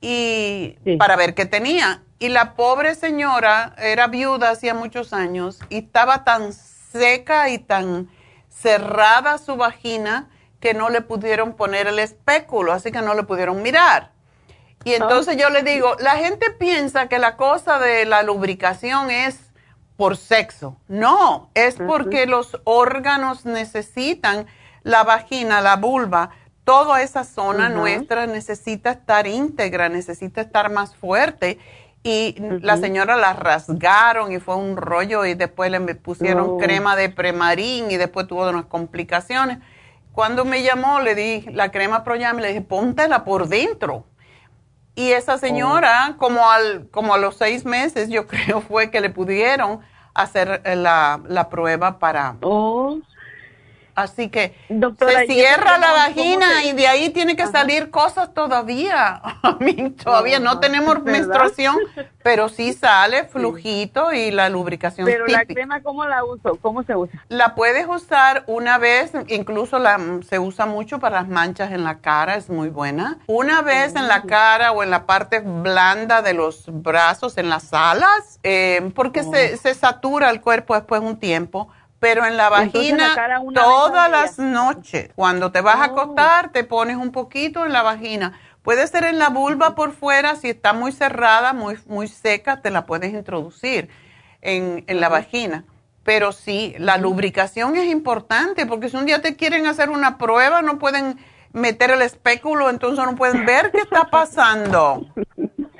Y 0.00 0.76
para 0.96 1.16
ver 1.16 1.34
qué 1.34 1.44
tenía. 1.44 2.04
Y 2.20 2.28
la 2.28 2.54
pobre 2.54 2.94
señora 2.94 3.74
era 3.78 4.06
viuda 4.06 4.50
hacía 4.50 4.74
muchos 4.74 5.12
años 5.12 5.58
y 5.70 5.78
estaba 5.78 6.22
tan 6.22 6.52
seca 6.52 7.48
y 7.48 7.58
tan 7.58 8.08
cerrada 8.48 9.38
su 9.38 9.56
vagina 9.56 10.28
que 10.60 10.72
no 10.72 10.88
le 10.88 11.00
pudieron 11.00 11.54
poner 11.54 11.88
el 11.88 11.98
espéculo, 11.98 12.72
así 12.72 12.92
que 12.92 13.02
no 13.02 13.14
le 13.14 13.24
pudieron 13.24 13.60
mirar. 13.60 14.12
Y 14.84 14.92
entonces 14.94 15.36
yo 15.36 15.50
le 15.50 15.64
digo, 15.64 15.96
la 15.98 16.12
gente 16.16 16.52
piensa 16.52 17.08
que 17.08 17.18
la 17.18 17.36
cosa 17.36 17.80
de 17.80 18.04
la 18.04 18.22
lubricación 18.22 19.10
es 19.10 19.50
por 19.96 20.16
sexo. 20.16 20.76
No, 20.86 21.50
es 21.54 21.74
porque 21.74 22.26
los 22.26 22.60
órganos 22.62 23.46
necesitan 23.46 24.46
la 24.84 25.02
vagina, 25.02 25.60
la 25.60 25.74
vulva, 25.76 26.30
toda 26.64 27.02
esa 27.02 27.24
zona 27.24 27.68
nuestra 27.68 28.26
necesita 28.26 28.90
estar 28.92 29.26
íntegra, 29.26 29.88
necesita 29.88 30.40
estar 30.40 30.70
más 30.70 30.94
fuerte. 30.96 31.58
Y 32.02 32.36
la 32.62 32.78
señora 32.78 33.16
la 33.16 33.34
rasgaron 33.34 34.32
y 34.32 34.40
fue 34.40 34.56
un 34.56 34.76
rollo 34.78 35.26
y 35.26 35.34
después 35.34 35.70
le 35.70 35.80
pusieron 35.96 36.50
Oh. 36.50 36.58
crema 36.58 36.96
de 36.96 37.10
premarín 37.10 37.90
y 37.90 37.96
después 37.98 38.26
tuvo 38.26 38.48
unas 38.48 38.64
complicaciones. 38.66 39.58
Cuando 40.12 40.44
me 40.44 40.62
llamó, 40.62 41.00
le 41.00 41.14
di 41.14 41.42
la 41.52 41.70
crema 41.70 42.02
Proyam 42.02 42.38
y 42.38 42.42
le 42.42 42.48
dije, 42.48 42.62
póntela 42.62 43.24
por 43.24 43.48
dentro. 43.48 44.06
Y 44.94 45.12
esa 45.12 45.38
señora, 45.38 46.16
como, 46.18 46.50
al, 46.50 46.88
como 46.90 47.14
a 47.14 47.18
los 47.18 47.36
seis 47.36 47.64
meses, 47.64 48.08
yo 48.08 48.26
creo 48.28 48.60
fue 48.62 48.90
que 48.90 49.00
le 49.00 49.10
pudieron 49.10 49.80
hacer 50.14 50.62
eh, 50.64 50.76
la, 50.76 51.20
la 51.28 51.48
prueba 51.50 51.98
para... 51.98 52.36
Así 53.94 54.28
que 54.28 54.54
Doctora, 54.68 55.20
se 55.20 55.24
¿y 55.24 55.34
cierra 55.34 55.78
la 55.78 55.92
vagina 55.92 56.64
y 56.64 56.72
de 56.72 56.86
ahí 56.86 57.10
tiene 57.10 57.36
que 57.36 57.46
salir 57.46 57.90
cosas 57.90 58.32
todavía. 58.34 59.20
A 59.42 59.56
mí 59.60 59.90
todavía 59.90 60.40
no 60.40 60.60
tenemos 60.60 61.02
menstruación, 61.02 61.76
pero 62.22 62.48
sí 62.48 62.72
sale 62.72 63.24
flujito 63.24 64.12
y 64.12 64.30
la 64.30 64.48
lubricación 64.48 65.06
Pero 65.06 65.26
la 65.26 65.44
crema, 65.44 65.82
¿cómo 65.82 66.04
la 66.04 66.24
uso? 66.24 66.56
¿Cómo 66.60 66.82
se 66.82 66.94
usa? 66.96 67.24
La 67.28 67.54
puedes 67.54 67.86
usar 67.86 68.44
una 68.46 68.78
vez, 68.78 69.12
incluso 69.28 69.78
la, 69.78 69.98
se 70.28 70.38
usa 70.38 70.66
mucho 70.66 70.98
para 70.98 71.20
las 71.20 71.28
manchas 71.28 71.72
en 71.72 71.84
la 71.84 71.98
cara, 71.98 72.36
es 72.36 72.48
muy 72.48 72.68
buena. 72.68 73.18
Una 73.26 73.62
vez 73.62 73.94
en 73.96 74.08
la 74.08 74.22
cara 74.22 74.72
o 74.72 74.82
en 74.82 74.90
la 74.90 75.06
parte 75.06 75.40
blanda 75.40 76.22
de 76.22 76.34
los 76.34 76.64
brazos, 76.66 77.38
en 77.38 77.48
las 77.48 77.72
alas, 77.72 78.38
eh, 78.42 78.90
porque 78.94 79.22
se, 79.22 79.56
se 79.56 79.74
satura 79.74 80.30
el 80.30 80.40
cuerpo 80.40 80.74
después 80.74 81.00
de 81.00 81.06
un 81.06 81.16
tiempo. 81.18 81.68
Pero 82.00 82.24
en 82.24 82.36
la 82.36 82.46
Entonces, 82.46 82.72
vagina, 82.72 83.28
la 83.28 83.42
todas 83.52 84.10
las 84.10 84.38
noches, 84.38 85.10
cuando 85.14 85.52
te 85.52 85.60
vas 85.60 85.76
a 85.76 85.84
acostar, 85.84 86.50
te 86.50 86.64
pones 86.64 86.96
un 86.96 87.12
poquito 87.12 87.66
en 87.66 87.72
la 87.72 87.82
vagina. 87.82 88.40
Puede 88.62 88.86
ser 88.86 89.04
en 89.04 89.18
la 89.18 89.28
vulva 89.28 89.74
por 89.74 89.92
fuera, 89.92 90.34
si 90.34 90.48
está 90.48 90.72
muy 90.72 90.92
cerrada, 90.92 91.52
muy, 91.52 91.78
muy 91.86 92.08
seca, 92.08 92.62
te 92.62 92.70
la 92.70 92.86
puedes 92.86 93.12
introducir 93.12 93.90
en, 94.40 94.84
en 94.86 95.00
la 95.00 95.10
vagina. 95.10 95.64
Pero 96.02 96.32
sí, 96.32 96.74
la 96.78 96.96
lubricación 96.96 97.76
es 97.76 97.86
importante 97.90 98.64
porque 98.64 98.88
si 98.88 98.96
un 98.96 99.04
día 99.04 99.20
te 99.20 99.36
quieren 99.36 99.66
hacer 99.66 99.90
una 99.90 100.16
prueba, 100.16 100.62
no 100.62 100.78
pueden 100.78 101.18
meter 101.52 101.90
el 101.90 102.02
espéculo, 102.02 102.70
entonces 102.70 103.04
no 103.04 103.14
pueden 103.16 103.44
ver 103.44 103.70
qué 103.70 103.78
está 103.78 104.04
pasando. 104.04 105.06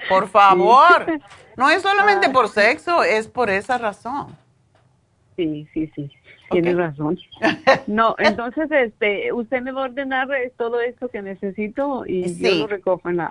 Por 0.09 0.29
favor. 0.31 1.07
No 1.57 1.71
es 1.71 1.83
solamente 1.83 2.29
por 2.29 2.49
sexo, 2.49 3.03
es 3.05 3.29
por 3.29 3.51
esa 3.51 3.79
razón. 3.79 4.37
Sí, 5.41 5.67
sí, 5.73 5.91
sí. 5.95 6.11
Tiene 6.51 6.75
razón. 6.75 7.19
No, 7.87 8.15
entonces, 8.19 8.71
este, 8.71 9.33
usted 9.33 9.63
me 9.63 9.73
va 9.73 9.83
a 9.83 9.85
ordenar 9.85 10.31
eh, 10.33 10.53
todo 10.57 10.81
esto 10.81 11.09
que 11.09 11.23
necesito 11.23 12.05
y 12.07 12.35
yo 12.39 12.55
lo 12.57 12.67
recojo 12.67 13.09
en 13.09 13.17
la, 13.17 13.31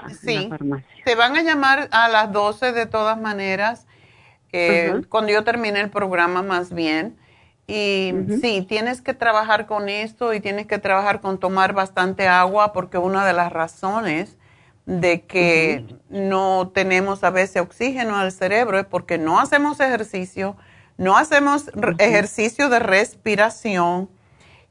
farmacia. 0.49 0.87
Te 1.05 1.15
van 1.15 1.35
a 1.35 1.43
llamar 1.43 1.87
a 1.91 2.09
las 2.09 2.31
12 2.31 2.71
de 2.71 2.85
todas 2.87 3.19
maneras, 3.19 3.85
eh, 4.51 5.01
cuando 5.07 5.31
yo 5.31 5.43
termine 5.43 5.79
el 5.79 5.89
programa 5.89 6.41
más 6.41 6.73
bien. 6.73 7.15
Y 7.67 8.13
sí, 8.41 8.65
tienes 8.67 9.01
que 9.01 9.13
trabajar 9.13 9.67
con 9.67 9.89
esto 9.89 10.33
y 10.33 10.39
tienes 10.39 10.65
que 10.65 10.79
trabajar 10.79 11.21
con 11.21 11.39
tomar 11.39 11.73
bastante 11.73 12.27
agua 12.27 12.73
porque 12.73 12.97
una 12.97 13.25
de 13.25 13.33
las 13.33 13.51
razones 13.53 14.39
de 14.87 15.21
que 15.21 15.85
no 16.09 16.71
tenemos 16.73 17.23
a 17.23 17.29
veces 17.29 17.61
oxígeno 17.61 18.15
al 18.17 18.31
cerebro 18.31 18.79
es 18.79 18.85
porque 18.85 19.19
no 19.19 19.39
hacemos 19.39 19.79
ejercicio, 19.79 20.57
no 20.99 21.17
hacemos 21.17 21.71
ejercicio 21.97 22.67
de 22.67 22.79
respiración, 22.79 24.09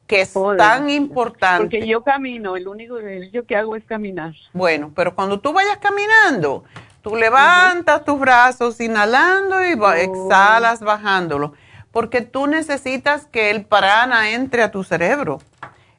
que 0.06 0.20
es 0.20 0.34
tan 0.58 0.90
importante. 0.90 1.64
Porque 1.64 1.86
yo 1.88 2.04
camino, 2.04 2.54
el 2.56 2.68
único 2.68 2.98
ejercicio 2.98 3.46
que 3.46 3.56
hago 3.56 3.74
es 3.76 3.84
caminar. 3.84 4.34
Bueno, 4.52 4.92
pero 4.94 5.14
cuando 5.14 5.40
tú 5.40 5.54
vayas 5.54 5.78
caminando, 5.78 6.64
tú 7.00 7.16
levantas 7.16 8.04
tus 8.04 8.20
brazos 8.20 8.78
inhalando 8.78 9.64
y 9.64 9.72
oh. 9.72 9.92
exhalas 9.92 10.80
bajándolo, 10.80 11.54
porque 11.92 12.20
tú 12.20 12.46
necesitas 12.46 13.24
que 13.24 13.50
el 13.50 13.64
prana 13.64 14.30
entre 14.30 14.62
a 14.62 14.70
tu 14.70 14.84
cerebro, 14.84 15.40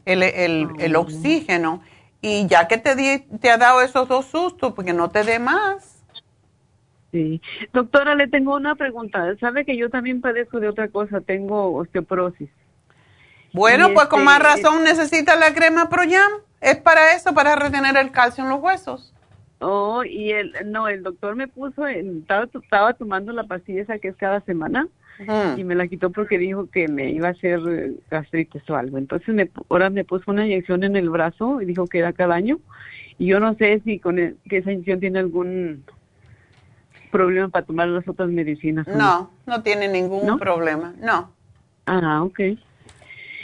el, 0.05 0.21
el 0.21 0.95
oh. 0.95 1.01
oxígeno. 1.01 1.81
Y 2.21 2.45
ya 2.47 2.67
que 2.67 2.77
te, 2.77 3.25
te 3.39 3.49
ha 3.49 3.57
dado 3.57 3.81
esos 3.81 4.07
dos 4.07 4.25
sustos, 4.25 4.73
porque 4.73 4.93
no 4.93 5.09
te 5.09 5.23
dé 5.23 5.39
más. 5.39 5.98
Sí. 7.11 7.41
Doctora, 7.73 8.15
le 8.15 8.27
tengo 8.27 8.55
una 8.55 8.75
pregunta. 8.75 9.35
¿Sabe 9.39 9.65
que 9.65 9.75
yo 9.75 9.89
también 9.89 10.21
padezco 10.21 10.59
de 10.59 10.69
otra 10.69 10.89
cosa? 10.89 11.21
Tengo 11.21 11.73
osteoporosis. 11.75 12.49
Bueno, 13.53 13.89
pues 13.93 14.07
con 14.07 14.23
más 14.23 14.39
este, 14.39 14.47
razón 14.47 14.83
necesita 14.83 15.35
la 15.35 15.53
crema 15.53 15.89
Proyam. 15.89 16.31
Es 16.61 16.77
para 16.77 17.13
eso, 17.13 17.33
para 17.33 17.55
retener 17.55 17.97
el 17.97 18.11
calcio 18.11 18.43
en 18.43 18.49
los 18.51 18.59
huesos. 18.59 19.13
Oh, 19.59 20.03
y 20.03 20.31
el, 20.31 20.53
no, 20.65 20.87
el 20.87 21.03
doctor 21.03 21.35
me 21.35 21.47
puso, 21.47 21.85
estaba, 21.85 22.45
estaba 22.45 22.93
tomando 22.93 23.33
la 23.33 23.43
pastilla 23.43 23.81
esa 23.81 23.99
que 23.99 24.09
es 24.09 24.15
cada 24.15 24.39
semana 24.41 24.87
y 25.57 25.65
me 25.65 25.75
la 25.75 25.87
quitó 25.87 26.11
porque 26.11 26.37
dijo 26.37 26.69
que 26.69 26.87
me 26.87 27.11
iba 27.11 27.27
a 27.27 27.31
hacer 27.31 27.59
eh, 27.67 27.93
gastritis 28.09 28.69
o 28.69 28.75
algo. 28.75 28.97
Entonces 28.97 29.35
me, 29.35 29.49
ahora 29.67 29.89
me 29.89 30.05
puso 30.05 30.31
una 30.31 30.45
inyección 30.45 30.83
en 30.85 30.95
el 30.95 31.09
brazo 31.09 31.61
y 31.61 31.65
dijo 31.65 31.87
que 31.87 31.99
era 31.99 32.13
cada 32.13 32.35
año. 32.35 32.59
Y 33.17 33.27
yo 33.27 33.41
no 33.41 33.53
sé 33.55 33.81
si 33.83 33.99
con 33.99 34.17
e, 34.17 34.35
que 34.49 34.57
esa 34.57 34.71
inyección 34.71 35.01
tiene 35.01 35.19
algún 35.19 35.83
problema 37.11 37.49
para 37.49 37.65
tomar 37.65 37.87
las 37.87 38.07
otras 38.07 38.29
medicinas. 38.29 38.87
No, 38.87 39.31
no, 39.45 39.61
tiene 39.63 39.87
ningún 39.87 40.37
problema, 40.39 40.93
no. 40.99 41.31
Ah, 41.85 42.23
ok. 42.23 42.39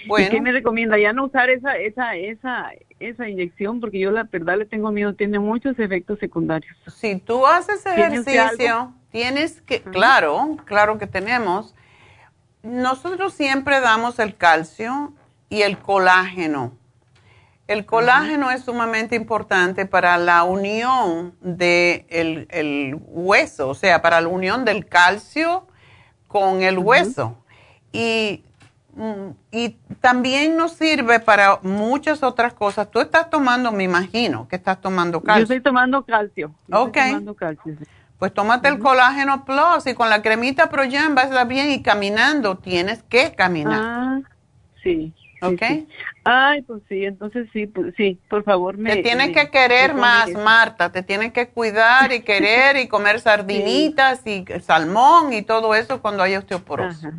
Bueno. 0.08 0.28
¿Y 0.28 0.30
qué 0.30 0.42
me 0.42 0.52
recomienda? 0.52 0.98
Ya 0.98 1.14
no 1.14 1.26
usar 1.26 1.50
esa, 1.50 1.78
esa, 1.78 2.16
esa, 2.16 2.72
esa 3.00 3.28
inyección 3.28 3.80
porque 3.80 4.00
yo 4.00 4.12
la 4.12 4.24
verdad 4.24 4.58
le 4.58 4.66
tengo 4.66 4.92
miedo, 4.92 5.14
tiene 5.14 5.40
muchos 5.40 5.80
efectos 5.80 6.20
secundarios. 6.20 6.76
Si 6.88 7.16
tú 7.18 7.46
haces 7.46 7.86
ejercicio, 7.86 8.94
tienes 9.12 9.62
que, 9.62 9.82
claro, 9.82 10.58
claro 10.66 10.98
que 10.98 11.08
tenemos. 11.08 11.74
Nosotros 12.62 13.34
siempre 13.34 13.80
damos 13.80 14.20
el 14.20 14.36
calcio 14.36 15.14
y 15.50 15.62
el 15.64 15.78
colágeno. 15.78 16.74
El 17.68 17.86
colágeno 17.86 18.52
es 18.52 18.64
sumamente 18.64 19.16
importante 19.16 19.86
para 19.86 20.18
la 20.18 20.44
unión 20.44 21.36
del 21.42 22.06
de 22.08 22.48
el 22.50 22.98
hueso, 23.00 23.70
o 23.70 23.74
sea, 23.74 24.02
para 24.02 24.22
la 24.22 24.28
unión 24.28 24.66
del 24.66 24.86
calcio 24.86 25.68
con 26.28 26.62
el 26.62 26.78
hueso. 26.78 27.44
Y 27.92 28.44
Mm, 28.96 29.32
y 29.52 29.72
también 30.00 30.56
nos 30.56 30.72
sirve 30.72 31.20
para 31.20 31.60
muchas 31.64 32.24
otras 32.24 32.54
cosas. 32.54 32.90
Tú 32.90 33.02
estás 33.02 33.30
tomando, 33.30 33.72
me 33.74 33.84
imagino, 33.84 34.48
que 34.48 34.56
estás 34.56 34.80
tomando 34.80 35.22
calcio. 35.22 35.40
Yo 35.40 35.44
estoy 35.44 35.62
tomando 35.62 36.04
calcio. 36.04 36.56
ok. 36.72 36.98
Pues 38.18 38.34
tómate 38.34 38.70
el 38.70 38.80
colágeno 38.80 39.44
plus 39.44 39.86
y 39.88 39.94
con 39.94 40.10
la 40.10 40.22
cremita 40.22 40.70
Proyan 40.70 41.18
va 41.18 41.24
a 41.24 41.26
estar 41.26 41.46
bien 41.46 41.70
y 41.70 41.84
caminando 41.84 42.58
tienes 42.58 43.04
que 43.04 43.34
caminar. 43.34 43.82
Ah, 43.84 44.20
sí. 44.82 45.14
¿Ok? 45.48 45.62
Ay, 46.24 46.62
pues 46.64 46.82
sí, 46.90 47.06
entonces 47.06 47.48
sí, 47.54 47.68
pues 47.68 47.94
sí, 47.96 48.20
por 48.30 48.44
favor 48.44 48.78
me... 48.78 48.96
Te 48.96 49.04
tienes 49.04 49.32
que 49.32 49.50
querer 49.50 49.94
más, 49.94 50.30
Marta, 50.32 50.92
te 50.92 51.04
tienes 51.04 51.34
que 51.34 51.48
cuidar 51.48 52.12
y 52.12 52.22
querer 52.22 52.78
y 52.78 52.88
comer 52.88 53.20
sardinitas 53.22 54.26
y 54.26 54.46
salmón 54.62 55.34
y 55.34 55.42
todo 55.42 55.76
eso 55.76 56.02
cuando 56.02 56.24
hay 56.24 56.36
osteoporosis. 56.36 57.10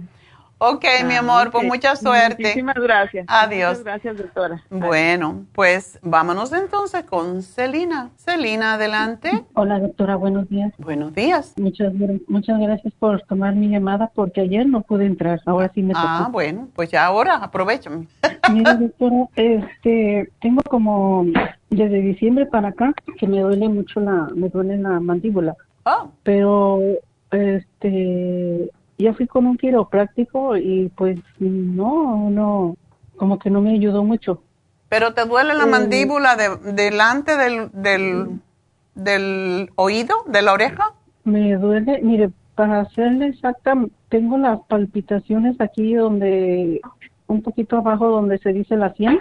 Ok, 0.58 0.84
mi 1.04 1.14
ah, 1.14 1.18
amor, 1.18 1.50
pues 1.50 1.66
mucha 1.66 1.96
suerte. 1.96 2.42
Muchísimas 2.42 2.76
gracias. 2.76 3.26
Adiós. 3.28 3.78
Muchas 3.78 3.84
gracias, 3.84 4.16
doctora. 4.16 4.64
Bueno, 4.70 5.44
pues 5.52 5.98
vámonos 6.00 6.50
entonces 6.54 7.04
con 7.04 7.42
Celina. 7.42 8.08
Celina, 8.16 8.74
adelante. 8.74 9.44
Hola, 9.52 9.78
doctora, 9.78 10.16
buenos 10.16 10.48
días. 10.48 10.72
Buenos 10.78 11.14
días. 11.14 11.52
Muchas, 11.58 11.92
muchas 12.26 12.58
gracias 12.58 12.94
por 12.98 13.20
tomar 13.22 13.54
mi 13.54 13.68
llamada 13.68 14.10
porque 14.14 14.40
ayer 14.40 14.66
no 14.66 14.80
pude 14.80 15.04
entrar, 15.04 15.42
ahora 15.44 15.70
sí 15.74 15.82
me 15.82 15.92
tocó. 15.92 16.06
Ah, 16.08 16.28
bueno, 16.32 16.68
pues 16.74 16.90
ya 16.90 17.04
ahora 17.04 17.36
aprovechame. 17.36 18.06
Mira, 18.50 18.76
doctora, 18.76 19.28
este, 19.36 20.32
tengo 20.40 20.62
como 20.62 21.26
desde 21.68 22.00
diciembre 22.00 22.46
para 22.46 22.68
acá 22.68 22.94
que 23.18 23.26
me 23.26 23.40
duele 23.40 23.68
mucho 23.68 24.00
la, 24.00 24.30
me 24.34 24.48
duele 24.48 24.78
la 24.78 25.00
mandíbula. 25.00 25.54
Oh. 25.84 26.10
Pero, 26.22 26.80
este, 27.30 28.70
ya 28.98 29.14
fui 29.14 29.26
con 29.26 29.46
un 29.46 29.56
quiropráctico 29.56 30.56
y 30.56 30.90
pues 30.96 31.18
no, 31.38 32.30
no, 32.30 32.76
como 33.16 33.38
que 33.38 33.50
no 33.50 33.60
me 33.60 33.72
ayudó 33.72 34.04
mucho. 34.04 34.42
¿Pero 34.88 35.14
te 35.14 35.24
duele 35.24 35.54
la 35.54 35.64
eh, 35.64 35.70
mandíbula 35.70 36.36
de, 36.36 36.72
delante 36.72 37.36
del, 37.36 37.70
del, 37.72 38.40
del 38.94 39.70
oído, 39.74 40.14
de 40.26 40.42
la 40.42 40.52
oreja? 40.52 40.92
Me 41.24 41.54
duele, 41.56 42.00
mire, 42.02 42.30
para 42.54 42.80
hacerle 42.80 43.28
exacta, 43.28 43.74
tengo 44.08 44.38
las 44.38 44.60
palpitaciones 44.68 45.60
aquí 45.60 45.94
donde, 45.94 46.80
un 47.26 47.42
poquito 47.42 47.76
abajo 47.78 48.08
donde 48.08 48.38
se 48.38 48.52
dice 48.52 48.76
la 48.76 48.94
sien, 48.94 49.18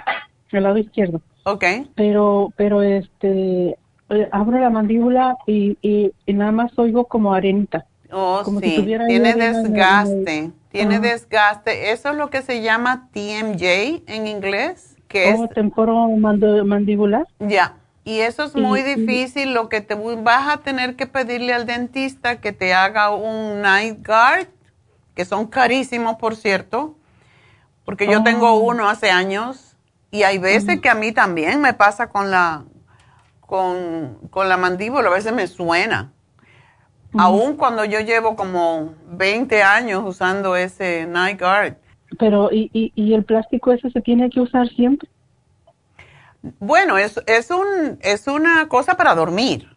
el 0.52 0.64
lado 0.64 0.78
izquierdo. 0.78 1.22
Ok. 1.44 1.66
Pero, 1.96 2.54
pero 2.56 2.82
este, 2.82 3.76
eh, 4.10 4.30
abro 4.32 4.60
la 4.60 4.70
mandíbula 4.70 5.36
y, 5.48 5.78
y, 5.82 6.12
y 6.26 6.34
nada 6.34 6.52
más 6.52 6.78
oigo 6.78 7.06
como 7.06 7.34
arenita. 7.34 7.86
Oh, 8.18 8.46
sí, 8.62 8.98
tiene 9.08 9.34
desgaste, 9.34 10.52
tiene 10.70 11.00
desgaste. 11.02 11.92
Eso 11.92 12.12
es 12.12 12.16
lo 12.16 12.30
que 12.30 12.44
se 12.44 12.62
llama 12.62 13.10
TMJ 13.12 14.04
en 14.08 14.28
inglés, 14.28 14.96
que 15.10 15.32
es... 15.32 15.50
temporo 15.50 16.08
mandibular. 16.08 17.28
Ya, 17.40 17.76
y 18.06 18.22
eso 18.22 18.46
es 18.46 18.56
muy 18.56 18.84
difícil. 18.84 19.54
Lo 19.54 19.68
que 19.68 19.82
te 19.82 19.96
vas 19.96 20.48
a 20.48 20.62
tener 20.62 20.96
que 20.96 21.08
pedirle 21.08 21.54
al 21.54 21.66
dentista 21.66 22.40
que 22.40 22.54
te 22.54 22.74
haga 22.74 23.14
un 23.14 23.62
night 23.62 24.08
guard, 24.08 24.48
que 25.14 25.26
son 25.26 25.48
carísimos, 25.48 26.16
por 26.16 26.38
cierto, 26.38 26.96
porque 27.84 28.08
yo 28.08 28.24
tengo 28.24 28.54
oh. 28.54 28.60
uno 28.60 28.88
hace 28.88 29.10
años 29.12 29.76
y 30.10 30.24
hay 30.24 30.38
veces 30.38 30.80
que 30.80 30.88
a 30.88 30.96
mí 30.96 31.12
también 31.12 31.60
me 31.60 31.74
pasa 31.74 32.08
con 32.08 32.32
la, 32.32 32.64
con, 33.42 34.20
con 34.30 34.48
la 34.48 34.56
mandíbula, 34.56 35.10
a 35.10 35.14
veces 35.14 35.34
me 35.34 35.48
suena. 35.48 36.14
Aún 37.18 37.56
cuando 37.56 37.86
yo 37.86 38.00
llevo 38.00 38.36
como 38.36 38.94
20 39.08 39.64
años 39.64 40.04
usando 40.06 40.56
ese 40.56 41.06
Night 41.06 41.40
Guard. 41.40 41.76
Pero, 42.20 42.50
¿y, 42.52 42.70
y, 42.74 43.14
el 43.14 43.24
plástico 43.24 43.72
ese 43.72 43.90
se 43.90 44.02
tiene 44.02 44.30
que 44.30 44.40
usar 44.40 44.68
siempre? 44.70 45.10
Bueno, 46.60 46.98
es, 46.98 47.20
es, 47.26 47.52
un, 47.52 47.98
es 48.02 48.28
una 48.28 48.68
cosa 48.68 48.96
para 48.96 49.16
dormir. 49.16 49.76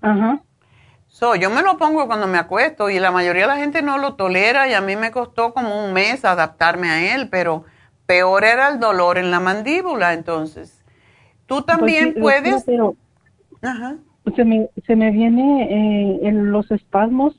Ajá. 0.00 0.40
So, 1.08 1.34
yo 1.34 1.50
me 1.50 1.62
lo 1.62 1.78
pongo 1.78 2.06
cuando 2.06 2.26
me 2.26 2.38
acuesto 2.38 2.90
y 2.90 2.98
la 2.98 3.10
mayoría 3.10 3.42
de 3.42 3.48
la 3.48 3.56
gente 3.56 3.82
no 3.82 3.98
lo 3.98 4.14
tolera 4.14 4.68
y 4.68 4.74
a 4.74 4.80
mí 4.80 4.94
me 4.94 5.10
costó 5.10 5.54
como 5.54 5.84
un 5.84 5.92
mes 5.92 6.24
adaptarme 6.24 6.90
a 6.90 7.14
él, 7.14 7.28
pero 7.30 7.64
peor 8.06 8.44
era 8.44 8.68
el 8.68 8.78
dolor 8.78 9.18
en 9.18 9.30
la 9.30 9.40
mandíbula, 9.40 10.12
entonces. 10.12 10.84
Tú 11.46 11.62
también 11.62 12.14
pues 12.14 12.42
puedes... 12.42 12.64
Ajá 13.62 13.96
se 14.34 14.44
me, 14.44 14.68
se 14.86 14.96
me 14.96 15.10
viene 15.10 15.64
eh, 15.64 16.28
en 16.28 16.50
los 16.50 16.70
espasmos, 16.70 17.34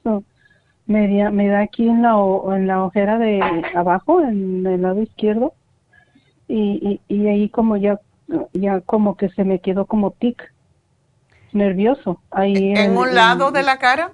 me, 0.86 1.30
me 1.32 1.48
da 1.48 1.62
aquí 1.62 1.88
en 1.88 2.02
la, 2.02 2.16
en 2.56 2.68
la 2.68 2.84
ojera 2.84 3.18
de 3.18 3.42
abajo, 3.76 4.22
en 4.22 4.66
el 4.66 4.82
lado 4.82 5.02
izquierdo, 5.02 5.54
y, 6.48 7.00
y, 7.08 7.28
ahí 7.28 7.50
como 7.50 7.78
ya, 7.78 8.00
ya 8.54 8.82
como 8.82 9.16
que 9.16 9.30
se 9.30 9.44
me 9.44 9.60
quedó 9.60 9.86
como 9.86 10.12
tic, 10.12 10.52
nervioso. 11.52 12.22
Ahí 12.32 12.74
¿En, 12.76 12.98
un 12.98 13.14
lado 13.14 13.52
de 13.52 13.62
la 13.62 13.78
cara? 13.78 14.14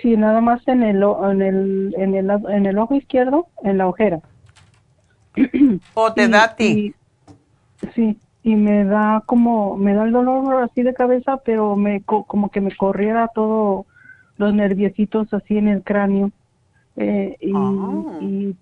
Sí, 0.00 0.16
nada 0.16 0.40
más 0.40 0.66
en 0.68 0.84
el, 0.84 1.02
en 1.02 1.42
el, 1.42 1.94
en 1.98 2.14
el, 2.14 2.30
en 2.48 2.66
el 2.66 2.78
ojo 2.78 2.94
izquierdo, 2.94 3.48
en 3.64 3.78
la 3.78 3.88
ojera. 3.88 4.20
¿O 5.94 6.12
te 6.12 6.28
da 6.28 6.54
tic? 6.54 6.94
sí 7.94 8.18
y 8.46 8.54
me 8.54 8.84
da 8.84 9.24
como, 9.26 9.76
me 9.76 9.92
da 9.92 10.04
el 10.04 10.12
dolor 10.12 10.62
así 10.62 10.84
de 10.84 10.94
cabeza, 10.94 11.38
pero 11.38 11.74
me 11.74 12.02
como 12.04 12.48
que 12.48 12.60
me 12.60 12.76
corriera 12.76 13.26
todo 13.34 13.86
los 14.36 14.54
nerviositos 14.54 15.34
así 15.34 15.58
en 15.58 15.66
el 15.66 15.82
cráneo. 15.82 16.30
Eh, 16.94 17.36
y, 17.40 17.52
ah. 17.52 18.52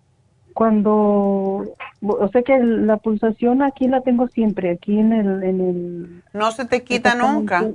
cuando, 0.55 1.67
o 2.01 2.29
sea 2.33 2.43
que 2.43 2.59
la 2.61 2.97
pulsación 2.97 3.61
aquí 3.61 3.87
la 3.87 4.01
tengo 4.01 4.27
siempre, 4.29 4.71
aquí 4.71 4.99
en 4.99 5.13
el... 5.13 5.43
En 5.43 5.61
el 5.61 6.23
¿No 6.33 6.51
se 6.51 6.65
te 6.65 6.83
quita 6.83 7.15
nunca? 7.15 7.69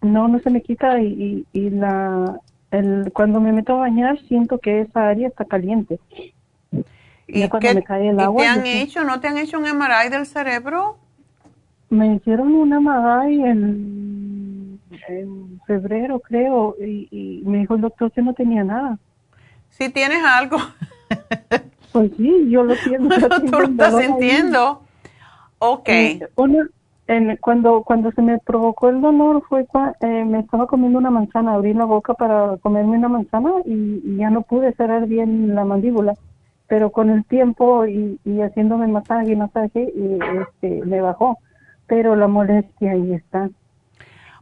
No, 0.00 0.28
no 0.28 0.38
se 0.38 0.50
me 0.50 0.62
quita 0.62 1.00
y, 1.00 1.44
y, 1.52 1.70
la, 1.70 2.38
el, 2.70 3.10
cuando 3.12 3.40
me 3.40 3.50
meto 3.50 3.74
a 3.74 3.80
bañar 3.80 4.20
siento 4.28 4.58
que 4.58 4.82
esa 4.82 5.08
área 5.08 5.26
está 5.26 5.44
caliente. 5.46 5.98
¿Y, 7.26 7.48
cuando 7.48 7.74
me 7.74 7.82
cae 7.82 8.10
el 8.10 8.20
agua, 8.20 8.40
te 8.40 8.48
han 8.48 8.66
hecho? 8.66 9.02
¿No 9.02 9.18
te 9.18 9.26
han 9.26 9.36
hecho 9.36 9.58
un 9.58 9.64
MRI 9.64 10.10
del 10.10 10.24
cerebro? 10.24 10.96
Me 11.90 12.14
hicieron 12.14 12.54
un 12.54 12.70
MRI 12.70 13.42
en, 13.42 14.80
en 15.08 15.60
febrero, 15.66 16.20
creo, 16.20 16.76
y, 16.80 17.08
y 17.10 17.42
me 17.46 17.58
dijo 17.58 17.74
el 17.74 17.80
doctor 17.80 18.12
que 18.12 18.22
no 18.22 18.34
tenía 18.34 18.64
nada. 18.64 18.98
Si 19.70 19.90
tienes 19.90 20.22
algo. 20.24 20.58
Pues 21.92 22.10
sí, 22.16 22.50
yo 22.50 22.62
lo 22.64 22.74
siento. 22.76 23.08
Tú 23.50 23.58
lo 23.60 23.64
estás 23.64 23.98
sintiendo. 23.98 24.82
Ok. 25.58 25.88
Eh, 25.88 27.38
cuando, 27.40 27.82
cuando 27.84 28.12
se 28.12 28.20
me 28.20 28.38
provocó 28.38 28.90
el 28.90 29.00
dolor 29.00 29.42
fue 29.48 29.66
eh, 30.00 30.24
me 30.26 30.40
estaba 30.40 30.66
comiendo 30.66 30.98
una 30.98 31.10
manzana, 31.10 31.54
abrí 31.54 31.72
la 31.72 31.86
boca 31.86 32.12
para 32.12 32.58
comerme 32.58 32.98
una 32.98 33.08
manzana 33.08 33.50
y, 33.64 34.18
ya 34.18 34.28
no 34.28 34.42
pude 34.42 34.74
cerrar 34.74 35.06
bien 35.06 35.54
la 35.54 35.64
mandíbula. 35.64 36.14
Pero 36.66 36.90
con 36.92 37.08
el 37.08 37.24
tiempo 37.24 37.86
y, 37.86 38.20
y 38.26 38.42
haciéndome 38.42 38.88
masaje 38.88 39.32
y 39.32 39.36
masaje, 39.36 39.90
y, 39.96 40.18
este, 40.42 40.84
me 40.84 41.00
bajó. 41.00 41.38
Pero 41.88 42.14
la 42.14 42.28
molestia 42.28 42.92
ahí 42.92 43.14
está. 43.14 43.50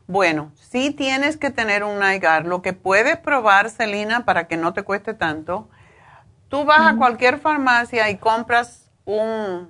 Bueno, 0.07 0.53
sí 0.57 0.91
tienes 0.91 1.39
que 1.39 1.51
tener 1.51 1.83
un 1.83 2.01
NIGAR. 2.01 2.45
Lo 2.45 2.61
que 2.61 2.75
puedes 2.75 3.17
probar, 3.17 3.71
Celina, 3.71 4.25
para 4.27 4.47
que 4.47 4.59
no 4.59 4.75
te 4.75 4.83
cueste 4.83 5.15
tanto, 5.15 5.69
Tú 6.49 6.65
vas 6.65 6.81
a 6.81 6.97
cualquier 6.97 7.39
farmacia 7.39 8.09
y 8.09 8.19
compras 8.19 8.89
un, 9.05 9.69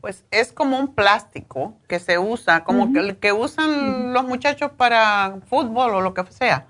pues 0.00 0.24
es 0.30 0.50
como 0.52 0.78
un 0.78 0.94
plástico 0.94 1.74
que 1.86 1.98
se 1.98 2.18
usa, 2.18 2.64
como 2.64 2.92
que 2.92 3.00
el 3.00 3.16
que 3.18 3.32
usan 3.32 4.12
los 4.14 4.24
muchachos 4.24 4.70
para 4.72 5.38
fútbol 5.46 5.94
o 5.94 6.00
lo 6.00 6.14
que 6.14 6.24
sea. 6.30 6.66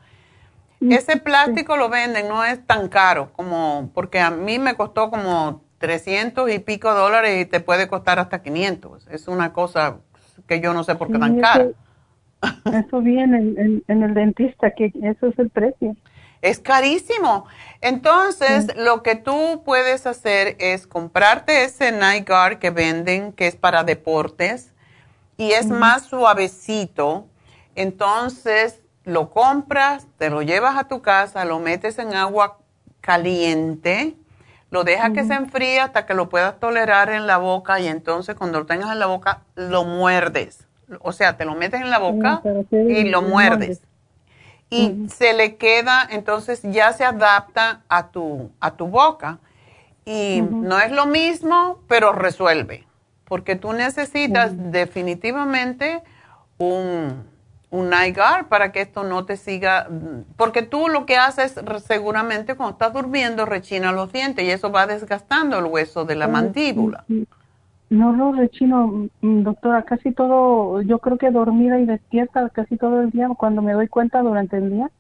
Ese 0.81 1.16
plástico 1.16 1.77
lo 1.77 1.89
venden, 1.89 2.27
no 2.27 2.43
es 2.44 2.66
tan 2.66 2.89
caro 2.89 3.32
como, 3.35 3.90
porque 3.94 4.19
a 4.19 4.32
mí 4.32 4.59
me 4.59 4.74
costó 4.74 5.11
como 5.11 5.62
300 5.78 6.51
y 6.51 6.59
pico 6.59 6.93
dólares 6.93 7.40
y 7.40 7.47
te 7.47 7.61
puede 7.61 7.86
costar 7.86 8.19
hasta 8.19 8.43
500. 8.43 9.07
Es 9.07 9.28
una 9.28 9.53
cosa 9.53 9.99
que 10.52 10.60
yo 10.60 10.74
no 10.74 10.84
sé 10.84 10.94
por 10.96 11.10
qué 11.10 11.18
tan 11.18 11.40
caro. 11.40 11.72
Eso 12.66 13.00
viene 13.00 13.38
en, 13.38 13.82
en, 13.86 14.02
el 14.02 14.14
dentista, 14.14 14.72
que 14.72 14.92
eso 15.02 15.28
es 15.28 15.38
el 15.38 15.48
precio. 15.48 15.94
Es 16.42 16.58
carísimo. 16.58 17.46
Entonces, 17.80 18.76
lo 18.76 19.04
que 19.04 19.14
tú 19.14 19.62
puedes 19.64 20.08
hacer 20.08 20.56
es 20.58 20.88
comprarte 20.88 21.62
ese 21.62 21.92
Night 21.92 22.28
Guard 22.28 22.58
que 22.58 22.70
venden, 22.70 23.32
que 23.32 23.46
es 23.46 23.54
para 23.54 23.84
deportes, 23.84 24.74
y 25.36 25.52
es 25.52 25.68
más 25.68 26.06
suavecito. 26.06 27.28
Entonces, 27.76 28.82
lo 29.04 29.30
compras, 29.30 30.08
te 30.18 30.28
lo 30.28 30.42
llevas 30.42 30.76
a 30.76 30.88
tu 30.88 31.00
casa, 31.00 31.44
lo 31.44 31.60
metes 31.60 32.00
en 32.00 32.12
agua 32.12 32.58
caliente, 33.00 34.16
lo 34.73 34.85
dejas 34.85 35.11
que 35.11 35.23
se 35.24 35.35
enfríe 35.35 35.81
hasta 35.81 36.07
que 36.07 36.15
lo 36.15 36.31
puedas 36.31 36.59
tolerar 36.59 37.11
en 37.11 37.27
la 37.27 37.36
boca 37.36 37.78
y 37.78 37.89
entonces 37.89 38.35
cuando 38.35 38.59
lo 38.59 38.65
tengas 38.65 38.90
en 38.90 38.99
la 38.99 39.05
boca, 39.05 39.43
lo 39.55 39.85
muerdes. 39.85 40.66
O 41.01 41.12
sea, 41.12 41.36
te 41.36 41.44
lo 41.44 41.55
metes 41.55 41.82
en 41.82 41.90
la 41.90 41.99
boca 41.99 42.40
y 42.70 43.05
lo 43.05 43.20
muerdes. 43.20 43.82
Y 44.70 45.09
se 45.11 45.35
le 45.35 45.57
queda, 45.57 46.09
entonces 46.11 46.62
ya 46.62 46.94
se 46.94 47.05
adapta 47.05 47.82
a 47.90 48.09
tu, 48.09 48.51
a 48.61 48.70
tu 48.70 48.86
boca. 48.86 49.40
Y 50.07 50.40
no 50.40 50.81
es 50.81 50.90
lo 50.90 51.05
mismo, 51.05 51.78
pero 51.86 52.12
resuelve, 52.12 52.86
porque 53.27 53.57
tú 53.57 53.74
necesitas 53.74 54.53
definitivamente 54.73 56.03
un, 56.57 57.27
un 57.73 57.89
NIGAR 57.89 58.49
para 58.49 58.70
que 58.70 58.82
esto 58.82 59.03
no 59.03 59.24
te 59.24 59.39
siga, 59.39 59.89
porque 60.36 60.62
tú 60.62 60.89
lo 60.89 61.07
que 61.07 61.16
haces 61.16 61.59
seguramente 61.85 62.55
cuando 62.55 62.73
estás 62.74 62.93
durmiendo 62.93 63.47
rechina 63.47 63.93
los 63.93 64.12
dientes 64.12 64.44
y 64.44 64.51
eso 64.51 64.70
va 64.70 64.86
desgastando 64.86 65.59
el 65.59 65.65
hueso 65.65 66.05
de 66.05 66.15
la 66.15 66.28
mandíbula. 66.28 67.05
No 67.89 68.12
lo 68.12 68.32
rechino, 68.32 69.09
mm, 69.23 69.43
doctora, 69.43 69.82
casi 69.85 70.12
todo, 70.12 70.82
yo 70.82 70.99
creo 70.99 71.16
que 71.16 71.31
dormida 71.31 71.81
y 71.81 71.86
despierta 71.86 72.49
casi 72.51 72.77
todo 72.77 73.01
el 73.01 73.11
día, 73.11 73.28
cuando 73.36 73.62
me 73.62 73.73
doy 73.73 73.89
cuenta 73.89 74.20
durante 74.20 74.59
el 74.59 74.70
día, 74.70 74.90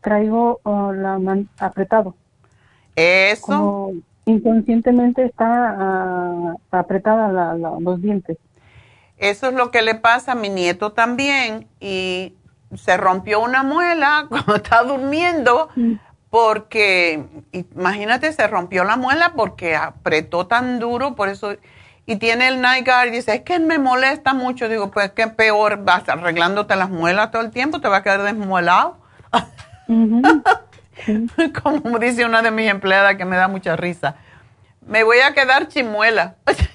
traigo 0.00 0.60
oh, 0.62 0.92
la 0.92 1.18
man 1.18 1.48
apretado. 1.58 2.14
Eso. 2.94 3.92
inconscientemente 4.24 5.24
está 5.24 5.76
uh, 5.78 6.60
apretada 6.70 7.32
la, 7.32 7.76
los 7.80 8.00
dientes. 8.00 8.38
Eso 9.24 9.48
es 9.48 9.54
lo 9.54 9.70
que 9.70 9.80
le 9.80 9.94
pasa 9.94 10.32
a 10.32 10.34
mi 10.34 10.50
nieto 10.50 10.92
también 10.92 11.66
y 11.80 12.34
se 12.76 12.96
rompió 12.98 13.40
una 13.40 13.62
muela 13.62 14.26
cuando 14.28 14.56
está 14.56 14.82
durmiendo 14.82 15.70
porque, 16.28 17.24
imagínate, 17.52 18.32
se 18.32 18.46
rompió 18.48 18.84
la 18.84 18.96
muela 18.96 19.32
porque 19.34 19.76
apretó 19.76 20.46
tan 20.46 20.78
duro, 20.78 21.14
por 21.14 21.28
eso 21.28 21.56
y 22.06 22.16
tiene 22.16 22.48
el 22.48 22.60
night 22.60 22.84
guard 22.84 23.08
y 23.08 23.12
dice, 23.12 23.36
es 23.36 23.40
que 23.42 23.58
me 23.58 23.78
molesta 23.78 24.34
mucho. 24.34 24.68
Digo, 24.68 24.90
pues 24.90 25.12
qué 25.12 25.28
peor, 25.28 25.84
vas 25.84 26.06
arreglándote 26.06 26.76
las 26.76 26.90
muelas 26.90 27.30
todo 27.30 27.40
el 27.40 27.50
tiempo, 27.50 27.80
te 27.80 27.88
va 27.88 27.98
a 27.98 28.02
quedar 28.02 28.24
desmuelado. 28.24 28.98
Como 31.62 31.98
dice 31.98 32.26
una 32.26 32.42
de 32.42 32.50
mis 32.50 32.68
empleadas 32.68 33.16
que 33.16 33.24
me 33.24 33.36
da 33.36 33.48
mucha 33.48 33.74
risa, 33.76 34.16
me 34.86 35.02
voy 35.02 35.20
a 35.20 35.32
quedar 35.32 35.68
chimuela. 35.68 36.36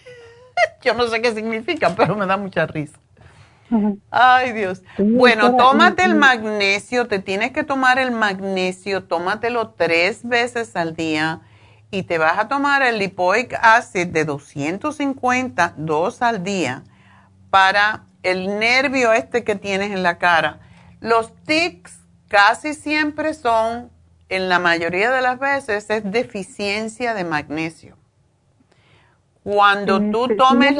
Yo 0.81 0.94
no 0.94 1.07
sé 1.07 1.22
qué 1.22 1.34
significa, 1.34 1.95
pero 1.95 2.15
me 2.15 2.26
da 2.26 2.38
mucha 2.38 2.65
risa. 2.65 2.98
Ay, 4.10 4.53
Dios. 4.53 4.81
Bueno, 4.98 5.56
tómate 5.56 6.03
el 6.03 6.15
magnesio, 6.15 7.07
te 7.07 7.19
tienes 7.19 7.52
que 7.52 7.64
tomar 7.64 7.99
el 7.99 8.11
magnesio, 8.11 9.03
tómatelo 9.03 9.72
tres 9.72 10.27
veces 10.27 10.76
al 10.76 10.95
día 10.95 11.41
y 11.91 12.03
te 12.03 12.18
vas 12.18 12.38
a 12.40 12.48
tomar 12.48 12.81
el 12.81 12.98
lipoic 12.98 13.53
acid 13.61 14.07
de 14.07 14.26
250, 14.26 15.73
dos 15.77 16.22
al 16.22 16.44
día, 16.44 16.84
para 17.49 18.06
el 18.23 18.60
nervio 18.60 19.14
este 19.14 19.44
que 19.44 19.56
tienes 19.56 19.91
en 19.91 20.03
la 20.03 20.18
cara. 20.18 20.60
Los 20.99 21.34
tics 21.45 21.99
casi 22.27 22.73
siempre 22.73 23.34
son, 23.34 23.91
en 24.30 24.49
la 24.49 24.60
mayoría 24.60 25.11
de 25.11 25.22
las 25.22 25.40
veces, 25.40 25.90
es 25.90 26.11
deficiencia 26.11 27.14
de 27.14 27.23
magnesio. 27.23 27.98
Cuando 29.44 29.99
tú 30.11 30.36
tomes 30.36 30.76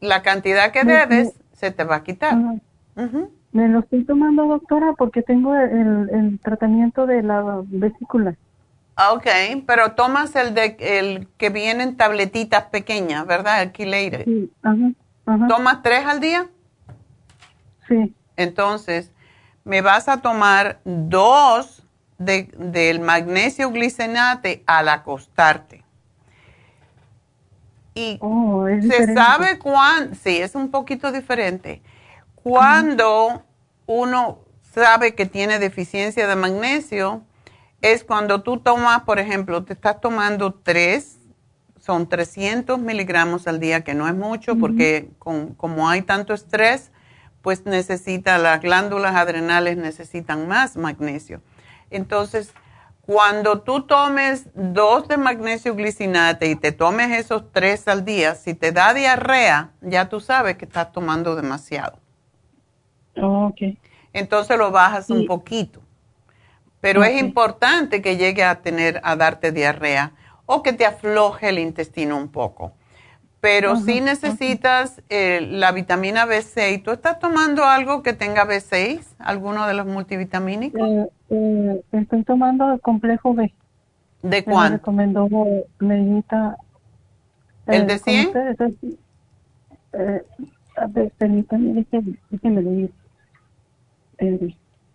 la, 0.00 0.22
cantidad 0.22 0.72
que 0.72 0.84
debes, 0.84 1.32
se 1.52 1.70
te 1.70 1.84
va 1.84 1.96
a 1.96 2.02
quitar. 2.02 2.36
Me 3.52 3.68
lo 3.68 3.80
estoy 3.80 4.04
tomando, 4.04 4.46
doctora, 4.46 4.94
porque 4.98 5.22
tengo 5.22 5.54
el, 5.54 6.10
el 6.10 6.40
tratamiento 6.40 7.06
de 7.06 7.22
la 7.22 7.62
vesícula. 7.66 8.34
Ah, 8.96 9.12
ok, 9.12 9.26
pero 9.66 9.92
tomas 9.92 10.34
el 10.36 10.54
de 10.54 10.76
el 10.78 11.28
que 11.36 11.50
viene 11.50 11.82
en 11.82 11.96
tabletitas 11.96 12.64
pequeñas, 12.64 13.26
¿verdad? 13.26 13.62
El. 13.62 14.24
Sí, 14.24 14.50
ajá, 14.62 15.48
¿Tomas 15.48 15.82
tres 15.82 16.04
al 16.06 16.20
día? 16.20 16.46
Sí. 17.88 18.14
Entonces, 18.36 19.10
me 19.64 19.80
vas 19.80 20.08
a 20.08 20.20
tomar 20.20 20.80
dos 20.84 21.82
de, 22.18 22.50
del 22.56 23.00
magnesio 23.00 23.70
glicenate 23.70 24.62
al 24.66 24.88
acostarte. 24.88 25.83
Y 27.94 28.18
oh, 28.20 28.66
se 28.80 29.14
sabe 29.14 29.58
cuándo, 29.58 30.16
sí, 30.16 30.38
es 30.38 30.54
un 30.54 30.70
poquito 30.70 31.12
diferente. 31.12 31.82
Cuando 32.34 33.44
uno 33.86 34.40
sabe 34.72 35.14
que 35.14 35.26
tiene 35.26 35.58
deficiencia 35.58 36.26
de 36.26 36.34
magnesio, 36.34 37.22
es 37.80 38.02
cuando 38.02 38.42
tú 38.42 38.58
tomas, 38.58 39.02
por 39.02 39.18
ejemplo, 39.18 39.64
te 39.64 39.74
estás 39.74 40.00
tomando 40.00 40.54
tres, 40.54 41.18
son 41.78 42.08
300 42.08 42.78
miligramos 42.78 43.46
al 43.46 43.60
día, 43.60 43.84
que 43.84 43.94
no 43.94 44.08
es 44.08 44.14
mucho, 44.14 44.56
porque 44.56 45.10
como 45.18 45.88
hay 45.88 46.02
tanto 46.02 46.32
estrés, 46.32 46.90
pues 47.42 47.66
necesita, 47.66 48.38
las 48.38 48.62
glándulas 48.62 49.14
adrenales 49.14 49.76
necesitan 49.76 50.48
más 50.48 50.78
magnesio. 50.78 51.42
Entonces, 51.90 52.54
cuando 53.06 53.60
tú 53.60 53.82
tomes 53.82 54.48
dos 54.54 55.08
de 55.08 55.18
magnesio 55.18 55.74
glicinate 55.74 56.48
y 56.48 56.56
te 56.56 56.72
tomes 56.72 57.10
esos 57.18 57.52
tres 57.52 57.86
al 57.86 58.04
día, 58.04 58.34
si 58.34 58.54
te 58.54 58.72
da 58.72 58.94
diarrea, 58.94 59.72
ya 59.82 60.08
tú 60.08 60.20
sabes 60.20 60.56
que 60.56 60.64
estás 60.64 60.90
tomando 60.90 61.36
demasiado. 61.36 61.98
Oh, 63.20 63.52
Entonces 64.12 64.56
lo 64.56 64.70
bajas 64.70 65.10
un 65.10 65.26
poquito. 65.26 65.80
Pero 66.80 67.04
es 67.04 67.20
importante 67.20 68.02
que 68.02 68.16
llegue 68.16 68.44
a 68.44 68.60
tener, 68.62 69.00
a 69.04 69.16
darte 69.16 69.52
diarrea 69.52 70.12
o 70.46 70.62
que 70.62 70.72
te 70.72 70.84
afloje 70.84 71.50
el 71.50 71.58
intestino 71.58 72.16
un 72.16 72.28
poco. 72.28 72.72
Pero 73.44 73.76
si 73.76 74.00
necesitas 74.00 75.02
eh, 75.10 75.46
la 75.50 75.70
vitamina 75.72 76.24
B6. 76.24 76.82
¿Tú 76.82 76.92
estás 76.92 77.18
tomando 77.18 77.62
algo 77.64 78.02
que 78.02 78.14
tenga 78.14 78.46
B6? 78.46 79.02
¿Alguno 79.18 79.66
de 79.66 79.74
los 79.74 79.84
multivitamínicos? 79.86 80.80
Eh, 80.80 81.06
eh, 81.28 81.82
estoy 81.92 82.22
tomando 82.24 82.72
el 82.72 82.80
complejo 82.80 83.34
B. 83.34 83.52
¿De 84.22 84.38
Me 84.38 84.42
cuánto? 84.44 84.78
recomendó 84.78 85.28
Neidita. 85.78 86.56
¿El 87.66 87.82
eh, 87.82 87.84
de 87.84 88.00
con 88.00 88.14
100? 88.14 88.26
ustedes, 88.28 88.60
es- 88.60 88.94
eh, 89.92 90.22
a 90.78 90.86
ver, 90.86 91.12
permítame, 91.18 91.84
déjeme 92.30 92.62
leer. 92.62 92.90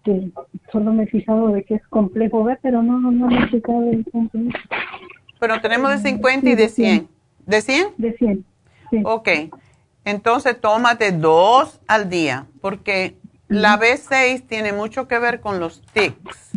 Que 0.04 0.32
solo 0.72 0.92
me 0.92 1.04
he 1.04 1.08
fijado 1.08 1.50
de 1.50 1.64
que 1.66 1.76
es 1.76 1.88
complejo 1.90 2.44
ver, 2.44 2.58
pero 2.64 2.82
no, 2.82 3.00
no 3.00 3.28
me 3.28 3.44
he 3.44 3.48
fijado 3.50 3.82
del 3.82 4.04
complejo. 4.12 4.58
Pero 5.40 5.62
tenemos 5.62 5.92
de 5.92 5.98
50 6.00 6.50
y 6.50 6.56
de 6.56 6.68
100. 6.68 7.19
¿De 7.50 7.62
100? 7.64 7.96
De 7.98 8.14
100. 8.14 8.46
Ok. 9.06 9.28
Entonces 10.06 10.62
tómate 10.62 11.12
dos 11.12 11.80
al 11.88 12.08
día, 12.10 12.46
porque 12.62 13.18
la 13.48 13.80
B6 13.80 14.46
tiene 14.48 14.72
mucho 14.72 15.08
que 15.08 15.18
ver 15.18 15.42
con 15.42 15.60
los 15.60 15.82
tics. 15.94 16.52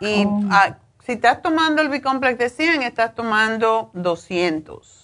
Y 0.00 0.26
Oh. 0.26 0.40
ah, 0.50 0.76
si 1.04 1.12
estás 1.12 1.40
tomando 1.40 1.80
el 1.80 1.88
Bicomplex 1.88 2.38
de 2.38 2.50
100, 2.50 2.82
estás 2.82 3.14
tomando 3.14 3.90
200. 3.94 5.00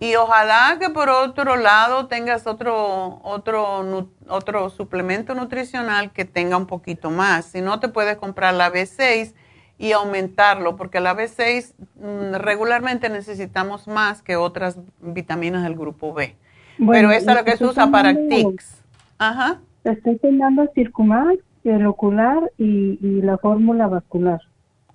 Y 0.00 0.14
ojalá 0.16 0.76
que 0.78 0.90
por 0.90 1.08
otro 1.08 1.56
lado 1.56 2.06
tengas 2.06 2.46
otro, 2.46 3.20
otro, 3.24 4.08
otro 4.28 4.70
suplemento 4.70 5.34
nutricional 5.34 6.12
que 6.12 6.24
tenga 6.26 6.56
un 6.58 6.66
poquito 6.66 7.10
más. 7.10 7.46
Si 7.46 7.60
no, 7.62 7.80
te 7.80 7.88
puedes 7.88 8.18
comprar 8.18 8.54
la 8.54 8.70
B6 8.70 9.34
y 9.78 9.92
aumentarlo, 9.92 10.76
porque 10.76 11.00
la 11.00 11.16
B6 11.16 11.72
mm, 11.96 12.34
regularmente 12.34 13.08
necesitamos 13.08 13.86
más 13.86 14.22
que 14.22 14.36
otras 14.36 14.78
vitaminas 15.00 15.62
del 15.62 15.76
grupo 15.76 16.12
B. 16.12 16.34
Bueno, 16.78 17.08
Pero 17.08 17.10
esa 17.12 17.32
es 17.32 17.38
lo 17.38 17.44
que 17.44 17.56
se 17.56 17.64
usa 17.64 17.90
para 17.90 18.14
tics. 18.14 18.82
Ajá. 19.18 19.60
Estoy 19.84 20.18
tomando 20.18 20.68
Circumax, 20.74 21.38
el 21.64 21.86
ocular 21.86 22.50
y, 22.58 22.98
y 23.00 23.22
la 23.22 23.38
fórmula 23.38 23.86
vascular. 23.86 24.40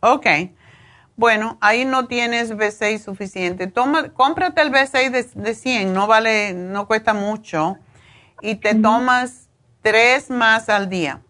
Ok. 0.01 0.27
Bueno, 1.15 1.57
ahí 1.61 1.85
no 1.85 2.07
tienes 2.07 2.55
B6 2.55 2.99
suficiente. 2.99 3.67
Toma, 3.67 4.09
cómprate 4.09 4.61
el 4.61 4.71
B6 4.71 5.11
de, 5.11 5.41
de 5.41 5.53
100, 5.53 5.93
no 5.93 6.07
vale, 6.07 6.53
no 6.53 6.87
cuesta 6.87 7.13
mucho. 7.13 7.77
Y 8.41 8.55
te 8.55 8.75
tomas 8.75 9.49
tres 9.81 10.29
más 10.29 10.69
al 10.69 10.89
día. 10.89 11.21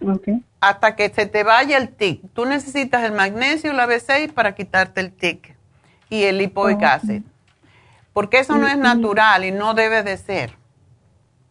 Ok. 0.00 0.28
Hasta 0.60 0.96
que 0.96 1.08
se 1.10 1.26
te 1.26 1.44
vaya 1.44 1.78
el 1.78 1.90
tic. 1.90 2.22
Tú 2.32 2.44
necesitas 2.44 3.04
el 3.04 3.12
magnesio 3.12 3.72
y 3.72 3.76
la 3.76 3.86
B6 3.86 4.32
para 4.32 4.54
quitarte 4.54 5.00
el 5.00 5.12
tic. 5.12 5.56
Y 6.10 6.24
el 6.24 6.38
lipoic 6.38 6.82
acid. 6.82 7.22
Porque 8.12 8.40
eso 8.40 8.56
no 8.56 8.66
es 8.66 8.76
natural 8.76 9.44
y 9.44 9.52
no 9.52 9.74
debe 9.74 10.02
de 10.02 10.16
ser. 10.16 10.52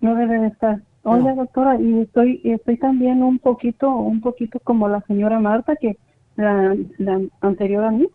No 0.01 0.15
debe 0.15 0.39
de 0.39 0.47
estar. 0.47 0.81
Oiga, 1.03 1.33
doctora, 1.35 1.79
y 1.79 2.01
estoy, 2.01 2.41
y 2.43 2.51
estoy 2.51 2.77
también 2.77 3.23
un 3.23 3.39
poquito, 3.39 3.89
un 3.89 4.19
poquito 4.19 4.59
como 4.59 4.89
la 4.89 4.99
señora 5.07 5.39
Marta, 5.39 5.77
que 5.77 5.97
la, 6.35 6.75
la 6.97 7.21
anterior 7.39 7.85
a 7.85 7.91
mí, 7.91 8.09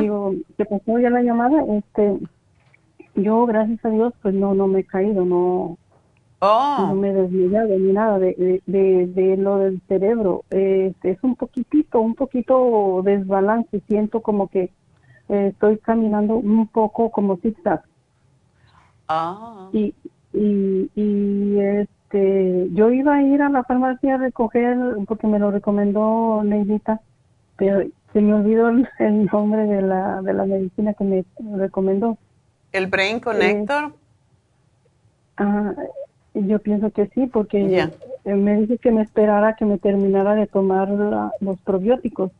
digo, 0.00 0.34
que 0.56 0.64
pasó 0.64 0.98
ya 0.98 1.10
la 1.10 1.22
llamada, 1.22 1.62
este, 1.78 2.18
yo, 3.14 3.46
gracias 3.46 3.84
a 3.84 3.90
Dios, 3.90 4.12
pues 4.22 4.34
no, 4.34 4.54
no 4.54 4.66
me 4.66 4.80
he 4.80 4.84
caído, 4.84 5.24
no, 5.24 5.78
no 6.42 6.94
me 6.94 7.10
he 7.10 7.12
desmayado 7.12 7.78
ni 7.78 7.92
nada 7.92 8.18
de, 8.18 8.34
de, 8.34 8.62
de, 8.66 9.06
de 9.06 9.36
lo 9.36 9.58
del 9.58 9.80
cerebro. 9.86 10.44
Este, 10.50 11.10
es 11.10 11.18
un 11.22 11.36
poquitito, 11.36 12.00
un 12.00 12.14
poquito 12.14 13.00
desbalance, 13.04 13.80
siento 13.86 14.20
como 14.22 14.48
que 14.48 14.72
eh, 15.28 15.48
estoy 15.52 15.78
caminando 15.78 16.34
un 16.34 16.66
poco 16.66 17.10
como 17.10 17.36
zigzag. 17.36 17.82
Ah. 19.08 19.68
Y, 19.72 19.94
y, 20.32 20.90
y 20.96 21.58
este, 21.60 22.68
yo 22.72 22.90
iba 22.90 23.14
a 23.14 23.22
ir 23.22 23.40
a 23.42 23.48
la 23.48 23.62
farmacia 23.62 24.16
a 24.16 24.18
recoger, 24.18 24.76
porque 25.06 25.28
me 25.28 25.38
lo 25.38 25.52
recomendó 25.52 26.42
Neidita, 26.42 27.00
pero 27.56 27.88
se 28.12 28.20
me 28.20 28.34
olvidó 28.34 28.68
el, 28.68 28.88
el 28.98 29.26
nombre 29.26 29.66
de 29.66 29.82
la, 29.82 30.22
de 30.22 30.32
la 30.32 30.44
medicina 30.44 30.92
que 30.94 31.04
me 31.04 31.24
recomendó. 31.56 32.18
¿El 32.72 32.88
Brain 32.88 33.20
Connector? 33.20 33.92
Ah, 35.36 35.72
yo 36.34 36.58
pienso 36.60 36.90
que 36.90 37.08
sí, 37.08 37.26
porque 37.26 37.88
eh, 38.24 38.34
me 38.34 38.56
dice 38.60 38.78
que 38.78 38.90
me 38.90 39.02
esperara 39.02 39.54
que 39.56 39.64
me 39.64 39.78
terminara 39.78 40.34
de 40.34 40.46
tomar 40.46 40.88
la- 40.88 41.32
los 41.40 41.60
probióticos 41.60 42.30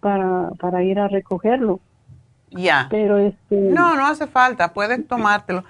para, 0.00 0.50
para 0.58 0.82
ir 0.82 0.98
a 0.98 1.08
recogerlo. 1.08 1.80
Ya. 2.50 2.88
Pero 2.90 3.18
este... 3.18 3.54
No, 3.56 3.94
no 3.96 4.06
hace 4.06 4.26
falta, 4.26 4.72
puedes 4.72 5.06
tomártelo. 5.06 5.64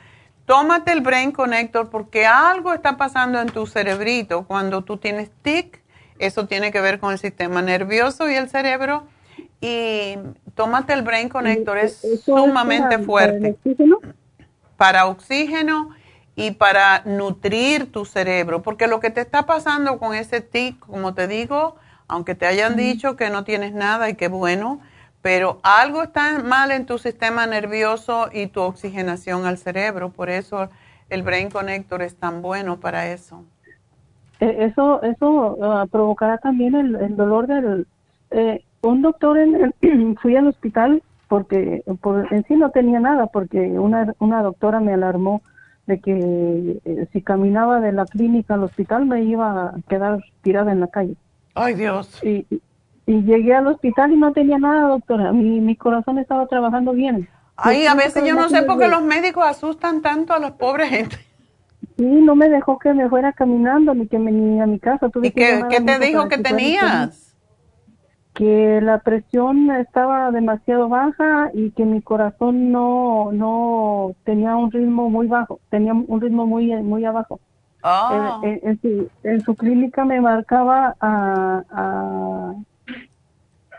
Tómate 0.46 0.92
el 0.92 1.00
Brain 1.02 1.30
Connector 1.32 1.90
porque 1.90 2.26
algo 2.26 2.72
está 2.72 2.96
pasando 2.96 3.40
en 3.40 3.48
tu 3.48 3.66
cerebrito 3.66 4.44
cuando 4.46 4.82
tú 4.82 4.96
tienes 4.96 5.30
TIC. 5.42 5.80
Eso 6.18 6.46
tiene 6.46 6.72
que 6.72 6.80
ver 6.80 6.98
con 6.98 7.12
el 7.12 7.18
sistema 7.18 7.62
nervioso 7.62 8.28
y 8.28 8.34
el 8.34 8.48
cerebro. 8.48 9.04
Y 9.60 10.14
tómate 10.54 10.92
el 10.94 11.02
Brain 11.02 11.28
Connector, 11.28 11.78
es 11.78 12.02
¿Eso 12.04 12.14
es 12.14 12.20
sumamente 12.24 12.82
para- 12.84 12.96
para 12.96 13.04
fuerte. 13.04 13.50
oxígeno? 13.50 13.98
Para 14.76 15.06
oxígeno 15.06 15.90
y 16.36 16.52
para 16.52 17.02
nutrir 17.04 17.90
tu 17.92 18.04
cerebro. 18.04 18.62
Porque 18.62 18.86
lo 18.86 19.00
que 19.00 19.10
te 19.10 19.20
está 19.20 19.46
pasando 19.46 19.98
con 19.98 20.14
ese 20.14 20.40
TIC, 20.40 20.78
como 20.80 21.14
te 21.14 21.28
digo, 21.28 21.76
aunque 22.08 22.34
te 22.34 22.46
hayan 22.46 22.76
dicho 22.76 23.16
que 23.16 23.30
no 23.30 23.44
tienes 23.44 23.72
nada 23.74 24.08
y 24.10 24.14
qué 24.16 24.28
bueno, 24.28 24.80
pero 25.22 25.60
algo 25.62 26.02
está 26.02 26.38
mal 26.42 26.70
en 26.70 26.86
tu 26.86 26.98
sistema 26.98 27.46
nervioso 27.46 28.30
y 28.32 28.46
tu 28.48 28.62
oxigenación 28.62 29.46
al 29.46 29.58
cerebro. 29.58 30.10
Por 30.12 30.30
eso 30.30 30.70
el 31.10 31.22
Brain 31.22 31.50
Connector 31.50 32.02
es 32.02 32.16
tan 32.18 32.42
bueno 32.42 32.80
para 32.80 33.08
eso. 33.08 33.44
Eh, 34.40 34.56
Eso, 34.66 35.02
eso 35.02 35.56
ah, 35.62 35.86
provocará 35.90 36.38
también 36.38 36.74
el, 36.74 36.94
el 36.96 37.16
dolor 37.16 37.46
del... 37.46 37.86
eh, 38.30 38.60
un 38.82 39.02
doctor, 39.02 39.38
en, 39.38 39.74
en- 39.82 40.16
fui 40.22 40.36
al 40.36 40.48
hospital 40.48 41.02
porque 41.28 41.82
por, 42.00 42.32
en 42.32 42.44
sí 42.44 42.56
no 42.56 42.70
tenía 42.70 42.98
nada, 43.00 43.26
porque 43.28 43.58
una, 43.78 44.14
una 44.18 44.42
doctora 44.42 44.80
me 44.80 44.94
alarmó 44.94 45.42
de 45.90 46.00
que 46.00 46.80
eh, 46.84 47.08
si 47.12 47.20
caminaba 47.22 47.80
de 47.80 47.92
la 47.92 48.06
clínica 48.06 48.54
al 48.54 48.64
hospital 48.64 49.04
me 49.06 49.22
iba 49.24 49.46
a 49.66 49.74
quedar 49.88 50.24
tirada 50.42 50.72
en 50.72 50.80
la 50.80 50.86
calle. 50.86 51.16
Ay, 51.54 51.74
Dios. 51.74 52.18
Y, 52.22 52.46
y- 52.50 52.60
llegué 53.06 53.54
al 53.54 53.66
hospital 53.66 54.12
y 54.12 54.16
no 54.16 54.32
tenía 54.32 54.58
nada, 54.58 54.88
doctora. 54.88 55.32
Mi, 55.32 55.60
mi 55.60 55.74
corazón 55.76 56.18
estaba 56.18 56.46
trabajando 56.46 56.92
bien. 56.92 57.28
Ay, 57.56 57.86
a 57.86 57.94
veces 57.94 58.24
yo 58.24 58.34
no 58.34 58.48
sé 58.48 58.62
por 58.62 58.78
qué 58.78 58.88
los 58.88 59.02
médicos 59.02 59.44
asustan 59.44 60.00
tanto 60.00 60.32
a 60.32 60.38
las 60.38 60.52
pobres 60.52 60.88
gente. 60.90 61.16
Sí, 61.96 62.04
no 62.06 62.34
me 62.34 62.48
dejó 62.48 62.78
que 62.78 62.94
me 62.94 63.08
fuera 63.08 63.32
caminando 63.32 63.94
ni 63.94 64.06
que 64.06 64.18
me 64.18 64.30
ni 64.32 64.60
a 64.60 64.66
mi 64.66 64.78
casa. 64.78 65.08
Tuve 65.10 65.26
¿Y 65.28 65.30
qué, 65.32 65.62
qué 65.68 65.80
te 65.80 65.98
dijo 65.98 66.28
que 66.28 66.36
conmigo. 66.36 66.56
tenías? 66.56 67.29
Que 68.34 68.80
la 68.80 68.98
presión 69.00 69.70
estaba 69.72 70.30
demasiado 70.30 70.88
baja 70.88 71.50
y 71.52 71.72
que 71.72 71.84
mi 71.84 72.00
corazón 72.00 72.70
no 72.70 73.30
no 73.32 74.12
tenía 74.24 74.54
un 74.56 74.70
ritmo 74.70 75.10
muy 75.10 75.26
bajo, 75.26 75.58
tenía 75.68 75.92
un 75.94 76.20
ritmo 76.20 76.46
muy 76.46 76.72
muy 76.82 77.04
abajo. 77.04 77.40
Ah. 77.82 78.40
En, 78.42 78.50
en- 78.50 78.60
en 78.62 78.80
su, 78.80 79.08
en 79.24 79.40
su 79.40 79.54
clínica 79.56 80.04
me 80.04 80.20
marcaba 80.20 80.94
a, 81.00 81.62
a, 81.70 82.54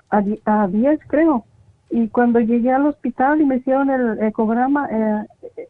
a, 0.09 0.23
a 0.63 0.67
10, 0.67 0.99
creo. 1.07 1.45
Y 1.89 2.07
cuando 2.07 2.39
llegué 2.39 2.71
al 2.71 2.87
hospital 2.87 3.41
y 3.41 3.45
me 3.45 3.57
hicieron 3.57 3.89
el 3.89 4.21
ecograma, 4.23 4.87
eh, 4.91 5.25
eh, 5.57 5.67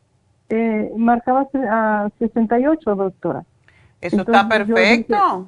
eh, 0.50 0.92
marcaba 0.98 1.48
a 1.70 2.10
68, 2.20 2.96
doctora. 2.96 3.44
Eso 4.02 4.18
está 4.22 4.42
Entonces, 4.42 4.66
perfecto. 4.76 5.48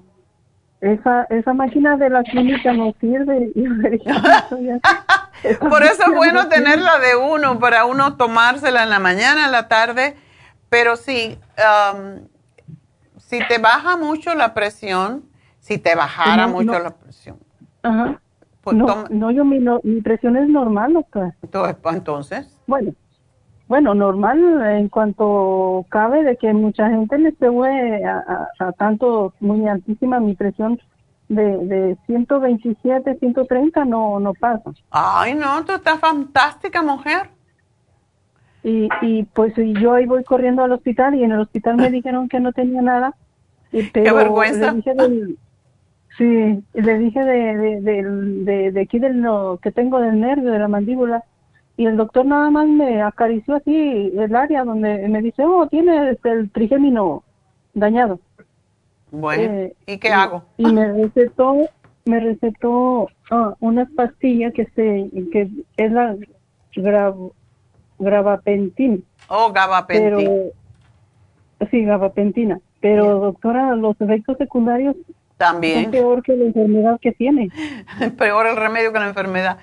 Esa, 0.83 1.23
esa 1.29 1.53
máquina 1.53 1.95
de 1.97 2.09
la 2.09 2.23
clínica 2.23 2.73
no 2.73 2.93
sirve. 2.99 3.51
Y 3.55 3.63
yo 3.63 3.73
dije, 3.89 4.09
"Eso 4.09 4.59
ya- 4.59 4.79
esa 5.43 5.69
Por 5.69 5.83
eso 5.83 6.03
es 6.03 6.15
bueno 6.15 6.33
no 6.33 6.41
sirve". 6.43 6.55
tenerla 6.55 6.99
de 6.99 7.15
uno, 7.15 7.57
para 7.59 7.85
uno 7.85 8.15
tomársela 8.17 8.83
en 8.83 8.89
la 8.89 8.99
mañana, 8.99 9.45
en 9.45 9.51
la 9.51 9.67
tarde. 9.67 10.15
Pero 10.69 10.95
sí, 10.95 11.37
um, 11.93 12.27
si 13.17 13.39
te 13.47 13.57
baja 13.59 13.95
mucho 13.97 14.33
la 14.35 14.53
presión, 14.53 15.23
si 15.59 15.77
te 15.77 15.95
bajara 15.95 16.47
No, 16.47 16.53
mucho 16.53 16.73
no. 16.73 16.79
la 16.79 16.91
presión, 16.91 17.37
Ajá. 17.83 18.19
Pues 18.61 18.77
no, 18.77 19.05
no, 19.09 19.29
yo 19.31 19.43
mi, 19.43 19.59
no- 19.59 19.81
mi 19.83 19.99
presión 20.01 20.37
es 20.37 20.47
normal, 20.47 20.93
doctora. 20.93 21.35
entonces, 21.43 21.75
pues, 21.81 21.95
entonces 21.95 22.59
Bueno, 22.65 22.93
bueno, 23.67 23.93
normal 23.95 24.61
en 24.77 24.89
cuanto 24.89 25.85
cabe 25.89 26.23
de 26.23 26.37
que 26.37 26.53
mucha 26.53 26.89
gente 26.89 27.17
le 27.17 27.31
sube 27.35 28.03
a, 28.05 28.17
a- 28.59 28.67
a 28.67 28.71
tanto 28.73 29.33
muy 29.39 29.67
altísima 29.67 30.19
mi 30.19 30.35
presión 30.35 30.79
de, 31.29 31.43
de 31.65 31.97
127, 32.05 33.17
130 33.19 33.85
no 33.85 34.19
no 34.19 34.33
pasa. 34.33 34.71
ay 34.91 35.33
no, 35.35 35.63
tú 35.65 35.73
estás 35.73 35.99
fantástica 35.99 36.81
mujer. 36.83 37.29
Y, 38.63 38.87
y 39.01 39.23
pues 39.23 39.57
y 39.57 39.73
yo 39.73 39.93
ahí 39.93 40.05
voy 40.05 40.23
corriendo 40.23 40.63
al 40.63 40.71
hospital 40.71 41.15
y 41.15 41.23
en 41.23 41.31
el 41.31 41.39
hospital 41.41 41.77
me 41.77 41.89
dijeron 41.97 42.29
que 42.29 42.39
no 42.39 42.51
tenía 42.53 42.81
nada. 42.81 43.13
Y, 43.71 43.83
pero 43.83 44.15
vergüenza. 44.15 44.71
Le 44.71 44.75
dije 44.77 44.93
del, 44.93 45.37
sí, 46.17 46.63
le 46.73 46.97
dije 46.99 47.19
de, 47.23 47.81
de, 47.81 48.71
de 48.71 48.81
aquí 48.81 48.99
del 48.99 49.21
lo 49.21 49.59
que 49.61 49.71
tengo 49.71 49.99
del 49.99 50.19
nervio, 50.19 50.51
de 50.51 50.59
la 50.59 50.67
mandíbula. 50.67 51.23
Y 51.75 51.85
el 51.87 51.97
doctor 51.97 52.25
nada 52.25 52.49
más 52.51 52.67
me 52.67 53.01
acarició 53.01 53.55
así 53.55 54.11
el 54.15 54.35
área 54.35 54.63
donde 54.63 55.07
me 55.07 55.21
dice, 55.21 55.43
oh, 55.43 55.67
tiene 55.67 56.11
este, 56.11 56.29
el 56.29 56.51
trigémino 56.51 57.23
dañado. 57.73 58.19
Bueno, 59.11 59.43
Eh, 59.43 59.75
¿y 59.87 59.97
qué 59.97 60.09
hago? 60.09 60.43
Y 60.57 60.65
me 60.71 60.91
recetó, 60.91 61.55
me 62.05 62.19
recetó 62.19 63.09
ah, 63.31 63.55
unas 63.59 63.89
pastillas 63.91 64.53
que 64.53 64.65
se 64.75 65.09
que 65.31 65.49
es 65.77 65.91
la 65.91 66.15
gravapentina. 67.99 68.97
Oh, 69.29 69.51
gabapentina. 69.51 70.19
Pero, 70.19 71.69
sí, 71.71 71.83
gabapentina. 71.85 72.59
Pero, 72.81 73.19
doctora, 73.19 73.75
los 73.75 73.99
efectos 74.01 74.37
secundarios 74.37 74.95
también 75.37 75.83
son 75.83 75.91
peor 75.91 76.23
que 76.23 76.35
la 76.35 76.45
enfermedad 76.45 76.99
que 76.99 77.11
tiene. 77.11 77.49
peor 78.17 78.47
el 78.47 78.55
remedio 78.55 78.91
que 78.91 78.99
la 78.99 79.07
enfermedad. 79.07 79.57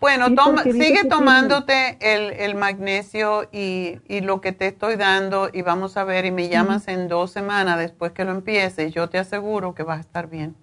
Bueno, 0.00 0.34
toma, 0.34 0.62
sigue 0.62 1.04
tomándote 1.08 1.98
el, 2.00 2.32
el 2.32 2.54
magnesio 2.54 3.42
y, 3.52 3.98
y, 4.08 4.22
lo 4.22 4.40
que 4.40 4.52
te 4.52 4.66
estoy 4.66 4.96
dando 4.96 5.50
y 5.52 5.60
vamos 5.60 5.98
a 5.98 6.04
ver 6.04 6.24
y 6.24 6.30
me 6.30 6.48
llamas 6.48 6.88
en 6.88 7.06
dos 7.06 7.30
semanas 7.30 7.78
después 7.78 8.12
que 8.12 8.24
lo 8.24 8.32
empieces. 8.32 8.94
Yo 8.94 9.10
te 9.10 9.18
aseguro 9.18 9.74
que 9.74 9.82
vas 9.82 9.98
a 9.98 10.00
estar 10.00 10.30
bien. 10.30 10.54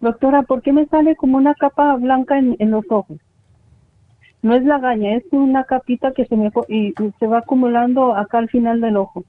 Doctora, 0.00 0.42
¿por 0.42 0.60
qué 0.60 0.72
me 0.72 0.86
sale 0.86 1.16
como 1.16 1.38
una 1.38 1.54
capa 1.54 1.96
blanca 1.96 2.38
en, 2.38 2.56
en 2.58 2.70
los 2.70 2.84
ojos? 2.90 3.16
No 4.42 4.54
es 4.54 4.62
la 4.64 4.78
gaña, 4.78 5.16
es 5.16 5.24
una 5.32 5.64
capita 5.64 6.12
que 6.12 6.26
se 6.26 6.36
me 6.36 6.52
y, 6.68 6.94
se 7.18 7.26
va 7.26 7.38
acumulando 7.38 8.14
acá 8.14 8.38
al 8.38 8.48
final 8.48 8.80
del 8.80 8.96
ojo. 8.96 9.24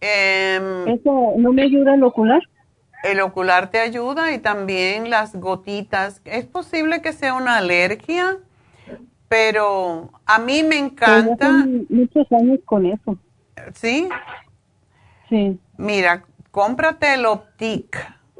Em, 0.00 0.88
¿Eso 0.88 1.34
no 1.36 1.52
me 1.52 1.62
ayuda 1.62 1.94
el 1.94 2.02
ocular? 2.02 2.40
El 3.02 3.20
ocular 3.20 3.70
te 3.70 3.78
ayuda 3.78 4.32
y 4.32 4.38
también 4.38 5.08
las 5.08 5.34
gotitas. 5.34 6.20
Es 6.24 6.44
posible 6.44 7.00
que 7.00 7.12
sea 7.12 7.34
una 7.34 7.56
alergia, 7.56 8.38
pero 9.28 10.10
a 10.26 10.38
mí 10.38 10.62
me 10.62 10.78
encanta. 10.78 11.66
muchos 11.88 12.30
años 12.32 12.60
con 12.64 12.86
eso. 12.86 13.16
¿Sí? 13.74 14.08
Sí. 15.28 15.58
Mira, 15.78 16.24
cómprate 16.50 17.14
el 17.14 17.24
Optic, 17.24 17.96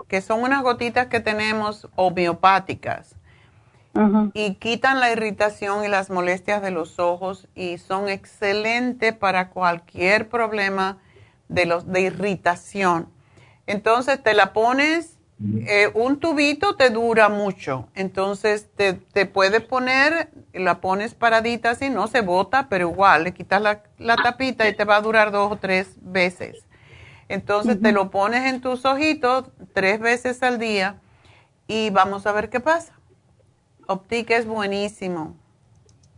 que 0.09 0.21
son 0.21 0.43
unas 0.43 0.63
gotitas 0.63 1.07
que 1.07 1.21
tenemos 1.21 1.89
homeopáticas. 1.97 3.17
Y 4.35 4.55
quitan 4.55 5.01
la 5.01 5.11
irritación 5.11 5.85
y 5.85 5.89
las 5.89 6.11
molestias 6.11 6.63
de 6.63 6.71
los 6.71 7.01
ojos 7.01 7.49
y 7.57 7.79
son 7.79 8.09
excelentes 8.09 9.15
para 9.15 9.49
cualquier 9.51 10.29
problema 10.29 10.99
de, 11.49 11.67
los, 11.67 11.91
de 11.91 12.03
irritación 12.03 13.09
entonces 13.71 14.23
te 14.23 14.35
la 14.35 14.53
pones, 14.53 15.19
eh, 15.67 15.91
un 15.95 16.19
tubito 16.19 16.77
te 16.77 16.91
dura 16.91 17.29
mucho. 17.29 17.89
Entonces 17.95 18.69
te, 18.77 18.93
te 18.95 19.27
puedes 19.27 19.63
poner, 19.63 20.31
la 20.53 20.81
pones 20.81 21.15
paradita 21.15 21.71
así, 21.71 21.91
no 21.91 22.07
se 22.07 22.21
bota, 22.21 22.69
pero 22.69 22.91
igual 22.91 23.25
le 23.25 23.33
quitas 23.33 23.63
la, 23.63 23.83
la 23.99 24.17
tapita 24.17 24.69
y 24.69 24.75
te 24.75 24.85
va 24.85 24.97
a 24.97 25.01
durar 25.01 25.31
dos 25.31 25.53
o 25.53 25.57
tres 25.57 25.97
veces. 26.03 26.67
Entonces 27.29 27.81
te 27.81 27.93
lo 27.93 28.11
pones 28.11 28.53
en 28.53 28.61
tus 28.61 28.85
ojitos 28.85 29.51
tres 29.73 30.01
veces 30.01 30.43
al 30.43 30.59
día 30.59 30.97
y 31.69 31.91
vamos 31.91 32.27
a 32.27 32.33
ver 32.33 32.51
qué 32.51 32.59
pasa. 32.59 32.93
Optic 33.87 34.31
es 34.31 34.47
buenísimo. 34.47 35.37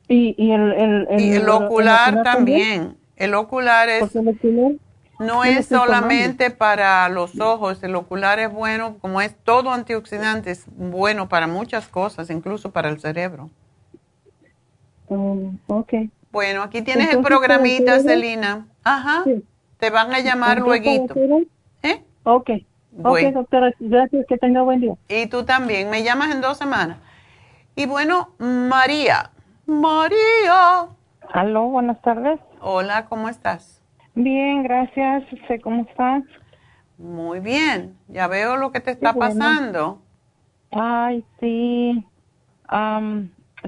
Y, 0.09 0.35
y 0.37 0.53
el, 0.53 0.73
el, 0.73 1.07
el, 1.11 1.49
ocular, 1.49 2.23
también. 2.23 2.97
El 3.17 3.35
ocular 3.35 3.89
es... 3.89 4.05
No 5.23 5.45
es 5.45 5.67
solamente 5.67 6.51
para 6.51 7.09
los 7.09 7.39
ojos, 7.41 7.83
el 7.83 7.95
ocular 7.95 8.39
es 8.39 8.53
bueno, 8.53 8.99
como 9.01 9.21
es 9.21 9.35
todo 9.37 9.71
antioxidante, 9.73 10.51
es 10.51 10.65
bueno 10.77 11.29
para 11.29 11.47
muchas 11.47 11.89
cosas, 11.89 12.31
incluso 12.31 12.71
para 12.71 12.89
el 12.89 13.01
cerebro. 13.01 13.51
Um, 15.09 15.59
ok. 15.67 15.93
Bueno, 16.31 16.63
aquí 16.63 16.83
tienes 16.83 17.13
el 17.13 17.23
programita, 17.23 18.01
Celina. 18.01 18.67
Ajá. 18.83 19.25
Te 19.79 19.91
van 19.91 20.13
a 20.15 20.21
llamar 20.21 20.61
luego. 20.61 21.07
¿Eh? 21.83 22.03
Ok. 22.25 22.51
Ok, 23.03 23.21
doctora, 23.33 23.73
gracias, 23.81 24.27
que 24.29 24.37
tenga 24.37 24.63
buen 24.63 24.81
día. 24.81 24.95
Y 25.09 25.27
tú 25.27 25.45
también, 25.45 25.89
me 25.91 26.03
llamas 26.03 26.31
en 26.31 26.41
dos 26.41 26.59
semanas. 26.59 26.99
Y 27.75 27.87
bueno, 27.87 28.31
María. 28.39 29.31
María. 29.67 30.89
Aló, 31.33 31.65
buenas 31.65 32.01
tardes. 32.03 32.39
Hola, 32.61 33.07
¿cómo 33.07 33.29
estás? 33.29 33.82
Bien, 34.15 34.63
gracias. 34.63 35.25
¿Usted 35.33 35.61
cómo 35.61 35.83
está? 35.83 36.23
Muy 36.99 37.41
bien. 37.41 37.97
Ya 38.09 38.29
veo 38.29 38.57
lo 38.57 38.71
que 38.73 38.81
te 38.81 38.91
está 38.91 39.13
pasando. 39.15 40.01
Ay, 40.71 41.25
sí. 41.41 42.05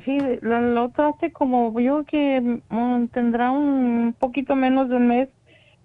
sí, 0.05 0.19
lo, 0.41 0.61
lo 0.61 0.93
hace 0.97 1.33
como 1.33 1.79
yo 1.81 2.05
que 2.05 2.61
mm, 2.69 3.07
tendrá 3.09 3.51
un 3.51 4.15
poquito 4.19 4.55
menos 4.55 4.89
de 4.89 4.97
un 4.97 5.09
mes 5.09 5.29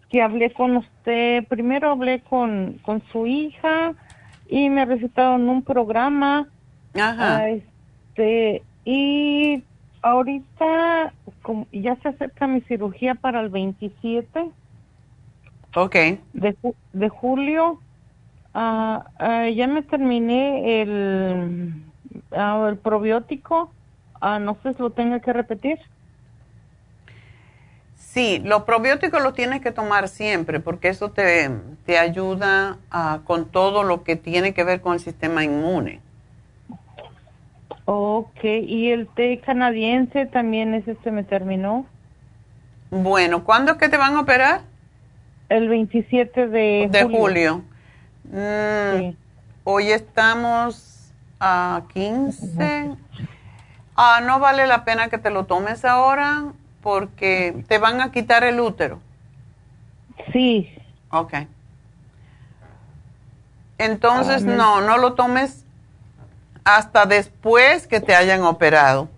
que 0.09 0.21
hablé 0.21 0.51
con 0.53 0.77
usted. 0.77 1.45
Primero 1.47 1.91
hablé 1.91 2.21
con, 2.21 2.79
con 2.83 3.01
su 3.11 3.27
hija 3.27 3.93
y 4.47 4.69
me 4.69 4.85
recetaron 4.85 5.47
un 5.49 5.63
programa. 5.63 6.47
Ajá. 6.95 7.37
Ah, 7.37 7.49
este, 7.49 8.63
y 8.85 9.63
ahorita 10.01 11.13
ya 11.71 11.95
se 11.97 12.09
acerca 12.09 12.47
mi 12.47 12.61
cirugía 12.61 13.15
para 13.15 13.41
el 13.41 13.49
27. 13.49 14.51
Ok. 15.75 15.95
De, 16.33 16.55
de 16.93 17.09
julio. 17.09 17.79
Ah, 18.53 19.05
ah, 19.19 19.49
ya 19.49 19.67
me 19.67 19.83
terminé 19.83 20.81
el, 20.81 21.83
uh, 22.31 22.65
el 22.67 22.77
probiótico. 22.77 23.71
no 24.21 24.57
sé 24.63 24.73
si 24.73 24.81
lo 24.81 24.89
tenga 24.89 25.19
que 25.19 25.33
repetir. 25.33 25.79
Sí, 27.95 28.41
los 28.43 28.63
probióticos 28.63 29.21
los 29.21 29.33
tienes 29.33 29.61
que 29.61 29.71
tomar 29.71 30.07
siempre 30.07 30.59
porque 30.59 30.89
eso 30.89 31.11
te, 31.11 31.51
te 31.85 31.99
ayuda 31.99 32.79
con 33.25 33.45
todo 33.45 33.83
lo 33.83 34.03
que 34.03 34.15
tiene 34.15 34.53
que 34.53 34.63
ver 34.63 34.81
con 34.81 34.93
el 34.93 34.99
sistema 34.99 35.43
inmune. 35.43 36.01
Ok, 37.91 38.43
¿y 38.43 38.91
el 38.91 39.07
té 39.07 39.41
canadiense 39.43 40.27
también 40.27 40.75
ese 40.75 40.95
se 41.03 41.09
me 41.09 41.23
terminó? 41.23 41.87
Bueno, 42.91 43.43
¿cuándo 43.43 43.71
es 43.71 43.77
que 43.79 43.89
te 43.89 43.97
van 43.97 44.15
a 44.15 44.19
operar? 44.19 44.61
El 45.49 45.69
27 45.69 46.49
de, 46.49 46.87
de 46.91 47.03
julio. 47.05 47.63
Mm, 48.25 49.15
hoy 49.63 49.89
estamos 49.89 51.11
a 51.39 51.81
15. 51.91 52.91
Ah, 53.95 54.21
no 54.23 54.39
vale 54.39 54.67
la 54.67 54.85
pena 54.85 55.09
que 55.09 55.17
te 55.17 55.31
lo 55.31 55.45
tomes 55.45 55.83
ahora 55.83 56.43
porque 56.83 57.63
te 57.67 57.79
van 57.79 58.01
a 58.01 58.11
quitar 58.11 58.43
el 58.43 58.59
útero. 58.59 58.99
Sí. 60.31 60.71
Ok. 61.09 61.33
Entonces, 63.79 64.45
ah, 64.47 64.51
no, 64.51 64.81
no 64.81 64.99
lo 64.99 65.15
tomes 65.15 65.65
hasta 66.77 67.05
después 67.05 67.87
que 67.87 67.99
te 67.99 68.13
hayan 68.13 68.43
operado. 68.43 69.09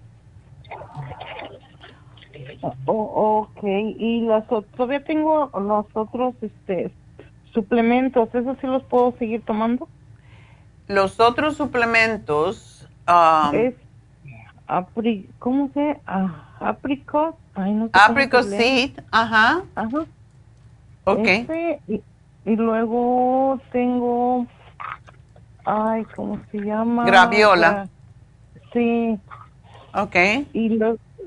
Oh, 2.86 3.49
ok, 3.49 3.64
y 3.64 4.22
las, 4.22 4.45
todavía 4.48 5.03
tengo 5.03 5.49
los 5.60 5.86
otros 5.94 6.36
este, 6.41 6.91
suplementos, 7.53 8.34
¿esos 8.34 8.57
sí 8.60 8.68
los 8.68 8.84
puedo 8.84 9.14
seguir 9.18 9.41
tomando? 9.44 9.88
Los 10.88 11.19
otros 11.19 11.57
suplementos... 11.57 12.88
Um, 13.07 13.56
es 13.56 13.73
apri, 14.68 15.28
¿Cómo 15.40 15.69
se 15.73 15.99
ah, 16.06 16.48
Apricot. 16.60 17.36
Ay, 17.56 17.73
no 17.73 17.90
apricot 17.91 18.44
seed, 18.44 18.91
ajá. 19.11 19.64
Ajá. 19.76 20.06
Ok. 21.03 21.28
y, 21.88 22.02
y 22.45 22.56
luego 22.56 23.60
tengo 23.72 24.45
Ay, 25.65 26.05
¿cómo 26.15 26.39
se 26.51 26.59
llama? 26.59 27.05
Graviola. 27.05 27.88
Sí. 28.73 29.19
Ok. 29.93 30.15
Y 30.53 30.79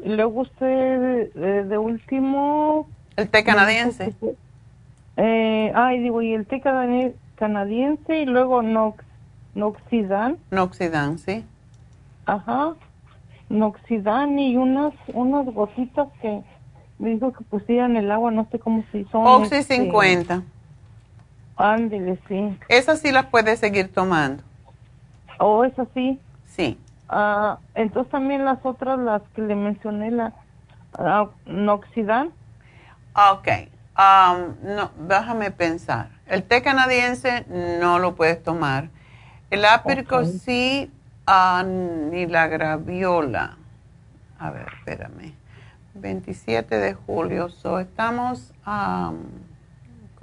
luego 0.04 0.40
usted, 0.40 1.32
de, 1.34 1.78
último... 1.78 2.88
El 3.16 3.28
té 3.28 3.44
canadiense. 3.44 4.14
Eh, 5.16 5.72
ay, 5.74 6.00
digo, 6.00 6.22
y 6.22 6.34
el 6.34 6.46
té 6.46 6.60
canadiense 6.60 8.18
y 8.18 8.24
luego 8.24 8.62
nox, 8.62 9.04
Noxidan. 9.54 10.38
Noxidan, 10.50 11.18
sí. 11.18 11.44
Ajá. 12.26 12.74
Noxidan 13.48 14.38
y 14.38 14.56
unas, 14.56 14.94
unas 15.12 15.46
gotitas 15.46 16.08
que 16.20 16.42
me 16.98 17.10
dijo 17.10 17.32
que 17.32 17.44
pusieran 17.44 17.96
el 17.96 18.10
agua, 18.10 18.30
no 18.30 18.48
sé 18.50 18.58
cómo 18.58 18.84
se 18.90 19.04
son. 19.10 19.26
Oxy 19.26 19.62
50. 19.62 20.42
Ándele, 21.56 22.18
sí. 22.28 22.58
Esas 22.68 23.00
sí 23.00 23.12
las 23.12 23.26
puedes 23.26 23.60
seguir 23.60 23.92
tomando. 23.92 24.42
¿O 25.38 25.58
oh, 25.58 25.64
esas 25.64 25.88
sí? 25.94 26.20
Sí. 26.46 26.78
Ah, 27.08 27.58
entonces 27.74 28.10
también 28.10 28.44
las 28.44 28.58
otras, 28.64 28.98
las 28.98 29.22
que 29.34 29.42
le 29.42 29.54
mencioné, 29.54 30.10
la 30.10 30.32
uh, 30.98 31.28
Noxidan. 31.46 32.30
Ok. 33.14 33.48
Um, 33.96 34.54
no, 34.74 34.90
déjame 34.98 35.50
pensar. 35.52 36.08
El 36.26 36.42
té 36.42 36.62
canadiense 36.62 37.44
no 37.80 37.98
lo 37.98 38.16
puedes 38.16 38.42
tomar. 38.42 38.88
El 39.50 39.64
áprico 39.64 40.24
sí, 40.24 40.90
ah, 41.26 41.62
ni 41.64 42.26
la 42.26 42.48
graviola. 42.48 43.56
A 44.38 44.50
ver, 44.50 44.66
espérame. 44.78 45.34
27 45.94 46.78
de 46.78 46.94
julio. 46.94 47.48
So, 47.48 47.78
estamos... 47.78 48.52
Um, 48.66 49.43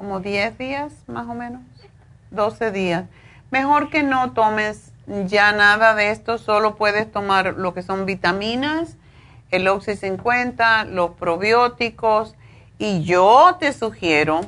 como 0.02 0.20
10 0.20 0.58
días 0.58 0.94
más 1.06 1.28
o 1.28 1.36
menos, 1.36 1.62
12 2.32 2.72
días. 2.72 3.06
mejor 3.52 3.92
que 3.92 4.02
no 4.02 4.32
tomes 4.32 4.92
ya 5.28 5.52
nada 5.52 5.94
de 5.94 6.10
esto, 6.10 6.40
solo 6.40 6.76
puedes 6.76 7.12
tomar 7.12 7.54
lo 7.58 7.76
que 7.76 7.84
son 7.84 8.08
vitaminas, 8.08 8.98
el 9.52 9.68
Oxy 9.68 9.96
50, 9.96 10.86
los 10.86 11.12
probióticos 11.12 12.34
y 12.80 13.04
yo 13.04 13.58
te 13.60 13.74
sugiero 13.74 14.42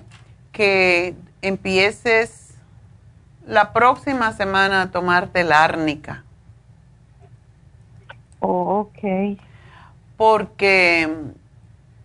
que 0.51 1.15
empieces 1.43 2.55
la 3.45 3.73
próxima 3.73 4.31
semana 4.33 4.81
a 4.81 4.89
tomarte 4.89 5.43
la 5.43 5.65
árnica. 5.65 6.23
Oh, 8.39 8.89
ok. 8.89 9.37
Porque 10.17 11.15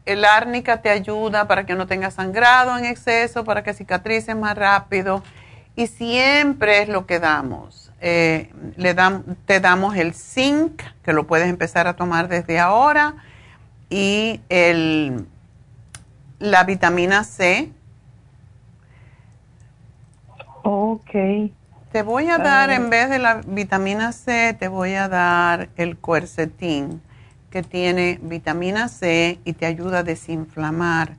el 0.09 0.25
árnica 0.25 0.81
te 0.81 0.91
ayuda 0.91 1.47
para 1.47 1.67
que 1.67 1.75
no 1.75 1.87
tengas 1.87 2.15
sangrado 2.15 2.77
en 2.79 2.85
exceso, 2.85 3.45
para 3.45 3.63
que 3.63 3.75
cicatrices 3.75 4.35
más 4.35 4.57
rápido. 4.57 5.23
Y 5.77 5.87
siempre 5.87 6.83
es 6.83 6.89
lo 6.89 7.07
que 7.07 7.21
damos. 7.21 7.93
Eh, 8.01 8.53
le 8.77 8.97
te 9.45 9.61
damos 9.61 9.97
el 9.97 10.15
zinc, 10.15 10.83
que 11.03 11.13
lo 11.13 11.27
puedes 11.27 11.49
empezar 11.49 11.87
a 11.87 11.97
tomar 11.97 12.29
desde 12.29 12.59
ahora, 12.59 13.17
y 13.91 14.41
el, 14.49 15.27
la 16.39 16.65
vitamina 16.65 17.25
C. 17.25 17.71
Ok. 20.63 21.11
Te 21.93 22.03
voy 22.03 22.29
a 22.29 22.39
dar, 22.39 22.71
en 22.71 22.91
vez 22.91 23.09
de 23.09 23.19
la 23.19 23.41
vitamina 23.47 24.13
C, 24.13 24.55
te 24.59 24.69
voy 24.69 24.95
a 24.95 25.09
dar 25.09 25.71
el 25.77 25.97
cuercetín, 25.97 27.01
que 27.51 27.63
tiene 27.63 28.19
vitamina 28.23 28.89
C 28.89 29.39
y 29.45 29.53
te 29.55 29.67
ayuda 29.67 30.01
a 30.01 30.03
desinflamar. 30.03 31.17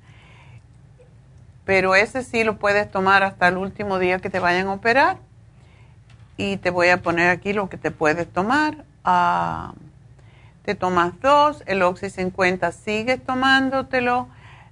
Pero 1.66 1.96
ese 1.96 2.24
sí 2.24 2.44
lo 2.44 2.58
puedes 2.58 2.90
tomar 2.90 3.24
hasta 3.24 3.48
el 3.48 3.58
último 3.58 4.00
día 4.00 4.20
que 4.20 4.30
te 4.30 4.40
vayan 4.40 4.68
a 4.68 4.74
operar. 4.74 5.18
Y 6.38 6.58
te 6.58 6.70
voy 6.70 6.90
a 6.90 7.02
poner 7.02 7.30
aquí 7.30 7.54
lo 7.54 7.70
que 7.70 7.78
te 7.78 7.92
puedes 7.92 8.32
tomar. 8.32 8.86
Ah, 9.04 9.74
te 10.64 10.76
tomas 10.76 11.20
dos, 11.22 11.64
el 11.66 11.82
Oxy 11.82 12.10
50 12.10 12.72
sigues 12.72 13.24
tomándotelo, 13.24 14.28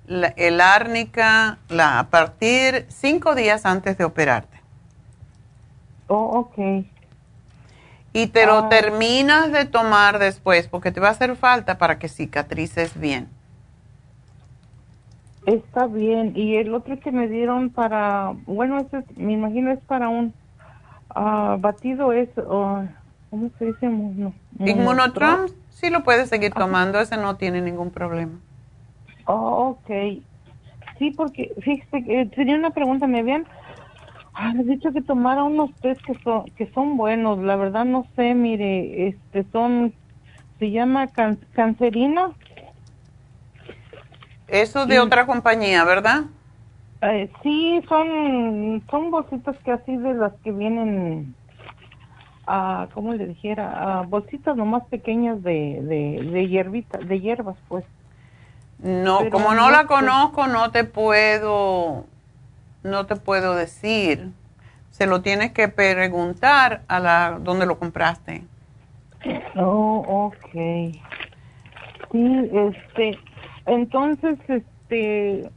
el 0.07 0.61
árnica 0.61 1.57
la, 1.69 1.99
a 1.99 2.09
partir 2.09 2.85
cinco 2.89 3.35
días 3.35 3.65
antes 3.65 3.97
de 3.97 4.03
operarte. 4.03 4.57
Oh, 6.07 6.39
ok. 6.39 6.85
Y 8.17 8.27
te 8.27 8.47
lo 8.47 8.57
ah. 8.57 8.69
terminas 8.69 9.51
de 9.51 9.65
tomar 9.65 10.17
después 10.17 10.67
porque 10.67 10.91
te 10.91 10.99
va 10.99 11.09
a 11.09 11.11
hacer 11.11 11.35
falta 11.35 11.77
para 11.77 11.99
que 11.99 12.09
cicatrices 12.09 12.99
bien. 12.99 13.27
Está 15.45 15.85
bien. 15.85 16.33
Y 16.35 16.55
el 16.55 16.73
otro 16.73 16.99
que 16.99 17.11
me 17.11 17.27
dieron 17.27 17.69
para, 17.69 18.33
bueno, 18.47 18.79
ese, 18.79 19.03
me 19.15 19.33
imagino 19.33 19.71
es 19.71 19.79
para 19.81 20.09
un 20.09 20.33
uh, 21.15 21.57
batido, 21.59 22.11
es, 22.11 22.27
¿cómo 22.35 23.49
se 23.59 23.65
dice? 23.65 23.85
Inmunotrom, 24.59 25.47
sí 25.69 25.91
lo 25.91 26.03
puedes 26.03 26.27
seguir 26.27 26.53
tomando, 26.53 26.99
ese 26.99 27.17
no 27.17 27.35
tiene 27.35 27.61
ningún 27.61 27.91
problema. 27.91 28.39
Oh, 29.25 29.77
ok. 29.77 30.23
Sí, 30.97 31.11
porque, 31.11 31.53
fíjese, 31.61 32.25
tenía 32.35 32.55
una 32.55 32.71
pregunta, 32.71 33.05
me 33.05 33.19
habían 33.19 33.45
Ah, 34.39 34.53
has 34.55 34.67
dicho 34.67 34.93
que 34.93 35.01
tomara 35.01 35.43
unos 35.43 35.73
test 35.81 35.99
que 36.03 36.13
son, 36.23 36.45
que 36.51 36.71
son 36.73 36.95
buenos. 36.95 37.39
La 37.39 37.55
verdad 37.55 37.85
no 37.85 38.05
sé, 38.15 38.35
mire, 38.35 39.07
este 39.07 39.43
son, 39.51 39.95
se 40.59 40.69
llama 40.69 41.07
cancerina. 41.53 42.29
Eso 44.47 44.85
de 44.85 44.99
otra 44.99 45.25
compañía, 45.25 45.83
¿verdad? 45.85 46.25
Eh, 47.01 47.31
sí, 47.41 47.81
son, 47.89 48.83
son 48.91 49.09
bolsitas 49.09 49.57
que 49.65 49.71
así 49.71 49.97
de 49.97 50.13
las 50.13 50.33
que 50.43 50.51
vienen, 50.51 51.33
a, 52.45 52.89
¿cómo 52.93 53.15
le 53.15 53.25
dijera? 53.25 54.01
A 54.01 54.01
bolsitas 54.03 54.55
nomás 54.55 54.85
pequeñas 54.85 55.41
de, 55.41 55.79
de, 55.81 56.29
de 56.31 56.47
hierbita, 56.47 56.99
de 56.99 57.19
hierbas, 57.19 57.57
pues. 57.67 57.85
No, 58.77 59.31
como 59.31 59.55
no 59.55 59.71
la 59.71 59.87
conozco, 59.87 60.45
no 60.45 60.69
te 60.69 60.83
puedo 60.83 62.05
no 62.87 63.05
te 63.05 63.15
puedo 63.15 63.55
decir. 63.55 64.31
Se 64.91 65.05
lo 65.05 65.21
tienes 65.21 65.51
que 65.51 65.67
preguntar 65.67 66.81
a 66.87 66.99
la 66.99 67.37
donde 67.39 67.65
lo 67.65 67.77
compraste. 67.77 68.43
Oh, 69.55 70.31
ok. 70.33 70.51
Sí, 72.11 72.49
este, 72.53 73.19
entonces, 73.65 74.39
este, 74.47 75.49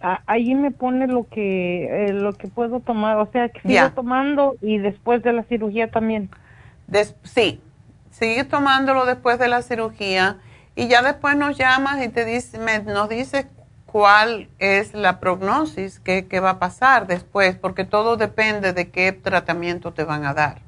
ahí 0.00 0.54
me 0.54 0.70
pone 0.70 1.06
lo 1.06 1.26
que 1.28 2.06
eh, 2.06 2.12
lo 2.12 2.32
que 2.34 2.48
puedo 2.48 2.80
tomar, 2.80 3.18
o 3.18 3.30
sea, 3.30 3.48
que 3.48 3.60
sigo 3.60 3.90
tomando 3.90 4.56
y 4.60 4.78
después 4.78 5.22
de 5.22 5.32
la 5.32 5.42
cirugía 5.44 5.90
también. 5.90 6.30
sí, 7.24 7.60
sigue 8.10 8.44
tomándolo 8.44 9.06
después 9.06 9.38
de 9.38 9.48
la 9.48 9.62
cirugía 9.62 10.38
y 10.76 10.88
ya 10.88 11.02
después 11.02 11.36
nos 11.36 11.58
llamas 11.58 12.04
y 12.04 12.08
te 12.08 12.24
dice, 12.24 12.58
me, 12.58 12.78
nos 12.80 13.08
dices 13.08 13.46
cuál 13.98 14.46
es 14.60 14.94
la 14.94 15.18
prognosis, 15.18 15.98
qué, 15.98 16.24
va 16.38 16.50
a 16.50 16.58
pasar 16.60 17.08
después, 17.08 17.56
porque 17.56 17.82
todo 17.82 18.16
depende 18.16 18.72
de 18.72 18.90
qué 18.90 19.10
tratamiento 19.10 19.92
te 19.92 20.04
van 20.04 20.24
a 20.24 20.34
dar. 20.34 20.58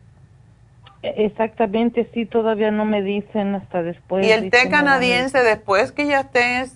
Exactamente, 1.05 2.11
sí, 2.13 2.27
todavía 2.27 2.73
no 2.73 2.85
me 2.85 3.03
dicen 3.03 3.55
hasta 3.55 3.85
después. 3.85 4.27
Y 4.27 4.33
el 4.33 4.51
té 4.51 4.69
canadiense, 4.69 5.45
después 5.45 5.93
que 5.93 6.09
ya 6.09 6.23
estés 6.23 6.75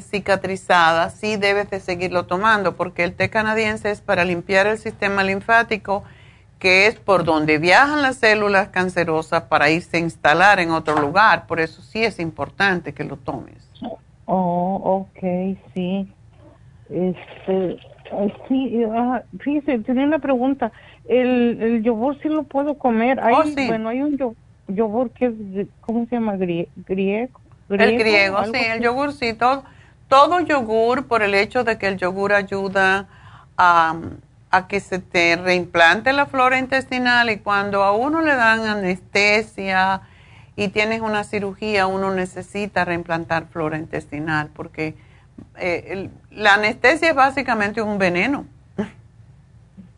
cicatrizada, 0.00 1.10
sí 1.10 1.36
debes 1.38 1.70
de 1.70 1.80
seguirlo 1.80 2.26
tomando, 2.26 2.76
porque 2.76 3.02
el 3.02 3.12
té 3.12 3.28
canadiense 3.28 3.90
es 3.90 4.00
para 4.00 4.24
limpiar 4.24 4.68
el 4.68 4.78
sistema 4.78 5.24
linfático, 5.24 6.04
que 6.60 6.86
es 6.86 6.94
por 6.94 7.24
donde 7.24 7.58
viajan 7.58 8.00
las 8.00 8.14
células 8.18 8.68
cancerosas 8.68 9.42
para 9.42 9.70
irse 9.70 9.96
a 9.96 10.00
instalar 10.00 10.60
en 10.60 10.70
otro 10.70 11.00
lugar. 11.00 11.48
Por 11.48 11.58
eso 11.58 11.82
sí 11.82 12.04
es 12.04 12.20
importante 12.20 12.94
que 12.94 13.02
lo 13.02 13.16
tomes. 13.16 13.68
Oh, 14.26 15.06
ok, 15.08 15.56
sí. 15.74 16.08
Este, 16.90 17.78
sí, 18.48 18.84
uh, 18.84 19.18
fíjese, 19.40 19.78
tenía 19.80 20.04
una 20.04 20.18
pregunta. 20.18 20.72
¿El, 21.08 21.60
el 21.60 21.82
yogur 21.82 22.20
sí 22.20 22.28
lo 22.28 22.42
puedo 22.42 22.76
comer? 22.78 23.20
Hay, 23.20 23.34
oh, 23.34 23.44
sí. 23.44 23.66
Bueno, 23.66 23.88
hay 23.88 24.02
un 24.02 24.18
yogur 24.68 25.10
que 25.10 25.26
es, 25.26 25.68
¿cómo 25.80 26.06
se 26.06 26.16
llama? 26.16 26.36
griego. 26.36 26.68
griego 26.86 27.40
el 27.68 27.98
griego, 27.98 28.44
sí, 28.46 28.60
el 28.60 28.80
yogur 28.80 29.12
sí. 29.12 29.32
Todo, 29.34 29.64
todo 30.08 30.40
yogur, 30.40 31.06
por 31.06 31.22
el 31.22 31.34
hecho 31.34 31.64
de 31.64 31.78
que 31.78 31.88
el 31.88 31.96
yogur 31.96 32.32
ayuda 32.32 33.08
a, 33.56 33.96
a 34.50 34.68
que 34.68 34.80
se 34.80 34.98
te 34.98 35.36
reimplante 35.36 36.12
la 36.12 36.26
flora 36.26 36.58
intestinal 36.58 37.30
y 37.30 37.38
cuando 37.38 37.82
a 37.82 37.92
uno 37.92 38.22
le 38.22 38.34
dan 38.34 38.60
anestesia, 38.60 40.02
y 40.56 40.68
tienes 40.68 41.02
una 41.02 41.22
cirugía, 41.22 41.86
uno 41.86 42.12
necesita 42.12 42.84
reimplantar 42.84 43.46
flora 43.46 43.76
intestinal 43.76 44.48
porque 44.54 44.96
eh, 45.58 46.10
la 46.30 46.54
anestesia 46.54 47.10
es 47.10 47.14
básicamente 47.14 47.82
un 47.82 47.98
veneno. 47.98 48.46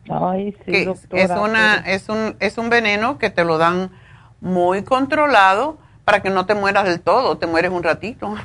Ay, 0.09 0.57
sí, 0.65 0.87
es, 1.11 1.29
una, 1.29 1.75
es, 1.75 2.09
un, 2.09 2.35
es 2.39 2.57
un 2.57 2.69
veneno 2.69 3.19
que 3.19 3.29
te 3.29 3.45
lo 3.45 3.57
dan 3.57 3.91
muy 4.41 4.83
controlado 4.83 5.77
para 6.03 6.21
que 6.21 6.31
no 6.31 6.47
te 6.47 6.55
mueras 6.55 6.85
del 6.85 6.99
todo, 6.99 7.37
te 7.37 7.45
mueres 7.45 7.71
un 7.71 7.83
ratito. 7.83 8.35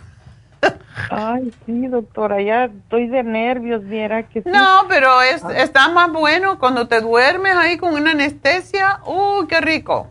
Ay, 1.10 1.52
sí, 1.64 1.86
doctora, 1.86 2.40
ya 2.42 2.64
estoy 2.66 3.08
de 3.08 3.22
nervios, 3.22 3.82
viera 3.84 4.24
que 4.24 4.42
No, 4.44 4.84
pero 4.88 5.22
es, 5.22 5.42
está 5.56 5.88
más 5.88 6.12
bueno 6.12 6.58
cuando 6.58 6.86
te 6.86 7.00
duermes 7.00 7.56
ahí 7.56 7.78
con 7.78 7.94
una 7.94 8.12
anestesia. 8.12 9.00
¡Uy, 9.06 9.46
qué 9.46 9.60
rico! 9.60 10.08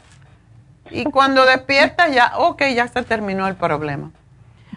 Y 0.91 1.05
cuando 1.05 1.45
despiertas 1.45 2.13
ya, 2.13 2.33
ok, 2.37 2.63
ya 2.75 2.87
se 2.87 3.03
terminó 3.03 3.47
el 3.47 3.55
problema. 3.55 4.11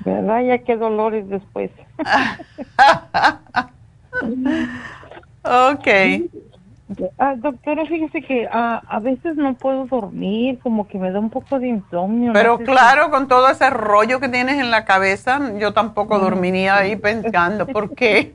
¿Verdad? 0.04 0.42
Ya 0.42 0.58
qué 0.58 0.76
dolores 0.76 1.28
después. 1.28 1.70
ok. 5.42 5.88
Ah, 7.18 7.34
doctora, 7.36 7.84
fíjese 7.86 8.22
que 8.22 8.48
ah, 8.50 8.80
a 8.88 9.00
veces 9.00 9.36
no 9.36 9.54
puedo 9.54 9.86
dormir, 9.86 10.60
como 10.60 10.86
que 10.86 10.98
me 10.98 11.10
da 11.10 11.18
un 11.18 11.30
poco 11.30 11.58
de 11.58 11.66
insomnio. 11.68 12.32
Pero 12.32 12.58
claro, 12.58 13.10
con 13.10 13.26
todo 13.26 13.50
ese 13.50 13.68
rollo 13.70 14.20
que 14.20 14.28
tienes 14.28 14.60
en 14.60 14.70
la 14.70 14.84
cabeza, 14.84 15.40
yo 15.58 15.72
tampoco 15.72 16.20
dormiría 16.20 16.76
ahí 16.76 16.94
pensando, 16.94 17.66
¿por 17.66 17.94
qué? 17.94 18.34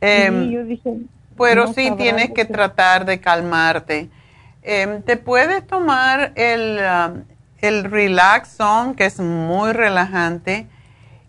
Em, 0.00 0.50
yo 0.50 0.64
dije, 0.64 0.98
pero 1.36 1.66
sí 1.68 1.90
tienes 1.96 2.30
que 2.30 2.44
tratar 2.44 3.04
de 3.04 3.20
calmarte. 3.20 4.10
Em, 4.66 5.02
te 5.02 5.18
puedes 5.18 5.66
tomar 5.66 6.32
el, 6.36 6.80
um, 6.80 7.24
el 7.58 7.84
Relax 7.84 8.56
que 8.96 9.04
es 9.04 9.20
muy 9.20 9.72
relajante, 9.72 10.66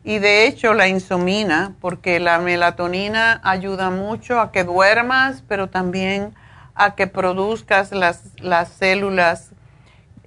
y 0.06 0.20
de 0.20 0.48
hecho 0.48 0.74
la 0.74 0.88
insomina, 0.88 1.76
porque 1.82 2.22
la 2.22 2.40
melatonina 2.40 3.41
ayuda 3.44 3.90
mucho 3.90 4.40
a 4.40 4.53
que 4.53 4.64
duermas, 4.64 5.44
pero 5.49 5.68
también 5.68 6.34
a 6.76 6.95
que 6.95 7.07
produzcas 7.07 7.91
las, 7.91 8.24
las 8.40 8.70
células 8.70 9.52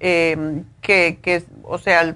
em, 0.00 0.64
que, 0.82 1.18
que, 1.22 1.44
o 1.62 1.78
sea, 1.78 2.14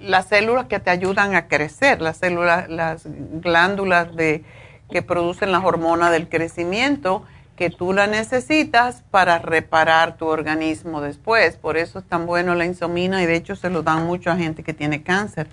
las 0.00 0.26
células 0.26 0.66
que 0.66 0.80
te 0.80 0.90
ayudan 0.90 1.34
a 1.34 1.48
crecer, 1.48 2.02
las 2.02 2.18
células, 2.18 2.68
las 2.68 3.04
glándulas 3.06 4.14
de, 4.14 4.44
que 4.90 5.00
producen 5.00 5.50
las 5.50 5.64
hormonas 5.64 6.10
del 6.10 6.28
crecimiento 6.28 7.24
que 7.56 7.70
tú 7.70 7.92
la 7.92 8.06
necesitas 8.06 9.02
para 9.10 9.38
reparar 9.38 10.16
tu 10.16 10.26
organismo 10.26 11.00
después. 11.00 11.56
Por 11.56 11.76
eso 11.76 12.00
es 12.00 12.04
tan 12.04 12.26
bueno 12.26 12.54
la 12.54 12.64
insomina 12.64 13.22
y 13.22 13.26
de 13.26 13.36
hecho 13.36 13.56
se 13.56 13.70
lo 13.70 13.82
dan 13.82 14.06
mucho 14.06 14.30
a 14.30 14.36
gente 14.36 14.62
que 14.62 14.74
tiene 14.74 15.02
cáncer 15.02 15.48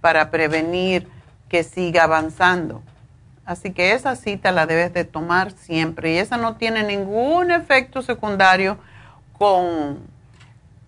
para 0.00 0.30
prevenir 0.30 1.08
que 1.48 1.64
siga 1.64 2.04
avanzando. 2.04 2.82
Así 3.44 3.72
que 3.72 3.92
esa 3.92 4.16
cita 4.16 4.50
la 4.52 4.66
debes 4.66 4.92
de 4.92 5.04
tomar 5.04 5.52
siempre 5.52 6.12
y 6.12 6.18
esa 6.18 6.36
no 6.36 6.56
tiene 6.56 6.82
ningún 6.82 7.50
efecto 7.50 8.02
secundario 8.02 8.76
con, 9.32 10.00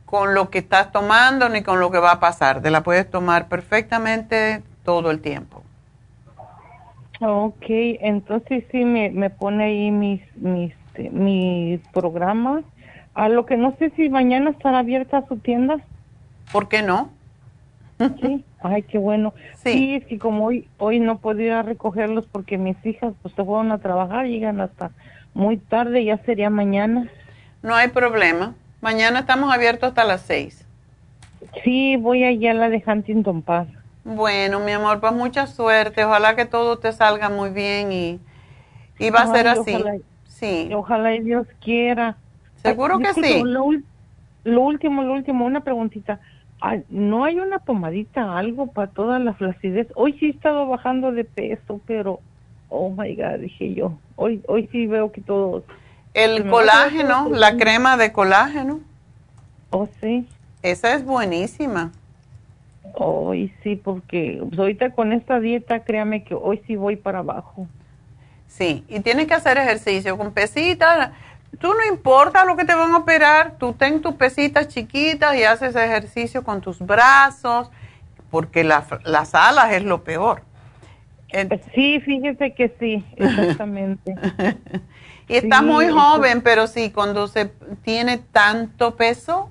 con 0.05 0.35
lo 0.35 0.51
que 0.51 0.59
estás 0.59 0.91
tomando 0.91 1.49
ni 1.49 1.63
con 1.63 1.81
lo 1.81 1.91
que 1.91 1.99
va 1.99 2.13
a 2.13 2.21
pasar. 2.21 2.61
Te 2.61 2.71
la 2.71 2.83
puedes 2.83 3.09
tomar 3.09 3.49
perfectamente 3.49 4.63
todo 4.85 5.11
el 5.11 5.21
tiempo. 5.21 5.63
Ok, 7.21 7.65
entonces 7.69 8.65
sí 8.71 8.85
me, 8.85 9.11
me 9.11 9.31
pone 9.31 9.65
ahí 9.65 9.91
mis, 9.91 10.21
mis, 10.37 10.73
este, 10.99 11.11
mis 11.11 11.81
programas. 11.89 12.65
A 13.15 13.29
lo 13.29 13.47
que 13.47 13.57
no 13.57 13.75
sé 13.79 13.91
si 13.97 14.09
mañana 14.09 14.51
estará 14.51 14.81
abierta 14.81 15.25
su 15.27 15.39
tienda. 15.39 15.79
¿Por 16.53 16.69
qué 16.69 16.83
no? 16.83 17.11
Sí, 18.21 18.45
ay, 18.63 18.83
qué 18.83 18.99
bueno. 18.99 19.35
Sí. 19.57 19.95
es 19.95 20.05
que 20.07 20.19
como 20.19 20.47
hoy 20.47 20.69
hoy 20.79 21.01
no 21.01 21.19
podía 21.19 21.63
recogerlos 21.63 22.27
porque 22.27 22.59
mis 22.59 22.77
hijas 22.87 23.13
pues 23.23 23.35
se 23.35 23.45
fueron 23.45 23.73
a 23.73 23.79
trabajar, 23.79 24.27
llegan 24.27 24.61
hasta 24.61 24.91
muy 25.35 25.57
tarde, 25.57 26.05
ya 26.05 26.19
sería 26.19 26.51
mañana. 26.51 27.09
No 27.63 27.75
hay 27.75 27.89
problema. 27.89 28.55
Mañana 28.81 29.21
estamos 29.21 29.53
abiertos 29.53 29.89
hasta 29.89 30.05
las 30.05 30.23
seis. 30.23 30.65
Sí, 31.65 31.97
voy 31.97 32.25
allá 32.25 32.53
a 32.53 32.55
la 32.55 32.69
de 32.69 32.83
Huntington 32.87 33.43
Park. 33.43 33.69
Bueno, 34.09 34.61
mi 34.61 34.73
amor, 34.73 35.01
pues 35.01 35.13
mucha 35.13 35.47
suerte. 35.47 36.03
Ojalá 36.03 36.35
que 36.35 36.47
todo 36.47 36.79
te 36.79 36.93
salga 36.93 37.29
muy 37.29 37.51
bien 37.51 37.93
y, 37.93 38.19
y 38.99 39.11
va 39.11 39.21
a 39.21 39.33
ser 39.35 39.47
así. 39.49 39.75
Ojalá, 39.75 39.97
sí. 40.25 40.71
Ojalá 40.73 41.15
y 41.15 41.21
Dios 41.21 41.47
quiera. 41.61 42.17
Seguro 42.63 42.99
que 43.01 43.13
sí. 43.13 43.43
Lo, 43.45 43.71
lo, 44.45 44.63
último, 44.63 45.03
lo 45.03 45.13
último, 45.13 45.45
una 45.45 45.61
preguntita. 45.61 46.21
¿No 46.89 47.25
hay 47.25 47.39
una 47.39 47.59
pomadita, 47.59 48.39
algo 48.39 48.69
para 48.69 48.91
toda 48.91 49.19
la 49.19 49.35
flacidez? 49.35 49.89
Hoy 49.95 50.15
sí 50.15 50.27
he 50.27 50.31
estado 50.31 50.67
bajando 50.67 51.13
de 51.13 51.25
peso, 51.25 51.83
pero, 51.87 52.21
oh 52.71 52.89
my 52.89 53.15
God, 53.15 53.41
dije 53.41 53.75
yo. 53.75 53.93
Hoy, 54.17 54.43
hoy 54.49 54.71
sí 54.73 54.87
veo 54.87 55.13
que 55.13 55.21
todo. 55.21 55.65
El 56.15 56.49
colágeno, 56.49 57.29
la 57.29 57.59
crema 57.59 57.99
de 57.99 58.11
colágeno. 58.11 58.81
Oh, 59.69 59.87
sí. 60.01 60.27
Esa 60.63 60.95
es 60.95 61.05
buenísima. 61.05 61.93
Hoy 62.95 63.53
sí, 63.63 63.77
porque 63.77 64.43
pues, 64.49 64.59
ahorita 64.59 64.91
con 64.91 65.13
esta 65.13 65.41
dieta, 65.41 65.85
créame 65.85 66.25
que 66.25 66.35
hoy 66.35 66.63
sí 66.67 66.77
voy 66.77 66.97
para 66.97 67.21
abajo. 67.21 67.67
Sí, 68.47 68.85
y 68.89 69.01
tienes 69.01 69.27
que 69.27 69.35
hacer 69.35 69.59
ejercicio 69.59 70.17
con 70.17 70.33
pesitas 70.33 71.11
tú 71.61 71.69
no 71.69 71.85
importa 71.89 72.45
lo 72.45 72.57
que 72.57 72.65
te 72.65 72.75
van 72.75 72.93
a 72.93 72.99
operar, 72.99 73.57
tú 73.59 73.73
ten 73.73 74.01
tus 74.01 74.15
pesitas 74.15 74.69
chiquitas 74.69 75.35
y 75.37 75.45
haces 75.45 75.75
ejercicio 75.75 76.45
con 76.45 76.61
tus 76.61 76.79
brazos, 76.79 77.71
porque 78.31 78.65
las 78.65 79.35
alas 79.35 79.73
es 79.73 79.83
lo 79.83 80.05
peor. 80.05 80.43
sí, 81.75 82.01
fíjese 82.01 82.55
que 82.55 82.75
sí, 82.79 83.05
exactamente. 83.17 84.15
y 85.29 85.37
está 85.37 85.63
muy 85.63 85.89
joven, 85.89 86.43
pero 86.43 86.67
sí, 86.67 86.91
cuando 86.91 87.27
se 87.29 87.47
tiene 87.83 88.19
tanto 88.19 88.97
peso, 88.97 89.51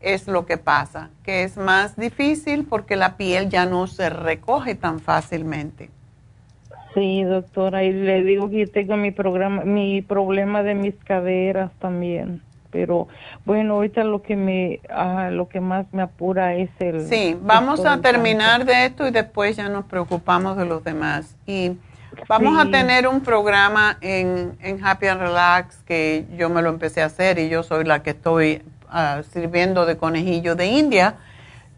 es 0.00 0.28
lo 0.28 0.46
que 0.46 0.58
pasa, 0.58 1.10
que 1.24 1.42
es 1.42 1.56
más 1.56 1.96
difícil 1.96 2.64
porque 2.64 2.96
la 2.96 3.16
piel 3.16 3.48
ya 3.48 3.66
no 3.66 3.86
se 3.86 4.10
recoge 4.10 4.74
tan 4.74 5.00
fácilmente. 5.00 5.90
Sí, 6.94 7.22
doctora, 7.22 7.84
y 7.84 7.92
le 7.92 8.22
digo 8.22 8.50
que 8.50 8.66
tengo 8.66 8.96
mi 8.96 9.10
programa, 9.10 9.64
mi 9.64 10.02
problema 10.02 10.62
de 10.62 10.74
mis 10.74 10.94
caderas 10.94 11.70
también. 11.78 12.42
Pero 12.70 13.08
bueno, 13.44 13.74
ahorita 13.74 14.04
lo 14.04 14.22
que 14.22 14.36
me, 14.36 14.80
ah, 14.90 15.30
lo 15.30 15.48
que 15.48 15.60
más 15.60 15.86
me 15.92 16.02
apura 16.02 16.54
es 16.54 16.70
el. 16.80 17.06
Sí, 17.06 17.36
vamos 17.40 17.84
a 17.84 18.00
terminar 18.00 18.64
de 18.64 18.86
esto 18.86 19.06
y 19.06 19.10
después 19.10 19.56
ya 19.56 19.68
nos 19.68 19.84
preocupamos 19.86 20.56
de 20.56 20.66
los 20.66 20.84
demás. 20.84 21.36
Y 21.46 21.72
vamos 22.28 22.58
a 22.58 22.70
tener 22.70 23.08
un 23.08 23.22
programa 23.22 23.96
en, 24.00 24.58
en 24.60 24.84
Happy 24.84 25.06
and 25.06 25.20
Relax 25.20 25.82
que 25.84 26.26
yo 26.36 26.50
me 26.50 26.60
lo 26.60 26.68
empecé 26.68 27.00
a 27.00 27.06
hacer 27.06 27.38
y 27.38 27.48
yo 27.48 27.62
soy 27.62 27.84
la 27.84 28.02
que 28.02 28.10
estoy 28.10 28.62
ah, 28.90 29.22
sirviendo 29.32 29.86
de 29.86 29.96
conejillo 29.96 30.54
de 30.54 30.66
India, 30.66 31.16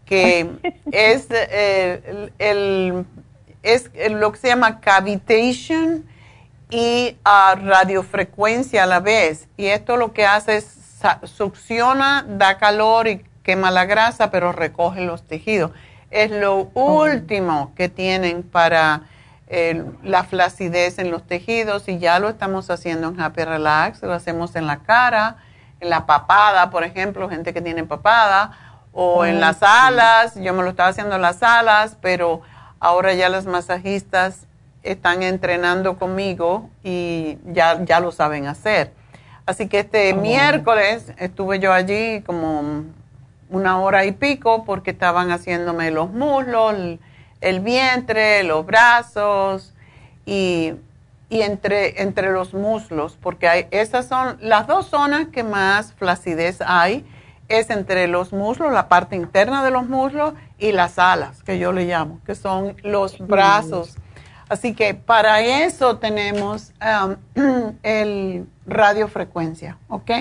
que 0.05 0.49
es 0.91 1.27
eh, 1.31 2.31
el 2.39 3.05
es 3.63 3.91
lo 4.09 4.31
que 4.31 4.39
se 4.39 4.47
llama 4.47 4.79
cavitation 4.79 6.05
y 6.71 7.17
uh, 7.25 7.55
radiofrecuencia 7.63 8.83
a 8.83 8.85
la 8.87 8.99
vez. 8.99 9.47
Y 9.57 9.67
esto 9.67 9.97
lo 9.97 10.13
que 10.13 10.25
hace 10.25 10.57
es 10.57 10.77
succiona, 11.23 12.25
da 12.27 12.57
calor 12.57 13.07
y 13.07 13.23
quema 13.43 13.71
la 13.71 13.85
grasa, 13.85 14.31
pero 14.31 14.51
recoge 14.51 15.01
los 15.01 15.23
tejidos. 15.23 15.71
Es 16.09 16.31
lo 16.31 16.69
último 16.73 17.73
que 17.75 17.89
tienen 17.89 18.43
para 18.43 19.03
la 20.03 20.23
flacidez 20.23 20.97
en 20.97 21.11
los 21.11 21.27
tejidos 21.27 21.89
y 21.89 21.99
ya 21.99 22.19
lo 22.19 22.29
estamos 22.29 22.69
haciendo 22.69 23.09
en 23.09 23.19
Happy 23.19 23.43
Relax, 23.43 24.01
lo 24.01 24.13
hacemos 24.13 24.55
en 24.55 24.65
la 24.65 24.77
cara, 24.77 25.37
en 25.81 25.89
la 25.89 26.05
papada, 26.05 26.69
por 26.69 26.85
ejemplo, 26.85 27.27
gente 27.29 27.53
que 27.53 27.61
tiene 27.61 27.83
papada, 27.83 28.51
o 28.93 29.25
en 29.25 29.39
las 29.41 29.61
alas, 29.61 30.35
yo 30.35 30.53
me 30.53 30.63
lo 30.63 30.69
estaba 30.69 30.89
haciendo 30.89 31.15
en 31.15 31.21
las 31.21 31.43
alas, 31.43 31.97
pero 32.01 32.41
Ahora 32.81 33.13
ya 33.13 33.29
las 33.29 33.45
masajistas 33.45 34.47
están 34.81 35.21
entrenando 35.21 35.99
conmigo 35.99 36.67
y 36.83 37.37
ya, 37.45 37.79
ya 37.85 37.99
lo 37.99 38.11
saben 38.11 38.47
hacer. 38.47 38.91
Así 39.45 39.67
que 39.67 39.79
este 39.79 40.11
oh. 40.13 40.17
miércoles 40.17 41.13
estuve 41.17 41.59
yo 41.59 41.73
allí 41.73 42.21
como 42.23 42.85
una 43.51 43.79
hora 43.79 44.05
y 44.05 44.13
pico 44.13 44.65
porque 44.65 44.89
estaban 44.89 45.29
haciéndome 45.29 45.91
los 45.91 46.09
muslos, 46.09 46.73
el, 47.39 47.59
vientre, 47.59 48.41
los 48.43 48.65
brazos 48.65 49.75
y, 50.25 50.73
entre, 51.39 52.01
entre 52.01 52.31
los 52.31 52.53
muslos, 52.53 53.17
porque 53.21 53.47
hay, 53.47 53.67
esas 53.71 54.07
son 54.07 54.37
las 54.41 54.67
dos 54.67 54.87
zonas 54.87 55.27
que 55.27 55.43
más 55.43 55.93
flacidez 55.93 56.59
hay, 56.59 57.05
es 57.47 57.69
entre 57.69 58.07
los 58.07 58.33
muslos, 58.33 58.73
la 58.73 58.89
parte 58.89 59.15
interna 59.15 59.63
de 59.63 59.71
los 59.71 59.87
muslos 59.87 60.33
y 60.59 60.73
las 60.73 60.99
alas, 60.99 61.41
que 61.43 61.57
yo 61.57 61.71
le 61.71 61.85
llamo, 61.85 62.19
que 62.25 62.35
son 62.35 62.75
los 62.83 63.17
brazos. 63.25 63.95
Así 64.49 64.73
que 64.73 64.93
para 64.93 65.39
eso 65.41 65.97
tenemos 65.97 66.73
um, 66.81 67.15
el 67.83 68.45
radiofrecuencia, 68.65 69.77
¿ok? 69.87 70.11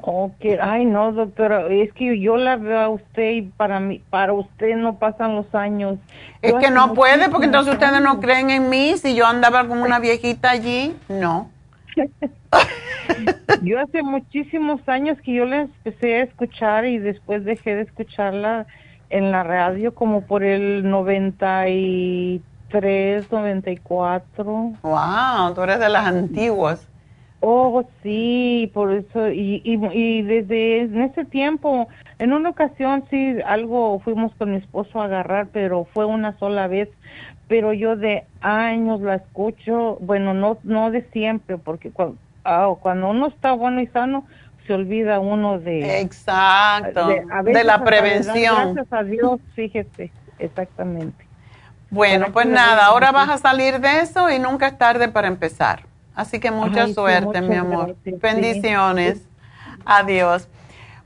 Ok, 0.00 0.44
ay 0.60 0.86
no, 0.86 1.12
doctora, 1.12 1.66
es 1.68 1.92
que 1.92 2.18
yo 2.18 2.36
la 2.36 2.56
veo 2.56 2.80
a 2.80 2.88
usted 2.88 3.30
y 3.32 3.42
para 3.42 3.80
mí, 3.80 4.00
para 4.10 4.32
usted 4.32 4.76
no 4.76 4.98
pasan 4.98 5.36
los 5.36 5.54
años. 5.54 5.98
Es 6.40 6.54
que 6.54 6.70
no 6.70 6.94
puede, 6.94 7.28
porque 7.28 7.46
entonces 7.46 7.74
ustedes 7.74 8.00
no 8.00 8.20
creen 8.20 8.50
en 8.50 8.70
mí, 8.70 8.94
si 8.96 9.14
yo 9.14 9.26
andaba 9.26 9.66
como 9.66 9.84
una 9.84 9.98
viejita 9.98 10.50
allí, 10.50 10.96
no. 11.08 11.50
yo 13.62 13.80
hace 13.80 14.02
muchísimos 14.02 14.80
años 14.88 15.18
que 15.22 15.34
yo 15.34 15.44
la 15.44 15.60
empecé 15.62 16.16
a 16.16 16.22
escuchar 16.22 16.86
y 16.86 16.98
después 16.98 17.44
dejé 17.44 17.76
de 17.76 17.82
escucharla 17.82 18.66
en 19.10 19.30
la 19.30 19.42
radio 19.42 19.94
como 19.94 20.22
por 20.22 20.42
el 20.42 20.88
93, 20.88 23.30
94. 23.30 24.44
Wow, 24.82 25.54
tú 25.54 25.62
eres 25.62 25.78
de 25.78 25.88
las 25.88 26.06
antiguas. 26.06 26.88
Oh, 27.46 27.84
sí, 28.02 28.70
por 28.72 28.90
eso, 28.90 29.28
y, 29.28 29.60
y, 29.64 29.74
y 29.92 30.22
desde 30.22 30.80
en 30.80 31.02
ese 31.02 31.26
tiempo, 31.26 31.88
en 32.18 32.32
una 32.32 32.48
ocasión 32.48 33.04
sí, 33.10 33.36
algo 33.44 34.00
fuimos 34.00 34.32
con 34.36 34.52
mi 34.52 34.56
esposo 34.56 35.02
a 35.02 35.04
agarrar, 35.04 35.48
pero 35.52 35.86
fue 35.92 36.06
una 36.06 36.38
sola 36.38 36.68
vez, 36.68 36.88
pero 37.46 37.74
yo 37.74 37.96
de 37.96 38.24
años 38.40 39.02
la 39.02 39.16
escucho, 39.16 39.98
bueno, 40.00 40.32
no, 40.32 40.56
no 40.62 40.90
de 40.90 41.02
siempre, 41.12 41.58
porque 41.58 41.90
cuando, 41.90 42.16
ah, 42.46 42.72
cuando 42.80 43.10
uno 43.10 43.26
está 43.26 43.52
bueno 43.52 43.82
y 43.82 43.88
sano, 43.88 44.24
se 44.66 44.72
olvida 44.72 45.20
uno 45.20 45.58
de... 45.58 46.00
Exacto, 46.00 47.08
de, 47.08 47.62
la 47.62 47.84
prevención. 47.84 48.74
Gracias 48.74 48.90
a 48.90 49.02
Dios, 49.02 49.38
fíjese, 49.54 50.10
exactamente. 50.38 51.26
Bueno, 51.90 52.28
pues 52.32 52.46
nada, 52.46 52.86
ahora 52.86 53.12
vas 53.12 53.28
a 53.28 53.36
salir 53.36 53.80
de 53.80 54.00
eso 54.00 54.30
y 54.30 54.38
nunca 54.38 54.68
es 54.68 54.78
tarde 54.78 55.08
para 55.08 55.28
empezar. 55.28 55.82
Así 56.14 56.38
que 56.40 56.50
mucha 56.50 56.88
suerte, 56.88 57.40
mi 57.40 57.56
amor. 57.56 57.96
Bendiciones. 58.04 59.22
Adiós. 59.84 60.48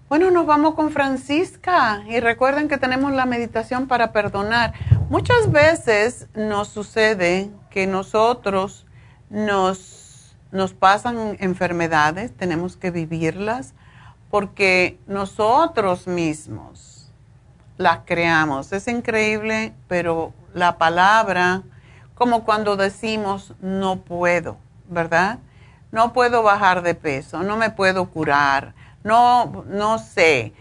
Bueno, 0.08 0.30
nos 0.30 0.46
vamos 0.46 0.74
con 0.74 0.90
Francisca 0.90 2.02
y 2.08 2.20
recuerden 2.20 2.68
que 2.68 2.78
tenemos 2.78 3.12
la 3.12 3.26
meditación 3.26 3.88
para 3.88 4.12
perdonar. 4.12 4.72
Muchas 5.10 5.52
veces 5.52 6.28
nos 6.34 6.68
sucede 6.68 7.50
que 7.70 7.86
nosotros 7.86 8.86
nos 9.28 10.08
nos 10.50 10.72
pasan 10.72 11.36
enfermedades, 11.40 12.34
tenemos 12.34 12.76
que 12.76 12.90
vivirlas 12.90 13.74
porque 14.30 14.98
nosotros 15.06 16.06
mismos 16.06 17.10
las 17.76 18.00
creamos. 18.04 18.72
Es 18.72 18.88
increíble, 18.88 19.74
pero 19.88 20.32
la 20.54 20.78
palabra, 20.78 21.62
como 22.14 22.44
cuando 22.44 22.76
decimos 22.76 23.54
no 23.60 24.00
puedo, 24.00 24.56
¿verdad? 24.88 25.38
no 25.90 26.12
puedo 26.12 26.42
bajar 26.42 26.82
de 26.82 26.94
peso, 26.94 27.42
no 27.42 27.56
me 27.56 27.70
puedo 27.70 28.10
curar, 28.10 28.74
no, 29.04 29.64
no 29.68 29.98
sé. 29.98 30.52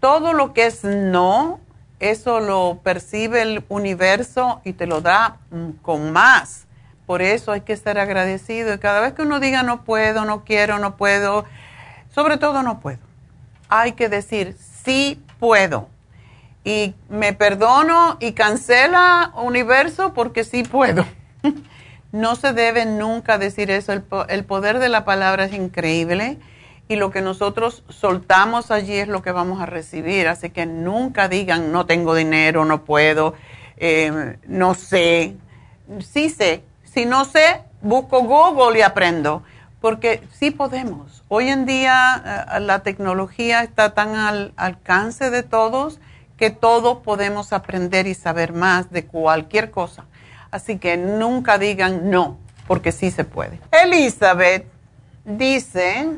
Todo 0.00 0.32
lo 0.32 0.52
que 0.52 0.66
es 0.66 0.84
no, 0.84 1.60
eso 1.98 2.40
lo 2.40 2.80
percibe 2.82 3.42
el 3.42 3.64
universo 3.68 4.60
y 4.64 4.74
te 4.74 4.86
lo 4.86 5.00
da 5.00 5.38
mm, 5.50 5.70
con 5.82 6.12
más. 6.12 6.66
Por 7.06 7.22
eso 7.22 7.52
hay 7.52 7.62
que 7.62 7.72
estar 7.72 7.98
agradecido. 7.98 8.74
Y 8.74 8.78
cada 8.78 9.00
vez 9.00 9.14
que 9.14 9.22
uno 9.22 9.40
diga 9.40 9.62
no 9.62 9.82
puedo, 9.82 10.24
no 10.24 10.44
quiero, 10.44 10.78
no 10.78 10.96
puedo, 10.96 11.44
sobre 12.14 12.36
todo 12.36 12.62
no 12.62 12.80
puedo, 12.80 13.00
hay 13.68 13.92
que 13.92 14.08
decir 14.08 14.56
sí 14.84 15.20
puedo. 15.40 15.88
Y 16.64 16.94
me 17.08 17.32
perdono 17.32 18.18
y 18.20 18.32
cancela 18.32 19.32
universo 19.34 20.12
porque 20.12 20.44
sí 20.44 20.62
puedo. 20.62 21.04
no 22.12 22.36
se 22.36 22.52
debe 22.52 22.86
nunca 22.86 23.38
decir 23.38 23.70
eso. 23.70 23.92
El, 23.92 24.04
el 24.28 24.44
poder 24.44 24.78
de 24.78 24.88
la 24.88 25.04
palabra 25.04 25.44
es 25.44 25.52
increíble 25.52 26.38
y 26.88 26.96
lo 26.96 27.10
que 27.10 27.20
nosotros 27.20 27.84
soltamos 27.90 28.70
allí 28.70 28.94
es 28.94 29.08
lo 29.08 29.22
que 29.22 29.30
vamos 29.30 29.60
a 29.60 29.66
recibir. 29.66 30.26
Así 30.26 30.50
que 30.50 30.64
nunca 30.64 31.28
digan, 31.28 31.70
no 31.70 31.84
tengo 31.84 32.14
dinero, 32.14 32.64
no 32.64 32.84
puedo, 32.84 33.34
eh, 33.76 34.38
no 34.46 34.74
sé. 34.74 35.36
Sí 36.00 36.30
sé. 36.30 36.64
Si 36.84 37.04
no 37.04 37.26
sé, 37.26 37.62
busco 37.82 38.22
Google 38.22 38.78
y 38.78 38.82
aprendo. 38.82 39.42
Porque 39.80 40.22
sí 40.32 40.50
podemos. 40.50 41.22
Hoy 41.28 41.48
en 41.48 41.66
día 41.66 42.46
eh, 42.56 42.60
la 42.60 42.82
tecnología 42.82 43.62
está 43.62 43.92
tan 43.92 44.16
al 44.16 44.54
alcance 44.56 45.30
de 45.30 45.42
todos 45.42 46.00
que 46.38 46.50
todos 46.50 46.98
podemos 46.98 47.52
aprender 47.52 48.06
y 48.06 48.14
saber 48.14 48.54
más 48.54 48.90
de 48.90 49.04
cualquier 49.04 49.70
cosa. 49.70 50.06
Así 50.50 50.78
que 50.78 50.96
nunca 50.96 51.58
digan 51.58 52.10
no, 52.10 52.38
porque 52.66 52.92
sí 52.92 53.10
se 53.10 53.24
puede. 53.24 53.60
Elizabeth 53.70 54.66
dice 55.24 56.08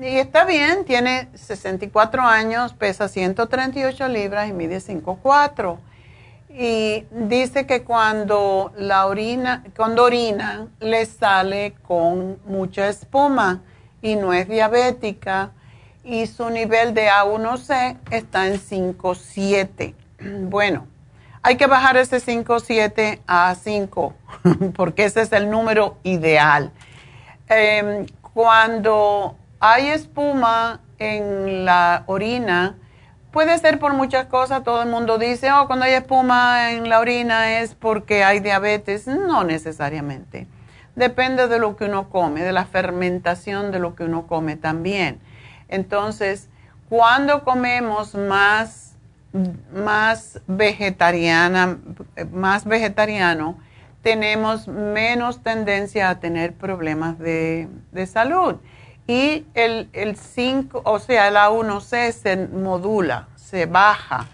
y 0.00 0.18
está 0.18 0.44
bien, 0.44 0.84
tiene 0.84 1.28
64 1.34 2.22
años, 2.22 2.72
pesa 2.74 3.08
138 3.08 4.08
libras 4.08 4.48
y 4.48 4.52
mide 4.52 4.78
5'4". 4.78 5.78
Y 6.56 7.04
dice 7.10 7.66
que 7.66 7.82
cuando 7.82 8.72
la 8.76 9.06
orina, 9.06 9.64
cuando 9.76 10.04
orina, 10.04 10.68
le 10.80 11.04
sale 11.06 11.74
con 11.86 12.38
mucha 12.46 12.88
espuma 12.88 13.62
y 14.02 14.16
no 14.16 14.32
es 14.32 14.48
diabética 14.48 15.50
y 16.04 16.26
su 16.26 16.50
nivel 16.50 16.94
de 16.94 17.08
A1C 17.08 17.98
está 18.10 18.46
en 18.46 18.54
5.7. 18.60 19.94
Bueno, 20.48 20.86
hay 21.44 21.58
que 21.58 21.66
bajar 21.66 21.98
ese 21.98 22.16
5.7 22.16 23.20
a 23.26 23.54
5 23.54 24.14
porque 24.74 25.04
ese 25.04 25.20
es 25.20 25.32
el 25.32 25.50
número 25.50 25.98
ideal. 26.02 26.72
Em, 27.48 28.06
cuando 28.32 29.36
hay 29.60 29.88
espuma 29.88 30.80
en 30.98 31.66
la 31.66 32.04
orina, 32.06 32.78
puede 33.30 33.58
ser 33.58 33.78
por 33.78 33.92
muchas 33.92 34.24
cosas. 34.26 34.64
Todo 34.64 34.82
el 34.82 34.88
mundo 34.88 35.18
dice, 35.18 35.52
oh, 35.52 35.66
cuando 35.66 35.84
hay 35.84 35.92
espuma 35.92 36.72
en 36.72 36.88
la 36.88 36.98
orina 36.98 37.60
es 37.60 37.74
porque 37.74 38.24
hay 38.24 38.40
diabetes. 38.40 39.06
No 39.06 39.44
necesariamente. 39.44 40.48
Depende 40.96 41.46
de 41.46 41.58
lo 41.58 41.76
que 41.76 41.84
uno 41.84 42.08
come, 42.08 42.42
de 42.42 42.52
la 42.52 42.64
fermentación 42.64 43.70
de 43.70 43.80
lo 43.80 43.94
que 43.94 44.04
uno 44.04 44.26
come 44.26 44.56
también. 44.56 45.20
Entonces, 45.68 46.48
cuando 46.88 47.44
comemos 47.44 48.14
más, 48.14 48.83
más 49.72 50.40
vegetariana, 50.46 51.78
más 52.32 52.64
vegetariano, 52.64 53.58
tenemos 54.02 54.68
menos 54.68 55.42
tendencia 55.42 56.10
a 56.10 56.20
tener 56.20 56.54
problemas 56.54 57.18
de, 57.18 57.68
de 57.92 58.06
salud 58.06 58.56
y 59.06 59.46
el, 59.54 59.88
el 59.92 60.16
5, 60.16 60.82
o 60.84 60.98
sea, 60.98 61.28
el 61.28 61.36
A1C 61.36 62.12
se 62.12 62.36
modula, 62.48 63.28
se 63.36 63.66
baja. 63.66 64.28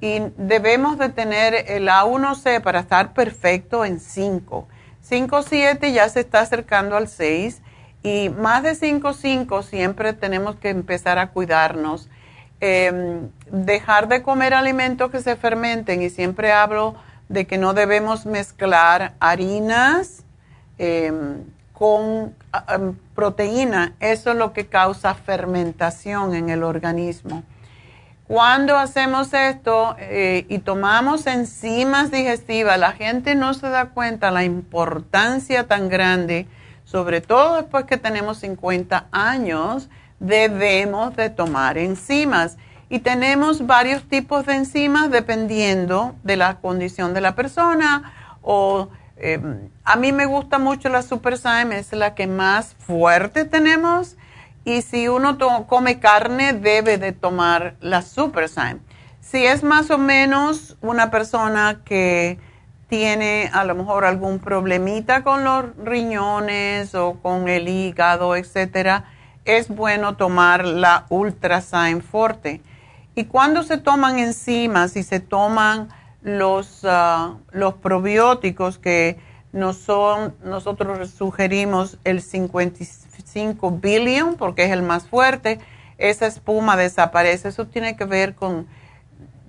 Y 0.00 0.20
debemos 0.36 0.98
de 0.98 1.08
tener 1.08 1.54
el 1.68 1.88
A1C 1.88 2.60
para 2.62 2.80
estar 2.80 3.12
perfecto 3.12 3.84
en 3.84 3.98
5. 3.98 4.68
5, 5.00 5.42
7 5.42 5.92
ya 5.92 6.08
se 6.08 6.20
está 6.20 6.40
acercando 6.40 6.96
al 6.96 7.08
6 7.08 7.60
y 8.02 8.28
más 8.28 8.62
de 8.62 8.74
5, 8.74 9.12
5 9.12 9.62
siempre 9.62 10.12
tenemos 10.12 10.56
que 10.56 10.68
empezar 10.70 11.18
a 11.18 11.30
cuidarnos. 11.30 12.08
Em, 12.66 13.28
dejar 13.50 14.08
de 14.08 14.22
comer 14.22 14.54
alimentos 14.54 15.10
que 15.10 15.20
se 15.20 15.36
fermenten 15.36 16.00
y 16.00 16.08
siempre 16.08 16.50
hablo 16.50 16.94
de 17.28 17.46
que 17.46 17.58
no 17.58 17.74
debemos 17.74 18.24
mezclar 18.24 19.12
harinas, 19.20 20.24
em, 20.78 21.44
con 21.74 22.34
proteína. 23.14 23.92
Eso 24.00 24.30
es 24.30 24.38
lo 24.38 24.54
que 24.54 24.64
causa 24.66 25.12
fermentación 25.12 26.34
en 26.34 26.48
el 26.48 26.62
organismo. 26.62 27.42
Cuando 28.26 28.78
hacemos 28.78 29.34
esto 29.34 29.94
eh, 29.98 30.46
y 30.48 30.60
tomamos 30.60 31.26
enzimas 31.26 32.10
digestivas, 32.10 32.78
la 32.78 32.92
gente 32.92 33.34
no 33.34 33.52
se 33.52 33.68
da 33.68 33.90
cuenta 33.90 34.30
la 34.30 34.42
importancia 34.42 35.66
tan 35.66 35.90
grande, 35.90 36.46
sobre 36.86 37.20
todo 37.20 37.56
después 37.56 37.84
que 37.84 37.98
tenemos 37.98 38.38
50 38.38 39.08
años, 39.12 39.90
debemos 40.20 41.16
de 41.16 41.30
tomar 41.30 41.78
enzimas. 41.78 42.56
Y 42.88 43.00
tenemos 43.00 43.66
varios 43.66 44.04
tipos 44.08 44.46
de 44.46 44.54
enzimas 44.54 45.10
dependiendo 45.10 46.14
de 46.22 46.36
la 46.36 46.56
condición 46.60 47.14
de 47.14 47.20
la 47.20 47.34
persona 47.34 48.12
o 48.42 48.88
eh, 49.16 49.40
a 49.84 49.96
mí 49.96 50.12
me 50.12 50.26
gusta 50.26 50.58
mucho 50.58 50.88
la 50.88 51.02
Super 51.02 51.34
es 51.34 51.92
la 51.92 52.14
que 52.14 52.26
más 52.26 52.74
fuerte 52.78 53.44
tenemos. 53.44 54.16
Y 54.64 54.82
si 54.82 55.08
uno 55.08 55.36
come 55.66 56.00
carne, 56.00 56.54
debe 56.54 56.98
de 56.98 57.12
tomar 57.12 57.74
la 57.80 58.02
Super 58.02 58.48
Si 59.20 59.44
es 59.44 59.62
más 59.62 59.90
o 59.90 59.98
menos 59.98 60.76
una 60.80 61.10
persona 61.10 61.82
que 61.84 62.38
tiene 62.88 63.50
a 63.52 63.64
lo 63.64 63.74
mejor 63.74 64.04
algún 64.04 64.38
problemita 64.38 65.22
con 65.22 65.44
los 65.44 65.64
riñones 65.82 66.94
o 66.94 67.18
con 67.20 67.48
el 67.48 67.68
hígado, 67.68 68.36
etcétera, 68.36 69.04
es 69.44 69.68
bueno 69.68 70.16
tomar 70.16 70.64
la 70.64 71.06
Ultrasign 71.08 72.02
Forte. 72.02 72.60
Y 73.14 73.24
cuando 73.24 73.62
se 73.62 73.78
toman 73.78 74.18
enzimas 74.18 74.96
y 74.96 75.02
se 75.02 75.20
toman 75.20 75.88
los, 76.22 76.80
ah, 76.84 77.36
los 77.52 77.74
probióticos 77.74 78.78
que 78.78 79.18
no 79.52 79.72
son, 79.72 80.34
nosotros 80.42 81.10
sugerimos 81.10 81.98
el 82.02 82.22
55 82.22 83.70
billion 83.70 84.34
porque 84.34 84.64
es 84.64 84.72
el 84.72 84.82
más 84.82 85.06
fuerte, 85.06 85.60
esa 85.96 86.26
espuma 86.26 86.76
desaparece. 86.76 87.48
Eso 87.48 87.66
tiene 87.66 87.94
que 87.94 88.04
ver 88.04 88.34
con, 88.34 88.66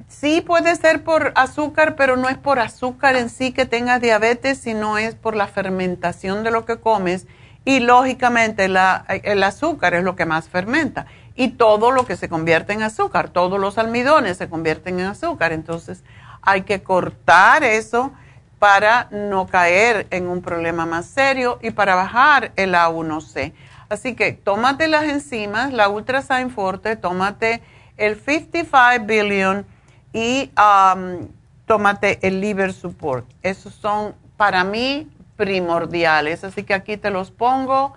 sí 0.07 0.41
puede 0.41 0.76
ser 0.76 1.03
por 1.03 1.31
azúcar, 1.35 1.95
pero 1.95 2.17
no 2.17 2.30
es 2.30 2.38
por 2.38 2.59
azúcar 2.59 3.15
en 3.15 3.30
sí 3.30 3.51
que 3.51 3.65
tengas 3.65 3.99
diabetes, 3.99 4.59
sino 4.59 4.99
es 4.99 5.15
por 5.15 5.35
la 5.35 5.47
fermentación 5.47 6.43
de 6.43 6.51
lo 6.51 6.65
que 6.65 6.77
comes. 6.77 7.26
Y 7.66 7.80
lógicamente 7.80 8.66
el 8.66 9.44
azúcar 9.44 9.96
es 9.96 10.04
lo 10.04 10.16
que 10.16 10.26
más 10.26 10.48
fermenta. 10.48 11.08
Y 11.36 11.50
todo 11.50 11.92
lo 11.92 12.06
que 12.06 12.16
se 12.16 12.30
convierte 12.30 12.74
en 12.74 12.84
azúcar, 12.84 13.30
todos 13.30 13.60
los 13.60 13.78
almidones 13.78 14.38
se 14.38 14.48
convierten 14.48 15.00
en 15.00 15.08
azúcar. 15.08 15.52
Entonces, 15.52 16.04
hay 16.42 16.62
que 16.62 16.84
cortar 16.84 17.64
eso 17.64 18.14
para 18.60 19.08
no 19.12 19.48
caer 19.48 20.08
en 20.12 20.28
un 20.28 20.42
problema 20.42 20.86
más 20.86 21.08
serio 21.08 21.60
y 21.62 21.72
para 21.72 21.96
bajar 21.96 22.52
el 22.56 22.74
A1C. 22.74 23.52
Así 23.90 24.16
que 24.16 24.34
tómate 24.34 24.88
las 24.88 25.04
enzimas, 25.04 25.74
la 25.74 25.90
Ultrasign 25.90 26.50
Forte, 26.50 26.96
tómate 26.96 27.62
el 27.98 28.16
55 28.16 29.06
Billion 29.06 29.66
y 30.14 30.52
um, 30.58 31.28
tómate 31.66 32.20
el 32.22 32.42
Liver 32.42 32.74
Support. 32.74 33.28
Esos 33.44 33.74
son 33.74 34.16
para 34.38 34.64
mí 34.64 35.08
primordiales. 35.36 36.44
Así 36.44 36.64
que 36.64 36.74
aquí 36.74 36.98
te 36.98 37.10
los 37.10 37.32
pongo 37.32 37.94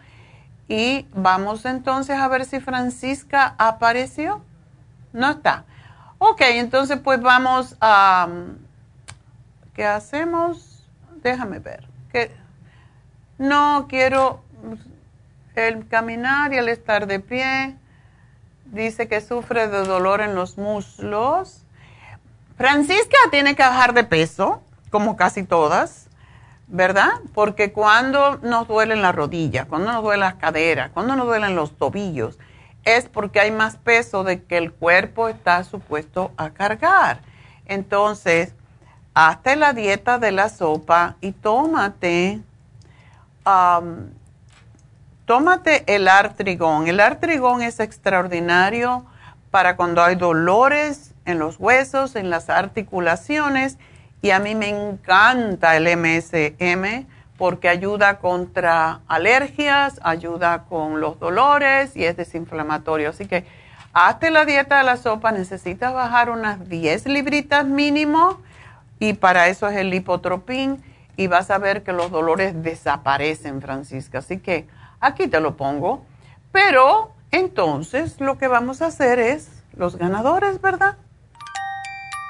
y 0.68 1.06
vamos 1.14 1.64
entonces 1.64 2.18
a 2.18 2.28
ver 2.28 2.44
si 2.44 2.60
Francisca 2.60 3.54
apareció. 3.58 4.42
No 5.12 5.30
está. 5.30 5.64
Ok, 6.18 6.40
entonces 6.42 6.98
pues 6.98 7.20
vamos 7.20 7.76
a... 7.80 8.28
¿Qué 9.74 9.86
hacemos? 9.86 10.84
Déjame 11.22 11.60
ver. 11.60 11.86
Que 12.12 12.34
no 13.38 13.86
quiero 13.88 14.42
el 15.54 15.86
caminar 15.86 16.52
y 16.52 16.56
el 16.56 16.68
estar 16.68 17.06
de 17.06 17.20
pie. 17.20 17.76
Dice 18.66 19.08
que 19.08 19.20
sufre 19.20 19.68
de 19.68 19.84
dolor 19.84 20.20
en 20.20 20.34
los 20.34 20.58
muslos. 20.58 21.62
Francisca 22.56 23.16
tiene 23.30 23.54
que 23.54 23.62
bajar 23.62 23.94
de 23.94 24.02
peso, 24.02 24.60
como 24.90 25.16
casi 25.16 25.44
todas, 25.44 26.07
¿verdad? 26.68 27.12
Porque 27.34 27.72
cuando 27.72 28.38
nos 28.38 28.68
duelen 28.68 29.02
las 29.02 29.14
rodillas, 29.14 29.66
cuando 29.66 29.92
nos 29.92 30.02
duelen 30.02 30.20
las 30.20 30.34
caderas, 30.34 30.90
cuando 30.92 31.16
nos 31.16 31.26
duelen 31.26 31.56
los 31.56 31.76
tobillos, 31.76 32.38
es 32.84 33.08
porque 33.08 33.40
hay 33.40 33.50
más 33.50 33.76
peso 33.76 34.24
de 34.24 34.44
que 34.44 34.56
el 34.56 34.72
cuerpo 34.72 35.28
está 35.28 35.64
supuesto 35.64 36.32
a 36.36 36.50
cargar. 36.50 37.20
Entonces, 37.66 38.54
hazte 39.14 39.56
la 39.56 39.72
dieta 39.72 40.18
de 40.18 40.32
la 40.32 40.48
sopa 40.48 41.16
y 41.20 41.32
tómate 41.32 42.40
tómate 45.24 45.84
el 45.86 46.08
artrigón. 46.08 46.88
El 46.88 47.00
artrigón 47.00 47.62
es 47.62 47.80
extraordinario 47.80 49.06
para 49.50 49.76
cuando 49.76 50.02
hay 50.02 50.16
dolores 50.16 51.14
en 51.24 51.38
los 51.38 51.58
huesos, 51.58 52.16
en 52.16 52.30
las 52.30 52.50
articulaciones, 52.50 53.78
y 54.20 54.30
a 54.30 54.38
mí 54.38 54.54
me 54.54 54.68
encanta 54.68 55.76
el 55.76 55.84
MSM 55.96 57.06
porque 57.36 57.68
ayuda 57.68 58.18
contra 58.18 59.00
alergias, 59.06 60.00
ayuda 60.02 60.64
con 60.64 61.00
los 61.00 61.20
dolores 61.20 61.96
y 61.96 62.04
es 62.04 62.16
desinflamatorio. 62.16 63.10
Así 63.10 63.26
que 63.26 63.44
hazte 63.92 64.30
la 64.30 64.44
dieta 64.44 64.78
de 64.78 64.84
la 64.84 64.96
sopa, 64.96 65.30
necesitas 65.30 65.94
bajar 65.94 66.30
unas 66.30 66.68
10 66.68 67.06
libritas 67.06 67.64
mínimo 67.64 68.40
y 68.98 69.12
para 69.12 69.48
eso 69.48 69.68
es 69.68 69.76
el 69.76 69.90
lipotropín 69.90 70.82
y 71.16 71.28
vas 71.28 71.50
a 71.50 71.58
ver 71.58 71.84
que 71.84 71.92
los 71.92 72.10
dolores 72.10 72.60
desaparecen, 72.62 73.62
Francisca. 73.62 74.18
Así 74.18 74.38
que 74.38 74.66
aquí 75.00 75.28
te 75.28 75.40
lo 75.40 75.56
pongo. 75.56 76.04
Pero 76.50 77.12
entonces 77.30 78.20
lo 78.20 78.36
que 78.36 78.48
vamos 78.48 78.82
a 78.82 78.86
hacer 78.86 79.20
es 79.20 79.62
los 79.76 79.96
ganadores, 79.96 80.60
¿verdad? 80.60 80.96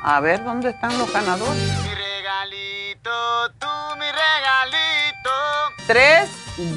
A 0.00 0.20
ver 0.20 0.44
dónde 0.44 0.70
están 0.70 0.96
los 0.96 1.12
ganadores. 1.12 1.62
Mi 1.82 1.94
regalito, 1.94 3.50
tú 3.58 3.66
mi 3.98 4.06
regalito. 4.06 5.30
Tres 5.86 6.30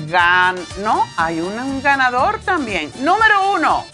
gan... 0.07 0.55
No, 0.79 1.05
hay 1.17 1.39
un, 1.39 1.81
ganador 1.81 2.39
también. 2.39 2.91
Número 2.99 3.51
uno, 3.51 3.85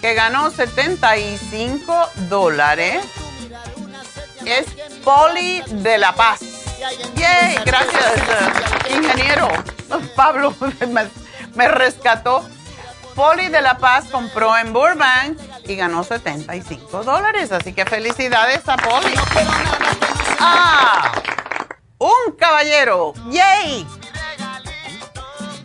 que 0.00 0.14
ganó 0.14 0.50
75 0.50 2.10
dólares. 2.28 3.04
Es 4.44 4.66
Poli 5.02 5.62
de 5.66 5.98
La 5.98 6.12
Paz. 6.14 6.40
Yay, 7.16 7.58
gracias, 7.64 8.12
ingeniero. 8.90 9.48
Pablo 10.14 10.54
me 11.54 11.68
rescató. 11.68 12.46
Poli 13.14 13.48
de 13.48 13.62
La 13.62 13.78
Paz 13.78 14.04
compró 14.10 14.56
en 14.56 14.72
Burbank 14.72 15.38
y 15.68 15.76
ganó 15.76 16.02
75 16.04 17.04
dólares. 17.04 17.52
Así 17.52 17.72
que 17.72 17.84
felicidades 17.84 18.68
a 18.68 18.76
Poli. 18.76 19.14
Ah, 20.40 21.12
un 21.98 22.36
caballero. 22.38 23.12
¡Yay! 23.30 23.86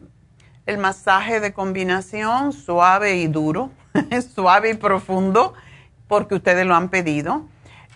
el 0.67 0.77
masaje 0.77 1.39
de 1.39 1.53
combinación 1.53 2.51
suave 2.51 3.15
y 3.15 3.27
duro, 3.27 3.71
suave 4.33 4.71
y 4.71 4.73
profundo, 4.73 5.53
porque 6.07 6.35
ustedes 6.35 6.65
lo 6.65 6.75
han 6.75 6.89
pedido. 6.89 7.45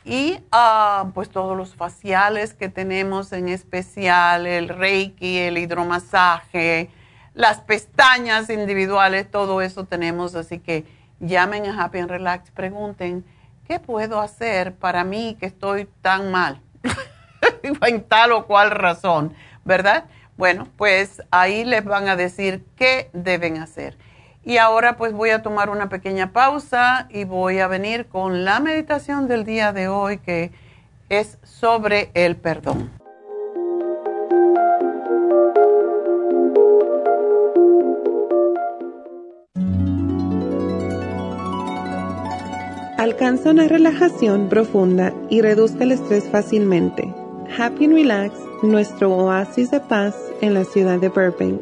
Y 0.04 0.40
ah, 0.52 1.10
pues 1.14 1.30
todos 1.30 1.56
los 1.56 1.76
faciales 1.76 2.54
que 2.54 2.70
tenemos 2.70 3.32
en 3.34 3.50
especial, 3.50 4.48
el 4.48 4.70
reiki, 4.70 5.38
el 5.38 5.58
hidromasaje, 5.58 6.90
las 7.36 7.60
pestañas 7.60 8.50
individuales, 8.50 9.30
todo 9.30 9.62
eso 9.62 9.86
tenemos. 9.86 10.34
Así 10.36 10.60
que 10.60 10.86
llamen 11.20 11.68
a 11.68 11.84
Happy 11.84 12.00
and 12.00 12.10
Relax, 12.10 12.50
pregunten, 12.52 13.24
¿qué 13.68 13.80
puedo 13.80 14.20
hacer 14.20 14.74
para 14.74 15.04
mí 15.04 15.38
que 15.40 15.46
estoy 15.46 15.88
tan 16.02 16.32
mal? 16.32 16.62
en 17.64 18.04
tal 18.04 18.32
o 18.32 18.48
cual 18.48 18.72
razón, 18.72 19.34
¿verdad? 19.64 20.06
Bueno, 20.38 20.68
pues 20.78 21.22
ahí 21.30 21.64
les 21.64 21.84
van 21.86 22.08
a 22.10 22.16
decir 22.16 22.66
qué 22.76 23.10
deben 23.14 23.58
hacer. 23.58 23.98
Y 24.44 24.58
ahora 24.58 24.98
pues 24.98 25.14
voy 25.14 25.30
a 25.30 25.42
tomar 25.42 25.70
una 25.70 25.90
pequeña 25.90 26.32
pausa 26.34 27.08
y 27.10 27.26
voy 27.26 27.60
a 27.60 27.68
venir 27.68 28.08
con 28.08 28.44
la 28.44 28.60
meditación 28.60 29.28
del 29.28 29.46
día 29.46 29.72
de 29.72 29.88
hoy 29.88 30.18
que 30.18 30.52
es 31.10 31.38
sobre 31.44 32.10
el 32.14 32.36
perdón. 32.36 32.90
Alcanza 42.98 43.50
una 43.50 43.68
relajación 43.68 44.48
profunda 44.48 45.12
y 45.28 45.42
reduzca 45.42 45.84
el 45.84 45.92
estrés 45.92 46.30
fácilmente. 46.30 47.12
Happy 47.58 47.86
and 47.86 47.96
Relax, 47.96 48.34
nuestro 48.62 49.12
oasis 49.12 49.72
de 49.72 49.80
paz 49.80 50.16
en 50.42 50.54
la 50.54 50.64
ciudad 50.64 51.00
de 51.00 51.10
Burbank, 51.10 51.62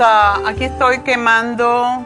Aquí 0.00 0.64
estoy 0.64 1.00
quemando 1.00 2.04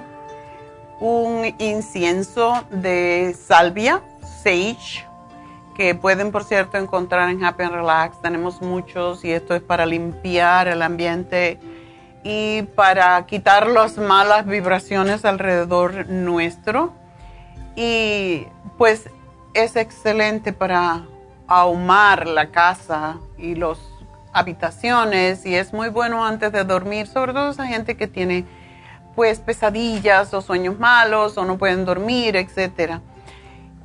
un 1.00 1.54
incienso 1.58 2.64
de 2.70 3.34
salvia, 3.38 4.02
sage, 4.42 5.06
que 5.74 5.94
pueden, 5.94 6.32
por 6.32 6.44
cierto, 6.44 6.76
encontrar 6.76 7.30
en 7.30 7.44
Happy 7.44 7.62
and 7.62 7.74
Relax. 7.74 8.20
Tenemos 8.20 8.60
muchos 8.60 9.24
y 9.24 9.32
esto 9.32 9.54
es 9.54 9.62
para 9.62 9.86
limpiar 9.86 10.68
el 10.68 10.82
ambiente 10.82 11.60
y 12.24 12.62
para 12.74 13.24
quitar 13.26 13.68
las 13.68 13.96
malas 13.96 14.44
vibraciones 14.44 15.24
alrededor 15.24 16.08
nuestro. 16.08 16.92
Y 17.76 18.46
pues 18.76 19.08
es 19.54 19.76
excelente 19.76 20.52
para 20.52 21.06
ahumar 21.46 22.26
la 22.26 22.50
casa 22.50 23.18
y 23.38 23.54
los 23.54 23.97
habitaciones 24.38 25.44
y 25.44 25.54
es 25.54 25.72
muy 25.72 25.88
bueno 25.88 26.24
antes 26.24 26.52
de 26.52 26.64
dormir, 26.64 27.06
sobre 27.06 27.32
todo 27.32 27.50
esa 27.50 27.66
gente 27.66 27.96
que 27.96 28.06
tiene 28.06 28.44
pues 29.14 29.40
pesadillas 29.40 30.32
o 30.32 30.40
sueños 30.40 30.78
malos 30.78 31.36
o 31.38 31.44
no 31.44 31.58
pueden 31.58 31.84
dormir, 31.84 32.36
etcétera. 32.36 33.00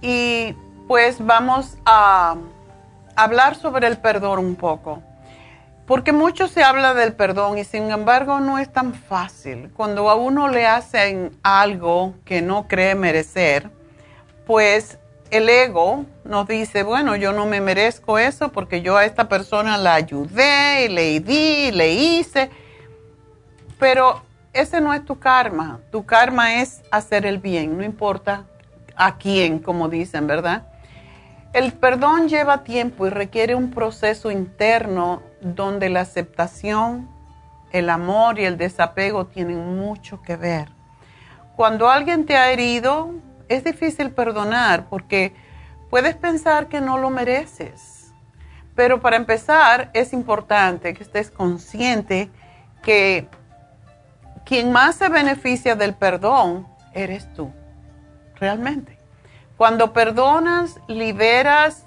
Y 0.01 0.55
pues 0.87 1.25
vamos 1.25 1.77
a 1.85 2.35
hablar 3.15 3.55
sobre 3.55 3.87
el 3.87 3.97
perdón 3.97 4.39
un 4.39 4.55
poco. 4.55 5.01
Porque 5.87 6.13
mucho 6.13 6.47
se 6.47 6.63
habla 6.63 6.93
del 6.93 7.13
perdón 7.13 7.57
y 7.57 7.65
sin 7.65 7.91
embargo 7.91 8.39
no 8.39 8.57
es 8.57 8.71
tan 8.71 8.93
fácil. 8.93 9.71
Cuando 9.75 10.09
a 10.09 10.15
uno 10.15 10.47
le 10.47 10.65
hacen 10.65 11.37
algo 11.43 12.13
que 12.23 12.41
no 12.41 12.67
cree 12.67 12.95
merecer, 12.95 13.69
pues 14.45 14.97
el 15.33 15.49
ego 15.49 16.05
nos 16.23 16.47
dice, 16.47 16.83
bueno, 16.83 17.15
yo 17.15 17.33
no 17.33 17.47
me 17.47 17.59
merezco 17.59 18.19
eso 18.19 18.51
porque 18.51 18.83
yo 18.83 18.97
a 18.97 19.05
esta 19.05 19.27
persona 19.27 19.77
la 19.77 19.95
ayudé, 19.95 20.85
y 20.85 20.89
le 20.89 21.19
di, 21.19 21.71
le 21.71 21.93
hice. 21.93 22.51
Pero 23.79 24.21
ese 24.53 24.79
no 24.79 24.93
es 24.93 25.03
tu 25.03 25.17
karma. 25.17 25.79
Tu 25.91 26.05
karma 26.05 26.61
es 26.61 26.83
hacer 26.91 27.25
el 27.25 27.39
bien, 27.39 27.75
no 27.75 27.83
importa 27.83 28.45
a 28.95 29.17
quién, 29.17 29.57
como 29.57 29.89
dicen, 29.89 30.27
¿verdad? 30.27 30.67
El 31.51 31.73
perdón 31.73 32.29
lleva 32.29 32.63
tiempo 32.63 33.07
y 33.07 33.09
requiere 33.09 33.55
un 33.55 33.71
proceso 33.71 34.29
interno 34.29 35.23
donde 35.41 35.89
la 35.89 36.01
aceptación, 36.01 37.09
el 37.71 37.89
amor 37.89 38.37
y 38.37 38.45
el 38.45 38.57
desapego 38.57 39.25
tienen 39.25 39.77
mucho 39.77 40.21
que 40.21 40.35
ver. 40.35 40.69
Cuando 41.55 41.89
alguien 41.89 42.27
te 42.27 42.37
ha 42.37 42.51
herido, 42.51 43.13
es 43.49 43.63
difícil 43.63 44.11
perdonar 44.11 44.85
porque 44.89 45.33
puedes 45.89 46.15
pensar 46.15 46.67
que 46.67 46.81
no 46.81 46.97
lo 46.97 47.09
mereces. 47.09 48.11
Pero 48.75 49.01
para 49.01 49.17
empezar 49.17 49.91
es 49.93 50.13
importante 50.13 50.93
que 50.93 51.03
estés 51.03 51.29
consciente 51.29 52.31
que 52.81 53.27
quien 54.45 54.71
más 54.71 54.95
se 54.95 55.09
beneficia 55.09 55.75
del 55.75 55.93
perdón 55.93 56.67
eres 56.93 57.31
tú, 57.33 57.51
realmente. 58.39 58.97
Cuando 59.57 59.93
perdonas, 59.93 60.79
liberas 60.87 61.85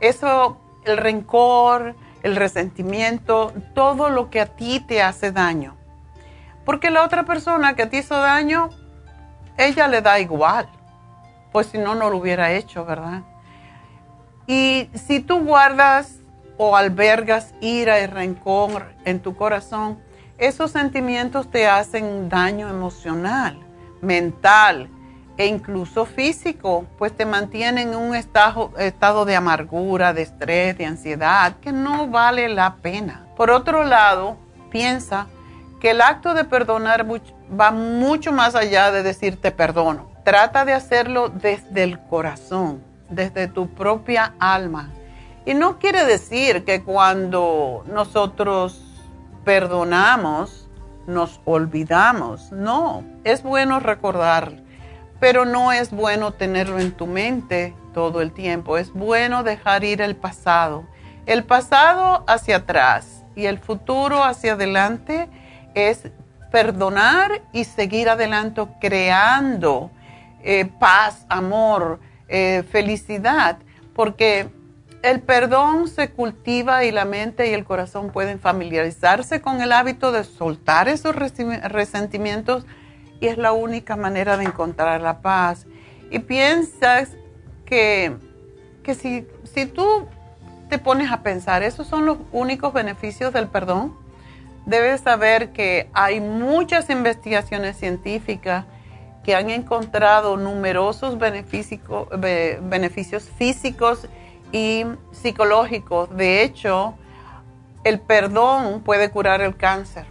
eso, 0.00 0.58
el 0.84 0.96
rencor, 0.96 1.94
el 2.22 2.36
resentimiento, 2.36 3.52
todo 3.74 4.08
lo 4.08 4.30
que 4.30 4.40
a 4.40 4.46
ti 4.46 4.80
te 4.80 5.02
hace 5.02 5.30
daño. 5.30 5.76
Porque 6.64 6.90
la 6.90 7.04
otra 7.04 7.24
persona 7.24 7.74
que 7.74 7.86
te 7.86 7.98
hizo 7.98 8.16
daño, 8.16 8.70
ella 9.58 9.86
le 9.86 10.00
da 10.00 10.18
igual 10.18 10.68
pues 11.52 11.66
si 11.68 11.78
no, 11.78 11.94
no 11.94 12.10
lo 12.10 12.16
hubiera 12.16 12.52
hecho, 12.52 12.84
¿verdad? 12.84 13.22
Y 14.46 14.88
si 14.94 15.20
tú 15.20 15.44
guardas 15.44 16.16
o 16.56 16.76
albergas 16.76 17.54
ira 17.60 18.00
y 18.00 18.06
rencor 18.06 18.92
en 19.04 19.20
tu 19.20 19.36
corazón, 19.36 19.98
esos 20.38 20.72
sentimientos 20.72 21.50
te 21.50 21.68
hacen 21.68 22.28
daño 22.28 22.68
emocional, 22.68 23.58
mental 24.00 24.88
e 25.36 25.46
incluso 25.46 26.04
físico, 26.04 26.86
pues 26.98 27.16
te 27.16 27.24
mantienen 27.24 27.90
en 27.90 27.96
un 27.96 28.14
estado, 28.14 28.72
estado 28.78 29.24
de 29.24 29.36
amargura, 29.36 30.12
de 30.12 30.22
estrés, 30.22 30.76
de 30.76 30.86
ansiedad, 30.86 31.56
que 31.60 31.72
no 31.72 32.08
vale 32.08 32.48
la 32.48 32.76
pena. 32.76 33.26
Por 33.36 33.50
otro 33.50 33.84
lado, 33.84 34.36
piensa 34.70 35.26
que 35.80 35.90
el 35.90 36.00
acto 36.00 36.34
de 36.34 36.44
perdonar 36.44 37.06
va 37.08 37.70
mucho 37.70 38.32
más 38.32 38.54
allá 38.54 38.90
de 38.90 39.02
decirte 39.02 39.50
perdono 39.52 40.11
Trata 40.24 40.64
de 40.64 40.72
hacerlo 40.72 41.28
desde 41.28 41.82
el 41.82 41.98
corazón, 41.98 42.82
desde 43.08 43.48
tu 43.48 43.68
propia 43.68 44.34
alma. 44.38 44.90
Y 45.44 45.54
no 45.54 45.80
quiere 45.80 46.04
decir 46.04 46.64
que 46.64 46.84
cuando 46.84 47.84
nosotros 47.88 48.80
perdonamos, 49.44 50.68
nos 51.08 51.40
olvidamos. 51.44 52.52
No, 52.52 53.04
es 53.24 53.42
bueno 53.42 53.80
recordar, 53.80 54.52
pero 55.18 55.44
no 55.44 55.72
es 55.72 55.90
bueno 55.90 56.32
tenerlo 56.32 56.78
en 56.78 56.92
tu 56.92 57.06
mente 57.06 57.74
todo 57.92 58.20
el 58.22 58.32
tiempo. 58.32 58.78
Es 58.78 58.92
bueno 58.92 59.42
dejar 59.42 59.82
ir 59.82 60.00
el 60.00 60.14
pasado. 60.14 60.84
El 61.26 61.42
pasado 61.42 62.24
hacia 62.28 62.56
atrás 62.58 63.24
y 63.34 63.46
el 63.46 63.58
futuro 63.58 64.22
hacia 64.22 64.52
adelante 64.52 65.28
es 65.74 66.10
perdonar 66.52 67.42
y 67.52 67.64
seguir 67.64 68.08
adelante 68.08 68.62
creando 68.80 69.90
eh, 70.42 70.64
paz, 70.78 71.26
amor, 71.28 72.00
eh, 72.28 72.64
felicidad, 72.70 73.58
porque 73.94 74.48
el 75.02 75.20
perdón 75.20 75.88
se 75.88 76.10
cultiva 76.10 76.84
y 76.84 76.92
la 76.92 77.04
mente 77.04 77.50
y 77.50 77.54
el 77.54 77.64
corazón 77.64 78.10
pueden 78.10 78.38
familiarizarse 78.38 79.40
con 79.40 79.60
el 79.60 79.72
hábito 79.72 80.12
de 80.12 80.24
soltar 80.24 80.88
esos 80.88 81.14
resentimientos 81.16 82.66
y 83.20 83.26
es 83.26 83.38
la 83.38 83.52
única 83.52 83.96
manera 83.96 84.36
de 84.36 84.44
encontrar 84.44 85.00
la 85.00 85.20
paz. 85.20 85.66
Y 86.10 86.20
piensas 86.20 87.10
que, 87.64 88.16
que 88.82 88.94
si, 88.94 89.26
si 89.44 89.66
tú 89.66 90.06
te 90.68 90.78
pones 90.78 91.10
a 91.10 91.22
pensar, 91.22 91.62
esos 91.62 91.86
son 91.86 92.06
los 92.06 92.18
únicos 92.32 92.72
beneficios 92.72 93.32
del 93.32 93.48
perdón, 93.48 93.96
debes 94.66 95.00
saber 95.00 95.52
que 95.52 95.90
hay 95.92 96.20
muchas 96.20 96.90
investigaciones 96.90 97.76
científicas 97.76 98.64
que 99.24 99.34
han 99.34 99.50
encontrado 99.50 100.36
numerosos 100.36 101.18
beneficios 101.18 103.24
físicos 103.36 104.08
y 104.50 104.84
psicológicos. 105.12 106.14
De 106.16 106.42
hecho, 106.42 106.94
el 107.84 108.00
perdón 108.00 108.82
puede 108.82 109.10
curar 109.10 109.40
el 109.40 109.56
cáncer. 109.56 110.06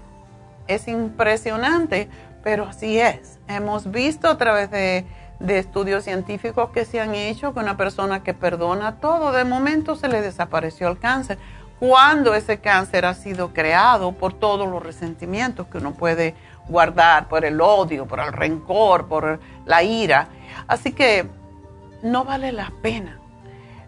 Es 0.68 0.88
impresionante, 0.88 2.10
pero 2.44 2.66
así 2.66 3.00
es. 3.00 3.40
Hemos 3.48 3.92
visto 3.92 4.30
a 4.30 4.38
través 4.38 4.72
de, 4.72 5.06
estudios 5.40 6.04
científicos 6.04 6.70
que 6.70 6.86
se 6.86 7.02
han 7.02 7.16
hecho 7.16 7.54
que 7.54 7.60
una 7.60 7.76
persona 7.76 8.22
que 8.22 8.34
perdona 8.34 9.00
todo, 9.00 9.32
de 9.32 9.44
momento 9.44 9.96
se 9.96 10.08
le 10.08 10.22
desapareció 10.22 10.88
el 10.88 11.00
cáncer. 11.00 11.40
Cuando 11.80 12.36
ese 12.36 12.60
cáncer 12.60 13.06
ha 13.06 13.16
sido 13.16 13.52
creado 13.52 14.12
por 14.12 14.34
todos 14.34 14.70
los 14.70 14.84
resentimientos 14.84 15.66
que 15.66 15.80
uno 15.80 15.94
puede 15.94 16.36
guardar, 16.68 17.28
por 17.28 17.46
el 17.46 17.60
odio, 17.62 18.08
por 18.08 18.20
el 18.20 18.32
rencor, 18.32 19.08
por 19.08 19.40
la 19.66 19.84
ira. 19.84 20.28
Así 20.68 20.94
que 20.94 21.28
no 22.04 22.24
vale 22.24 22.52
la 22.52 22.72
pena. 22.82 23.20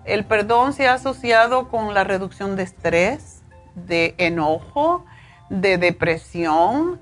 El 0.06 0.26
perdón 0.26 0.74
se 0.74 0.88
ha 0.88 0.95
asociado 0.95 1.70
con 1.70 1.94
la 1.94 2.04
reducción 2.04 2.56
de 2.56 2.64
estrés, 2.64 3.41
de 3.76 4.16
enojo, 4.18 5.06
de 5.50 5.78
depresión, 5.78 7.00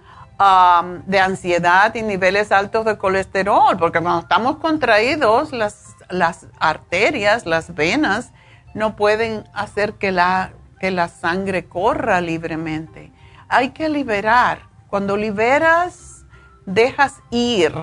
de 1.06 1.19
ansiedad 1.19 1.93
y 1.93 2.02
niveles 2.02 2.52
altos 2.52 2.85
de 2.85 2.98
colesterol, 2.98 3.77
porque 3.77 4.02
cuando 4.02 4.22
estamos 4.22 4.57
contraídos, 4.57 5.52
las, 5.52 5.95
las 6.10 6.48
arterias, 6.60 7.45
las 7.45 7.76
venas, 7.76 8.31
no 8.73 8.95
pueden 8.95 9.43
hacer 9.53 9.93
que 9.93 10.11
la, 10.11 10.53
que 10.80 10.89
la 10.89 11.10
sangre 11.10 11.65
corra 11.65 12.22
libremente. 12.22 13.11
Hay 13.49 13.69
que 13.69 13.88
liberar. 13.89 14.70
Cuando 14.91 15.15
liberas, 15.15 16.26
dejas 16.65 17.22
ir 17.31 17.73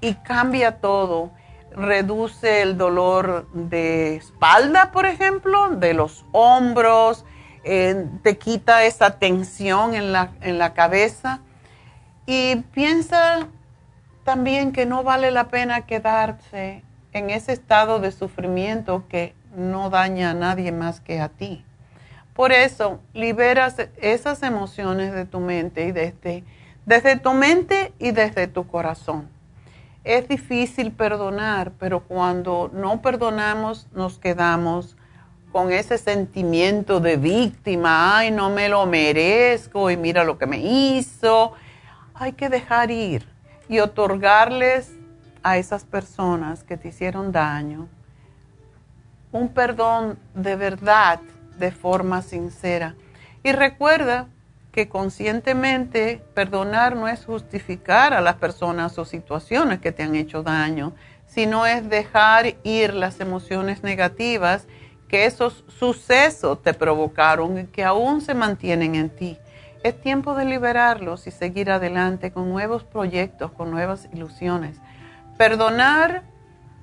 y 0.00 0.14
cambia 0.14 0.78
todo. 0.80 1.32
Reduce 1.72 2.62
el 2.62 2.78
dolor 2.78 3.48
de 3.52 4.14
espalda, 4.14 4.92
por 4.92 5.04
ejemplo, 5.04 5.70
de 5.70 5.94
los 5.94 6.24
hombros, 6.30 7.24
eh, 7.64 8.06
te 8.22 8.38
quita 8.38 8.84
esa 8.84 9.18
tensión 9.18 9.96
en 9.96 10.12
la, 10.12 10.30
en 10.42 10.58
la 10.58 10.74
cabeza 10.74 11.40
y 12.24 12.56
piensa 12.72 13.48
también 14.22 14.70
que 14.70 14.86
no 14.86 15.02
vale 15.02 15.32
la 15.32 15.48
pena 15.48 15.86
quedarse 15.86 16.84
en 17.12 17.30
ese 17.30 17.52
estado 17.52 17.98
de 17.98 18.12
sufrimiento 18.12 19.08
que 19.08 19.34
no 19.56 19.90
daña 19.90 20.30
a 20.30 20.34
nadie 20.34 20.70
más 20.70 21.00
que 21.00 21.20
a 21.20 21.30
ti. 21.30 21.64
Por 22.34 22.52
eso, 22.52 23.00
liberas 23.12 23.76
esas 23.96 24.42
emociones 24.42 25.12
de 25.12 25.24
tu 25.24 25.40
mente 25.40 25.86
y 25.86 25.92
desde, 25.92 26.44
desde 26.84 27.16
tu 27.16 27.32
mente 27.32 27.92
y 27.98 28.10
desde 28.10 28.48
tu 28.48 28.66
corazón. 28.66 29.28
Es 30.02 30.28
difícil 30.28 30.92
perdonar, 30.92 31.72
pero 31.78 32.00
cuando 32.00 32.70
no 32.72 33.00
perdonamos 33.00 33.86
nos 33.94 34.18
quedamos 34.18 34.96
con 35.52 35.72
ese 35.72 35.96
sentimiento 35.96 37.00
de 37.00 37.16
víctima, 37.16 38.18
ay, 38.18 38.30
no 38.30 38.50
me 38.50 38.68
lo 38.68 38.84
merezco 38.86 39.90
y 39.90 39.96
mira 39.96 40.24
lo 40.24 40.36
que 40.36 40.46
me 40.46 40.58
hizo 40.58 41.54
hay 42.14 42.32
que 42.32 42.48
dejar 42.48 42.90
ir 42.90 43.26
y 43.68 43.80
otorgarles 43.80 44.92
a 45.42 45.58
esas 45.58 45.84
personas 45.84 46.62
que 46.62 46.76
te 46.76 46.88
hicieron 46.88 47.32
daño 47.32 47.88
un 49.32 49.48
perdón 49.48 50.16
de 50.32 50.54
verdad, 50.54 51.20
de 51.58 51.70
forma 51.70 52.22
sincera. 52.22 52.94
Y 53.42 53.52
recuerda 53.52 54.28
que 54.72 54.88
conscientemente 54.88 56.20
perdonar 56.34 56.96
no 56.96 57.06
es 57.06 57.24
justificar 57.24 58.12
a 58.12 58.20
las 58.20 58.36
personas 58.36 58.98
o 58.98 59.04
situaciones 59.04 59.80
que 59.80 59.92
te 59.92 60.02
han 60.02 60.16
hecho 60.16 60.42
daño, 60.42 60.94
sino 61.26 61.66
es 61.66 61.88
dejar 61.88 62.56
ir 62.64 62.94
las 62.94 63.20
emociones 63.20 63.82
negativas 63.82 64.66
que 65.08 65.26
esos 65.26 65.64
sucesos 65.68 66.62
te 66.62 66.74
provocaron 66.74 67.58
y 67.58 67.64
que 67.66 67.84
aún 67.84 68.20
se 68.20 68.34
mantienen 68.34 68.94
en 68.96 69.10
ti. 69.10 69.38
Es 69.84 70.00
tiempo 70.00 70.34
de 70.34 70.44
liberarlos 70.44 71.26
y 71.26 71.30
seguir 71.30 71.70
adelante 71.70 72.32
con 72.32 72.50
nuevos 72.50 72.84
proyectos, 72.84 73.52
con 73.52 73.70
nuevas 73.70 74.08
ilusiones. 74.12 74.78
Perdonar 75.36 76.22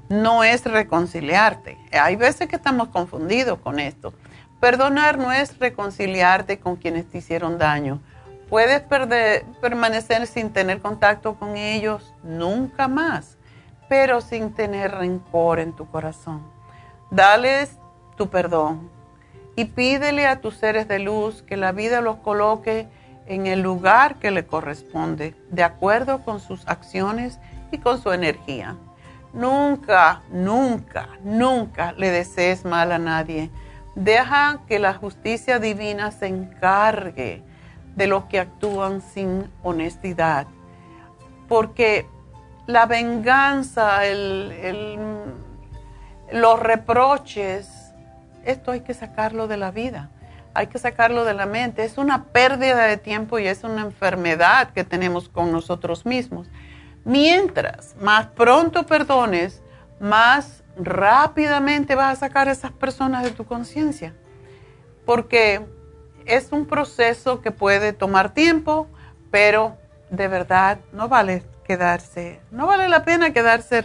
no 0.08 0.44
es 0.44 0.64
reconciliarte. 0.66 1.78
Hay 1.92 2.16
veces 2.16 2.48
que 2.48 2.58
estamos 2.58 2.90
confundidos 2.90 3.60
con 3.60 3.80
esto. 3.80 4.14
Perdonar 4.62 5.18
no 5.18 5.32
es 5.32 5.58
reconciliarte 5.58 6.60
con 6.60 6.76
quienes 6.76 7.10
te 7.10 7.18
hicieron 7.18 7.58
daño. 7.58 8.00
Puedes 8.48 8.84
permanecer 9.60 10.28
sin 10.28 10.54
tener 10.54 10.82
contacto 10.82 11.34
con 11.36 11.58
ellos 11.58 12.14
nunca 12.22 12.88
más, 12.88 13.38
pero 13.90 14.22
sin 14.22 14.54
tener 14.54 14.92
rencor 14.92 15.60
en 15.60 15.74
tu 15.74 15.90
corazón. 15.90 16.44
Dales 17.10 17.78
tu 18.16 18.30
perdón, 18.30 18.90
y 19.56 19.66
pídele 19.66 20.28
a 20.28 20.42
tus 20.42 20.58
seres 20.58 20.88
de 20.88 21.00
luz 21.00 21.42
que 21.42 21.58
la 21.58 21.72
vida 21.72 22.00
los 22.02 22.18
coloque 22.18 22.88
en 23.26 23.48
el 23.48 23.62
lugar 23.62 24.18
que 24.20 24.30
le 24.30 24.46
corresponde, 24.46 25.36
de 25.50 25.64
acuerdo 25.64 26.24
con 26.24 26.40
sus 26.40 26.68
acciones 26.68 27.40
y 27.72 27.80
con 27.80 28.00
su 28.00 28.12
energía. 28.12 28.78
Nunca, 29.34 30.22
nunca, 30.30 31.10
nunca 31.24 31.94
le 31.94 32.12
desees 32.12 32.64
mal 32.64 32.92
a 32.92 33.00
nadie. 33.00 33.50
Deja 33.96 34.62
que 34.68 34.80
la 34.80 34.94
justicia 34.94 35.60
divina 35.60 36.12
se 36.12 36.28
encargue 36.28 37.44
de 37.96 38.08
los 38.08 38.26
que 38.26 38.40
actúan 38.40 39.02
sin 39.02 39.52
honestidad. 39.64 40.48
Porque 41.48 42.08
la 42.68 42.86
venganza, 42.86 44.00
los 46.32 46.60
reproches, 46.60 47.94
esto 48.46 48.72
hay 48.72 48.82
que 48.82 48.94
sacarlo 48.94 49.48
de 49.48 49.58
la 49.58 49.72
vida, 49.72 50.10
hay 50.54 50.68
que 50.68 50.80
sacarlo 50.80 51.26
de 51.26 51.34
la 51.34 51.46
mente. 51.46 51.84
Es 51.84 51.98
una 51.98 52.26
pérdida 52.26 52.86
de 52.86 52.98
tiempo 52.98 53.40
y 53.40 53.48
es 53.48 53.64
una 53.64 53.82
enfermedad 53.82 54.72
que 54.72 54.86
tenemos 54.86 55.28
con 55.28 55.52
nosotros 55.52 56.06
mismos. 56.06 56.48
Mientras 57.04 57.96
más 58.00 58.28
pronto 58.28 58.86
perdones, 58.86 59.62
más 60.00 60.61
rápidamente 60.86 61.96
vas 61.96 62.18
a 62.18 62.20
sacar 62.20 62.48
a 62.48 62.52
esas 62.52 62.72
personas 62.72 63.24
de 63.24 63.32
tu 63.32 63.46
conciencia. 63.46 64.14
Porque 65.06 65.66
es 66.26 66.52
un 66.52 66.66
proceso 66.66 67.42
que 67.42 67.52
puede 67.52 67.94
tomar 67.94 68.34
tiempo, 68.34 68.88
pero 69.32 69.78
de 70.10 70.28
verdad 70.28 70.80
no 70.92 71.08
vale 71.08 71.44
quedarse, 71.64 72.42
no 72.52 72.68
vale 72.68 72.90
la 72.90 73.04
pena 73.04 73.34
quedarse 73.34 73.84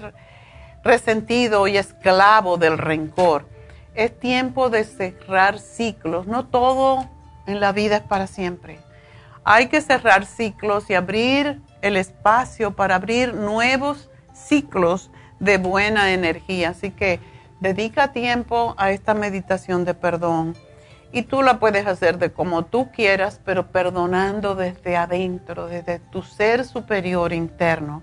resentido 0.83 1.67
y 1.69 1.77
esclavo 1.77 2.57
del 2.57 2.79
rencor 2.79 3.57
es 3.97 4.19
tiempo 4.19 4.71
de 4.71 4.85
cerrar 4.85 5.59
ciclos. 5.59 6.27
No 6.27 6.47
todo 6.47 7.09
en 7.47 7.61
la 7.61 7.73
vida 7.73 7.97
es 7.97 8.03
para 8.03 8.27
siempre. 8.27 8.79
Hay 9.43 9.69
que 9.69 9.81
cerrar 9.81 10.27
ciclos 10.27 10.91
y 10.91 10.95
abrir 10.95 11.61
el 11.81 11.97
espacio 11.97 12.77
para 12.77 12.97
abrir 12.97 13.35
nuevos 13.35 14.11
ciclos 14.35 15.11
de 15.39 15.59
buena 15.59 16.13
energía. 16.13 16.71
Así 16.71 16.91
que 16.91 17.21
dedica 17.61 18.13
tiempo 18.13 18.75
a 18.79 18.91
esta 18.91 19.15
meditación 19.15 19.85
de 19.85 19.95
perdón. 19.95 20.57
Y 21.13 21.23
tú 21.23 21.43
la 21.43 21.59
puedes 21.59 21.87
hacer 21.87 22.19
de 22.19 22.33
como 22.33 22.65
tú 22.65 22.91
quieras, 22.91 23.41
pero 23.45 23.69
perdonando 23.69 24.55
desde 24.55 24.97
adentro, 24.97 25.67
desde 25.67 25.99
tu 25.99 26.23
ser 26.23 26.65
superior 26.65 27.33
interno. 27.33 28.03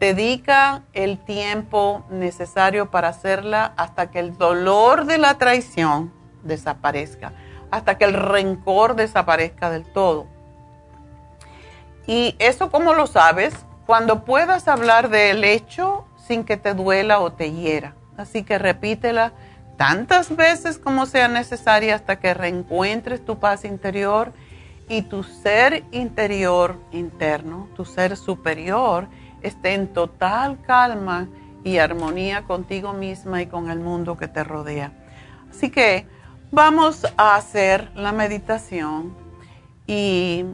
Dedica 0.00 0.84
el 0.92 1.18
tiempo 1.18 2.06
necesario 2.08 2.90
para 2.90 3.08
hacerla 3.08 3.72
hasta 3.76 4.10
que 4.10 4.20
el 4.20 4.38
dolor 4.38 5.06
de 5.06 5.18
la 5.18 5.38
traición 5.38 6.12
desaparezca, 6.44 7.32
hasta 7.70 7.98
que 7.98 8.04
el 8.04 8.14
rencor 8.14 8.94
desaparezca 8.94 9.70
del 9.70 9.84
todo. 9.84 10.26
Y 12.06 12.36
eso 12.38 12.70
como 12.70 12.94
lo 12.94 13.06
sabes, 13.06 13.54
cuando 13.84 14.24
puedas 14.24 14.68
hablar 14.68 15.10
del 15.10 15.44
hecho 15.44 16.07
sin 16.28 16.44
que 16.44 16.58
te 16.58 16.74
duela 16.74 17.20
o 17.20 17.32
te 17.32 17.50
hiera. 17.50 17.94
Así 18.16 18.42
que 18.44 18.58
repítela 18.58 19.32
tantas 19.78 20.36
veces 20.36 20.78
como 20.78 21.06
sea 21.06 21.26
necesaria 21.28 21.94
hasta 21.94 22.18
que 22.18 22.34
reencuentres 22.34 23.24
tu 23.24 23.38
paz 23.38 23.64
interior 23.64 24.32
y 24.88 25.02
tu 25.02 25.22
ser 25.22 25.84
interior 25.90 26.76
interno, 26.92 27.68
tu 27.74 27.84
ser 27.84 28.16
superior 28.16 29.08
esté 29.42 29.74
en 29.74 29.88
total 29.88 30.60
calma 30.66 31.28
y 31.64 31.78
armonía 31.78 32.42
contigo 32.42 32.92
misma 32.92 33.42
y 33.42 33.46
con 33.46 33.70
el 33.70 33.80
mundo 33.80 34.16
que 34.16 34.28
te 34.28 34.44
rodea. 34.44 34.92
Así 35.50 35.70
que 35.70 36.06
vamos 36.50 37.06
a 37.16 37.36
hacer 37.36 37.90
la 37.94 38.12
meditación 38.12 39.14
y 39.86 40.44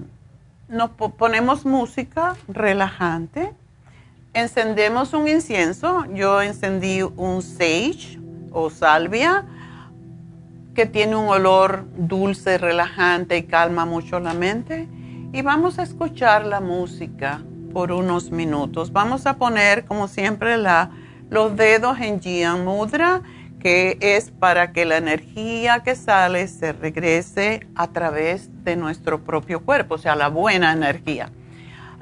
nos 0.69 0.91
ponemos 0.91 1.65
música 1.65 2.37
relajante, 2.49 3.53
encendemos 4.35 5.15
un 5.15 5.29
incienso, 5.29 6.05
yo 6.13 6.43
encendí 6.43 7.03
un 7.03 7.41
sage 7.41 8.19
o 8.53 8.69
salvia 8.69 9.47
que 10.75 10.87
tiene 10.87 11.15
un 11.15 11.29
olor 11.29 11.87
dulce, 11.97 12.59
relajante 12.59 13.39
y 13.39 13.45
calma 13.45 13.87
mucho 13.87 14.19
la 14.19 14.35
mente 14.35 14.89
y 15.33 15.43
vamos 15.43 15.79
a 15.79 15.85
escuchar 15.85 16.47
la 16.47 16.61
música 16.61 17.43
por 17.73 17.93
unos 17.93 18.31
minutos. 18.31 18.93
Vamos 18.93 19.27
a 19.27 19.37
poner, 19.37 19.85
como 19.85 20.09
siempre, 20.09 20.57
la, 20.57 20.91
los 21.31 21.57
dedos 21.57 21.99
en 22.01 22.21
Jian 22.21 22.65
Mudra, 22.65 23.23
que 23.59 23.99
es 24.01 24.31
para 24.31 24.73
que 24.73 24.85
la 24.85 24.97
energía 24.97 25.83
que 25.83 25.97
sale 25.97 26.47
se 26.49 26.73
regrese 26.73 27.67
a 27.75 27.89
través 27.89 28.51
de 28.65 28.77
nuestro 28.77 29.25
propio 29.25 29.65
cuerpo, 29.65 29.95
o 29.95 29.99
sea, 29.99 30.15
la 30.17 30.29
buena 30.29 30.73
energía. 30.73 31.31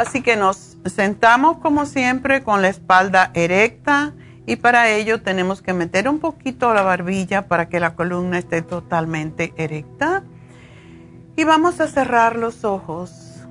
Así 0.03 0.21
que 0.21 0.35
nos 0.35 0.77
sentamos 0.85 1.59
como 1.59 1.87
siempre 1.87 2.43
con 2.43 2.61
la 2.61 2.69
espalda 2.69 3.31
erecta 3.35 4.15
y 4.47 4.57
para 4.57 4.91
ello 4.91 5.23
tenemos 5.23 5.63
que 5.63 5.75
meter 5.75 6.09
un 6.09 6.19
poquito 6.19 6.75
la 6.75 6.83
barbilla 6.83 7.47
para 7.47 7.69
que 7.69 7.79
la 7.79 7.95
columna 7.95 8.37
esté 8.39 8.63
totalmente 8.63 9.55
erecta. 9.57 10.25
Y 11.37 11.45
vamos 11.45 11.81
a 11.81 11.87
cerrar 11.87 12.35
los 12.35 12.65
ojos 12.65 13.47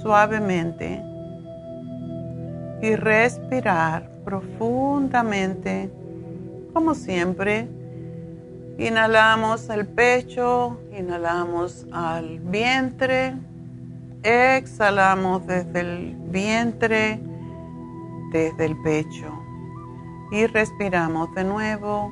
suavemente 0.00 1.02
y 2.80 2.96
respirar 2.96 4.10
profundamente, 4.24 5.90
como 6.72 6.94
siempre, 6.94 7.68
Inhalamos 8.78 9.68
el 9.68 9.86
pecho, 9.86 10.78
inhalamos 10.98 11.86
al 11.92 12.38
vientre, 12.40 13.34
exhalamos 14.22 15.46
desde 15.46 15.80
el 15.80 16.16
vientre, 16.30 17.20
desde 18.32 18.64
el 18.64 18.76
pecho 18.82 19.42
y 20.32 20.46
respiramos 20.46 21.34
de 21.34 21.44
nuevo 21.44 22.10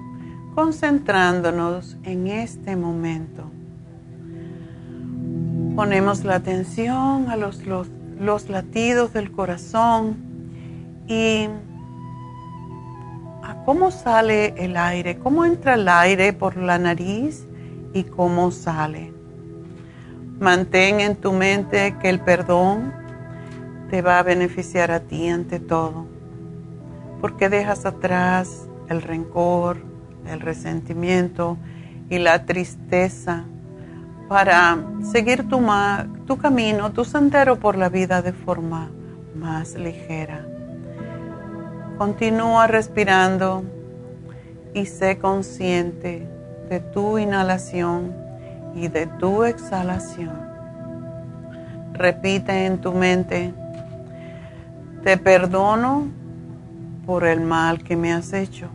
concentrándonos 0.55 1.97
en 2.03 2.27
este 2.27 2.77
momento. 2.77 3.51
Ponemos 5.75 6.25
la 6.25 6.35
atención 6.35 7.31
a 7.31 7.37
los, 7.37 7.65
los, 7.67 8.51
latidos 8.51 9.15
del 9.15 9.33
corazón 9.33 10.17
y 11.09 11.47
a 13.43 13.63
cómo 13.65 13.91
sale 13.91 14.55
el 14.59 14.77
aire, 14.77 15.19
cómo 15.19 15.47
entra 15.47 15.75
el 15.75 15.89
aire 15.89 16.35
por 16.35 16.57
la 16.57 16.79
nariz 16.79 17.47
y 17.95 18.05
cómo 18.05 18.51
sale. 18.51 19.10
Mantén 20.41 21.01
en 21.01 21.17
tu 21.17 21.35
mente 21.35 21.97
que 22.01 22.09
el 22.09 22.19
perdón 22.19 22.95
te 23.91 24.01
va 24.01 24.19
a 24.19 24.23
beneficiar 24.23 24.91
a 24.91 25.01
ti 25.01 25.29
ante 25.29 25.61
todo, 25.61 26.07
porque 27.21 27.51
dejas 27.51 27.85
atrás 27.85 28.67
el 28.89 29.03
rencor, 29.03 29.77
el 30.27 30.41
resentimiento 30.41 31.59
y 32.09 32.19
la 32.19 32.47
tristeza 32.47 33.45
para 34.31 34.79
seguir 35.13 35.47
tu, 35.47 35.61
tu 36.27 36.39
camino, 36.39 36.91
tu 36.91 37.05
sendero 37.05 37.57
por 37.57 37.77
la 37.77 37.91
vida 37.91 38.23
de 38.23 38.33
forma 38.33 38.89
más 39.35 39.75
ligera. 39.75 40.47
Continúa 41.99 42.67
respirando 42.67 43.63
y 44.73 44.87
sé 44.87 45.19
consciente 45.19 46.27
de 46.71 46.81
tu 46.81 47.19
inhalación 47.19 48.30
y 48.75 48.89
de 48.89 49.07
tu 49.07 49.45
exhalación. 49.45 50.31
Repite 51.93 52.67
en 52.67 52.79
tu 52.79 52.93
mente, 52.93 53.53
te 55.03 55.17
perdono 55.17 56.07
por 57.07 57.25
el 57.25 57.41
mal 57.41 57.83
que 57.83 57.97
me 57.97 58.13
has 58.13 58.33
hecho 58.33 58.69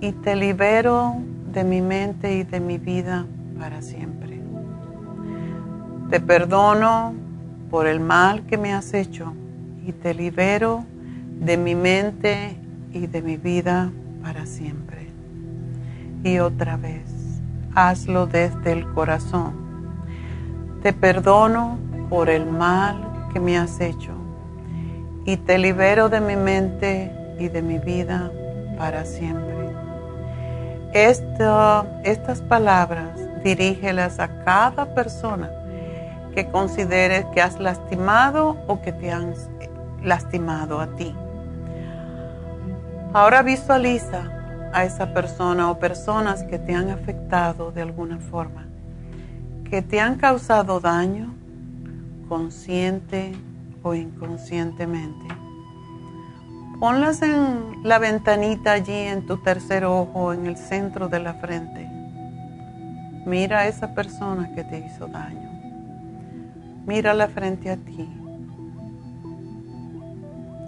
y 0.00 0.12
te 0.12 0.34
libero 0.36 1.16
de 1.52 1.64
mi 1.64 1.80
mente 1.80 2.34
y 2.34 2.42
de 2.44 2.60
mi 2.60 2.78
vida 2.78 3.26
para 3.58 3.82
siempre. 3.82 4.40
Te 6.10 6.20
perdono 6.20 7.14
por 7.70 7.86
el 7.86 8.00
mal 8.00 8.46
que 8.46 8.58
me 8.58 8.72
has 8.72 8.94
hecho 8.94 9.32
y 9.86 9.92
te 9.92 10.14
libero 10.14 10.84
de 11.40 11.56
mi 11.56 11.74
mente 11.74 12.56
y 12.92 13.06
de 13.06 13.22
mi 13.22 13.36
vida 13.36 13.90
para 14.22 14.46
siempre. 14.46 15.08
Y 16.24 16.38
otra 16.38 16.76
vez, 16.76 17.09
hazlo 17.74 18.26
desde 18.26 18.72
el 18.72 18.92
corazón. 18.92 19.52
Te 20.82 20.92
perdono 20.92 21.78
por 22.08 22.30
el 22.30 22.46
mal 22.46 23.28
que 23.32 23.40
me 23.40 23.58
has 23.58 23.80
hecho 23.80 24.12
y 25.24 25.36
te 25.36 25.58
libero 25.58 26.08
de 26.08 26.20
mi 26.20 26.36
mente 26.36 27.36
y 27.38 27.48
de 27.48 27.62
mi 27.62 27.78
vida 27.78 28.30
para 28.76 29.04
siempre. 29.04 29.50
estas 30.92 32.40
palabras 32.42 33.10
dirígelas 33.44 34.18
a 34.18 34.44
cada 34.44 34.94
persona 34.94 35.50
que 36.34 36.46
consideres 36.48 37.24
que 37.26 37.40
has 37.40 37.60
lastimado 37.60 38.56
o 38.66 38.80
que 38.80 38.92
te 38.92 39.12
han 39.12 39.34
lastimado 40.02 40.80
a 40.80 40.88
ti. 40.96 41.14
Ahora 43.12 43.42
visualiza 43.42 44.39
a 44.72 44.84
esa 44.84 45.12
persona 45.12 45.70
o 45.70 45.78
personas 45.78 46.42
que 46.44 46.58
te 46.58 46.74
han 46.74 46.90
afectado 46.90 47.72
de 47.72 47.82
alguna 47.82 48.18
forma, 48.18 48.66
que 49.68 49.82
te 49.82 50.00
han 50.00 50.16
causado 50.16 50.80
daño 50.80 51.34
consciente 52.28 53.32
o 53.82 53.94
inconscientemente. 53.94 55.26
Ponlas 56.78 57.20
en 57.22 57.82
la 57.82 57.98
ventanita 57.98 58.72
allí 58.72 58.92
en 58.92 59.26
tu 59.26 59.36
tercer 59.38 59.84
ojo, 59.84 60.32
en 60.32 60.46
el 60.46 60.56
centro 60.56 61.08
de 61.08 61.20
la 61.20 61.34
frente. 61.34 61.86
Mira 63.26 63.60
a 63.60 63.66
esa 63.66 63.94
persona 63.94 64.54
que 64.54 64.64
te 64.64 64.78
hizo 64.78 65.06
daño. 65.06 65.50
Mírala 66.86 67.28
frente 67.28 67.70
a 67.70 67.76
ti 67.76 68.08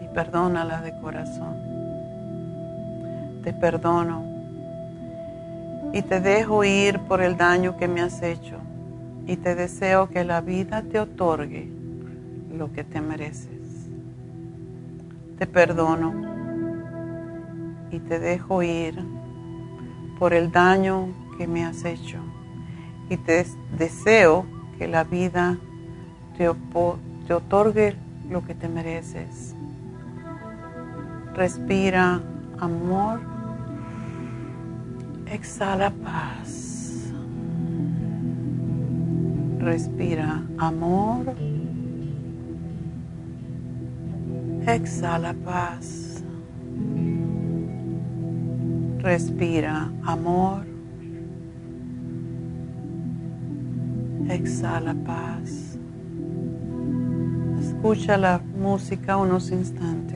y 0.02 0.14
perdónala 0.14 0.82
de 0.82 0.98
corazón. 1.00 1.71
Te 3.42 3.52
perdono 3.52 4.24
y 5.92 6.02
te 6.02 6.20
dejo 6.20 6.64
ir 6.64 7.00
por 7.00 7.20
el 7.20 7.36
daño 7.36 7.76
que 7.76 7.88
me 7.88 8.00
has 8.00 8.22
hecho 8.22 8.56
y 9.26 9.36
te 9.36 9.54
deseo 9.54 10.08
que 10.08 10.24
la 10.24 10.40
vida 10.40 10.82
te 10.82 10.98
otorgue 10.98 11.68
lo 12.56 12.72
que 12.72 12.84
te 12.84 13.00
mereces. 13.00 13.88
Te 15.38 15.46
perdono 15.46 16.14
y 17.90 17.98
te 17.98 18.18
dejo 18.18 18.62
ir 18.62 18.98
por 20.18 20.32
el 20.32 20.50
daño 20.50 21.08
que 21.36 21.46
me 21.46 21.64
has 21.64 21.84
hecho 21.84 22.18
y 23.08 23.16
te 23.16 23.44
deseo 23.76 24.46
que 24.78 24.88
la 24.88 25.04
vida 25.04 25.58
te, 26.36 26.48
otorgue 26.48 27.96
lo 28.30 28.44
que 28.44 28.54
te 28.54 28.68
mereces. 28.68 29.54
Respira 31.34 32.20
amor. 32.58 33.31
Exhala 35.32 35.90
paz. 35.90 37.10
Respira 39.60 40.42
amor. 40.58 41.34
Exhala 44.66 45.32
paz. 45.42 46.22
Respira 48.98 49.90
amor. 50.04 50.66
Exhala 54.28 54.94
paz. 55.06 55.78
Escucha 57.58 58.18
la 58.18 58.38
música 58.38 59.16
unos 59.16 59.50
instantes. 59.50 60.11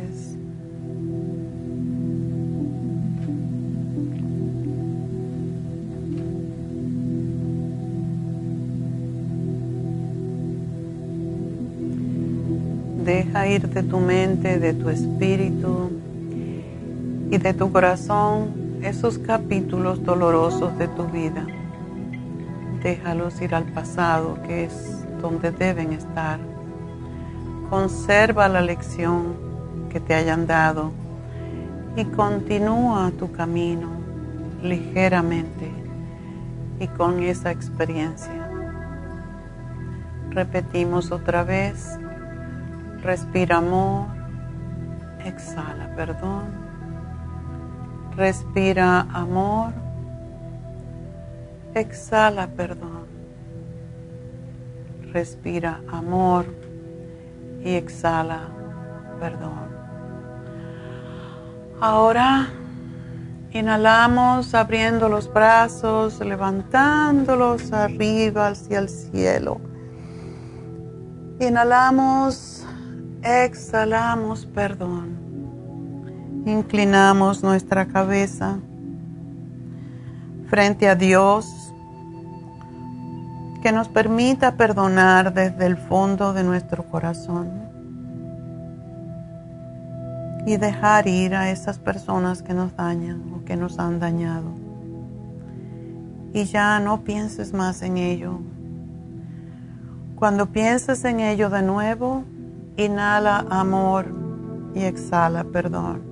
Ir 13.47 13.69
de 13.69 13.83
tu 13.83 13.99
mente, 13.99 14.59
de 14.59 14.75
tu 14.75 14.89
espíritu 14.89 15.91
y 17.31 17.39
de 17.39 17.55
tu 17.55 17.71
corazón 17.71 18.81
esos 18.83 19.19
capítulos 19.19 20.05
dolorosos 20.05 20.77
de 20.79 20.89
tu 20.89 21.05
vida. 21.07 21.47
Déjalos 22.83 23.41
ir 23.41 23.55
al 23.55 23.65
pasado, 23.65 24.39
que 24.47 24.65
es 24.65 25.05
donde 25.21 25.53
deben 25.53 25.93
estar 25.93 26.39
conserva 27.71 28.49
la 28.49 28.61
lección 28.61 29.35
que 29.91 29.99
te 29.99 30.15
hayan 30.15 30.47
dado 30.47 30.93
y 31.97 32.05
continúa 32.05 33.11
tu 33.19 33.33
camino 33.33 33.89
ligeramente 34.63 35.71
y 36.79 36.87
con 36.89 37.23
esa 37.23 37.51
experiencia. 37.51 38.51
Repetimos 40.31 41.11
otra 41.11 41.43
vez, 41.43 41.99
respira 43.03 43.59
amor, 43.59 44.07
exhala 45.25 45.95
perdón, 45.97 46.45
respira 48.17 49.01
amor, 49.13 49.73
exhala 51.75 52.47
perdón, 52.49 53.07
respira 55.13 55.81
amor 55.89 56.47
y 57.65 57.75
exhala 57.75 58.41
perdón. 59.21 59.67
Ahora 61.81 62.49
inhalamos 63.51 64.55
abriendo 64.55 65.09
los 65.09 65.33
brazos, 65.33 66.21
levantándolos 66.21 67.73
arriba 67.73 68.49
hacia 68.49 68.79
el 68.79 68.89
cielo. 68.89 69.61
Inhalamos, 71.39 72.66
exhalamos 73.23 74.47
perdón. 74.47 75.17
Inclinamos 76.47 77.43
nuestra 77.43 77.87
cabeza 77.87 78.59
frente 80.49 80.89
a 80.89 80.95
Dios 80.95 81.73
que 83.63 83.73
nos 83.73 83.89
permita 83.89 84.57
perdonar 84.57 85.35
desde 85.35 85.67
el 85.67 85.77
fondo 85.77 86.33
de 86.33 86.45
nuestro 86.45 86.85
corazón 86.85 87.51
y 90.47 90.57
dejar 90.57 91.09
ir 91.09 91.35
a 91.35 91.51
esas 91.51 91.79
personas 91.81 92.43
que 92.43 92.55
nos 92.55 92.77
dañan 92.77 93.33
o 93.35 93.45
que 93.45 93.57
nos 93.57 93.79
han 93.79 93.99
dañado. 93.99 94.67
y 96.33 96.45
ya 96.45 96.79
no 96.81 97.03
pienses 97.03 97.55
más 97.55 97.81
en 97.81 97.97
ello. 97.97 98.41
Cuando 100.17 100.47
pienses 100.53 101.03
en 101.07 101.21
ello 101.21 101.49
de 101.49 101.63
nuevo, 101.63 102.25
inhala 102.77 103.47
amor 103.51 104.07
y 104.75 104.85
exhala 104.85 105.45
perdón. 105.45 106.03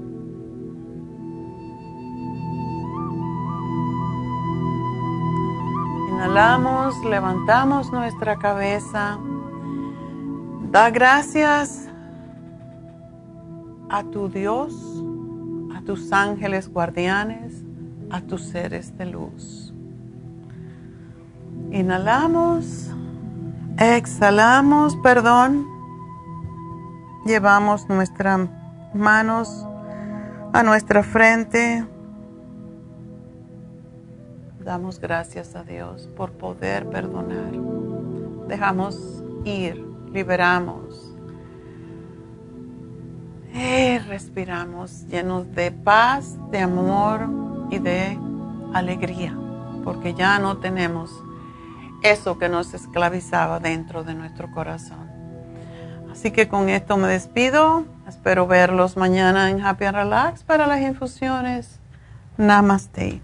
Inhalamos, 6.11 6.95
levantamos 7.05 7.93
nuestra 7.93 8.37
cabeza. 8.37 9.19
Da 10.71 10.91
gracias 10.91 11.89
a 13.91 14.03
tu 14.05 14.29
Dios, 14.29 14.75
a 15.77 15.83
tus 15.83 16.13
ángeles 16.13 16.69
guardianes, 16.69 17.63
a 18.11 18.21
tus 18.21 18.43
seres 18.43 18.97
de 18.97 19.07
luz. 19.07 19.75
Inhalamos, 21.71 22.91
exhalamos, 23.79 24.97
perdón. 24.97 25.74
Llevamos 27.25 27.89
nuestras 27.89 28.51
manos 28.93 29.67
a 30.53 30.63
nuestra 30.63 31.03
frente. 31.03 31.87
Damos 34.61 35.01
gracias 35.01 35.57
a 35.57 35.65
Dios 35.65 36.07
por 36.17 36.33
poder 36.33 36.87
perdonar. 36.91 37.53
Dejamos 38.47 39.25
ir, 39.45 39.83
liberamos. 40.13 41.17
Y 43.55 43.99
respiramos 44.01 45.07
llenos 45.07 45.51
de 45.55 45.73
paz, 45.73 46.37
de 46.51 46.59
amor 46.59 47.27
y 47.71 47.79
de 47.79 48.19
alegría, 48.75 49.35
porque 49.83 50.13
ya 50.13 50.39
no 50.39 50.59
tenemos 50.59 51.11
eso 52.03 52.37
que 52.37 52.51
nos 52.51 52.75
esclavizaba 52.75 53.61
dentro 53.61 54.05
de 54.05 54.15
nuestro 54.15 54.51
corazón. 54.51 55.04
Así 56.15 56.31
que 56.31 56.47
con 56.47 56.69
esto 56.69 56.97
me 56.97 57.09
despido. 57.09 57.85
Espero 58.09 58.47
verlos 58.47 58.97
mañana 58.97 59.51
en 59.51 59.61
Happy 59.61 59.85
and 59.85 59.97
Relax 59.97 60.45
para 60.45 60.69
las 60.69 60.81
infusiones. 60.81 61.81
Namaste. 62.37 63.21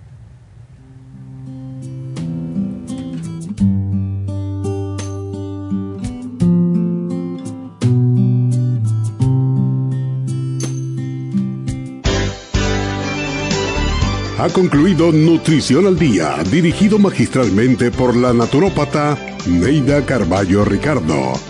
Ha 14.36 14.48
concluido 14.52 15.12
Nutrición 15.12 15.86
al 15.86 15.96
Día, 15.96 16.34
dirigido 16.50 16.98
magistralmente 16.98 17.92
por 17.92 18.16
la 18.16 18.32
naturópata 18.32 19.16
Neida 19.46 20.04
Carballo 20.04 20.64
Ricardo. 20.64 21.49